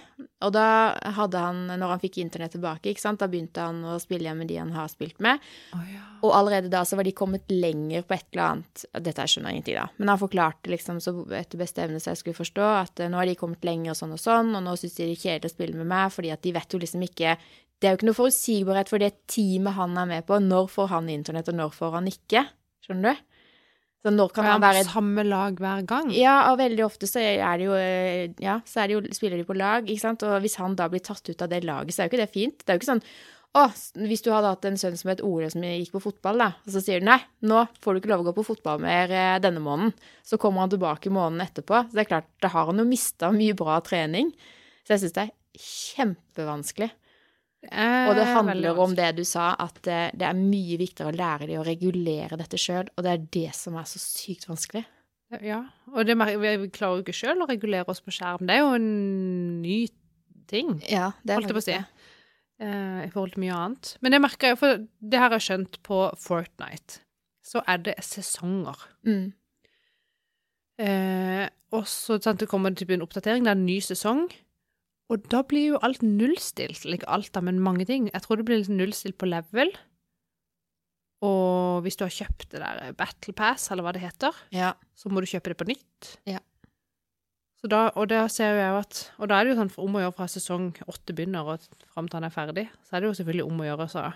Og 0.47 0.55
da 0.57 0.95
hadde 1.19 1.43
han, 1.43 1.59
når 1.69 1.93
han 1.93 2.01
fikk 2.01 2.17
internett 2.23 2.55
tilbake, 2.57 2.89
ikke 2.89 3.03
sant, 3.03 3.21
da 3.21 3.29
begynte 3.29 3.67
han 3.67 3.83
å 3.85 3.99
spille 4.01 4.25
igjen 4.25 4.41
med 4.41 4.49
de 4.49 4.57
han 4.57 4.73
har 4.73 4.89
spilt 4.89 5.21
med. 5.25 5.45
Oh, 5.77 5.85
ja. 5.93 6.01
Og 6.25 6.33
allerede 6.33 6.73
da 6.73 6.81
så 6.89 6.97
var 6.97 7.05
de 7.05 7.13
kommet 7.19 7.45
lenger 7.53 8.09
på 8.09 8.17
et 8.17 8.25
eller 8.33 8.45
annet 8.47 8.87
Dette 9.05 9.27
jeg 9.27 9.35
skjønner 9.35 9.53
ingenting, 9.53 9.77
da. 9.83 9.87
Men 10.01 10.15
han 10.15 10.23
forklarte 10.25 10.73
liksom 10.73 11.05
så 11.05 11.13
etter 11.37 11.61
beste 11.61 11.85
evne 11.85 12.01
så 12.01 12.15
jeg 12.15 12.23
skulle 12.23 12.41
forstå, 12.41 12.73
at 12.81 13.05
eh, 13.05 13.13
nå 13.13 13.21
har 13.21 13.29
de 13.29 13.37
kommet 13.39 13.69
lenger 13.69 13.93
og 13.93 14.01
sånn 14.01 14.17
og 14.17 14.23
sånn, 14.23 14.55
og 14.57 14.65
nå 14.65 14.79
syns 14.81 14.97
de 14.97 15.11
det 15.11 15.19
er 15.19 15.25
kjedelig 15.27 15.53
å 15.53 15.59
spille 15.59 15.77
med 15.83 15.93
meg, 15.93 16.15
fordi 16.15 16.33
at 16.33 16.47
de 16.47 16.57
vet 16.57 16.73
jo 16.73 16.81
liksom 16.81 17.05
ikke 17.05 17.37
Det 17.79 17.87
er 17.87 17.93
jo 17.93 18.01
ikke 18.01 18.09
noe 18.09 18.17
forutsigbarhet 18.17 18.89
for 18.91 18.99
det 18.99 19.13
teamet 19.31 19.77
han 19.77 19.93
er 20.01 20.09
med 20.09 20.25
på. 20.27 20.41
Når 20.43 20.73
får 20.73 20.89
han 20.97 21.13
internett, 21.13 21.53
og 21.53 21.61
når 21.61 21.77
får 21.77 21.93
han 22.01 22.09
ikke? 22.11 22.49
Skjønner 22.83 23.13
du? 23.15 23.38
Så 24.05 24.13
når 24.15 24.31
kan 24.31 24.47
han 24.47 24.63
være 24.63 24.85
samme 24.87 25.25
lag 25.27 25.57
hver 25.59 25.81
gang? 25.89 26.13
ja, 26.15 26.37
og 26.53 26.61
veldig 26.61 26.85
ofte 26.87 27.09
så 27.11 27.19
er 27.19 27.59
det 27.59 27.67
jo 27.67 27.75
eh, 27.75 28.29
Ja, 28.39 28.61
så 28.69 28.85
er 28.85 28.91
det 28.91 28.95
jo, 28.95 29.01
spiller 29.17 29.41
de 29.41 29.49
på 29.49 29.57
lag, 29.59 29.89
ikke 29.89 30.05
sant. 30.05 30.23
Og 30.23 30.39
hvis 30.45 30.55
han 30.61 30.77
da 30.79 30.87
blir 30.93 31.03
tatt 31.03 31.27
ut 31.27 31.43
av 31.43 31.51
det 31.51 31.65
laget, 31.67 31.97
så 31.97 32.05
er 32.05 32.09
jo 32.09 32.15
ikke 32.15 32.23
det 32.23 32.31
fint. 32.35 32.63
Det 32.63 32.71
er 32.71 32.79
jo 32.79 32.83
ikke 32.83 32.93
sånn 32.93 33.05
å, 33.57 33.65
hvis 34.05 34.23
du 34.23 34.29
hadde 34.31 34.51
hatt 34.53 34.67
en 34.69 34.77
sønn 34.79 34.97
som 35.01 35.11
het 35.11 35.23
Ole 35.25 35.49
som 35.51 35.65
gikk 35.65 35.95
på 35.95 36.03
fotball, 36.05 36.43
da, 36.43 36.49
og 36.67 36.75
så 36.75 36.83
sier 36.85 37.01
du 37.01 37.09
nei, 37.09 37.17
nå 37.49 37.63
får 37.83 37.97
du 37.97 38.01
ikke 38.03 38.11
lov 38.13 38.23
å 38.23 38.29
gå 38.29 38.35
på 38.37 38.45
fotball 38.51 38.83
mer 38.85 39.11
eh, 39.11 39.39
denne 39.43 39.63
måneden. 39.65 39.95
Så 40.27 40.39
kommer 40.41 40.63
han 40.63 40.73
tilbake 40.75 41.13
måneden 41.13 41.47
etterpå. 41.47 41.81
Så 41.89 41.97
det 41.97 42.05
er 42.05 42.11
klart, 42.13 42.29
da 42.45 42.53
har 42.53 42.69
han 42.69 42.83
jo 42.83 42.87
mista 42.89 43.33
mye 43.35 43.57
bra 43.59 43.81
trening. 43.85 44.31
Så 44.85 44.95
jeg 44.95 45.07
syns 45.07 45.17
det 45.17 45.25
er 45.25 45.65
kjempevanskelig. 45.65 46.91
Og 47.67 48.13
det 48.15 48.27
handler 48.31 48.79
om 48.79 48.95
det 48.95 49.09
du 49.19 49.25
sa, 49.27 49.51
at 49.59 49.87
eh, 49.91 50.13
det 50.15 50.27
er 50.29 50.39
mye 50.39 50.79
viktigere 50.79 51.11
å 51.11 51.19
lære 51.19 51.49
dem 51.51 51.59
å 51.59 51.67
regulere 51.67 52.39
dette 52.39 52.61
sjøl, 52.61 52.87
og 52.95 53.03
det 53.05 53.11
er 53.11 53.25
det 53.35 53.49
som 53.59 53.75
er 53.81 53.89
så 53.91 53.99
sykt 53.99 54.47
vanskelig. 54.47 54.85
Ja, 55.45 55.65
og 55.93 56.07
det, 56.09 56.15
vi 56.17 56.71
klarer 56.73 57.01
jo 57.01 57.05
ikke 57.05 57.17
sjøl 57.17 57.43
å 57.45 57.49
regulere 57.51 57.91
oss 57.91 58.01
på 58.01 58.15
skjerm. 58.15 58.47
Det 58.49 58.55
er 58.55 58.63
jo 58.63 58.77
en 58.79 58.93
ny 59.61 59.81
ting, 60.49 60.79
Ja, 60.89 61.11
det 61.21 61.37
holdt 61.37 61.51
jeg 61.51 61.59
på 61.59 61.61
å 61.61 61.67
si, 61.67 61.75
eh, 61.77 63.03
i 63.05 63.11
forhold 63.13 63.35
til 63.35 63.43
mye 63.45 63.59
annet. 63.59 63.91
Men 64.01 64.15
det 64.15 64.23
merker 64.25 64.55
jeg 64.55 64.61
for 64.63 64.87
det 65.13 65.21
har 65.21 65.35
jeg 65.37 65.47
skjønt 65.49 65.83
på 65.85 66.01
Fortnite. 66.23 67.03
Så 67.45 67.61
er 67.69 67.83
det 67.85 67.99
sesonger. 68.05 68.87
Mm. 69.09 69.33
Eh, 70.79 71.45
og 71.75 71.85
så 71.91 72.17
sant, 72.23 72.41
det 72.41 72.49
kommer 72.49 72.73
det 72.73 72.89
en 72.89 73.05
oppdatering, 73.05 73.45
det 73.45 73.53
er 73.53 73.59
en 73.59 73.67
ny 73.67 73.81
sesong. 73.85 74.29
Og 75.09 75.25
da 75.33 75.41
blir 75.49 75.71
jo 75.75 75.79
alt 75.85 76.03
nullstilt. 76.05 76.85
Ikke 76.85 77.09
alt, 77.09 77.31
da, 77.33 77.41
men 77.41 77.61
mange 77.65 77.87
ting. 77.89 78.11
Jeg 78.13 78.23
tror 78.25 78.37
det 78.37 78.45
blir 78.49 78.61
litt 78.61 78.69
nullstilt 78.73 79.17
på 79.21 79.29
level. 79.31 79.71
Og 81.25 81.81
hvis 81.83 81.97
du 81.99 82.05
har 82.05 82.13
kjøpt 82.15 82.51
det 82.53 82.61
der 82.63 82.93
Battle 82.99 83.35
Pass, 83.35 83.71
eller 83.73 83.83
hva 83.87 83.93
det 83.97 84.05
heter, 84.05 84.37
Ja. 84.55 84.75
så 84.95 85.11
må 85.11 85.21
du 85.21 85.27
kjøpe 85.27 85.51
det 85.51 85.57
på 85.59 85.67
nytt. 85.67 86.19
Ja. 86.29 86.39
Så 87.59 87.67
da, 87.69 87.89
og 87.97 88.13
at 88.13 89.11
Og 89.19 89.29
da 89.29 89.41
er 89.41 89.45
det 89.45 89.57
jo 89.57 89.65
sånn 89.65 89.73
om 89.83 89.97
å 89.97 90.01
gjøre 90.05 90.15
fra 90.15 90.27
sesong 90.31 90.77
åtte 90.87 91.13
begynner 91.13 91.43
og 91.43 91.61
fram 91.93 92.07
til 92.07 92.21
han 92.21 92.25
er 92.25 92.31
ferdig, 92.31 92.69
så 92.87 92.95
er 92.97 93.01
det 93.01 93.09
jo 93.09 93.25
selvfølgelig 93.25 93.47
om 93.51 93.59
å 93.59 93.67
gjøre, 93.67 93.89
så 93.91 94.15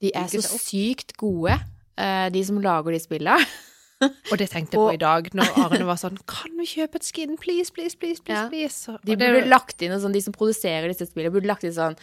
De 0.00 0.10
er 0.12 0.26
så 0.26 0.40
sykt 0.58 1.16
gode, 1.16 1.54
eh, 1.96 2.28
de 2.30 2.42
som 2.44 2.58
lager 2.60 2.90
de 2.90 2.98
spillene. 2.98 3.38
Og 4.32 4.36
det 4.40 4.48
tenkte 4.50 4.74
jeg 4.74 4.80
Og- 4.80 4.90
på 4.90 4.94
i 4.96 5.00
dag, 5.00 5.28
når 5.34 5.52
Arne 5.64 5.84
var 5.86 5.96
sånn 6.00 6.18
Kan 6.26 6.56
du 6.58 6.64
kjøpe 6.66 6.96
et 7.00 7.06
skin, 7.06 7.36
please, 7.40 7.70
please, 7.72 7.94
please, 7.96 8.20
please? 8.20 8.42
Ja. 8.42 8.48
please? 8.50 8.74
Så- 8.88 8.98
De 9.04 9.16
burde 9.16 9.46
lagt 9.48 9.82
inn 9.82 9.94
sånn, 10.00 10.12
de 10.12 10.20
som 10.24 10.34
produserer 10.34 10.88
disse 10.90 11.06
spillene, 11.08 11.32
burde 11.32 11.46
lagt 11.50 11.64
inn 11.64 11.72
sånn 11.76 11.96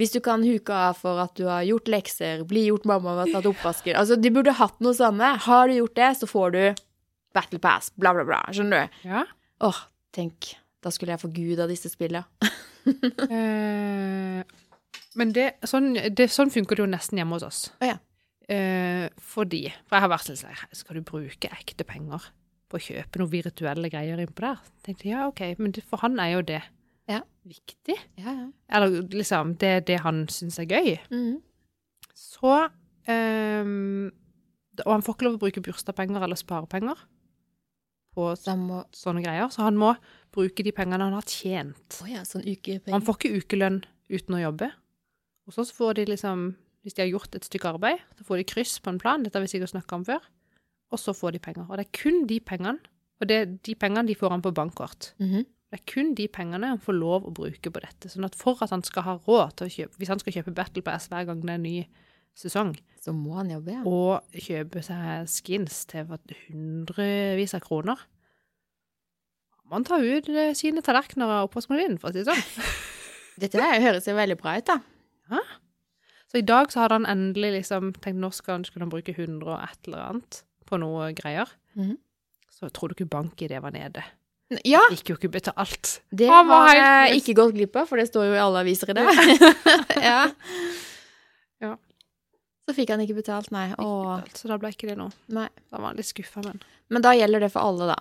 Hvis 0.00 0.12
du 0.12 0.20
kan 0.20 0.42
huke 0.44 0.70
av 0.74 0.96
for 1.00 1.20
at 1.22 1.34
du 1.38 1.44
har 1.48 1.62
gjort 1.64 1.86
lekser, 1.88 2.42
bli 2.48 2.66
gjort 2.70 2.84
mamma 2.88 3.14
og 3.22 3.30
tatt 3.32 3.46
oppvasken 3.48 3.96
Altså, 3.96 4.16
de 4.20 4.30
burde 4.30 4.52
hatt 4.58 4.80
noe 4.84 4.92
sånne. 4.96 5.36
Har 5.46 5.68
du 5.68 5.74
gjort 5.78 5.94
det, 5.96 6.10
så 6.20 6.26
får 6.28 6.52
du 6.52 6.82
Battle 7.36 7.58
Pass, 7.60 7.90
bla, 7.96 8.12
bla, 8.16 8.24
bla. 8.28 8.42
Skjønner 8.52 8.86
du? 8.88 9.08
Ja. 9.08 9.22
Åh, 9.64 9.78
tenk. 10.12 10.54
Da 10.84 10.90
skulle 10.92 11.12
jeg 11.16 11.20
få 11.24 11.30
gud 11.32 11.60
av 11.64 11.68
disse 11.72 11.88
spillene. 11.92 12.24
Eh, 12.86 14.42
men 15.16 15.32
det, 15.32 15.46
sånn, 15.66 15.94
det, 16.14 16.28
sånn 16.32 16.52
funker 16.52 16.76
det 16.78 16.84
jo 16.84 16.90
nesten 16.92 17.18
hjemme 17.20 17.36
hos 17.38 17.46
oss. 17.46 17.60
Oh, 17.80 17.86
ja. 17.88 17.96
Eh, 18.48 19.08
fordi 19.18 19.64
For 19.88 19.96
jeg 19.96 20.04
har 20.04 20.10
vært 20.12 20.28
litt 20.30 20.38
sånn 20.38 20.60
Skal 20.78 20.94
du 21.00 21.02
bruke 21.02 21.48
ekte 21.50 21.82
penger 21.82 22.28
på 22.70 22.78
å 22.78 22.82
kjøpe 22.84 23.18
noen 23.18 23.30
virtuelle 23.32 23.90
greier 23.90 24.20
innpå 24.22 24.44
der? 24.44 24.60
Tenkte 24.86 25.08
jeg, 25.08 25.16
ja, 25.16 25.24
OK, 25.26 25.40
men 25.58 25.74
for 25.86 25.98
han 26.04 26.18
er 26.22 26.32
jo 26.36 26.42
det 26.46 26.62
Ja. 27.10 27.20
viktig. 27.46 27.96
Ja, 28.18 28.32
ja. 28.32 28.46
Eller 28.70 29.02
liksom, 29.10 29.56
det 29.58 29.68
er 29.68 29.80
det 29.80 30.00
han 30.02 30.24
syns 30.28 30.58
er 30.58 30.66
gøy. 30.66 30.96
Mm. 31.10 31.42
Så 32.14 32.54
eh, 33.06 33.62
Og 34.84 34.92
han 34.92 35.02
får 35.02 35.14
ikke 35.16 35.26
lov 35.28 35.38
å 35.38 35.42
bruke 35.46 35.62
bursdagspenger 35.62 36.22
eller 36.22 36.36
sparepenger 36.38 36.98
på 38.16 38.30
må 38.56 38.78
sånne 38.96 39.22
greier, 39.22 39.50
så 39.52 39.66
han 39.66 39.76
må 39.76 39.90
bruke 40.32 40.64
de 40.64 40.72
pengene 40.72 41.04
han 41.04 41.12
har 41.12 41.26
tjent. 41.28 41.98
Oh 42.02 42.08
ja, 42.08 42.22
sånn 42.24 42.46
Han 42.88 43.02
får 43.04 43.18
ikke 43.18 43.42
ukelønn 43.42 43.82
uten 44.08 44.34
å 44.38 44.40
jobbe. 44.40 44.70
Og 45.46 45.52
så 45.52 45.66
får 45.68 45.94
de 45.98 46.06
liksom, 46.14 46.56
hvis 46.86 46.94
de 46.94 47.02
har 47.02 47.10
gjort 47.10 47.34
et 47.34 47.46
stykke 47.48 47.72
arbeid, 47.74 48.02
så 48.14 48.24
får 48.28 48.38
de 48.38 48.46
kryss 48.46 48.76
på 48.78 48.92
en 48.92 49.00
plan, 49.02 49.24
dette 49.26 49.34
har 49.34 49.42
vi 49.42 49.50
sikkert 49.50 49.72
snakket 49.72 49.96
om 49.96 50.04
før, 50.06 50.28
og 50.94 51.00
så 51.02 51.10
får 51.18 51.34
de 51.34 51.40
penger. 51.42 51.66
Og 51.66 51.80
det 51.80 51.88
er 51.88 51.98
kun 51.98 52.20
de 52.30 52.38
pengene, 52.38 52.78
og 53.18 53.26
det, 53.26 53.36
er 53.42 53.52
de 53.66 53.74
pengene 53.74 54.06
de 54.06 54.14
får 54.14 54.36
han 54.36 54.44
på 54.44 54.54
bankkort. 54.54 55.10
Mhm. 55.18 55.42
Det 55.66 55.80
er 55.80 55.90
kun 55.90 56.12
de 56.14 56.28
pengene 56.30 56.68
han 56.70 56.78
får 56.78 56.94
lov 56.94 57.24
å 57.26 57.32
bruke 57.34 57.72
på 57.74 57.80
dette. 57.82 58.06
Sånn 58.06 58.24
at 58.24 58.36
for 58.38 58.60
at 58.62 58.70
han 58.70 58.84
skal 58.86 59.02
ha 59.02 59.16
råd 59.26 59.56
til 59.58 59.66
å 59.66 59.72
kjøpe, 59.74 59.98
hvis 59.98 60.12
han 60.12 60.22
skal 60.22 60.36
kjøpe 60.36 60.54
Battle 60.54 60.84
Pass 60.86 61.08
hver 61.10 61.26
gang 61.26 61.42
det 61.42 61.50
er 61.50 61.58
en 61.58 61.66
ny 61.66 61.80
sesong, 62.38 62.76
Så 63.02 63.12
må 63.16 63.34
han 63.34 63.50
jobbe, 63.50 63.72
ja. 63.72 63.82
og 63.82 64.22
kjøpe 64.46 64.82
seg 64.84 65.26
skins 65.30 65.84
til 65.90 66.06
hundrevis 66.06 67.54
av 67.56 67.64
kroner, 67.66 67.98
må 69.66 69.80
han 69.80 69.86
ta 69.86 69.98
ut 69.98 70.28
eh, 70.30 70.54
sine 70.54 70.82
tallerkener 70.86 71.26
av 71.26 71.48
oppvaskmaskinen, 71.48 71.98
for 71.98 72.10
å 72.10 72.14
si 72.14 72.22
det 72.22 72.30
sånn. 72.30 72.74
Dette 73.42 73.58
der 73.58 73.82
høres 73.82 74.06
jo 74.06 74.14
veldig 74.14 74.38
bra 74.38 74.54
ut, 74.60 74.70
da. 74.70 74.78
Så 76.30 76.38
i 76.40 76.46
dag 76.46 76.72
så 76.72 76.80
hadde 76.82 76.98
han 76.98 77.06
endelig 77.06 77.52
liksom 77.60 77.92
tenkt 78.02 78.18
nå 78.18 78.32
skal 78.34 78.56
han, 78.58 78.64
skulle 78.66 78.82
han 78.86 78.90
bruke 78.92 79.14
100 79.14 79.46
og 79.46 79.62
et 79.62 79.86
eller 79.86 80.02
annet 80.10 80.42
på 80.66 80.78
noe 80.82 81.12
greier. 81.14 81.50
Mhm. 81.78 81.96
Så 82.56 82.70
tror 82.72 82.88
du 82.88 82.94
ikke 82.96 83.10
bank-ID 83.12 83.52
var 83.60 83.70
nede. 83.74 84.02
Ja, 84.64 84.80
Gikk 84.90 85.10
jo 85.10 85.16
ikke 85.18 85.28
betalt. 85.34 86.00
det 86.14 86.28
Han 86.30 86.46
var 86.48 86.68
har 86.68 86.74
helt- 86.78 87.10
jeg 87.12 87.22
ikke 87.22 87.34
gått 87.40 87.54
glipp 87.54 87.76
av, 87.76 87.86
for 87.88 87.96
det 87.98 88.06
står 88.08 88.28
jo 88.28 88.34
i 88.34 88.38
alle 88.42 88.60
aviser 88.62 88.90
i 88.90 88.94
dag. 88.94 89.10
ja. 90.02 90.20
Ja. 91.60 91.76
Så 92.68 92.74
fikk 92.76 92.90
han 92.92 93.00
ikke 93.00 93.16
betalt, 93.16 93.50
nei. 93.54 93.68
Ikke 93.72 93.80
betalt, 93.86 94.36
så 94.40 94.48
da 94.50 94.58
ble 94.58 94.68
ikke 94.74 94.88
det 94.90 94.96
noe. 94.98 95.12
nei. 95.28 95.48
Da 95.70 95.78
var 95.78 95.88
han 95.92 95.96
litt 96.00 96.06
skuffa, 96.10 96.42
men 96.44 96.60
Men 96.90 97.02
da 97.02 97.12
gjelder 97.16 97.40
det 97.40 97.50
for 97.52 97.60
alle, 97.66 97.86
da. 97.94 97.96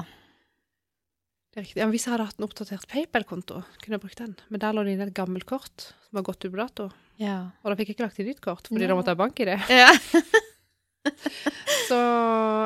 det 1.54 1.62
er 1.62 1.64
riktig. 1.66 1.78
Ja, 1.82 1.88
hvis 1.90 2.06
jeg 2.06 2.12
hadde 2.14 2.26
hatt 2.30 2.40
en 2.40 2.46
oppdatert 2.48 2.88
PayPal-konto, 2.92 3.64
kunne 3.82 3.96
jeg 3.98 4.02
brukt 4.04 4.18
den. 4.22 4.36
Men 4.50 4.60
der 4.60 4.74
lå 4.74 4.84
det 4.86 4.94
inne 4.98 5.08
et 5.08 5.14
gammelt 5.18 5.46
kort 5.50 5.88
som 5.90 6.20
var 6.20 6.24
gått 6.28 6.44
ut 6.46 6.52
på 6.52 6.58
dato. 6.62 6.90
Ja. 7.22 7.38
Og 7.64 7.72
da 7.72 7.76
fikk 7.80 7.90
jeg 7.92 7.96
ikke 7.98 8.08
lagt 8.10 8.20
inn 8.20 8.28
nytt 8.32 8.42
kort, 8.44 8.68
fordi 8.68 8.88
da 8.90 8.96
måtte 8.98 9.14
jeg 9.14 9.18
ha 9.18 9.24
bank-ID. 9.24 9.54
ja. 9.70 9.92
Så 11.90 11.98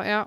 ja. 0.08 0.22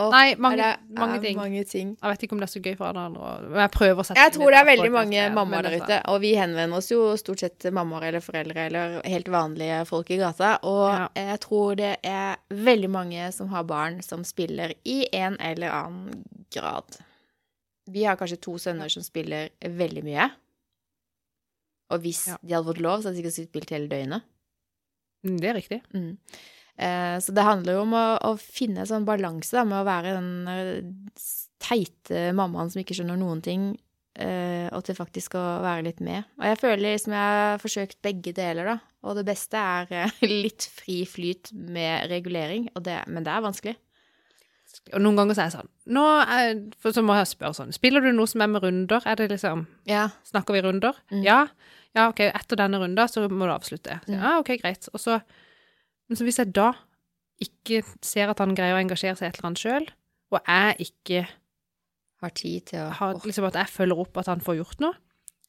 Og 0.00 0.12
Nei, 0.14 0.36
mange, 0.40 0.56
det 0.62 0.96
mange 0.96 1.16
ting. 1.20 1.36
Mange 1.36 1.62
ting. 1.68 1.88
Jeg 1.98 2.12
vet 2.12 2.22
ikke 2.24 2.32
om 2.36 2.40
det 2.40 2.46
er 2.46 2.52
så 2.54 2.60
gøy 2.62 2.76
for 2.78 2.86
alle 2.88 3.02
andre, 3.10 3.32
men 3.50 3.58
jeg 3.60 3.72
prøver 3.74 4.00
å 4.00 4.04
sette 4.06 4.22
Jeg 4.22 4.32
tror 4.36 4.54
det 4.54 4.60
er 4.60 4.68
veldig 4.68 4.90
mange 4.94 5.16
det, 5.18 5.32
mammaer 5.34 5.66
der 5.66 5.74
ute, 5.82 5.98
og 6.12 6.20
vi 6.22 6.30
henvender 6.38 6.78
oss 6.78 6.88
jo 6.92 7.00
stort 7.20 7.42
sett 7.42 7.58
til 7.60 7.74
mammaer 7.76 8.06
eller 8.08 8.24
foreldre 8.24 8.64
eller 8.70 8.94
helt 9.04 9.28
vanlige 9.34 9.82
folk 9.90 10.12
i 10.14 10.20
gata, 10.22 10.54
og 10.62 10.86
Ja. 10.94 11.08
jeg 11.34 11.40
tror 11.44 11.76
det 11.82 11.90
er 12.06 12.38
veldig 12.70 12.90
mange 12.94 13.26
som 13.36 13.50
har 13.52 13.66
barn 13.68 13.98
som 14.06 14.24
spiller 14.24 14.72
i 14.88 15.02
en 15.12 15.36
eller 15.42 15.74
annen 15.82 16.22
grad. 16.54 17.00
Vi 17.90 18.06
har 18.06 18.16
kanskje 18.16 18.40
to 18.40 18.56
sønner 18.62 18.88
som 18.88 19.02
spiller 19.04 19.50
veldig 19.60 20.04
mye, 20.06 20.30
og 21.90 22.00
hvis 22.04 22.26
Ja. 22.30 22.38
de 22.42 22.54
hadde 22.54 22.66
fått 22.70 22.80
lov, 22.84 23.00
så 23.02 23.10
hadde 23.10 23.22
de 23.22 23.30
sikkert 23.34 23.50
spilt 23.50 23.70
hele 23.74 23.88
døgnet. 23.90 24.22
Mm, 25.26 25.36
Det 25.40 25.50
er 25.50 25.54
riktig. 25.58 25.80
Mm. 25.94 26.16
Eh, 26.80 27.18
så 27.20 27.34
det 27.36 27.44
handler 27.44 27.74
jo 27.76 27.82
om 27.84 27.92
å, 27.92 28.04
å 28.24 28.32
finne 28.40 28.80
en 28.80 28.86
sånn 28.88 29.04
balanse 29.04 29.52
da, 29.52 29.64
med 29.68 29.82
å 29.82 29.84
være 29.88 30.14
den 30.16 30.48
eh, 30.48 31.20
teite 31.60 32.30
mammaen 32.36 32.70
som 32.72 32.80
ikke 32.80 32.96
skjønner 32.96 33.18
noen 33.20 33.42
ting, 33.44 33.66
eh, 34.16 34.68
og 34.72 34.84
til 34.86 34.96
faktisk 34.96 35.36
å 35.36 35.42
være 35.64 35.84
litt 35.90 36.00
med. 36.00 36.24
Og 36.40 36.46
jeg 36.48 36.58
føler 36.62 36.96
som 37.02 37.12
jeg 37.12 37.36
har 37.36 37.60
forsøkt 37.60 38.00
begge 38.06 38.32
deler, 38.36 38.64
da. 38.64 38.78
Og 39.04 39.16
det 39.16 39.26
beste 39.28 39.60
er 39.60 39.92
eh, 40.06 40.16
litt 40.46 40.64
fri 40.72 41.02
flyt 41.08 41.52
med 41.52 42.08
regulering, 42.10 42.70
og 42.74 42.84
det, 42.88 43.02
men 43.12 43.24
det 43.28 43.34
er 43.34 43.44
vanskelig. 43.44 43.76
Og 44.94 45.00
noen 45.02 45.16
ganger 45.18 45.34
så 45.34 45.42
er 45.42 45.48
jeg 45.48 45.54
sånn 45.58 45.70
Nå 45.96 46.02
er, 46.30 46.50
for 46.78 46.94
så 46.94 47.02
må 47.02 47.16
jeg 47.18 47.26
spørre 47.26 47.56
sånn 47.58 47.72
Spiller 47.74 48.04
du 48.04 48.12
noe 48.14 48.30
som 48.30 48.44
er 48.44 48.46
med 48.52 48.62
runder? 48.62 49.02
Er 49.04 49.16
det 49.18 49.26
liksom 49.32 49.64
Ja. 49.90 50.04
Snakker 50.28 50.54
vi 50.54 50.60
runder? 50.62 50.94
Mm. 51.10 51.24
Ja. 51.26 51.40
Ja, 51.96 52.08
OK, 52.12 52.20
etter 52.28 52.58
denne 52.60 52.78
runden 52.78 53.08
så 53.10 53.24
må 53.26 53.46
du 53.48 53.52
avslutte. 53.54 53.96
Så, 54.04 54.12
Mm. 54.12 54.20
Ja, 54.22 54.36
OK, 54.38 54.52
greit. 54.62 54.88
Og 54.94 55.00
så 55.02 55.20
Men 56.10 56.16
så 56.18 56.24
hvis 56.26 56.38
jeg 56.38 56.52
da 56.52 56.72
ikke 57.40 57.82
ser 58.02 58.28
at 58.30 58.38
han 58.42 58.54
greier 58.54 58.74
å 58.76 58.80
engasjere 58.82 59.16
seg 59.16 59.26
i 59.26 59.28
et 59.30 59.36
eller 59.38 59.46
annet 59.50 59.62
sjøl, 59.62 59.86
og 60.32 60.40
jeg 60.46 60.90
ikke 60.90 61.28
Har 62.20 62.30
tid 62.36 62.66
til 62.68 62.80
å 62.84 62.90
har 62.92 63.14
liksom 63.24 63.46
at 63.48 63.54
jeg 63.56 63.70
følger 63.72 63.98
opp 64.02 64.18
at 64.20 64.26
han 64.28 64.40
får 64.44 64.56
gjort 64.58 64.80
noe, 64.84 64.94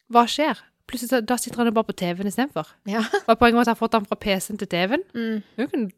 hva 0.08 0.22
skjer? 0.24 0.62
Plutselig 0.88 1.26
da 1.28 1.36
sitter 1.38 1.58
han 1.60 1.68
jo 1.68 1.74
bare 1.76 1.90
på 1.90 1.96
TV-en 2.00 2.28
istedenfor. 2.30 2.68
Ja. 2.88 3.02
Hva 3.26 3.34
er 3.36 3.40
poenget 3.40 3.58
med 3.58 3.62
at 3.66 3.68
jeg 3.68 3.76
har 3.76 3.80
fått 3.82 3.94
han 3.98 4.06
fra 4.08 4.16
PC-en 4.16 4.58
til 4.62 4.68
TV-en? 4.72 5.04
Mm. 5.16 5.44
Jo, 5.60 5.68
kunne, 5.68 5.92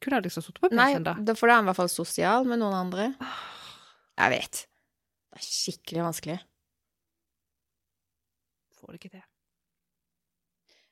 kunne 0.00 0.16
jeg 0.18 0.24
liksom 0.26 0.42
sittet 0.46 0.60
på 0.60 0.70
PC-en 0.72 1.04
da. 1.04 1.14
Nei, 1.20 1.24
da 1.28 1.34
får 1.36 1.52
han 1.52 1.64
i 1.64 1.68
hvert 1.70 1.76
fall 1.82 1.92
sosial 1.92 2.48
med 2.48 2.60
noen 2.60 2.76
andre. 2.80 3.10
Jeg 4.20 4.32
vet. 4.34 4.62
Det 5.30 5.40
er 5.40 5.46
skikkelig 5.46 6.02
vanskelig. 6.08 6.38
Får 8.80 8.92
det 8.92 9.00
ikke 9.00 9.12
til. 9.18 9.24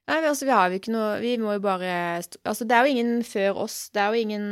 Nei, 0.09 0.19
altså, 0.25 0.47
vi 0.49 0.55
har 0.57 0.71
jo 0.71 0.79
ikke 0.81 0.93
noe 0.95 1.09
Vi 1.21 1.35
må 1.37 1.53
jo 1.59 1.61
bare 1.61 1.93
Altså, 2.19 2.65
det 2.65 2.77
er 2.77 2.87
jo 2.87 2.95
ingen 2.95 3.25
før 3.27 3.63
oss. 3.67 3.77
Det 3.93 4.01
er 4.03 4.15
jo 4.15 4.27
ingen 4.27 4.47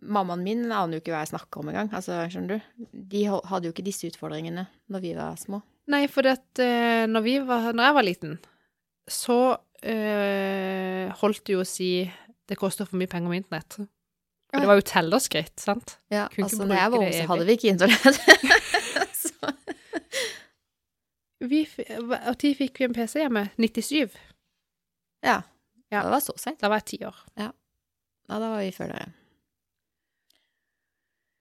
Mammaen 0.00 0.44
min 0.44 0.64
aner 0.70 0.96
jo 0.96 1.02
ikke 1.02 1.12
hva 1.12 1.24
jeg 1.24 1.34
snakker 1.34 1.60
om 1.60 1.68
engang. 1.68 1.90
Altså, 1.92 2.16
skjønner 2.32 2.56
du? 2.56 2.88
De 3.12 3.24
hadde 3.28 3.68
jo 3.68 3.74
ikke 3.74 3.84
disse 3.84 4.08
utfordringene 4.08 4.64
når 4.88 5.02
vi 5.04 5.12
var 5.18 5.36
små. 5.36 5.60
Nei, 5.92 6.06
for 6.08 6.24
at, 6.30 6.46
eh, 6.62 7.04
når, 7.04 7.24
vi 7.26 7.34
var, 7.44 7.66
når 7.76 7.90
jeg 7.90 7.96
var 7.98 8.06
liten, 8.06 8.38
så 9.04 9.36
eh, 9.84 11.12
holdt 11.20 11.42
det 11.44 11.52
jo 11.58 11.60
å 11.60 11.68
si 11.68 11.90
det 12.48 12.56
koster 12.56 12.88
for 12.88 12.96
mye 12.96 13.12
penger 13.12 13.28
med 13.28 13.42
internett. 13.42 13.76
For 14.48 14.64
det 14.64 14.70
var 14.70 14.80
jo 14.80 14.86
tellerskritt, 14.88 15.56
sant? 15.60 15.98
Ja, 16.12 16.30
Kunne 16.32 16.48
altså, 16.48 16.64
når 16.64 16.80
jeg 16.80 16.94
var 16.94 17.04
ung, 17.04 17.12
så 17.12 17.28
hadde 17.34 17.48
vi 17.48 17.58
ikke 17.58 17.72
internett. 17.74 18.16
tid 22.40 22.56
fikk 22.56 22.80
vi 22.80 22.88
en 22.88 22.96
PC 22.96 23.20
hjemme? 23.20 23.50
97. 23.60 24.16
ja. 25.24 25.40
Ja. 25.92 26.02
Det 26.02 26.10
var 26.10 26.22
så 26.24 26.34
seint. 26.40 26.60
Da 26.60 26.70
var 26.70 26.82
jeg 26.82 26.90
ti 26.94 27.04
år. 27.06 27.18
Ja, 27.38 27.52
da 28.30 28.40
var 28.42 28.58
vi 28.62 28.72
før 28.74 28.90
dere. 28.94 29.12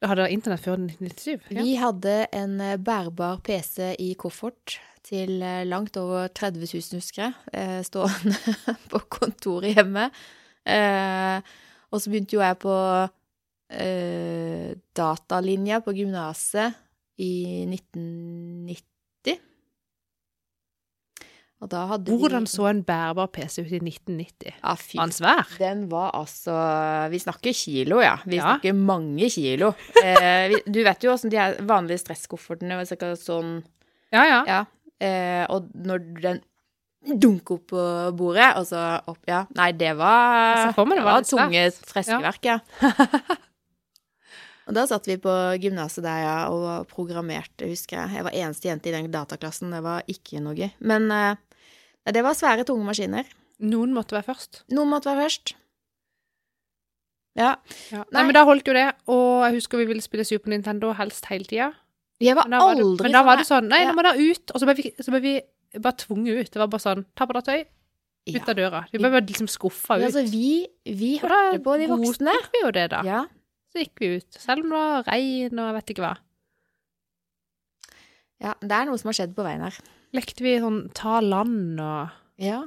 Hadde 0.04 0.20
dere 0.20 0.36
internett 0.36 0.64
før 0.64 0.82
1997. 0.82 1.52
Ja. 1.56 1.64
Vi 1.64 1.76
hadde 1.80 2.16
en 2.36 2.58
eh, 2.62 2.80
bærbar 2.82 3.40
PC 3.46 3.94
i 4.04 4.12
koffert 4.20 4.78
til 5.04 5.38
eh, 5.40 5.64
langt 5.68 5.96
over 6.00 6.28
30 6.28 6.68
000, 6.68 7.00
husker 7.00 7.24
jeg, 7.24 7.36
eh, 7.56 7.80
stående 7.88 8.56
på 8.92 9.04
kontoret 9.18 9.78
hjemme. 9.78 10.10
Og 10.64 12.00
så 12.00 12.12
begynte 12.12 12.38
jo 12.38 12.44
jeg 12.44 12.56
på 12.62 12.76
datalinja 14.96 15.82
på 15.84 15.92
gymnaset 15.98 16.78
i 17.20 17.66
1990. 17.68 18.93
Hvordan 21.70 22.45
vi 22.45 22.51
så 22.51 22.68
en 22.70 22.84
bærbar 22.84 23.28
PC 23.34 23.61
ut 23.64 23.72
i 23.72 23.80
1990? 23.80 24.53
Ja, 24.64 24.76
fy 24.76 24.97
Var 24.97 25.05
den 25.09 25.16
svær? 25.16 25.57
den 25.59 25.84
var 25.91 26.11
altså 26.14 26.55
Vi 27.11 27.20
snakker 27.20 27.53
kilo, 27.53 28.01
ja. 28.01 28.18
Vi 28.26 28.38
Ja. 28.38 28.43
snakker 28.53 28.74
mange 28.74 29.30
kilo. 29.30 29.74
Eh, 30.03 30.49
vi, 30.49 30.61
du 30.68 30.84
vet 30.84 31.03
jo 31.03 31.14
åssen 31.14 31.30
de 31.32 31.38
er 31.38 31.55
vanlige 31.61 31.99
stresskoffertene 32.03 32.76
var 32.78 33.16
sånn 33.16 33.64
Ja, 34.11 34.24
ja. 34.26 34.43
Ja. 34.47 34.66
Eh, 34.99 35.45
og 35.49 35.70
når 35.74 35.99
den 36.22 36.41
dunker 37.03 37.57
opp 37.57 37.68
på 37.68 37.86
bordet, 38.16 38.55
og 38.57 38.66
så 38.68 39.01
opp 39.07 39.20
Ja. 39.28 39.45
Nei, 39.55 39.72
det 39.72 39.95
var, 39.97 40.72
for 40.74 40.86
meg 40.86 40.97
det 40.99 41.03
var 41.05 41.22
tunge 41.28 41.72
ja. 42.07 42.32
ja. 42.43 42.59
og 44.68 44.74
da 44.78 44.86
satt 44.88 45.07
vi 45.09 45.18
på 45.20 45.34
gymnaset 45.59 46.03
der, 46.05 46.22
ja, 46.24 46.36
og 46.49 46.88
programmerte, 46.88 47.68
husker 47.68 47.97
jeg. 47.99 48.16
Jeg 48.16 48.24
var 48.24 48.32
eneste 48.32 48.70
jente 48.70 48.89
i 48.89 48.93
den 48.95 49.11
dataklassen. 49.11 49.74
Det 49.76 49.82
var 49.84 50.03
ikke 50.07 50.39
noe 50.39 50.55
gøy. 50.55 50.70
Men 50.80 51.09
eh, 51.11 51.36
det 52.12 52.24
var 52.24 52.34
svære, 52.36 52.66
tunge 52.68 52.84
maskiner. 52.86 53.26
Noen 53.64 53.93
måtte 53.95 54.12
være 54.18 54.28
først. 54.34 54.64
Noen 54.76 54.89
måtte 54.91 55.08
være 55.12 55.24
først. 55.28 55.54
Ja. 57.36 57.56
Ja. 57.89 58.04
Nei, 58.04 58.20
Nei. 58.20 58.24
men 58.28 58.34
da 58.36 58.43
holdt 58.45 58.68
jo 58.68 58.74
det, 58.76 58.88
og 59.10 59.45
jeg 59.47 59.56
husker 59.56 59.78
vi 59.82 59.86
ville 59.89 60.04
spille 60.06 60.26
Super 60.28 60.51
Nintendo 60.54 60.91
helst 60.93 61.26
hele 61.32 61.45
tida. 61.49 61.72
Jeg 62.22 62.36
var 62.38 62.45
Men 62.47 62.51
da 62.60 62.66
var 62.66 62.76
det, 62.78 63.01
men 63.01 63.12
da 63.16 63.24
var 63.26 63.38
det 63.39 63.45
sånn 63.47 63.64
sånn 63.66 63.70
Nei, 63.72 63.80
Ja. 63.82 63.88
nå 63.91 63.95
må 63.97 64.04
da 64.04 64.14
ut. 64.16 64.51
Og 64.54 64.60
så 64.62 64.66
ble 64.66 64.76
vi, 64.76 64.91
så 65.01 65.10
ble 65.12 65.20
vi 65.24 65.41
bare 65.80 65.97
tvunget 65.97 66.39
ut. 66.43 66.51
Det 66.51 66.60
var 66.62 66.68
bare 66.68 66.84
sånn 66.84 67.06
Ta 67.16 67.26
på 67.26 67.34
deg 67.34 67.43
tøy, 67.47 67.62
ut 68.28 68.36
Ja. 68.36 68.43
av 68.47 68.56
døra. 68.56 68.82
Vi 68.91 68.97
ble 68.99 69.10
liksom 69.22 69.47
skuffa 69.49 69.97
Ja, 69.99 70.08
ut. 70.08 70.14
altså, 70.14 70.30
vi, 70.32 70.68
vi 70.86 71.18
hørte 71.18 71.64
på 71.64 71.78
de 71.80 71.88
voksne. 71.88 72.32
godtok 72.32 72.51
vi 72.54 72.62
jo 72.62 72.72
det, 72.72 72.89
da. 72.91 73.01
Ja. 73.04 73.26
Så 73.74 73.80
gikk 73.82 73.97
vi 73.99 74.16
ut. 74.18 74.32
Selv 74.38 74.60
om 74.64 74.70
det 74.70 74.78
var 74.78 75.04
regn 75.10 75.60
og 75.60 75.66
jeg 75.74 75.76
vet 75.80 75.95
ikke 75.95 76.04
hva. 76.06 76.18
ja, 78.43 78.54
det 78.62 78.72
er 78.72 78.86
noe 78.86 78.97
som 78.99 79.08
har 79.10 79.14
skjedd 79.18 79.34
på 79.36 79.43
veien 79.43 79.62
her. 79.64 79.78
Lekte 80.14 80.43
vi 80.45 80.59
sånn 80.61 80.89
ta 80.93 81.18
land 81.24 81.80
og 81.82 82.09
Ja. 82.41 82.64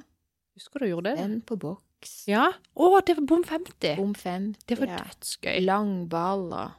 Husker 0.57 0.78
du 0.82 0.86
gjorde 0.88 1.12
det? 1.12 1.20
Den 1.20 1.40
på 1.47 1.55
boks. 1.61 2.24
Ja. 2.30 2.49
Å, 2.74 3.01
det 3.07 3.14
var 3.18 3.26
bom 3.28 3.44
50. 3.44 3.97
Bom 4.01 4.14
50. 4.16 4.57
Det 4.66 4.78
var 4.80 4.88
ja. 4.90 4.97
dødsgøy. 5.05 5.59
Langball 5.66 6.44
og 6.49 6.70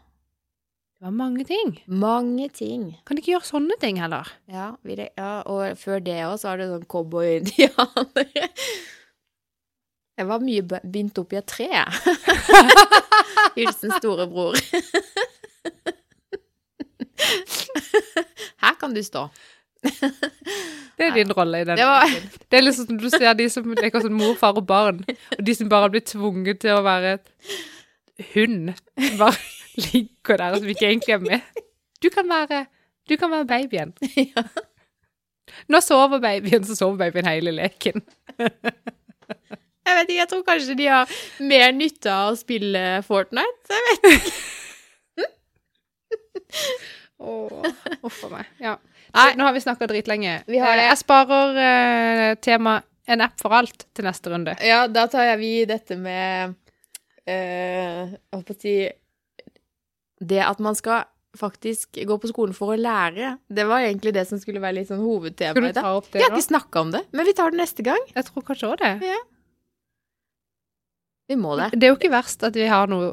Det 0.97 1.05
var 1.05 1.13
mange 1.13 1.43
ting. 1.45 1.75
mange 1.85 2.49
ting. 2.49 2.97
Kan 3.05 3.15
de 3.15 3.21
ikke 3.21 3.35
gjøre 3.35 3.45
sånne 3.51 3.75
ting 3.79 3.99
heller? 4.01 4.25
Ja, 4.49 4.71
vi, 4.81 4.95
ja 4.97 5.43
og 5.45 5.77
før 5.77 5.99
det 6.01 6.17
òg 6.25 6.39
så 6.41 6.47
var 6.49 6.57
det 6.57 6.71
sånn 6.71 6.87
cowboy-indianere. 6.89 8.49
Jeg 10.17 10.25
var 10.25 10.41
mye 10.41 10.63
bindt 10.89 11.19
opp 11.21 11.33
i 11.35 11.37
et 11.37 11.45
tre. 11.45 11.69
Hilsen 13.57 13.91
storebror. 13.99 14.57
Her 18.63 18.73
kan 18.81 18.95
du 18.97 19.03
stå. 19.05 19.27
Det 19.83 21.05
er 21.05 21.11
din 21.13 21.31
rolle 21.37 21.59
i 21.61 21.65
den. 21.67 21.77
Det 21.77 21.85
var- 21.85 22.09
Det 22.49 22.57
er 22.57 22.61
liksom 22.65 22.87
som 22.87 22.97
du 22.97 23.09
ser 23.09 23.33
de 23.37 23.49
som 23.49 23.67
leker 23.77 24.01
sånn 24.01 24.15
mor, 24.17 24.33
far 24.35 24.57
og 24.57 24.65
barn, 24.67 25.03
og 25.37 25.43
de 25.45 25.53
som 25.55 25.69
bare 25.69 25.89
blitt 25.93 26.07
tvunget 26.13 26.59
til 26.63 26.71
å 26.73 26.81
være 26.85 27.17
hund. 28.33 28.73
Bare 29.19 29.37
ligger 29.91 30.37
der 30.41 30.55
som 30.57 30.67
ikke 30.73 30.87
egentlig 30.89 31.13
er 31.13 31.19
med. 31.19 31.41
Du 32.01 32.09
kan 32.09 32.27
være, 32.29 32.63
du 33.09 33.15
kan 33.17 33.31
være 33.31 33.45
babyen. 33.45 33.93
Ja. 34.35 34.43
Nå 35.71 35.79
sover 35.81 36.19
babyen, 36.19 36.65
så 36.67 36.75
sover 36.75 36.97
babyen 36.97 37.25
hele 37.29 37.51
leken. 37.55 38.01
Jeg 38.37 39.95
vet 39.95 40.09
ikke, 40.09 40.17
jeg 40.19 40.27
tror 40.29 40.41
kanskje 40.43 40.75
de 40.77 40.87
har 40.91 41.07
mer 41.39 41.71
nytte 41.71 42.11
av 42.11 42.33
å 42.33 42.37
spille 42.37 42.81
Fortnite. 43.07 43.71
Jeg 43.71 43.85
vet 43.87 44.09
ikke. 44.11 44.31
Uff 47.19 48.19
a 48.27 48.29
meg. 48.29 48.45
Ja. 48.61 48.75
Nei. 49.15 49.31
Nå 49.39 49.47
har 49.47 49.55
vi 49.55 49.63
snakka 49.63 49.87
dritlenge. 49.89 50.41
Vi 50.47 50.59
har 50.61 50.75
det. 50.77 50.85
Eh, 50.85 50.91
Jeg 50.91 51.01
sparer 51.01 51.57
uh, 51.57 52.35
tema 52.43 52.77
en 53.07 53.23
app 53.23 53.39
for 53.41 53.55
alt 53.55 53.87
til 53.95 54.05
neste 54.05 54.31
runde. 54.33 54.53
Ja, 54.65 54.83
da 54.91 55.07
tar 55.11 55.25
jeg 55.31 55.39
vi 55.41 55.51
dette 55.69 55.97
med 55.97 56.53
uh, 57.27 58.15
Hva 58.33 58.41
skal 58.43 58.53
jeg 58.53 58.61
si 58.61 58.75
Det 60.27 60.41
at 60.43 60.59
man 60.63 60.75
skal 60.77 61.05
faktisk 61.37 61.99
gå 62.09 62.15
på 62.17 62.29
skolen 62.31 62.55
for 62.57 62.73
å 62.73 62.77
lære. 62.79 63.35
Det 63.53 63.65
var 63.69 63.85
egentlig 63.85 64.13
det 64.15 64.23
som 64.29 64.39
skulle 64.41 64.61
være 64.63 64.79
litt 64.79 64.89
sånn 64.89 65.03
hovedtema 65.03 65.69
i 65.69 65.73
dag. 65.75 66.07
Vi 66.09 66.23
har 66.23 66.31
ikke 66.33 66.47
snakka 66.47 66.81
om 66.81 66.93
det, 66.95 67.03
men 67.13 67.27
vi 67.27 67.35
tar 67.37 67.53
det 67.53 67.59
neste 67.61 67.85
gang. 67.85 68.01
Jeg 68.15 68.25
tror 68.25 68.45
kanskje 68.47 68.71
òg 68.71 68.79
det. 68.81 68.93
Vi 71.29 71.37
må 71.37 71.53
det. 71.59 71.67
Det 71.75 71.85
er 71.85 71.93
jo 71.93 71.99
ikke 71.99 72.13
verst 72.13 72.45
at 72.47 72.57
vi 72.57 72.65
har 72.71 72.89
noe, 72.89 73.11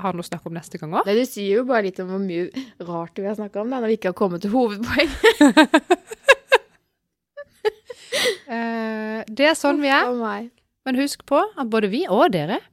har 0.00 0.16
noe 0.16 0.24
å 0.24 0.26
snakke 0.26 0.50
om 0.50 0.56
neste 0.56 0.80
gang 0.80 0.94
òg. 0.98 1.06
Du 1.06 1.24
sier 1.28 1.60
jo 1.60 1.66
bare 1.68 1.86
litt 1.86 2.00
om 2.02 2.10
hvor 2.12 2.22
mye 2.22 2.48
rart 2.82 3.20
vi 3.20 3.28
har 3.28 3.38
snakka 3.38 3.62
om 3.62 3.72
da, 3.72 3.80
når 3.80 3.92
vi 3.92 3.98
ikke 3.98 4.12
har 4.12 4.18
kommet 4.18 4.44
til 4.44 4.54
hovedpoeng. 4.54 5.10
uh, 8.50 9.20
det 9.38 9.50
er 9.50 9.58
sånn 9.58 9.82
vi 9.84 9.92
er. 9.92 10.10
Meg. 10.18 10.50
Men 10.84 11.00
husk 11.00 11.24
på 11.28 11.40
at 11.40 11.70
både 11.72 11.90
vi 11.92 12.04
og 12.10 12.26
dere 12.34 12.60
er 12.60 12.70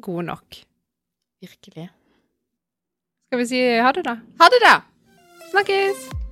gode 0.00 0.28
nok. 0.30 0.62
Virkelig. 1.44 1.90
Skal 3.26 3.42
vi 3.42 3.48
si 3.50 3.64
ha 3.82 3.90
det, 3.92 4.06
da? 4.06 4.20
Ha 4.40 4.52
det, 4.52 4.62
da! 4.64 4.76
Snakkes! 5.50 6.25